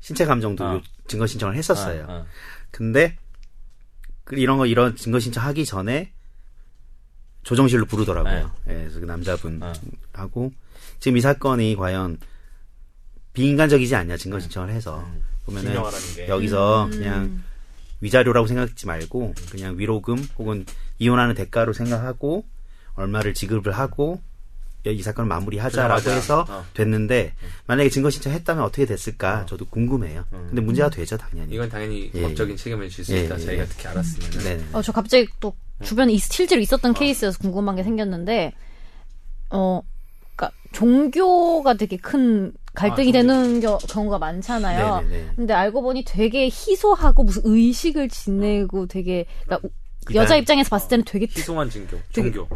신체 0.00 0.24
감정도 0.24 0.64
어. 0.64 0.74
요- 0.76 0.82
증거 1.06 1.26
신청을 1.26 1.54
했었어요. 1.56 2.06
어, 2.08 2.12
어. 2.20 2.26
근데 2.70 3.16
그 4.24 4.36
이런 4.36 4.56
거 4.56 4.64
이런 4.64 4.96
증거 4.96 5.18
신청하기 5.18 5.66
전에 5.66 6.12
조정실로 7.42 7.86
부르더라고요. 7.86 8.50
예, 8.68 8.74
그래서 8.74 9.00
그 9.00 9.04
남자분 9.06 9.62
어. 9.62 9.72
하고 10.12 10.52
지금 10.98 11.16
이 11.16 11.20
사건이 11.20 11.76
과연 11.76 12.18
비인간적이지 13.32 13.94
않냐 13.94 14.16
증거 14.16 14.38
신청을 14.40 14.70
해서 14.70 15.04
보면은 15.46 15.68
증명하라는 15.72 16.06
게. 16.16 16.28
여기서 16.28 16.84
음. 16.86 16.90
그냥 16.90 17.42
위자료라고 18.00 18.46
생각하지 18.46 18.86
말고 18.86 19.34
그냥 19.50 19.78
위로금 19.78 20.26
혹은 20.38 20.64
이혼하는 20.98 21.34
대가로 21.34 21.72
생각하고 21.72 22.44
얼마를 22.94 23.34
지급을 23.34 23.72
하고 23.72 24.20
이 24.86 25.02
사건을 25.02 25.28
마무리하자라고 25.28 26.02
그래. 26.02 26.14
해서 26.14 26.46
어. 26.48 26.64
됐는데 26.72 27.34
만약에 27.66 27.90
증거 27.90 28.08
신청했다면 28.08 28.64
어떻게 28.64 28.86
됐을까 28.86 29.44
저도 29.46 29.66
궁금해요. 29.66 30.24
근데 30.30 30.62
문제가 30.62 30.88
되죠 30.88 31.18
당연히. 31.18 31.54
이건 31.54 31.68
당연히 31.68 32.10
예, 32.14 32.22
법적인 32.22 32.56
책임을 32.56 32.88
질수 32.88 33.14
예, 33.14 33.24
있다. 33.24 33.34
예, 33.34 33.38
자기가 33.40 33.62
예. 33.62 33.66
특히 33.66 33.86
알았으면. 33.88 34.30
네. 34.44 34.64
어, 34.72 34.80
저 34.80 34.90
갑자기 34.92 35.26
또 35.38 35.54
주변에 35.82 36.12
있- 36.12 36.20
실제로 36.32 36.60
있었던 36.60 36.94
케이스여서 36.94 37.38
궁금한 37.38 37.76
게 37.76 37.82
생겼는데, 37.82 38.52
어, 39.50 39.82
그니까 40.36 40.52
종교가 40.72 41.74
되게 41.74 41.96
큰 41.96 42.52
갈등이 42.74 43.08
아. 43.10 43.12
되는 43.12 43.60
겨- 43.60 43.78
경우가 43.78 44.18
많잖아요. 44.18 45.02
네네네. 45.02 45.26
근데 45.36 45.54
알고 45.54 45.82
보니 45.82 46.04
되게 46.04 46.44
희소하고 46.46 47.24
무슨 47.24 47.42
의식을 47.44 48.08
지내고 48.08 48.86
되게 48.86 49.26
그러니까 49.44 49.68
여자 50.14 50.34
이단. 50.34 50.38
입장에서 50.38 50.70
봤을 50.70 50.88
때는 50.88 51.04
되게 51.04 51.26
희소한 51.26 51.68
되게- 51.68 52.32
종교. 52.32 52.46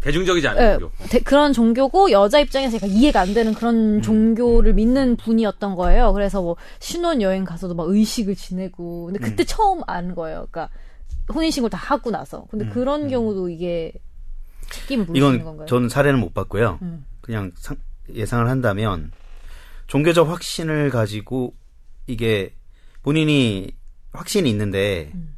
대중적이지 0.00 0.46
않은 0.48 0.62
예, 0.62 0.78
종교. 0.78 0.92
대- 1.10 1.18
그런 1.20 1.52
종교고 1.52 2.12
여자 2.12 2.38
입장에서 2.38 2.76
약간 2.76 2.90
이해가 2.90 3.20
안 3.20 3.34
되는 3.34 3.52
그런 3.54 4.00
종교를 4.02 4.72
믿는 4.74 5.16
분이었던 5.16 5.74
거예요. 5.74 6.12
그래서 6.12 6.40
뭐 6.42 6.56
신혼 6.78 7.20
여행 7.22 7.44
가서도 7.44 7.74
막 7.74 7.88
의식을 7.88 8.36
지내고 8.36 9.06
근데 9.06 9.18
그때 9.18 9.42
처음 9.44 9.80
안 9.88 10.14
거예요. 10.14 10.46
그러니까 10.50 10.68
혼인 11.34 11.50
신고 11.50 11.68
다 11.68 11.76
하고 11.78 12.10
나서. 12.10 12.46
근데 12.50 12.68
그런 12.68 13.08
경우도 13.08 13.48
이게 13.50 13.92
책임을 14.70 15.06
이건 15.16 15.42
건가요? 15.42 15.66
저는 15.66 15.88
사례는 15.88 16.18
못 16.20 16.34
봤고요. 16.34 16.78
음. 16.82 17.04
그냥 17.20 17.52
상- 17.56 17.76
예상을 18.12 18.48
한다면 18.48 19.10
종교적 19.86 20.28
확신을 20.28 20.90
가지고 20.90 21.54
이게 22.06 22.54
본인이 23.02 23.70
확신이 24.12 24.48
있는데 24.50 25.10
음. 25.14 25.36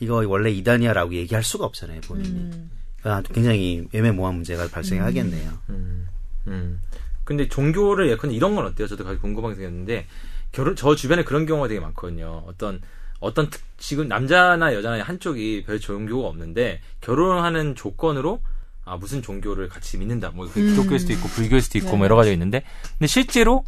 이거 0.00 0.24
원래 0.26 0.50
이단이야라고 0.50 1.14
얘기할 1.14 1.42
수가 1.44 1.64
없잖아요 1.66 2.00
본인이. 2.02 2.28
음. 2.30 2.70
아, 3.02 3.22
굉장히 3.22 3.86
애매모호한 3.92 4.34
문제가 4.34 4.68
발생하겠네요. 4.68 5.52
음. 5.70 6.08
음. 6.48 6.80
근데 7.24 7.48
종교를 7.48 8.10
예컨대 8.10 8.34
이런 8.34 8.54
건 8.56 8.66
어때요? 8.66 8.88
저도 8.88 9.04
가장 9.04 9.20
궁금한 9.20 9.52
게 9.52 9.56
생겼는데 9.56 10.06
결혼 10.52 10.74
저 10.74 10.94
주변에 10.96 11.22
그런 11.22 11.46
경우가 11.46 11.68
되게 11.68 11.78
많거든요. 11.80 12.42
어떤 12.46 12.80
어떤 13.20 13.50
특, 13.50 13.62
지금 13.78 14.08
남자나 14.08 14.74
여자나 14.74 15.02
한쪽이 15.02 15.64
별 15.66 15.78
종교가 15.78 16.28
없는데 16.28 16.80
결혼하는 17.00 17.74
조건으로 17.74 18.40
아 18.84 18.96
무슨 18.96 19.22
종교를 19.22 19.68
같이 19.68 19.98
믿는다. 19.98 20.30
뭐 20.30 20.46
그게 20.46 20.62
기독교일 20.62 20.98
수도 20.98 21.12
있고 21.12 21.28
불교일 21.28 21.62
수도 21.62 21.78
있고 21.78 21.96
뭐 21.96 22.06
여러 22.06 22.16
가지가 22.16 22.32
있는데 22.32 22.62
근데 22.98 23.06
실제로 23.06 23.64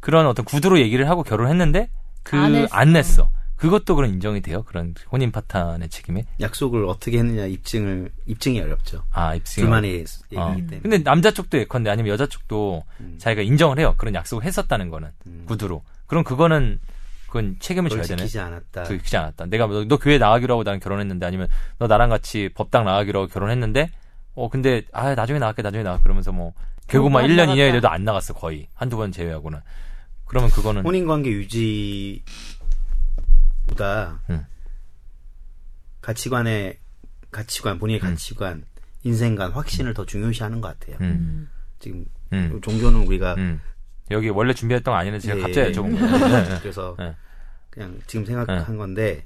그런 0.00 0.26
어떤 0.26 0.44
구두로 0.44 0.80
얘기를 0.80 1.08
하고 1.08 1.22
결혼했는데 1.22 1.88
그안 2.22 2.92
냈어. 2.92 3.30
그것도 3.56 3.96
그런 3.96 4.10
인정이 4.10 4.40
돼요? 4.40 4.62
그런 4.62 4.94
혼인 5.10 5.32
파탄의 5.32 5.88
책임에? 5.88 6.24
약속을 6.40 6.84
어떻게 6.84 7.18
했느냐 7.18 7.46
입증을 7.46 8.10
입증이 8.26 8.60
어렵죠. 8.60 9.02
아, 9.10 9.34
입증. 9.34 9.64
둘만의 9.64 9.90
얘기이기 9.90 10.36
어. 10.36 10.54
때문에. 10.54 10.80
근데 10.80 11.02
남자 11.02 11.32
쪽도 11.32 11.58
예컨대 11.58 11.90
아니면 11.90 12.12
여자 12.12 12.26
쪽도 12.26 12.84
음. 13.00 13.16
자기가 13.18 13.42
인정을 13.42 13.80
해요. 13.80 13.94
그런 13.96 14.14
약속을 14.14 14.44
했었다는 14.44 14.90
거는 14.90 15.08
음. 15.26 15.42
구두로. 15.46 15.82
그럼 16.06 16.22
그거는 16.22 16.78
그건 17.28 17.56
책임을 17.60 17.90
져야 17.90 18.02
되네. 18.02 18.16
지키지 18.16 18.40
않았다. 18.40 18.84
지키지 18.84 19.16
않았다. 19.16 19.46
내가 19.46 19.66
너, 19.66 19.84
너 19.84 19.98
교회 19.98 20.18
나가기로 20.18 20.54
하고 20.54 20.62
나는 20.64 20.80
결혼했는데 20.80 21.26
아니면 21.26 21.48
너 21.78 21.86
나랑 21.86 22.08
같이 22.08 22.50
법당 22.54 22.84
나가기로 22.84 23.20
하고 23.20 23.32
결혼했는데 23.32 23.90
어 24.34 24.48
근데 24.48 24.82
아 24.92 25.14
나중에 25.14 25.38
나갈게 25.38 25.62
나중에 25.62 25.82
나가 25.82 26.02
그러면서 26.02 26.32
뭐 26.32 26.54
결국 26.86 27.10
막안 27.10 27.28
1년 27.28 27.36
나갔다. 27.36 27.54
2년이 27.54 27.72
돼도 27.72 27.88
안 27.88 28.04
나갔어 28.04 28.32
거의 28.34 28.68
한두 28.74 28.96
번 28.96 29.12
제외하고는 29.12 29.60
그러면 30.24 30.50
그거는 30.50 30.84
혼인 30.84 31.06
관계 31.06 31.30
유지보다 31.30 32.22
음. 34.30 34.46
가치관의 36.00 36.78
가치관 37.30 37.78
본인의 37.78 38.00
음. 38.02 38.10
가치관 38.10 38.64
인생관 39.04 39.52
확신을 39.52 39.94
더 39.94 40.06
중요시하는 40.06 40.60
것 40.60 40.78
같아요. 40.78 40.96
음, 41.02 41.48
지금 41.78 42.04
음, 42.32 42.60
종교는 42.62 43.06
우리가 43.06 43.34
음. 43.34 43.60
여기 44.10 44.28
원래 44.28 44.52
준비했던 44.54 44.92
거 44.92 44.98
아니는데 44.98 45.26
제가 45.26 45.38
예, 45.38 45.42
갑자기 45.42 45.68
예. 45.68 45.72
조금 45.72 45.94
네, 45.94 45.98
그래서 46.62 46.94
네. 46.98 47.14
그냥 47.70 47.98
지금 48.06 48.24
생각한 48.24 48.76
건데 48.76 49.22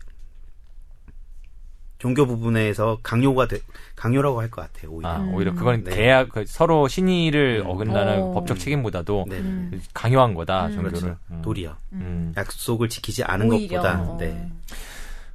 종교 1.99 2.27
부분에서 2.27 2.99
강요가 3.05 3.47
돼, 3.47 3.61
강요라고 3.95 4.41
할 4.41 4.51
것 4.51 4.63
같아요. 4.63 4.91
오히려. 4.91 5.09
아, 5.09 5.19
오히려 5.33 5.55
그건 5.55 5.85
네. 5.85 5.95
계약 5.95 6.31
그 6.31 6.45
서로 6.49 6.89
신의를 6.89 7.63
음. 7.65 7.71
어긋나는 7.71 8.23
어. 8.23 8.33
법적 8.33 8.59
책임보다도 8.59 9.27
네. 9.29 9.39
음. 9.39 9.81
강요한 9.95 10.35
거다 10.35 10.67
음. 10.67 10.73
종교를. 10.75 10.99
그렇죠. 10.99 11.17
음. 11.31 11.43
도리어 11.43 11.77
음. 11.93 12.33
약속을 12.37 12.89
지키지 12.89 13.23
않은 13.23 13.49
오히려. 13.53 13.81
것보다 13.81 14.03
어. 14.03 14.17
네. 14.19 14.51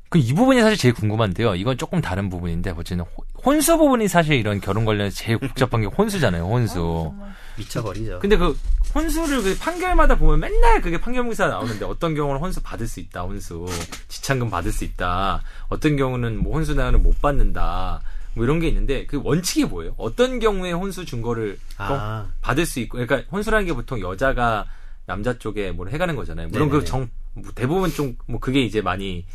그 0.09 0.19
이 0.19 0.33
부분이 0.33 0.61
사실 0.61 0.77
제일 0.77 0.93
궁금한데요. 0.93 1.55
이건 1.55 1.77
조금 1.77 2.01
다른 2.01 2.29
부분인데 2.29 2.71
어쨌든 2.71 3.01
호- 3.01 3.23
혼수 3.45 3.77
부분이 3.77 4.07
사실 4.09 4.35
이런 4.35 4.59
결혼 4.61 4.83
관련해서 4.85 5.15
제일 5.17 5.37
복잡한 5.37 5.81
게 5.81 5.87
혼수잖아요. 5.87 6.43
혼수. 6.45 7.13
미쳐버리죠. 7.57 8.19
근데 8.19 8.35
그 8.37 8.57
혼수를 8.97 9.43
그 9.43 9.57
판결마다 9.59 10.17
보면 10.17 10.39
맨날 10.39 10.81
그게 10.81 10.99
판결 10.99 11.23
문서 11.23 11.47
나오는데 11.47 11.85
어떤 11.85 12.15
경우는 12.15 12.41
혼수 12.41 12.61
받을 12.61 12.87
수 12.87 12.99
있다. 12.99 13.21
혼수 13.21 13.65
지참금 14.07 14.49
받을 14.49 14.71
수 14.71 14.83
있다. 14.83 15.43
어떤 15.69 15.95
경우는 15.95 16.37
뭐 16.37 16.55
혼수 16.55 16.73
나는 16.73 17.03
못 17.03 17.21
받는다. 17.21 18.01
뭐 18.33 18.43
이런 18.43 18.59
게 18.59 18.67
있는데 18.67 19.05
그 19.05 19.21
원칙이 19.23 19.65
뭐예요? 19.65 19.93
어떤 19.97 20.39
경우에 20.39 20.71
혼수 20.71 21.05
준 21.05 21.21
거를 21.21 21.59
아, 21.77 22.27
받을 22.41 22.65
수 22.65 22.79
있고, 22.79 22.97
그러니까 22.97 23.27
혼수라는 23.31 23.65
게 23.65 23.73
보통 23.73 23.99
여자가 23.99 24.65
남자 25.05 25.37
쪽에 25.37 25.71
뭘 25.71 25.89
해가는 25.89 26.15
거잖아요. 26.15 26.49
물론 26.49 26.67
네네네. 26.67 26.79
그 26.79 26.85
정, 26.85 27.09
뭐 27.33 27.51
대부분 27.55 27.91
좀, 27.91 28.15
뭐 28.25 28.39
그게 28.39 28.61
이제 28.61 28.81
많이 28.81 29.25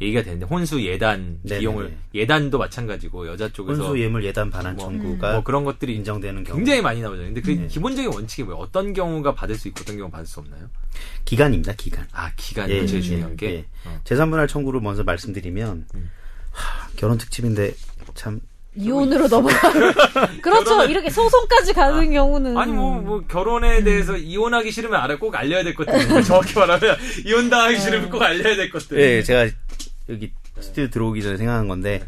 얘기가 0.00 0.22
되는데, 0.22 0.46
혼수 0.46 0.82
예단 0.82 1.40
네네네. 1.42 1.60
비용을, 1.60 1.94
예단도 2.14 2.56
마찬가지고, 2.58 3.26
여자 3.28 3.48
쪽에서. 3.52 3.82
혼수 3.82 4.00
예물 4.00 4.24
예단 4.24 4.50
반환 4.50 4.76
뭐, 4.76 4.86
청구가 4.86 5.32
뭐 5.32 5.42
그런 5.42 5.64
것들이 5.64 5.94
인정되는 5.96 6.44
경우 6.44 6.56
굉장히 6.56 6.80
많이 6.80 7.00
나오잖아요. 7.02 7.34
근데 7.34 7.40
그 7.42 7.50
네. 7.50 7.66
기본적인 7.66 8.10
원칙이 8.12 8.44
뭐예요? 8.44 8.60
어떤 8.62 8.92
경우가 8.94 9.34
받을 9.34 9.54
수 9.56 9.68
있고, 9.68 9.80
어떤 9.82 9.96
경우가 9.96 10.12
받을 10.16 10.26
수 10.26 10.40
없나요? 10.40 10.68
기간입니다. 11.24 11.74
기간. 11.76 12.06
아, 12.12 12.30
기간이 12.36 12.72
예, 12.72 12.86
제일 12.86 13.02
예, 13.02 13.06
중요한 13.06 13.36
게. 13.36 13.46
예. 13.54 13.64
어. 13.84 14.00
재산분할 14.04 14.48
청구를 14.48 14.80
먼저 14.80 15.02
말씀드리면 15.04 15.86
음. 15.94 16.10
하, 16.50 16.88
결혼 16.96 17.18
특집인데 17.18 17.74
참 18.14 18.40
이혼으로 18.76 19.28
넘어가. 19.28 19.72
그렇죠. 20.42 20.78
결혼을- 20.78 20.90
이렇게 20.90 21.10
소송까지 21.10 21.72
가는 21.74 22.12
경우는 22.12 22.56
아니 22.56 22.72
뭐, 22.72 23.00
뭐 23.00 23.20
결혼에 23.26 23.82
대해서 23.82 24.16
이혼하기 24.16 24.70
싫으면 24.70 24.98
알아 25.00 25.18
꼭 25.18 25.34
알려야 25.34 25.62
될 25.64 25.74
것들 25.74 25.92
정확히 26.24 26.56
말하면 26.58 26.96
이혼 27.26 27.50
당하기 27.50 27.78
싫으면 27.80 28.10
꼭 28.10 28.22
알려야 28.22 28.56
될 28.56 28.70
것들 28.70 29.00
예, 29.00 29.22
제가 29.22 29.48
여기 30.10 30.32
스튜디오 30.60 30.88
들어오기 30.88 31.22
전에 31.22 31.36
생각한 31.36 31.68
건데 31.68 32.06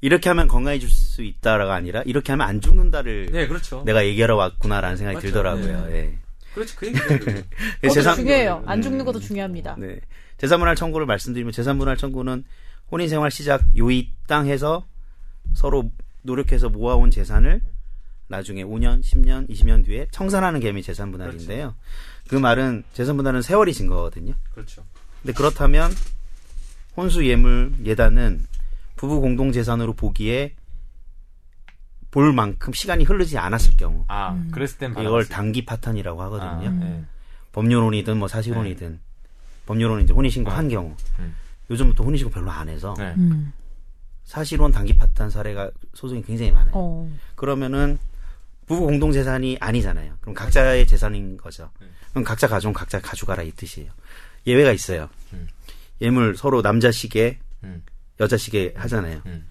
이렇게 0.00 0.28
하면 0.30 0.48
건강해질 0.48 0.88
수 0.88 1.22
있다라가 1.22 1.74
아니라 1.74 2.02
이렇게 2.06 2.32
하면 2.32 2.46
안 2.46 2.60
죽는다를 2.60 3.28
네 3.32 3.46
그렇죠 3.46 3.82
내가 3.84 4.04
얘기하러 4.06 4.36
왔구나라는 4.36 4.96
생각이 4.96 5.16
맞죠. 5.16 5.26
들더라고요. 5.28 5.86
예. 5.94 6.16
그렇죠 6.54 6.74
그 6.78 6.86
얘기죠 6.86 7.44
재산 7.94 8.16
중요해요. 8.16 8.62
안 8.66 8.80
죽는 8.82 9.04
것도 9.04 9.20
중요합니다. 9.20 9.76
네. 9.78 10.00
재산분할 10.38 10.74
청구를 10.74 11.06
말씀드리면 11.06 11.52
재산분할 11.52 11.96
청구는 11.96 12.44
혼인생활 12.90 13.30
시작 13.30 13.62
요이 13.76 14.10
땅 14.26 14.46
해서 14.46 14.86
서로 15.52 15.90
노력해서 16.22 16.68
모아온 16.70 17.10
재산을 17.10 17.60
나중에 18.28 18.62
5년, 18.64 19.02
10년, 19.02 19.48
20년 19.50 19.84
뒤에 19.84 20.06
청산하는 20.12 20.60
개념이 20.60 20.82
재산분할인데요. 20.82 21.74
그 22.28 22.36
말은 22.36 22.84
재산분할은 22.94 23.42
세월이 23.42 23.74
증거거든요. 23.74 24.34
그렇죠 24.54 24.84
근데 25.20 25.34
그렇다면 25.34 25.90
혼수 26.96 27.26
예물 27.26 27.72
예단은 27.84 28.46
부부 28.96 29.20
공동 29.20 29.52
재산으로 29.52 29.94
보기에 29.94 30.54
볼 32.10 32.32
만큼 32.32 32.72
시간이 32.72 33.04
흐르지 33.04 33.38
않았을 33.38 33.76
경우 33.76 34.04
아 34.08 34.36
그랬을 34.50 34.78
땐 34.78 34.94
이걸. 34.98 35.26
단기 35.26 35.64
파탄이라고 35.64 36.20
하거든요. 36.22 36.68
아, 36.68 36.84
네. 36.84 37.04
법률혼이든 37.52 38.16
뭐 38.18 38.28
사실혼이든 38.28 39.00
법률혼은 39.66 40.04
이제 40.04 40.12
혼인신고 40.12 40.50
아. 40.50 40.58
한 40.58 40.68
경우 40.68 40.94
음. 41.18 41.34
요즘부터 41.70 42.04
혼인신고 42.04 42.32
별로 42.32 42.50
안 42.50 42.68
해서 42.68 42.94
네. 42.98 43.14
음. 43.16 43.52
사실혼 44.24 44.72
단기 44.72 44.96
파탄 44.96 45.30
사례가 45.30 45.70
소송이 45.94 46.22
굉장히 46.22 46.50
많아요. 46.52 46.72
어. 46.74 47.10
그러면은 47.34 47.98
부부 48.66 48.84
공동 48.86 49.10
재산이 49.10 49.56
아니잖아요. 49.60 50.14
그럼 50.20 50.34
각자의 50.34 50.86
재산인 50.86 51.36
거죠. 51.36 51.70
네. 51.80 51.86
그럼 52.10 52.24
각자 52.24 52.46
가져온 52.46 52.72
각자 52.72 53.00
가져가라 53.00 53.42
이 53.42 53.50
뜻이에요. 53.52 53.90
예외가 54.46 54.72
있어요. 54.72 55.08
음. 56.00 56.04
예물 56.04 56.36
서로 56.36 56.62
남자 56.62 56.90
시계, 56.90 57.38
음. 57.62 57.82
여자 58.20 58.36
시계 58.36 58.72
하잖아요. 58.76 59.20
음. 59.26 59.46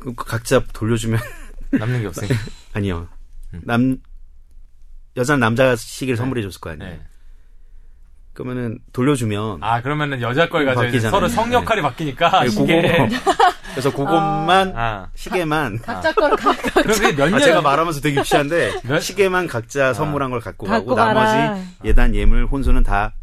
그 0.00 0.14
각자 0.14 0.62
돌려주면 0.72 1.20
남는 1.70 2.00
게 2.02 2.06
없으니까 2.06 2.34
아니요. 2.74 3.08
음. 3.54 3.60
남 3.64 3.96
여자는 5.16 5.40
남자 5.40 5.74
시계를 5.76 6.16
선물해 6.16 6.42
줬을 6.42 6.60
거 6.60 6.70
아니에요. 6.70 6.90
네. 6.92 7.00
그러면은 8.34 8.78
돌려주면 8.92 9.60
아 9.62 9.80
그러면은 9.80 10.20
여자 10.20 10.48
걸 10.50 10.66
가져야 10.66 10.86
바뀌잖아요. 10.88 11.10
서로 11.10 11.26
성 11.28 11.50
역할이 11.54 11.80
바뀌니까 11.80 12.44
네, 12.44 12.48
그거 12.50 12.66
그래서 13.70 13.90
그것만 13.90 14.74
아 14.76 15.08
시계만 15.14 15.78
각자 15.80 16.12
거를 16.12 16.36
각 16.36 16.54
그럼 16.74 17.22
아, 17.22 17.28
년? 17.30 17.40
제가 17.40 17.62
말하면서 17.62 18.00
되게 18.02 18.20
유치한데 18.20 18.82
몇- 18.84 19.00
시계만 19.00 19.46
각자 19.46 19.94
선물한 19.94 20.30
걸 20.30 20.40
갖고 20.40 20.66
가고. 20.66 20.94
나머지 20.94 21.66
예단 21.84 22.14
예물 22.14 22.44
혼수는 22.46 22.82
다 22.82 23.14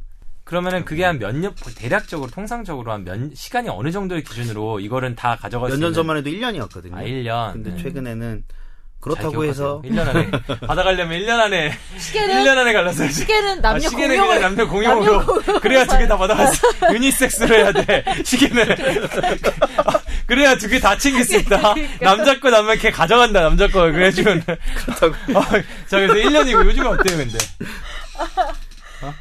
그러면은 0.53 0.85
그게 0.85 1.03
한 1.03 1.17
몇 1.17 1.35
년, 1.35 1.55
대략적으로, 1.75 2.29
통상적으로 2.29 2.91
한 2.91 3.03
몇, 3.03 3.17
시간이 3.35 3.69
어느 3.69 3.89
정도의 3.91 4.23
기준으로 4.23 4.79
이거는 4.81 5.15
다 5.15 5.35
가져갈 5.35 5.71
수몇 5.71 5.77
있는. 5.77 5.87
년 5.87 5.93
전만 5.95 6.17
해도 6.17 6.29
1년이었거든요. 6.29 6.93
아, 6.95 7.01
1년. 7.01 7.53
근데 7.53 7.71
네. 7.71 7.81
최근에는 7.81 8.43
잘 8.47 8.55
그렇다고 8.99 9.43
해서 9.45 9.81
기억하세요. 9.81 10.05
1년 10.05 10.15
안에. 10.15 10.31
받아가려면 10.67 11.19
1년 11.19 11.39
안에. 11.39 11.73
시계는 11.97 12.35
1년 12.43 12.57
안에 12.57 12.73
갈라서야지. 12.73 13.13
시계는 13.21 13.61
남녀 13.61 13.77
아, 13.87 13.89
시계는 13.89 14.15
공용을 14.15 14.35
그냥 14.35 14.41
남녀 14.55 14.67
공용으로. 14.67 15.25
그래야 15.61 15.85
두 15.85 15.97
개 15.97 16.07
다 16.07 16.17
받아가서 16.17 16.53
유니섹스로 16.93 17.55
해야 17.55 17.71
돼. 17.71 18.03
시계는. 18.23 18.65
그래야 20.27 20.55
두 20.55 20.67
개 20.69 20.79
다 20.79 20.95
챙길 20.97 21.23
수 21.25 21.35
있다. 21.37 21.73
남자 22.01 22.39
거 22.39 22.49
남면 22.51 22.77
걔 22.77 22.91
가져간다, 22.91 23.41
남자 23.41 23.67
거. 23.67 23.91
그래주면. 23.91 24.43
그렇다고 24.85 25.15
어, 25.39 25.41
자, 25.87 25.99
그래서 25.99 26.13
1년이고 26.13 26.63
요즘은 26.67 26.87
어때요, 26.99 27.17
근데? 27.17 27.37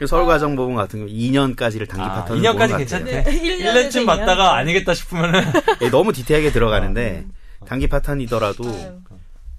서울가정법원 0.06 0.74
같은 0.74 1.00
경우 1.00 1.10
2년까지를 1.10 1.88
단기 1.88 2.02
아, 2.04 2.14
파탄으로 2.24 2.42
2년까지 2.42 2.52
보는 2.58 2.68
것 2.70 2.76
괜찮대. 2.78 3.16
같아요. 3.22 3.36
1년쯤 3.40 4.06
받다가 4.06 4.56
아니겠다 4.56 4.94
싶으면은. 4.94 5.44
예, 5.82 5.90
너무 5.90 6.12
디테일하게 6.12 6.52
들어가는데 6.52 7.26
단기 7.66 7.88
파탄이더라도 7.88 8.64
아유. 8.68 8.98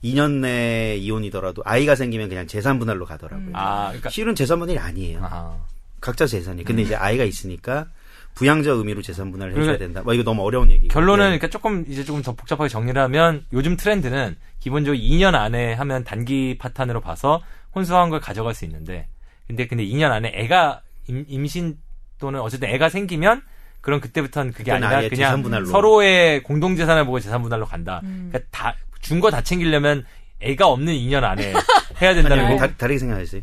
2년 0.04 0.42
내 0.42 0.96
이혼이더라도 0.98 1.62
아이가 1.66 1.96
생기면 1.96 2.28
그냥 2.30 2.46
재산 2.48 2.78
분할로 2.80 3.06
가더라고요. 3.06 3.52
아, 3.54 3.88
그러니까. 3.88 4.10
실은 4.10 4.36
재산 4.36 4.60
분할이 4.60 4.78
아니에요. 4.78 5.20
아. 5.24 5.58
각자 6.02 6.28
재산이. 6.28 6.66
근데 6.66 6.82
이제 6.82 6.96
아이가 6.96 7.24
있으니까 7.24 7.88
부양자 8.36 8.72
의미로 8.72 9.02
재산 9.02 9.32
분할을 9.32 9.54
해줘야 9.54 9.64
그러니까 9.66 9.86
된다. 9.86 10.02
뭐 10.04 10.14
이거 10.14 10.24
너무 10.24 10.44
어려운 10.44 10.70
얘기. 10.72 10.90
결론은 10.90 11.26
그러니까 11.26 11.48
조금 11.48 11.86
이제 11.88 12.04
조금 12.04 12.22
더 12.22 12.34
복잡하게 12.34 12.68
정리를 12.68 13.02
하면 13.02 13.46
요즘 13.54 13.78
트렌드는 13.78 14.36
기본적으로 14.60 15.00
2년 15.02 15.36
안에 15.36 15.74
하면 15.74 16.04
단기 16.04 16.58
파탄으로 16.60 17.00
봐서 17.00 17.42
혼수한 17.76 18.10
걸 18.10 18.20
가져갈 18.20 18.54
수 18.54 18.66
있는데 18.66 19.08
근데 19.48 19.68
근데 19.68 19.86
2년 19.86 20.12
안에 20.12 20.32
애가 20.36 20.82
임, 21.08 21.26
임신 21.28 21.78
또는 22.20 22.40
어쨌든 22.42 22.70
애가 22.70 22.90
생기면 22.90 23.42
그럼 23.82 24.00
그때부터는 24.00 24.54
그게 24.54 24.72
아니라 24.72 24.90
그냥 25.02 25.10
재산분할로. 25.10 25.66
서로의 25.66 26.42
공동 26.44 26.76
재산을 26.76 27.06
보고 27.06 27.20
재산 27.20 27.42
분할로 27.42 27.66
간다. 27.66 28.00
음. 28.04 28.30
그러니까 28.32 28.50
다 28.52 28.74
준 29.02 29.20
거 29.20 29.30
다 29.30 29.42
챙기려면 29.42 30.06
애가 30.40 30.66
없는 30.68 30.94
2년 30.94 31.24
안에 31.26 31.54
해야 32.02 32.14
된다는 32.14 32.46
아니, 32.46 32.58
거. 32.58 32.66
다, 32.68 32.74
다르게 32.78 32.98
생각했어요. 33.00 33.42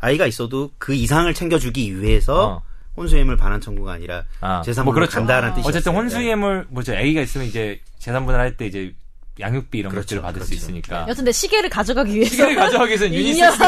아이가 0.00 0.26
있어도 0.26 0.70
그 0.78 0.94
이상을 0.94 1.32
챙겨주기 1.34 2.00
위해서 2.00 2.48
어. 2.48 2.62
혼수예물 2.96 3.36
반환 3.36 3.60
청구가 3.60 3.92
아니라 3.92 4.24
아, 4.40 4.62
재산 4.64 4.84
뭐 4.86 4.94
분할 4.94 5.08
그렇죠. 5.08 5.18
간다는 5.20 5.50
뜻이었어요. 5.50 5.68
어쨌든 5.68 5.92
네. 5.92 5.98
혼수예물 5.98 6.66
뭐죠? 6.70 6.94
애기가 6.94 7.20
있으면 7.20 7.46
이제 7.46 7.78
재산 7.98 8.24
분할할 8.24 8.56
때 8.56 8.64
이제 8.66 8.94
양육비 9.40 9.78
이런 9.78 9.90
그렇죠, 9.90 10.04
것들을 10.06 10.22
받을 10.22 10.42
수 10.42 10.48
그렇죠. 10.50 10.64
있으니까. 10.66 11.06
여튼 11.08 11.24
내 11.24 11.32
시계를 11.32 11.70
가져가기 11.70 12.14
위해서 12.14 12.30
시계를 12.32 12.54
가져가기 12.54 12.88
위해서는 12.90 13.12
2년, 13.12 13.16
유니섹스 13.16 13.58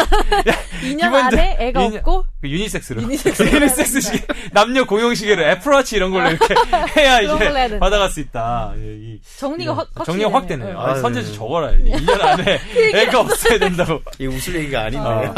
2년 0.82 1.00
기본적- 1.00 1.14
안에 1.32 1.56
애가 1.58 1.80
유니- 1.80 1.96
없고 1.98 2.26
그 2.42 2.48
유니섹스로 2.50 3.02
유니섹스로 3.02 3.48
유니섹스 3.56 4.00
시계 4.02 4.26
남녀 4.52 4.84
공용 4.84 5.14
시계로 5.14 5.42
애플워치 5.42 5.96
이런 5.96 6.10
걸로 6.10 6.28
이렇게 6.30 6.54
해야 7.00 7.20
그런 7.22 7.38
걸로 7.38 7.56
해야 7.56 7.66
이제. 7.66 7.78
받아갈 7.78 8.10
수 8.10 8.20
있다. 8.20 8.74
예, 8.76 8.80
이- 8.94 9.20
정리가 9.38 9.74
확 9.76 9.88
확실히 9.94 10.18
정리가 10.20 10.38
확 10.38 10.46
되네요. 10.46 10.66
되네요. 10.66 10.80
아, 10.80 10.92
아유, 10.92 11.00
선제지 11.00 11.30
네. 11.30 11.36
적어라야지. 11.36 11.84
2년 11.84 12.20
안에 12.20 12.60
애가 12.94 13.20
없어야 13.20 13.58
된다고. 13.58 14.02
이게 14.18 14.26
웃을 14.26 14.54
얘기가 14.56 14.82
아닌데. 14.82 14.98
어. 15.08 15.34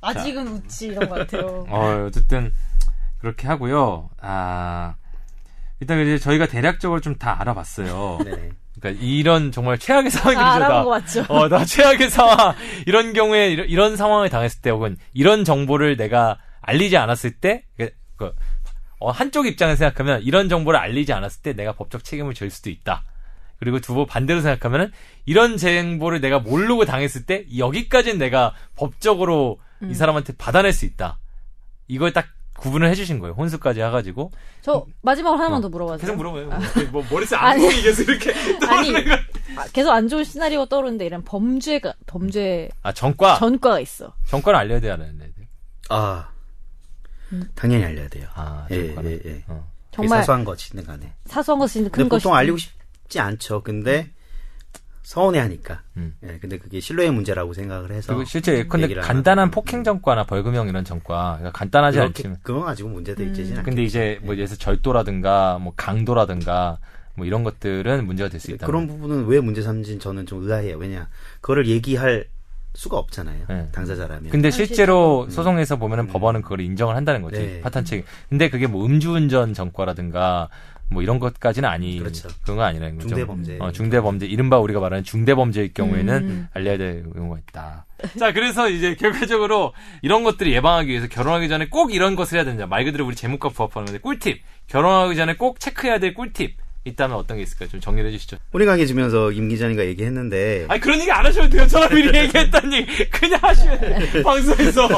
아직은 0.00 0.48
웃지 0.48 0.88
이런 0.88 1.08
것 1.08 1.14
같아요. 1.20 1.66
어, 1.68 2.04
어쨌든 2.08 2.52
그렇게 3.18 3.46
하고요. 3.46 4.10
아 4.20 4.94
일단 5.80 6.00
이제 6.02 6.18
저희가 6.18 6.46
대략적으로 6.46 7.00
좀 7.00 7.16
다 7.18 7.40
알아봤어요. 7.40 8.18
네네. 8.24 8.50
그러니까 8.80 9.02
이런 9.04 9.52
정말 9.52 9.78
최악의 9.78 10.10
상황이죠. 10.10 10.66
거 10.84 10.90
맞죠? 10.90 11.24
어, 11.28 11.48
나 11.48 11.64
최악의 11.64 12.10
상황. 12.10 12.54
이런 12.86 13.12
경우에 13.12 13.50
이런, 13.50 13.68
이런 13.68 13.96
상황을 13.96 14.28
당했을 14.28 14.60
때 14.60 14.70
혹은 14.70 14.96
이런 15.14 15.44
정보를 15.44 15.96
내가 15.96 16.38
알리지 16.60 16.96
않았을 16.96 17.32
때 17.32 17.64
그, 17.76 17.90
그, 18.16 18.32
어, 18.98 19.10
한쪽 19.10 19.46
입장에서 19.46 19.78
생각하면 19.78 20.22
이런 20.22 20.48
정보를 20.48 20.78
알리지 20.78 21.12
않았을 21.12 21.42
때 21.42 21.52
내가 21.54 21.72
법적 21.72 22.04
책임을 22.04 22.34
질 22.34 22.50
수도 22.50 22.70
있다. 22.70 23.04
그리고 23.58 23.80
두 23.80 23.94
번 23.94 24.06
반대로 24.06 24.40
생각하면은 24.42 24.92
이런 25.24 25.56
정보를 25.56 26.20
내가 26.20 26.38
모르고 26.38 26.84
당했을 26.84 27.24
때 27.24 27.46
여기까지는 27.56 28.18
내가 28.18 28.52
법적으로 28.76 29.58
음. 29.82 29.90
이 29.90 29.94
사람한테 29.94 30.34
받아낼 30.36 30.72
수 30.72 30.84
있다. 30.84 31.18
이걸 31.88 32.12
딱 32.12 32.26
구분을 32.58 32.88
해주신 32.90 33.18
거예요. 33.18 33.34
혼수까지 33.34 33.80
해가지고 33.80 34.32
저 34.62 34.86
마지막으로 35.02 35.38
하나만 35.40 35.60
더 35.60 35.68
물어봐도 35.68 36.00
계속? 36.00 36.16
물어봐요. 36.16 36.46
뭐, 36.48 36.58
뭐 36.92 37.04
머릿속에 37.10 37.36
아니. 37.38 37.66
안 37.66 37.82
계속 37.82 38.08
이렇게 38.08 38.32
아니. 38.66 38.90
아, 39.56 39.64
계속 39.72 39.90
안 39.90 40.08
좋은 40.08 40.24
시나리오가 40.24 40.66
떠오르는데 40.66 41.06
이런 41.06 41.22
범죄가 41.24 41.94
범죄 42.06 42.68
아 42.82 42.92
전과 42.92 43.38
전과가 43.38 43.80
있어. 43.80 44.14
전과를 44.26 44.58
알려야 44.58 44.80
돼야 44.80 44.96
되는데. 44.96 45.30
아 45.88 46.28
음. 47.32 47.48
당연히 47.54 47.84
알려야 47.84 48.08
돼요. 48.08 48.26
아 48.34 48.66
예, 48.70 48.86
전과는. 48.86 49.10
예, 49.24 49.30
예. 49.30 49.44
어. 49.48 49.66
정말 49.92 50.18
사소한 50.20 50.44
것이든 50.44 50.84
간에. 50.84 51.12
사소한 51.26 51.58
것이든 51.58 51.90
큰 51.90 52.08
것이든 52.08 52.30
보통 52.30 52.34
알리고 52.34 52.58
싶지 52.58 53.18
않죠. 53.20 53.62
근데 53.62 54.10
서운해하니까. 55.06 55.82
음. 55.98 56.14
예, 56.24 56.38
근데 56.40 56.58
그게 56.58 56.80
신뢰의 56.80 57.12
문제라고 57.12 57.52
생각을 57.54 57.92
해서. 57.92 58.08
그리고 58.08 58.24
실제 58.24 58.58
예컨대 58.58 58.86
안 58.96 59.00
간단한 59.00 59.38
하는 59.38 59.50
폭행 59.52 59.84
전과나 59.84 60.24
벌금형 60.24 60.68
이런 60.68 60.84
전과 60.84 61.36
그러니까 61.38 61.56
간단하지 61.56 61.98
그렇게 61.98 62.22
않지만 62.22 62.38
그거 62.42 62.62
가지고 62.62 62.88
문제도 62.88 63.22
음. 63.22 63.28
있지는 63.28 63.62
근데 63.62 63.84
이제 63.84 64.18
뭐 64.22 64.34
예를 64.34 64.46
들어 64.46 64.56
절도라든가 64.58 65.60
뭐 65.60 65.72
강도라든가 65.76 66.78
뭐 67.14 67.24
이런 67.24 67.44
것들은 67.44 68.04
문제가 68.04 68.28
될 68.28 68.40
수 68.40 68.50
있다. 68.50 68.66
그런 68.66 68.88
부분은 68.88 69.26
왜 69.26 69.38
문제 69.38 69.62
삼는지 69.62 69.96
저는 70.00 70.26
좀 70.26 70.42
의아해요. 70.42 70.76
왜냐, 70.76 71.08
그거를 71.40 71.68
얘기할 71.68 72.26
수가 72.74 72.98
없잖아요. 72.98 73.44
네. 73.48 73.68
당사자라면. 73.72 74.30
근데 74.30 74.50
실제로 74.50 75.22
음. 75.24 75.30
소송에서 75.30 75.76
보면은 75.76 76.04
음. 76.04 76.08
법원은 76.08 76.42
그걸 76.42 76.60
인정을 76.60 76.96
한다는 76.96 77.22
거지 77.22 77.38
네. 77.38 77.60
파탄 77.60 77.84
책. 77.84 78.04
근데 78.28 78.50
그게 78.50 78.66
뭐 78.66 78.84
음주운전 78.84 79.54
전과라든가 79.54 80.48
뭐 80.88 81.02
이런 81.02 81.18
것까지는 81.18 81.68
아니 81.68 81.98
그렇죠. 81.98 82.28
그런 82.42 82.58
건 82.58 82.66
아니라는 82.66 82.96
거죠. 82.96 83.08
중대 83.08 83.26
범죄. 83.26 83.58
어, 83.60 83.72
중대 83.72 84.00
범죄. 84.00 84.26
이른바 84.26 84.58
우리가 84.58 84.80
말하는 84.80 85.04
중대 85.04 85.34
범죄일 85.34 85.74
경우에는 85.74 86.14
음. 86.14 86.48
알려야 86.52 86.78
될 86.78 87.04
경우가 87.12 87.38
있다. 87.38 87.86
자, 88.18 88.32
그래서 88.32 88.68
이제 88.68 88.94
결과적으로 88.94 89.72
이런 90.02 90.22
것들을 90.22 90.52
예방하기 90.52 90.88
위해서 90.90 91.08
결혼하기 91.08 91.48
전에 91.48 91.68
꼭 91.68 91.92
이런 91.92 92.14
것을 92.14 92.36
해야 92.36 92.44
된다. 92.44 92.66
말 92.66 92.84
그대로 92.84 93.06
우리 93.06 93.16
제목과 93.16 93.48
부합하는 93.48 93.86
건데 93.86 94.00
꿀팁. 94.00 94.42
결혼하기 94.68 95.16
전에 95.16 95.34
꼭 95.36 95.58
체크해야 95.60 95.98
될 95.98 96.14
꿀팁. 96.14 96.56
있다면 96.86 97.16
어떤 97.16 97.36
게 97.36 97.42
있을까요? 97.42 97.68
좀 97.68 97.80
정리를 97.80 98.08
해주시죠. 98.10 98.36
혼인관계 98.54 98.86
주면서 98.86 99.32
임 99.32 99.48
기자님과 99.48 99.84
얘기했는데. 99.86 100.66
아니 100.68 100.80
그런 100.80 101.00
얘기 101.00 101.10
안 101.10 101.26
하셔도 101.26 101.48
돼요. 101.48 101.66
저랑 101.66 101.88
미리 101.94 102.16
얘기했다는 102.16 102.72
얘기 102.72 103.08
그냥 103.10 103.40
하시면 103.42 103.80
돼요. 103.80 103.98
방송에서 104.22 104.88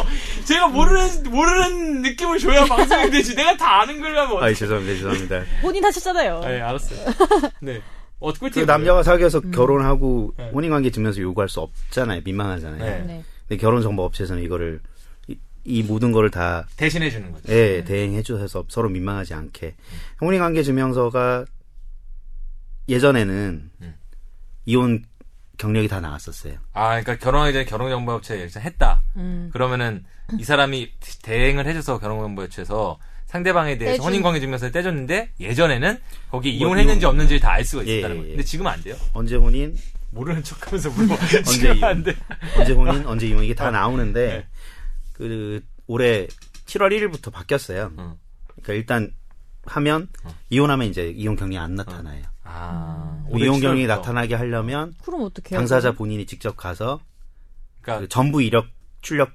제가 0.45 0.69
모르는 0.69 1.23
모르는 1.31 2.03
느낌을 2.03 2.39
줘야 2.39 2.65
방송이 2.67 3.11
되지. 3.11 3.35
내가 3.35 3.57
다 3.57 3.81
아는 3.83 4.01
걸 4.01 4.17
하면 4.17 4.43
아이, 4.43 4.55
죄송합니다. 4.55 4.95
죄송합니다. 4.95 5.43
본인 5.63 5.85
하셨잖아요. 5.85 6.41
네, 6.41 6.61
알았어요. 6.61 7.01
네. 7.61 7.81
어, 8.21 8.33
그 8.33 8.39
꿀팁. 8.41 8.67
남자가 8.67 9.03
사귀어서 9.03 9.41
결혼하고 9.41 10.35
네. 10.37 10.51
혼인 10.51 10.71
관계 10.71 10.91
주면서 10.91 11.21
요구할 11.21 11.49
수 11.49 11.61
없잖아요. 11.61 12.21
민망하잖아요. 12.25 12.85
네. 12.85 13.05
네. 13.07 13.25
근데 13.49 13.61
결혼 13.61 13.81
정보 13.81 14.03
업체에서는 14.03 14.43
이거를 14.43 14.81
이, 15.29 15.37
이 15.65 15.83
모든 15.85 16.13
거를 16.13 16.31
다 16.31 16.67
대신해 16.77 17.11
주는 17.11 17.31
거죠. 17.33 17.45
예, 17.53 17.85
대행해줘서 17.85 18.65
서로 18.69 18.89
민망하지 18.89 19.35
않게. 19.35 19.75
혼인 20.21 20.41
관계 20.41 20.63
증명서가 20.63 21.45
예전에는 22.89 23.71
음. 23.83 23.95
이혼 24.67 25.05
경력이 25.59 25.89
다 25.89 26.01
나왔었어요. 26.01 26.55
아, 26.73 26.89
그러니까 27.01 27.17
결혼하기 27.19 27.53
전에 27.53 27.65
결혼정보업체에 27.65 28.41
예전 28.43 28.63
했다. 28.63 29.03
음. 29.17 29.51
그러면은 29.53 30.05
이 30.39 30.45
사람이 30.45 30.93
대행을 31.23 31.67
해줘서 31.67 31.99
결혼정보업체에서 31.99 32.99
상대방에 33.27 33.77
대해서 33.77 33.97
떼준. 33.97 34.07
혼인관계 34.13 34.41
증명서를 34.41 34.73
떼줬는데 34.73 35.33
예전에는 35.41 35.99
거기 36.31 36.57
뭐 36.59 36.69
이혼했는지 36.69 37.01
이혼- 37.01 37.11
없는지를 37.11 37.41
다 37.41 37.51
알 37.53 37.65
수가 37.65 37.87
예, 37.87 37.99
있었다는 37.99 38.17
예, 38.17 38.21
거예요. 38.21 38.33
예. 38.33 38.37
근데 38.37 38.45
지금은 38.45 38.71
안 38.71 38.83
돼요. 38.83 38.97
언제 39.13 39.37
혼인, 39.37 39.77
모르는 40.11 40.43
척하면서 40.45 40.91
물어. 40.91 41.15
언제 41.21 41.43
지금 41.43 41.77
이혼. 41.77 41.85
안 41.89 42.03
돼. 42.05 42.15
언제 42.57 42.73
혼인, 42.73 43.07
언제 43.07 43.27
이혼 43.27 43.45
이게 43.45 43.55
다 43.55 43.71
나오는데 43.71 44.27
네. 44.29 44.47
그 45.13 45.61
올해 45.87 46.27
7월 46.67 46.91
1일부터 46.93 47.33
바뀌었어요. 47.33 47.93
어. 47.97 48.17
그러니까 48.63 48.73
일단 48.75 49.13
하면 49.67 50.09
어. 50.25 50.35
이혼하면 50.51 50.87
이제 50.89 51.09
이혼 51.11 51.37
경력이 51.37 51.59
안 51.59 51.75
나타나요. 51.75 52.23
아, 52.51 53.23
그 53.31 53.39
이혼 53.39 53.61
경력이 53.61 53.85
7월부터. 53.85 53.87
나타나게 53.89 54.35
하려면 54.35 54.95
그럼 55.05 55.23
어떻게? 55.23 55.55
당사자 55.57 55.93
본인이 55.93 56.25
직접 56.27 56.57
가서 56.57 57.01
그러니까 57.83 58.03
그 58.03 58.09
전부 58.09 58.43
이력 58.43 58.67
출력 59.03 59.31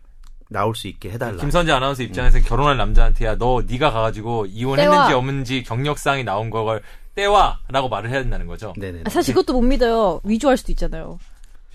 나올 0.49 0.75
수 0.75 0.87
있게 0.87 1.11
해달라. 1.11 1.37
김선재 1.37 1.71
아나운서 1.71 2.03
입장에서 2.03 2.39
결혼할 2.39 2.77
남자한테 2.77 3.25
야 3.25 3.35
너 3.37 3.63
네가 3.67 3.91
가가지고 3.91 4.45
이혼했는지. 4.47 5.13
없는지 5.13 5.63
경력상이 5.63 6.23
나온 6.23 6.49
걸 6.49 6.81
떼와라고 7.15 7.89
말을 7.89 8.09
해야 8.09 8.21
된다는 8.21 8.47
거죠. 8.47 8.73
네네. 8.77 9.03
아, 9.05 9.09
사실 9.09 9.33
그것도 9.33 9.53
못 9.53 9.61
믿어요. 9.61 10.19
위조할 10.23 10.57
수도 10.57 10.71
있잖아요. 10.71 11.19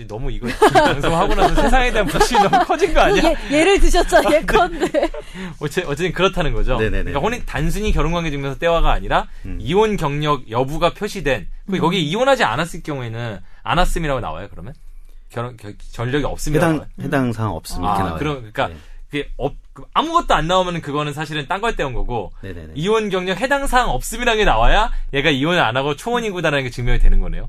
너무 0.07 0.31
이거 0.31 0.47
방송하고 0.73 1.35
나서 1.35 1.55
세상에 1.63 1.91
대한 1.91 2.07
불신이 2.07 2.41
너무 2.49 2.65
커진 2.65 2.95
거 2.95 3.01
아니야? 3.01 3.33
예, 3.51 3.59
예를 3.59 3.81
드셨죠, 3.81 4.19
예컨대. 4.33 5.11
어째, 5.61 5.83
어쨌든 5.83 6.13
그렇다는 6.13 6.53
거죠. 6.53 6.77
네네네. 6.77 7.05
그러니까 7.05 7.21
혼인 7.21 7.43
단순히 7.47 7.93
결혼관계 7.93 8.31
증명서 8.31 8.59
떼와가 8.59 8.93
아니라 8.93 9.27
음. 9.45 9.59
이혼 9.61 9.97
경력 9.97 10.51
여부가 10.51 10.95
표시된 10.95 11.49
그럼 11.67 11.81
거기 11.81 12.03
이혼하지 12.03 12.45
않았을 12.45 12.83
경우에는 12.83 13.41
않았음이라고 13.65 14.21
나와요. 14.21 14.49
그러면 14.51 14.75
결혼 15.31 15.57
겨- 15.57 15.73
전력이 15.93 16.25
없음이라고 16.25 16.65
해당 16.67 16.77
나와요. 16.77 16.91
해당 17.03 17.33
사항 17.33 17.51
없음 17.53 17.83
이렇게 17.83 17.97
아, 18.01 18.03
나와요. 18.05 18.19
그럼 18.19 18.37
그러니까 18.37 18.69
네. 18.69 18.77
그게 19.11 19.29
없, 19.37 19.55
그 19.73 19.85
아무것도 19.95 20.35
안 20.35 20.47
나오면 20.47 20.81
그거는 20.81 21.13
사실은 21.13 21.47
딴걸 21.49 21.77
떼온 21.77 21.95
거고 21.95 22.33
네네네. 22.43 22.73
이혼 22.77 23.09
경력 23.11 23.41
해당 23.41 23.67
사항 23.67 23.89
없음이라는 23.91 24.39
게 24.39 24.45
나와야 24.45 24.91
얘가 25.15 25.31
이혼을 25.31 25.61
안 25.61 25.77
하고 25.77 25.97
초혼이구다라는 25.97 26.65
게 26.65 26.71
증명이 26.71 26.99
되는 26.99 27.21
거네요. 27.21 27.49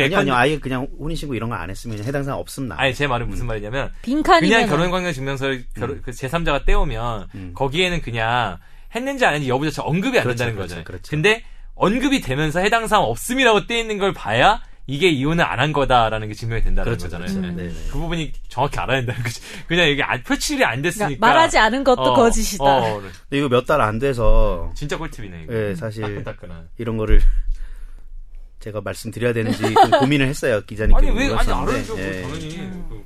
아니 0.00 0.08
그러니까 0.10 0.18
아니 0.20 0.30
예컨대- 0.30 0.34
아예 0.34 0.58
그냥 0.58 0.86
혼인신고 0.98 1.34
이런 1.34 1.48
거 1.50 1.56
안 1.56 1.70
했으면 1.70 2.02
해당 2.04 2.22
사항 2.24 2.38
없음 2.38 2.68
나. 2.68 2.76
아니 2.78 2.94
제 2.94 3.06
말은 3.06 3.28
무슨 3.28 3.46
말이냐면 3.46 3.92
빈칸이면. 4.02 4.50
그냥 4.50 4.68
결혼관계 4.68 5.12
증명서를 5.12 5.64
결혼, 5.74 6.00
그 6.02 6.10
제3자가 6.10 6.64
떼오면 6.64 7.28
음. 7.34 7.52
거기에는 7.54 8.00
그냥 8.02 8.58
했는지 8.94 9.24
안 9.24 9.34
했는지 9.34 9.48
여부 9.50 9.64
자체 9.64 9.80
언급이 9.82 10.18
안 10.18 10.24
그렇죠, 10.24 10.38
된다는 10.38 10.54
그렇죠, 10.54 10.62
거잖아요. 10.68 10.84
그렇죠. 10.84 11.10
근데 11.10 11.42
언급이 11.74 12.20
되면서 12.20 12.60
해당 12.60 12.86
사항 12.86 13.04
없음이라고 13.04 13.66
떼 13.66 13.80
있는 13.80 13.98
걸 13.98 14.12
봐야 14.12 14.60
이게 14.88 15.08
이혼을 15.08 15.44
안 15.44 15.60
한 15.60 15.72
거다라는 15.72 16.26
게 16.28 16.34
증명이 16.34 16.62
된다는 16.62 16.84
그렇죠, 16.90 17.04
거잖아요. 17.06 17.40
그렇죠. 17.40 17.56
네. 17.56 17.68
그 17.90 17.98
부분이 17.98 18.32
정확히 18.48 18.78
알아야 18.80 18.98
된다는 18.98 19.22
거지. 19.22 19.40
그냥 19.68 19.86
이게 19.88 20.02
안- 20.02 20.22
표출이 20.24 20.64
안 20.64 20.82
됐으니까. 20.82 21.06
그러니까 21.06 21.26
말하지 21.26 21.56
않은 21.58 21.84
것도 21.84 22.02
어, 22.02 22.14
거짓이다. 22.14 22.64
어, 22.64 23.00
근데 23.00 23.38
이거 23.38 23.48
몇 23.48 23.64
달 23.64 23.80
안 23.80 23.98
돼서 24.00 24.72
진짜 24.74 24.98
꿀팁이네. 24.98 25.42
이거. 25.44 25.54
예, 25.54 25.74
사실 25.76 26.02
따끈따끈한. 26.02 26.68
이런 26.78 26.96
거를 26.96 27.22
제가 28.62 28.80
말씀드려야 28.80 29.32
되는지 29.32 29.58
좀 29.74 29.90
고민을 30.00 30.28
했어요 30.28 30.62
기자님께 30.66 30.96
아니 30.96 31.06
왜 31.18 31.24
아니 31.24 31.28
물어봤었는데. 31.32 31.72
알아야죠. 31.72 31.94
뭐 31.96 32.02
예. 32.02 32.22
당연히. 32.22 32.56
음. 32.60 32.86
그-. 32.88 33.02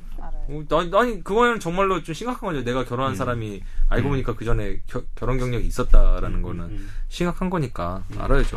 어, 0.48 0.64
난, 0.68 0.94
아니 0.94 1.24
그거는 1.24 1.58
정말로 1.58 2.02
좀 2.02 2.14
심각한 2.14 2.48
거죠. 2.48 2.62
내가 2.62 2.84
결혼한 2.84 3.14
음. 3.14 3.16
사람이 3.16 3.62
알고 3.88 4.08
보니까 4.10 4.34
그 4.36 4.44
전에 4.44 4.80
결혼 5.16 5.38
경력이 5.38 5.66
있었다라는 5.66 6.42
거는 6.42 6.64
음. 6.66 6.90
심각한 7.08 7.50
거니까 7.50 8.04
알아야죠. 8.16 8.56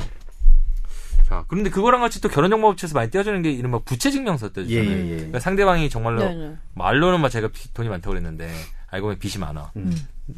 자, 1.26 1.46
그런데 1.48 1.70
그거랑 1.70 2.02
같이 2.02 2.22
또 2.22 2.30
결혼정보업체에서 2.30 2.96
많이 2.96 3.10
떼어주는 3.12 3.42
게 3.44 3.52
이른바 3.52 3.80
부채증명서 3.80 4.48
예, 4.48 4.54
떼주잖아요. 4.54 4.92
예, 4.92 5.10
예. 5.12 5.16
그러니까 5.16 5.40
상대방이 5.40 5.90
정말로 5.90 6.20
네, 6.22 6.36
네. 6.36 6.56
말로는 6.74 7.22
막 7.22 7.30
제가 7.30 7.48
비- 7.50 7.72
돈이 7.74 7.88
많다고 7.88 8.12
그랬는데 8.12 8.52
알고 8.88 9.06
보면 9.08 9.20
빚이 9.20 9.38
많아. 9.40 9.72
음. 9.78 9.96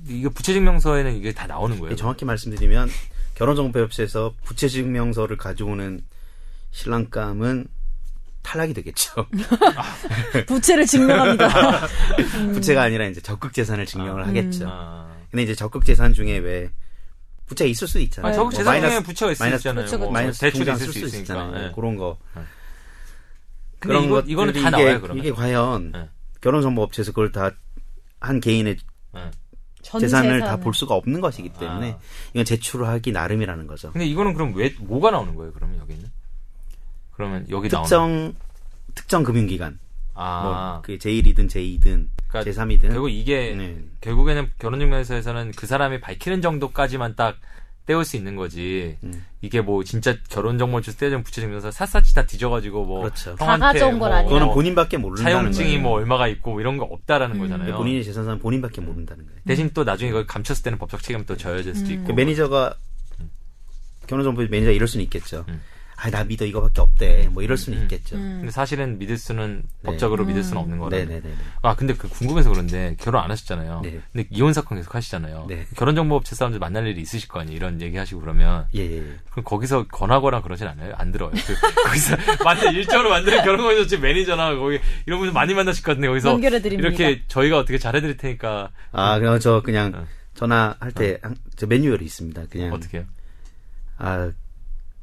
이거 0.07 0.29
부채증명서에는 0.29 1.15
이게 1.15 1.33
다 1.33 1.47
나오는 1.47 1.79
거예요. 1.79 1.93
예, 1.93 1.95
정확히 1.95 2.25
말씀드리면 2.25 2.89
결혼정보협회에서 3.35 4.33
부채증명서를 4.43 5.38
가져오는 5.38 6.01
신랑감은 6.72 7.68
탈락이 8.43 8.73
되겠죠. 8.73 9.27
부채를 10.48 10.85
증명합니다. 10.88 11.88
부채가 12.53 12.81
아니라 12.84 13.06
이제 13.06 13.22
적극 13.22 13.53
재산을 13.53 13.85
증명을 13.85 14.23
아. 14.23 14.27
하겠죠. 14.27 14.65
아. 14.68 15.11
근데 15.30 15.43
이제 15.43 15.53
적극 15.56 15.85
재산 15.85 16.14
중에 16.14 16.38
왜 16.39 16.69
부채 17.45 17.68
있을 17.68 17.88
수 17.88 17.99
있잖아요. 17.99 18.27
아니, 18.30 18.35
적극 18.35 18.45
뭐 18.52 18.57
재산 18.57 18.73
중에 18.73 18.81
마이너스- 18.89 19.03
부채가 19.06 19.31
있을 19.31 19.35
수 19.38 19.43
마이너스- 19.43 19.68
있잖아요. 19.68 19.98
뭐. 19.99 20.11
마이너스 20.11 20.39
대출이 20.39 20.65
통장 20.65 20.76
있을 20.76 20.85
쓸수수 20.88 21.06
있으니까. 21.07 21.22
있잖아요. 21.35 21.65
예. 21.68 21.72
그런 21.76 21.98
거. 21.98 22.18
네. 22.35 22.41
그런 23.80 24.03
이거, 24.06 24.19
이거는 24.22 24.53
다 24.61 24.69
나와요, 24.69 25.02
그러면. 25.02 25.23
이게 25.23 25.31
과연 25.34 25.91
네. 25.91 26.10
결혼정보업체에서 26.41 27.11
그걸 27.11 27.31
다 27.31 27.52
한 28.23 28.39
개인의 28.39 28.77
네. 29.15 29.31
재산을 29.81 30.41
다 30.41 30.57
볼 30.57 30.76
수가 30.76 30.93
없는 30.93 31.22
것이기 31.22 31.53
때문에 31.53 31.93
아. 31.93 31.99
이건 32.34 32.45
제출하기 32.45 33.11
나름이라는 33.11 33.65
거죠. 33.65 33.91
근데 33.91 34.06
이거는 34.06 34.35
그럼 34.35 34.53
왜 34.56 34.76
뭐가 34.80 35.10
나오는 35.10 35.34
거예요? 35.34 35.52
그러면 35.53 35.80
여기는? 35.80 36.03
그러면 37.11 37.45
여기 37.49 37.69
특정 37.69 38.11
나오는... 38.11 38.35
특정 38.95 39.23
금융기관. 39.23 39.79
아. 40.13 40.81
뭐그 40.83 40.97
제1이든 40.97 41.49
제2든 41.49 42.07
그러니까 42.27 42.51
제3이든 42.51 42.89
결국 42.89 43.09
이게 43.09 43.55
네. 43.55 43.77
결국에는 44.01 44.51
결혼증명서에서는 44.59 45.51
그 45.55 45.67
사람이 45.67 46.01
밝히는 46.01 46.41
정도까지만 46.41 47.15
딱 47.15 47.38
떼올 47.85 48.05
수 48.05 48.15
있는 48.15 48.35
거지. 48.35 48.97
음. 49.03 49.25
이게 49.41 49.59
뭐 49.59 49.83
진짜 49.83 50.15
결혼 50.29 50.57
정보 50.57 50.81
주스 50.81 50.97
떼준 50.97 51.23
부채증명서 51.23 51.71
샅샅이 51.71 52.13
다 52.13 52.25
뒤져가지고 52.25 52.85
뭐 52.85 53.01
그렇죠. 53.01 53.35
다 53.35 53.57
가져온 53.57 53.97
건 53.99 54.11
뭐. 54.11 54.23
그거는 54.23 54.53
본인밖에 54.53 54.97
모른다는 54.97 55.31
사용증이 55.31 55.69
거예요. 55.69 55.81
뭐 55.81 55.91
얼마가 55.93 56.27
있고 56.27 56.51
뭐 56.51 56.61
이런 56.61 56.77
거 56.77 56.85
없다라는 56.85 57.38
음. 57.38 57.41
거잖아요. 57.41 57.75
본인의 57.75 58.03
재산은 58.03 58.39
본인밖에 58.39 58.81
모른다는 58.81 59.25
거예요. 59.25 59.39
대신 59.45 59.71
또 59.73 59.83
나중에 59.83 60.11
그걸 60.11 60.27
감췄을 60.27 60.63
때는 60.63 60.77
법적 60.77 61.01
책임 61.01 61.25
또 61.25 61.35
져야 61.35 61.61
될 61.63 61.73
수도 61.73 61.89
음. 61.89 61.93
있고. 61.93 62.07
그 62.07 62.11
매니저가 62.11 62.75
결혼 64.05 64.23
정보 64.23 64.43
매니저 64.43 64.71
이럴 64.71 64.88
수는 64.88 65.03
있겠죠. 65.05 65.45
음. 65.49 65.61
아, 66.03 66.10
나 66.10 66.23
믿어 66.23 66.45
이거밖에 66.45 66.82
없대. 66.82 67.30
뭐 67.32 67.44
이럴 67.44 67.57
수는 67.57 67.78
음. 67.78 67.84
있겠죠. 67.84 68.15
음. 68.15 68.38
근데 68.40 68.52
사실은 68.52 68.98
믿을 68.98 69.19
수는 69.19 69.61
네. 69.61 69.84
법적으로 69.84 70.26
믿을 70.26 70.44
수는 70.44 70.60
없는 70.60 70.80
거라. 70.80 70.98
네네네. 70.98 71.32
아, 71.61 71.76
근데 71.76 71.94
그 71.94 72.10
궁금해서 72.10 72.49
그런데 72.49 72.95
결혼 72.99 73.23
안 73.23 73.30
하셨잖아요. 73.30 73.82
네. 73.84 74.02
근데 74.11 74.28
이혼 74.32 74.52
사건 74.52 74.80
계속 74.80 74.95
하시잖아요. 74.95 75.45
네. 75.48 75.68
결혼 75.76 75.94
정보 75.94 76.15
업체 76.15 76.36
사람들 76.36 76.60
만날 76.60 76.88
일이 76.88 77.02
있으실 77.02 77.30
거 77.30 77.40
아니에요. 77.40 77.56
이런 77.56 77.82
얘기 77.82 77.98
하시고 77.98 78.19
그러면. 78.19 78.65
예, 78.73 78.80
예. 78.80 79.03
그럼 79.30 79.44
거기서 79.44 79.86
권하거나 79.90 80.41
그러진 80.41 80.65
않아요? 80.65 80.95
안 80.98 81.11
들어요. 81.11 81.30
그, 81.30 81.56
거기서 81.86 82.18
만든 82.44 82.73
일적으로 82.73 83.11
만드는 83.11 83.44
결혼공인업체 83.44 83.98
매니저나 83.98 84.56
거기 84.56 84.80
이런 85.06 85.19
분들 85.19 85.34
많이 85.34 85.53
만나실 85.53 85.84
것 85.84 85.91
같은데 85.91 86.07
거기서 86.07 86.40
이렇게 86.40 87.22
저희가 87.28 87.60
어떻게 87.60 87.78
잘해드릴 87.78 88.18
테니까. 88.18 88.72
아, 88.91 89.19
그럼 89.19 89.40
저 89.40 89.61
그냥 89.61 89.94
어. 89.94 90.07
전화할 90.34 90.94
때저 90.94 91.68
매뉴얼이 91.68 92.03
있습니다. 92.06 92.45
그냥 92.49 92.73
어떻게요? 92.73 93.03
아 93.98 94.32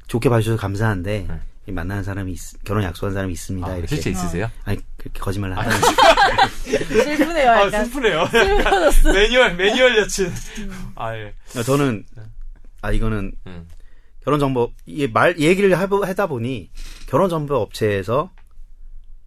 좋게 0.08 0.28
봐주셔서 0.28 0.56
감사한데 0.60 1.26
네. 1.28 1.72
만나는 1.72 2.02
사람이 2.02 2.32
있, 2.32 2.64
결혼 2.64 2.82
약속한 2.82 3.12
사람이 3.12 3.32
있습니다. 3.34 3.66
아, 3.68 3.76
이렇게 3.76 3.94
실제 3.94 4.10
있으세요? 4.10 4.46
어. 4.46 4.50
아니 4.64 4.78
그렇게 4.96 5.20
거짓말 5.20 5.52
하는 5.52 5.70
슬프네요. 6.90 7.50
아, 7.50 7.70
슬프네요. 7.70 8.28
매뉴얼 9.12 9.56
매뉴얼 9.56 9.98
여친. 9.98 10.26
음. 10.58 10.92
아 10.96 11.14
예. 11.14 11.34
아, 11.56 11.62
저는 11.62 12.04
아 12.80 12.90
이거는 12.90 13.32
음. 13.46 13.68
결혼 14.24 14.40
정보 14.40 14.72
이말 14.86 15.38
얘기를 15.38 15.78
하다 15.78 16.26
보니 16.26 16.70
결혼 17.06 17.28
정보 17.28 17.56
업체에서 17.56 18.30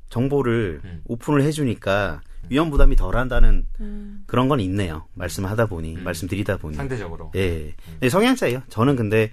정보를 0.09 0.81
음. 0.83 1.01
오픈을 1.05 1.43
해주니까 1.43 2.21
위험 2.49 2.71
부담이 2.71 2.95
덜한다는 2.95 3.67
음. 3.79 4.23
그런 4.25 4.49
건 4.49 4.59
있네요. 4.61 5.05
말씀하다 5.13 5.67
보니 5.67 5.95
음. 5.97 6.03
말씀드리다 6.03 6.57
보니 6.57 6.75
상대적으로. 6.75 7.31
예. 7.35 7.73
네, 7.99 8.09
성향 8.09 8.35
차이요. 8.35 8.63
저는 8.69 8.95
근데 8.95 9.31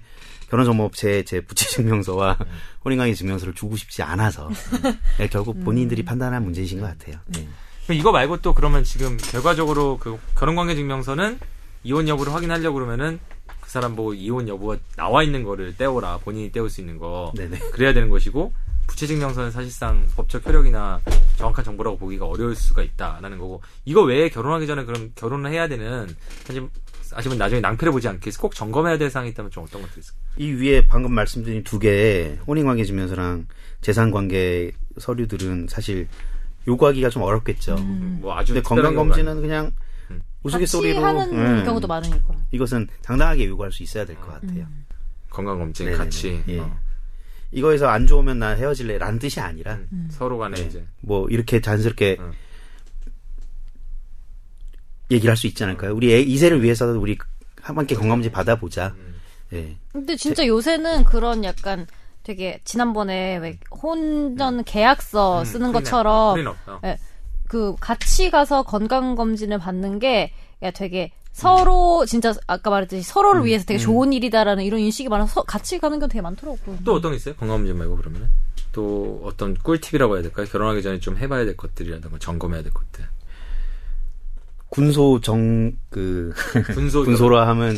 결혼정보업체에 0.49 1.23
제 1.23 1.41
부채증명서와 1.41 2.37
네. 2.39 2.45
혼인관계 2.85 3.13
증명서를 3.13 3.53
주고 3.53 3.75
싶지 3.75 4.03
않아서 4.03 4.49
네, 5.17 5.27
결국 5.27 5.57
음. 5.57 5.63
본인들이 5.63 6.03
음. 6.03 6.05
판단한 6.05 6.43
문제이신 6.43 6.79
것 6.81 6.87
같아요. 6.87 7.19
네. 7.27 7.47
이거 7.95 8.11
말고 8.11 8.37
또 8.37 8.53
그러면 8.53 8.83
지금 8.83 9.17
결과적으로 9.17 9.97
그 9.97 10.19
결혼관계 10.35 10.75
증명서는 10.75 11.39
이혼 11.83 12.07
여부를 12.07 12.33
확인하려고 12.33 12.75
그러면은 12.75 13.19
그 13.61 13.69
사람 13.69 13.95
보고 13.95 14.13
이혼 14.13 14.47
여부가 14.47 14.77
나와 14.95 15.23
있는 15.23 15.43
거를 15.43 15.75
떼오라 15.75 16.19
본인이 16.19 16.51
떼올 16.51 16.69
수 16.69 16.81
있는 16.81 16.97
거 16.97 17.31
네네. 17.35 17.57
그래야 17.71 17.93
되는 17.93 18.09
것이고 18.09 18.53
부채증명서는 18.87 19.51
사실상 19.51 20.05
법적 20.15 20.45
효력이나 20.45 20.99
정확한 21.37 21.63
정보라고 21.63 21.97
보기가 21.97 22.25
어려울 22.25 22.55
수가 22.55 22.83
있다라는 22.83 23.37
거고 23.37 23.61
이거 23.85 24.01
외에 24.01 24.29
결혼하기 24.29 24.67
전에 24.67 24.83
그럼 24.83 25.11
결혼을 25.15 25.51
해야 25.51 25.67
되는 25.67 26.13
사실 26.43 26.67
아니면 27.13 27.37
나중에 27.37 27.61
낭패를 27.61 27.91
보지 27.91 28.07
않게 28.07 28.31
꼭 28.39 28.53
점검해야 28.55 28.97
될 28.97 29.09
사항이 29.09 29.29
있다면 29.31 29.51
좀 29.51 29.63
어떤 29.63 29.81
것들이 29.81 29.99
있을까요? 29.99 30.21
이 30.37 30.51
위에 30.51 30.85
방금 30.87 31.13
말씀드린 31.13 31.63
두 31.63 31.79
개의 31.79 32.37
혼인관계 32.47 32.83
증명서랑 32.85 33.47
재산관계 33.81 34.71
서류들은 34.97 35.67
사실 35.69 36.07
요구하기가 36.67 37.09
좀 37.09 37.23
어렵겠죠. 37.23 37.75
음. 37.75 38.19
뭐 38.21 38.35
아주 38.35 38.53
근데 38.53 38.67
건강검진은 38.67 39.41
그냥 39.41 39.71
음. 40.11 40.21
우스갯소리로 40.43 41.03
하는 41.03 41.31
음. 41.33 41.63
경우도 41.65 41.87
많으니까. 41.87 42.35
이것은 42.51 42.87
당당하게 43.01 43.47
요구할 43.47 43.71
수 43.71 43.83
있어야 43.83 44.05
될 44.05 44.15
것 44.17 44.27
같아요. 44.27 44.61
음. 44.69 44.85
건강검진 45.29 45.91
같이. 45.95 46.41
예. 46.47 46.59
어. 46.59 46.77
이거에서 47.51 47.87
안 47.87 48.05
좋으면 48.05 48.37
나 48.39 48.49
헤어질래라는 48.49 49.19
뜻이 49.19 49.39
아니라 49.39 49.75
음. 49.75 49.87
음. 49.91 50.07
서로 50.11 50.37
간에 50.37 50.55
네. 50.55 50.67
이제 50.67 50.85
뭐 51.01 51.27
이렇게 51.29 51.59
자연스럽게 51.61 52.17
얘기를 55.11 55.29
할 55.31 55.37
수 55.37 55.47
있지 55.47 55.63
않을까요? 55.63 55.95
우리 55.95 56.13
애, 56.13 56.19
이세를 56.19 56.61
위해서도 56.63 56.99
우리 56.99 57.17
함께 57.61 57.95
건강검진 57.95 58.31
받아보자. 58.31 58.93
예. 59.53 59.75
근데 59.91 60.15
진짜 60.15 60.45
요새는 60.45 61.03
그런 61.05 61.43
약간 61.43 61.87
되게 62.23 62.59
지난번에 62.63 63.37
왜 63.37 63.57
혼전 63.71 64.63
계약서 64.63 65.39
음, 65.39 65.45
쓰는 65.45 65.71
것처럼 65.71 66.35
프리너, 66.35 66.55
어. 66.67 66.79
예, 66.85 66.97
그 67.47 67.75
같이 67.79 68.29
가서 68.29 68.63
건강 68.63 69.15
검진을 69.15 69.57
받는 69.57 69.97
게 69.99 70.31
되게 70.75 71.11
서로 71.31 72.05
진짜 72.05 72.33
아까 72.47 72.69
말했듯이 72.69 73.01
서로를 73.01 73.41
음, 73.41 73.45
위해서 73.45 73.65
되게 73.65 73.79
음. 73.79 73.83
좋은 73.83 74.13
일이다라는 74.13 74.63
이런 74.63 74.79
인식이 74.81 75.09
많아서 75.09 75.41
같이 75.43 75.79
가는 75.79 75.97
게 75.99 76.07
되게 76.07 76.21
많더라고요. 76.21 76.77
또 76.83 76.93
어떤 76.93 77.11
게 77.11 77.17
있어요? 77.17 77.35
건강검진 77.35 77.77
말고 77.77 77.97
그러면은 77.97 78.29
또 78.71 79.21
어떤 79.23 79.55
꿀팁이라고 79.55 80.15
해야 80.15 80.21
될까요? 80.21 80.45
결혼하기 80.45 80.83
전에 80.83 80.99
좀 80.99 81.17
해봐야 81.17 81.45
될 81.45 81.57
것들이라든가 81.57 82.19
점검해야 82.19 82.61
될 82.61 82.71
것들. 82.73 83.05
군소 84.69 85.19
정 85.21 85.77
그 85.89 86.33
군소 86.73 87.03
군소라 87.03 87.47
하면 87.49 87.77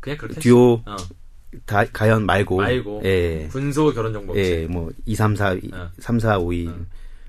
그냥 0.00 0.18
그렇게 0.18 0.40
듀오 0.40 0.82
어. 0.86 0.96
다, 1.64 1.84
가연 1.84 2.26
말고 2.26 2.58
말고 2.58 3.02
예. 3.04 3.48
군소 3.50 3.92
결혼 3.92 4.12
정보 4.12 4.36
예, 4.36 4.66
뭐 4.66 4.90
2, 5.06 5.14
3, 5.14 5.34
4 5.36 5.52
어. 5.72 5.90
3, 5.98 6.20
4, 6.20 6.38
5, 6.38 6.52
2 6.52 6.68
어. 6.68 6.76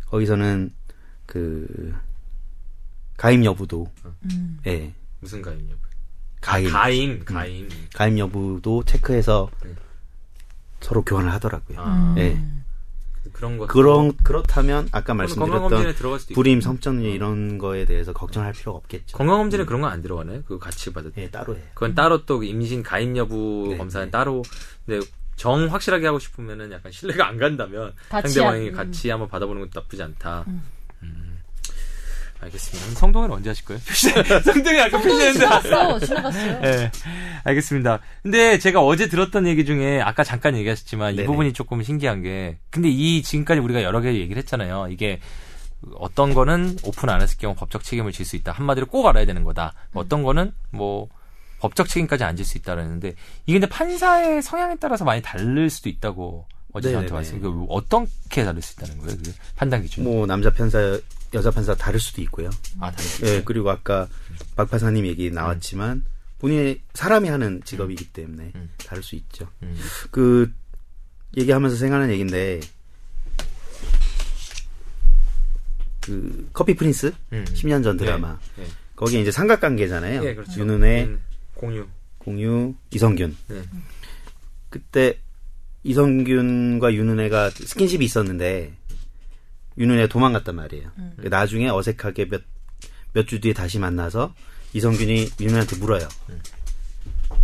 거기서는 0.07 0.73
그 1.25 1.93
가임 3.15 3.45
여부도 3.45 3.89
음. 4.25 4.59
예. 4.67 4.93
무슨 5.21 5.41
가임 5.41 5.61
여부? 5.69 5.81
가임 6.41 6.67
아, 6.67 6.81
가임 6.81 7.25
가임 7.25 7.63
음. 7.63 7.87
가임 7.93 8.19
여부도 8.19 8.83
체크해서 8.83 9.49
네. 9.63 9.71
서로 10.81 11.03
교환을 11.03 11.31
하더라고요. 11.33 11.77
아. 11.79 12.15
예. 12.17 12.39
그런 13.37 13.57
것 13.59 13.67
그런 13.67 14.17
그렇다면 14.23 14.89
아까 14.91 15.13
말씀드렸던 15.13 15.93
불임 16.33 16.59
성전율 16.59 17.11
이런 17.11 17.57
거에 17.59 17.85
대해서 17.85 18.11
걱정할 18.11 18.51
필요가 18.53 18.77
없겠죠. 18.79 19.15
건강검진에 19.15 19.63
음. 19.63 19.65
그런 19.67 19.81
건 19.81 19.91
안 19.91 20.01
들어가나요? 20.01 20.41
그 20.47 20.57
같이 20.59 20.91
받을 20.91 21.11
때. 21.11 21.23
예, 21.23 21.29
따로 21.29 21.55
해요. 21.55 21.63
그건 21.75 21.93
따로 21.95 22.25
또 22.25 22.43
임신 22.43 22.81
가입 22.83 23.15
여부 23.15 23.67
네, 23.69 23.77
검사는 23.77 24.07
네. 24.07 24.11
따로. 24.11 24.41
근데 24.85 25.05
정 25.35 25.71
확실하게 25.71 26.07
하고 26.07 26.17
싶으면은 26.19 26.71
약간 26.71 26.91
신뢰가 26.91 27.27
안 27.27 27.37
간다면 27.37 27.93
상대방이 28.09 28.69
음. 28.69 28.73
같이 28.73 29.09
한번 29.11 29.29
받아보는 29.29 29.61
것도 29.61 29.79
나쁘지 29.79 30.01
않다. 30.01 30.43
음. 30.47 30.63
알겠습니다. 32.39 32.99
성동은 32.99 33.31
언제 33.31 33.49
하실 33.49 33.65
거예요? 33.65 33.81
성동이 34.43 34.79
아까 34.79 34.97
표시했는데. 35.01 35.33
지나갔어, 35.39 35.99
지나갔어요. 35.99 36.61
네, 36.61 36.91
알겠습니다. 37.43 37.99
근데 38.23 38.59
제가 38.59 38.81
어제 38.81 39.07
들었던 39.07 39.47
얘기 39.47 39.65
중에 39.65 40.01
아까 40.01 40.23
잠깐 40.23 40.55
얘기하셨지만 40.55 41.15
네네. 41.15 41.23
이 41.23 41.25
부분이 41.25 41.53
조금 41.53 41.81
신기한 41.81 42.21
게, 42.21 42.57
근데 42.69 42.89
이 42.89 43.21
지금까지 43.23 43.59
우리가 43.59 43.81
여러 43.83 44.01
개 44.01 44.13
얘기를 44.13 44.37
했잖아요. 44.41 44.87
이게 44.91 45.19
어떤 45.95 46.33
거는 46.33 46.77
오픈 46.83 47.09
안 47.09 47.21
했을 47.21 47.37
경우 47.37 47.55
법적 47.55 47.83
책임을 47.83 48.11
질 48.11 48.25
수 48.25 48.35
있다. 48.35 48.51
한마디로 48.51 48.87
꼭 48.87 49.07
알아야 49.07 49.25
되는 49.25 49.43
거다. 49.43 49.73
음. 49.91 49.97
어떤 49.97 50.23
거는 50.23 50.51
뭐 50.71 51.07
법적 51.59 51.87
책임까지 51.89 52.23
안 52.23 52.35
질 52.35 52.45
수 52.45 52.57
있다라는데 52.59 53.13
이게 53.47 53.59
근데 53.59 53.67
판사의 53.67 54.41
성향에 54.43 54.75
따라서 54.79 55.05
많이 55.05 55.21
다를 55.23 55.69
수도 55.71 55.89
있다고 55.89 56.45
어제 56.73 56.91
저한테 56.91 57.11
말씀. 57.13 57.41
그 57.41 57.65
어떻게 57.69 58.43
다를 58.43 58.61
수 58.61 58.73
있다는 58.73 58.99
거예요? 58.99 59.17
그 59.23 59.33
판단 59.55 59.81
기준. 59.81 60.03
뭐 60.03 60.27
남자 60.27 60.51
판사 60.51 60.99
여자 61.33 61.51
판사 61.51 61.75
다를 61.75 61.99
수도 61.99 62.21
있고요. 62.23 62.49
아, 62.79 62.91
다를 62.91 63.05
수 63.05 63.25
예, 63.25 63.41
그리고 63.43 63.69
아까 63.69 64.07
박 64.55 64.69
판사님 64.69 65.05
얘기 65.05 65.29
나왔지만 65.29 66.05
본인의 66.39 66.81
사람이 66.93 67.29
하는 67.29 67.61
직업이기 67.65 68.09
때문에 68.09 68.51
음. 68.55 68.69
다를 68.77 69.03
수 69.03 69.15
있죠. 69.15 69.47
음. 69.63 69.75
그 70.11 70.51
얘기하면서 71.35 71.75
생각하는 71.75 72.11
얘기인데 72.13 72.61
그 76.01 76.49
커피 76.53 76.73
프린스 76.75 77.13
음. 77.33 77.45
10년 77.49 77.83
전 77.83 77.97
드라마 77.97 78.39
네, 78.55 78.63
네. 78.63 78.69
거기 78.95 79.19
이제 79.19 79.31
삼각관계잖아요. 79.31 80.23
네, 80.23 80.35
그렇죠. 80.35 80.61
윤은혜 80.61 81.03
음, 81.03 81.21
공유 81.53 81.85
공유 82.17 82.73
이성균 82.91 83.35
네. 83.47 83.61
그때 84.69 85.19
이성균과 85.83 86.93
윤은혜가 86.93 87.49
스킨십이 87.49 88.05
있었는데 88.05 88.76
윤은혜가 89.77 90.07
도망갔단 90.07 90.55
말이에요. 90.55 90.89
음. 90.97 91.13
나중에 91.29 91.69
어색하게 91.69 92.29
몇, 92.29 92.41
몇 93.13 93.25
주 93.27 93.39
뒤에 93.39 93.53
다시 93.53 93.79
만나서 93.79 94.33
이성균이 94.73 95.29
윤은혜한테 95.39 95.77
물어요. 95.77 96.07
음. 96.29 96.41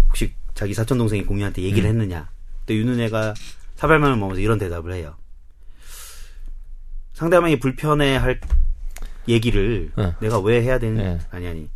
혹시 0.07 0.33
자기 0.53 0.73
사촌 0.73 0.97
동생이 0.97 1.23
공유한테 1.25 1.61
얘기를 1.63 1.89
음. 1.89 2.01
했느냐. 2.01 2.29
근데 2.59 2.75
윤은혜가 2.79 3.33
사발만을 3.75 4.15
먹으면서 4.17 4.41
이런 4.41 4.57
대답을 4.57 4.93
해요. 4.93 5.15
상대방이 7.13 7.59
불편해할 7.59 8.39
얘기를 9.27 9.91
네. 9.95 10.13
내가 10.19 10.39
왜 10.39 10.61
해야 10.61 10.79
되는 10.79 10.97
네. 10.97 11.19
아니 11.31 11.47
아니 11.47 11.69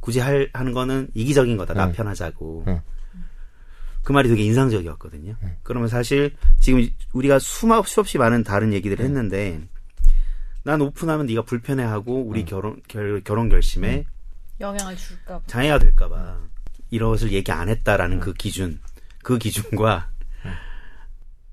굳이 0.00 0.18
할 0.18 0.50
하는 0.52 0.72
거는 0.72 1.08
이기적인 1.14 1.56
거다. 1.56 1.74
나 1.74 1.86
네. 1.86 1.92
편하자고. 1.92 2.64
네. 2.66 2.82
그 4.02 4.10
말이 4.10 4.28
되게 4.28 4.42
인상적이었거든요. 4.42 5.36
그러면 5.62 5.88
사실 5.88 6.34
지금 6.58 6.84
우리가 7.12 7.38
수마 7.38 7.80
수없이 7.82 8.18
많은 8.18 8.42
다른 8.42 8.72
얘기들을 8.72 9.04
했는데 9.04 9.60
난 10.64 10.80
오픈하면 10.80 11.26
네가 11.26 11.42
불편해하고 11.42 12.22
우리 12.26 12.44
결혼 12.44 12.80
결, 12.88 13.20
결혼 13.24 13.48
결심에 13.48 14.04
영향을 14.60 14.96
줄까 14.96 15.38
봐. 15.38 15.44
장애가 15.46 15.78
될까 15.78 16.08
봐 16.08 16.38
이것을 16.90 17.32
얘기 17.32 17.50
안 17.50 17.68
했다라는 17.68 18.20
그 18.20 18.32
기준, 18.32 18.78
그 19.22 19.38
기준과 19.38 20.08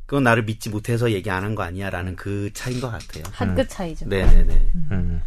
그건 0.06 0.24
나를 0.24 0.44
믿지 0.44 0.70
못해서 0.70 1.12
얘기 1.12 1.30
안 1.30 1.44
한 1.44 1.56
거 1.56 1.64
아니야라는 1.64 2.16
그 2.16 2.52
차이인 2.54 2.82
것 2.82 2.90
같아요. 2.92 3.24
한 3.32 3.56
끗 3.56 3.68
차이죠. 3.70 4.08
네 4.10 4.26
네네. 4.26 4.70
음. 4.92 5.22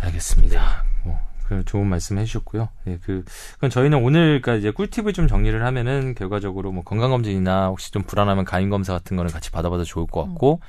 알겠습니다. 0.00 0.84
뭐, 1.04 1.18
그 1.46 1.62
좋은 1.64 1.86
말씀 1.86 2.18
해주셨고요. 2.18 2.68
예, 2.88 2.98
그, 3.02 3.24
그럼 3.58 3.70
저희는 3.70 4.02
오늘, 4.02 4.40
그니까 4.42 4.58
이제 4.58 4.70
꿀팁을 4.70 5.12
좀 5.12 5.28
정리를 5.28 5.64
하면은 5.64 6.14
결과적으로 6.14 6.72
뭐 6.72 6.82
건강검진이나 6.82 7.68
혹시 7.68 7.90
좀 7.92 8.02
불안하면 8.02 8.44
가임검사 8.44 8.92
같은 8.92 9.16
거는 9.16 9.30
같이 9.30 9.50
받아봐도 9.50 9.84
좋을 9.84 10.06
것 10.06 10.24
같고, 10.26 10.60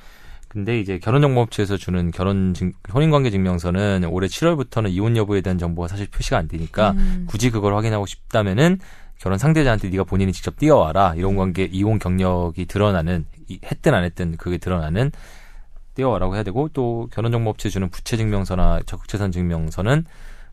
근데 0.56 0.80
이제 0.80 0.98
결혼정보업체에서 0.98 1.76
주는 1.76 2.10
결혼 2.10 2.54
증, 2.54 2.72
혼인관계 2.90 3.28
증명서는 3.28 4.04
올해 4.08 4.26
7월부터는 4.26 4.90
이혼 4.90 5.14
여부에 5.14 5.42
대한 5.42 5.58
정보가 5.58 5.86
사실 5.86 6.06
표시가 6.06 6.38
안 6.38 6.48
되니까 6.48 6.92
음. 6.92 7.26
굳이 7.28 7.50
그걸 7.50 7.76
확인하고 7.76 8.06
싶다면은 8.06 8.78
결혼 9.18 9.36
상대자한테 9.38 9.90
네가 9.90 10.04
본인이 10.04 10.32
직접 10.32 10.56
띄워와라. 10.56 11.12
이혼 11.18 11.36
관계 11.36 11.64
이혼 11.64 11.98
경력이 11.98 12.64
드러나는 12.64 13.26
이- 13.48 13.60
했든 13.66 13.92
안 13.92 14.02
했든 14.04 14.38
그게 14.38 14.56
드러나는 14.56 15.12
띄워와라고 15.94 16.36
해야 16.36 16.42
되고 16.42 16.70
또 16.72 17.06
결혼정보업체 17.12 17.68
주는 17.68 17.90
부채증명서나 17.90 18.80
적극재산 18.86 19.32
증명서는 19.32 20.06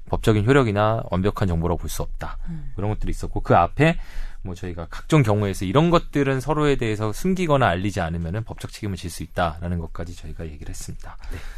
법적인 0.09 0.45
효력이나 0.45 1.01
완벽한 1.11 1.47
정보라고 1.47 1.77
볼 1.79 1.89
수 1.89 2.01
없다. 2.01 2.37
그런 2.75 2.89
것들이 2.89 3.09
있었고 3.11 3.39
그 3.39 3.55
앞에 3.55 3.95
뭐 4.43 4.55
저희가 4.55 4.87
각종 4.89 5.23
경우에서 5.23 5.65
이런 5.65 5.89
것들은 5.89 6.39
서로에 6.41 6.75
대해서 6.75 7.13
숨기거나 7.13 7.65
알리지 7.67 8.01
않으면은 8.01 8.43
법적 8.43 8.71
책임을 8.71 8.97
질 8.97 9.09
수 9.09 9.23
있다라는 9.23 9.79
것까지 9.79 10.15
저희가 10.15 10.45
얘기를 10.45 10.69
했습니다. 10.69 11.17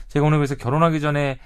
제가 0.09 0.25
오늘 0.25 0.37
그래서 0.37 0.55
결혼하기 0.55 0.99
전에 1.01 1.39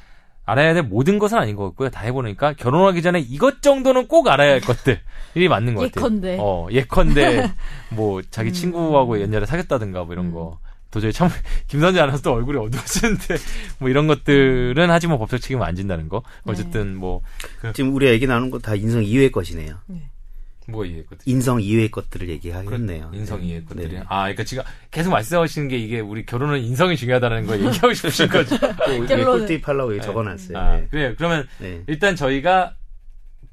알아야 0.45 0.73
될 0.73 0.81
모든 0.83 1.19
것은 1.19 1.37
아닌 1.37 1.55
것 1.55 1.63
같고요. 1.65 1.89
다 1.89 2.01
해보니까 2.01 2.53
결혼하기 2.53 3.01
전에 3.03 3.19
이것 3.19 3.61
정도는 3.61 4.07
꼭 4.07 4.27
알아야 4.27 4.51
할 4.53 4.59
것들이 4.61 5.47
맞는 5.47 5.75
것 5.75 5.81
같아요. 5.91 6.05
예컨대. 6.05 6.37
어, 6.39 6.67
예컨대 6.71 7.51
뭐 7.93 8.21
자기 8.31 8.51
친구하고 8.51 9.19
옛날에 9.21 9.45
사귀었다든가 9.45 10.03
뭐 10.05 10.13
이런 10.13 10.31
거. 10.31 10.59
도저히 10.91 11.13
참 11.13 11.29
김선재 11.67 11.99
아나운서도 11.99 12.33
얼굴이 12.33 12.57
어두워지는데 12.57 13.35
뭐 13.77 13.89
이런 13.89 14.07
것들은 14.07 14.89
하지만 14.89 15.19
법적 15.19 15.39
책임을 15.39 15.63
안 15.63 15.75
진다는 15.75 16.09
거. 16.09 16.23
어쨌든 16.45 16.95
뭐 16.95 17.21
지금 17.75 17.93
우리가 17.93 18.11
얘기 18.11 18.25
나눈 18.25 18.49
거 18.49 18.57
다 18.57 18.73
인성 18.73 19.03
이외의 19.03 19.31
것이네요. 19.31 19.75
뭐 20.71 20.85
이해했거든. 20.85 21.23
인성 21.25 21.61
이외의 21.61 21.89
것들을 21.91 22.29
얘기하겠네요. 22.29 23.11
인성 23.13 23.43
이해 23.43 23.61
것들이. 23.63 23.93
네. 23.95 24.03
아, 24.07 24.23
그러니까 24.23 24.43
지금 24.43 24.63
계속 24.91 25.09
말씀하시는 25.11 25.67
게 25.67 25.77
이게 25.77 25.99
우리 25.99 26.25
결혼은 26.25 26.59
인성이 26.61 26.95
중요하다는 26.97 27.45
걸 27.47 27.57
얘기하고 27.65 27.93
싶으신 27.93 28.27
거죠. 28.29 28.55
결론은- 28.57 29.25
꿀팁 29.47 29.67
하려고 29.67 29.93
여기 29.95 30.01
적어놨어요. 30.05 30.57
아, 30.57 30.77
네. 30.77 30.87
그래요. 30.89 31.13
그러면 31.17 31.47
네. 31.59 31.83
일단 31.87 32.15
저희가 32.15 32.75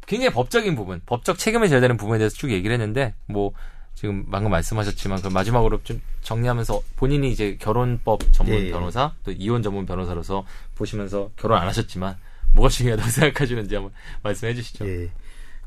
굉장히 0.06 0.32
법적인 0.32 0.76
부분, 0.76 1.00
법적 1.04 1.38
책임을 1.38 1.68
져야 1.68 1.80
되는 1.80 1.96
부분에 1.96 2.18
대해서 2.18 2.36
쭉 2.36 2.50
얘기를 2.52 2.72
했는데, 2.74 3.14
뭐, 3.26 3.52
지금 3.94 4.30
방금 4.30 4.52
말씀하셨지만, 4.52 5.20
그 5.22 5.28
마지막으로 5.28 5.80
좀 5.82 6.00
정리하면서 6.22 6.80
본인이 6.96 7.32
이제 7.32 7.56
결혼법 7.58 8.20
전문 8.32 8.54
예, 8.54 8.66
예. 8.66 8.70
변호사, 8.70 9.14
또 9.24 9.32
이혼 9.32 9.62
전문 9.62 9.84
변호사로서 9.84 10.46
보시면서 10.76 11.30
결혼 11.36 11.58
안 11.58 11.66
하셨지만, 11.66 12.16
뭐가 12.52 12.68
중요하다고 12.68 13.08
생각하시는지 13.10 13.74
한번 13.74 13.92
말씀해 14.22 14.54
주시죠. 14.54 14.86
예. 14.86 15.10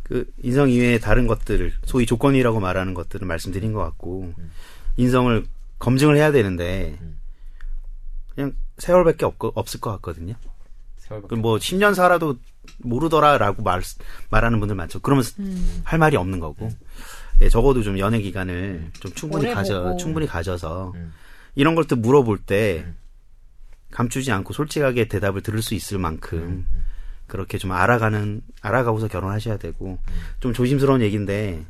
그 0.10 0.26
인성 0.42 0.70
이외의 0.72 1.00
다른 1.00 1.28
것들을 1.28 1.72
소위 1.86 2.08
조건이라고 2.08 2.60
말하는 2.60 2.96
것들을 2.96 3.28
말씀드린 3.28 3.74
것 3.74 3.82
같고 3.82 4.34
인성을 4.98 5.46
검증을 5.78 6.18
해야 6.18 6.32
되는데 6.32 7.00
그냥 8.34 8.54
세월밖에 8.80 9.26
없, 9.26 9.36
없을 9.40 9.80
것 9.80 9.92
같거든요. 9.92 10.34
세월밖에 10.98 11.36
그뭐 11.36 11.58
10년 11.58 11.94
살아도 11.94 12.38
모르더라라고 12.80 13.62
말 13.62 13.82
말하는 14.32 14.60
분들 14.60 14.76
많죠. 14.76 15.00
그러면 15.00 15.24
음. 15.38 15.82
할 15.84 16.00
말이 16.00 16.18
없는 16.18 16.40
거고. 16.40 16.72
예, 17.42 17.48
적어도 17.48 17.84
좀 17.84 18.00
연애 18.00 18.20
기간을 18.20 18.92
좀 19.00 19.14
충분히 19.14 19.54
가져 19.54 19.84
보고. 19.84 19.98
충분히 19.98 20.28
가져서 20.28 20.92
음. 20.96 21.14
이런 21.56 21.76
것들 21.76 21.98
물어볼 21.98 22.40
때 22.40 22.86
감추지 23.92 24.32
않고 24.32 24.54
솔직하게 24.54 25.08
대답을 25.08 25.42
들을 25.42 25.62
수 25.62 25.74
있을 25.74 26.00
만큼 26.00 26.66
그렇게 27.30 27.58
좀 27.58 27.72
알아가는 27.72 28.42
알아가고서 28.62 29.08
결혼하셔야 29.08 29.58
되고 29.58 29.98
좀 30.42 30.52
조심스러운 30.52 31.02
얘기인데 31.02 31.64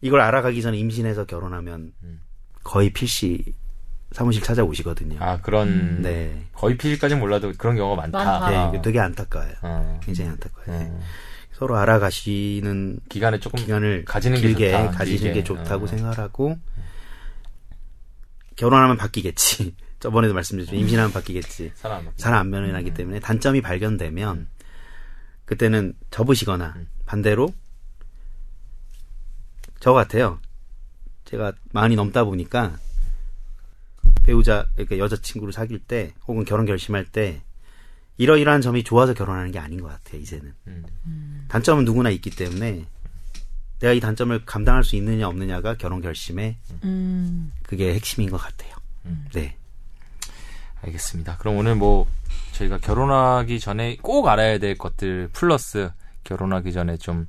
이걸 0.00 0.20
알아가기 0.20 0.60
전에 0.62 0.76
임신해서 0.78 1.26
결혼하면 1.26 1.92
거의 2.64 2.90
필시 2.90 3.44
사무실 4.10 4.42
찾아오시거든요. 4.42 5.16
아, 5.20 5.40
그런, 5.40 6.02
네. 6.02 6.44
거의 6.52 6.76
피실까지는 6.76 7.18
몰라도 7.20 7.52
그런 7.56 7.76
경우가 7.76 8.02
많다. 8.02 8.18
많다. 8.24 8.50
네, 8.50 8.56
아. 8.56 8.68
이게 8.68 8.82
되게 8.82 9.00
안타까워요. 9.00 9.54
어. 9.62 10.00
굉장히 10.02 10.30
안타까워요. 10.30 10.78
네. 10.78 10.88
어. 10.90 11.00
서로 11.52 11.76
알아가시는 11.78 12.98
기간을 13.08 13.40
조금 13.40 13.58
기간을 13.60 14.04
가지는 14.04 14.40
게 14.40 14.48
길게 14.48 14.70
좋다. 14.72 14.90
가지는 14.90 15.18
길게. 15.18 15.32
게 15.32 15.44
좋다고 15.44 15.84
어. 15.84 15.86
생각하고 15.86 16.58
결혼하면 18.56 18.96
바뀌겠지. 18.96 19.74
저번에도 20.02 20.34
말씀드렸죠. 20.34 20.74
임신하면 20.74 21.12
바뀌겠지. 21.12 21.70
사람 21.76 21.98
안 22.00 22.04
바뀌- 22.06 22.18
잘안 22.18 22.50
변해나기 22.50 22.92
때문에 22.92 23.20
단점이 23.20 23.60
발견되면 23.60 24.48
그때는 25.44 25.94
접으시거나 26.10 26.74
반대로 27.06 27.54
저 29.78 29.92
같아요. 29.92 30.40
제가 31.24 31.52
많이 31.72 31.94
넘다 31.94 32.24
보니까 32.24 32.76
배우자 34.24 34.66
그러니까 34.74 34.98
여자친구를 34.98 35.52
사귈 35.52 35.78
때 35.80 36.12
혹은 36.26 36.44
결혼 36.44 36.66
결심할 36.66 37.04
때 37.04 37.42
이러이러한 38.18 38.60
점이 38.60 38.82
좋아서 38.84 39.14
결혼하는 39.14 39.52
게 39.52 39.58
아닌 39.60 39.80
것 39.80 39.88
같아요. 39.88 40.20
이제는 40.20 40.52
음. 40.66 41.46
단점은 41.48 41.84
누구나 41.84 42.10
있기 42.10 42.30
때문에 42.30 42.86
내가 43.78 43.92
이 43.92 44.00
단점을 44.00 44.44
감당할 44.44 44.82
수 44.84 44.96
있느냐 44.96 45.28
없느냐가 45.28 45.76
결혼 45.76 46.00
결심의 46.00 46.56
음. 46.84 47.52
그게 47.62 47.94
핵심인 47.94 48.30
것 48.30 48.36
같아요. 48.38 48.74
네. 49.32 49.56
알겠습니다. 50.82 51.36
그럼 51.38 51.56
오늘 51.56 51.74
뭐 51.74 52.06
저희가 52.52 52.78
결혼하기 52.78 53.60
전에 53.60 53.96
꼭 54.02 54.28
알아야 54.28 54.58
될 54.58 54.76
것들 54.76 55.30
플러스 55.32 55.90
결혼하기 56.24 56.72
전에 56.72 56.96
좀 56.96 57.26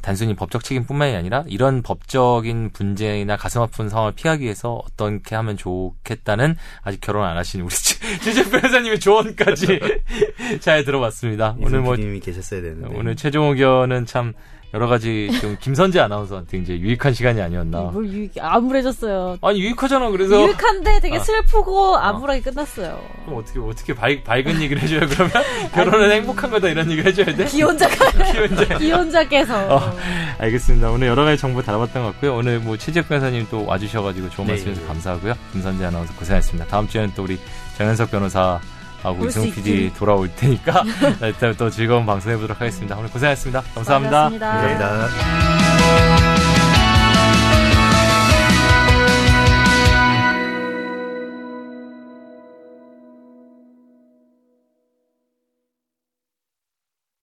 단순히 0.00 0.34
법적 0.34 0.62
책임뿐만이 0.62 1.16
아니라 1.16 1.44
이런 1.48 1.82
법적인 1.82 2.70
문제나 2.78 3.36
가슴 3.36 3.62
아픈 3.62 3.88
상황을 3.88 4.12
피하기 4.12 4.44
위해서 4.44 4.80
어떻게 4.84 5.34
하면 5.34 5.56
좋겠다는 5.56 6.56
아직 6.82 7.00
결혼 7.00 7.26
안 7.26 7.36
하신 7.36 7.62
우리 7.62 7.74
최재 8.22 8.48
변호사님의 8.48 9.00
조언까지 9.00 9.80
잘 10.60 10.84
들어봤습니다. 10.84 11.56
오늘 11.60 11.80
뭐 11.80 11.96
계셨어야 11.96 12.62
되는데 12.62 12.88
오늘 12.96 13.16
최종 13.16 13.50
의견은 13.50 14.06
참 14.06 14.34
여러 14.74 14.86
가지 14.86 15.30
좀 15.40 15.56
김선재 15.58 15.98
아나운서한테 15.98 16.58
이제 16.58 16.78
유익한 16.78 17.14
시간이 17.14 17.40
아니었나. 17.40 17.78
뭘 17.90 18.06
유익, 18.06 18.32
암울해졌어요. 18.38 19.38
아니 19.40 19.60
유익하잖아. 19.62 20.10
그래서 20.10 20.42
유익한데 20.46 21.00
되게 21.00 21.16
아. 21.16 21.20
슬프고 21.20 21.96
암울하게 21.96 22.42
끝났어요. 22.42 23.00
그럼 23.24 23.38
어떻게 23.38 23.58
어떻게 23.60 23.94
밝, 23.94 24.22
밝은 24.24 24.60
얘기를 24.60 24.82
해줘요? 24.82 25.00
그러면 25.08 25.32
결혼은 25.72 26.12
행복한 26.12 26.50
거다 26.50 26.68
이런 26.68 26.90
얘기를 26.90 27.10
해줘야 27.10 27.34
돼? 27.34 27.46
기혼자가 27.46 28.10
기혼자. 28.30 28.78
기혼자께서 28.78 29.74
어, 29.76 29.96
알겠습니다. 30.38 30.90
오늘 30.90 31.06
여러 31.08 31.24
가지 31.24 31.40
정보 31.40 31.62
다뤄봤던 31.62 32.02
것 32.02 32.12
같고요. 32.12 32.36
오늘 32.36 32.58
뭐 32.60 32.76
최지혁 32.76 33.08
변호사님 33.08 33.46
또 33.50 33.64
와주셔가지고 33.64 34.28
좋은 34.30 34.46
네. 34.48 34.52
말씀 34.52 34.68
해주셔서 34.68 34.86
감사하고요. 34.86 35.34
김선재 35.52 35.84
아나운서 35.86 36.12
고생하셨습니다. 36.14 36.68
다음 36.68 36.86
주에는 36.86 37.12
또 37.16 37.22
우리 37.24 37.38
정현석 37.78 38.10
변호사 38.10 38.60
하고 39.08 39.26
이승우 39.26 39.50
PD. 39.50 39.92
돌아올 39.94 40.30
테니까 40.34 40.84
일단 41.22 41.54
또 41.56 41.70
즐거운 41.70 42.06
방송 42.06 42.32
해보도록 42.32 42.60
하겠습니다. 42.60 42.96
오늘 42.96 43.10
고생하셨습니다 43.10 43.62
감사합니다. 43.74 44.30
반갑습니다. 44.30 44.88
감사합니다. 44.88 46.27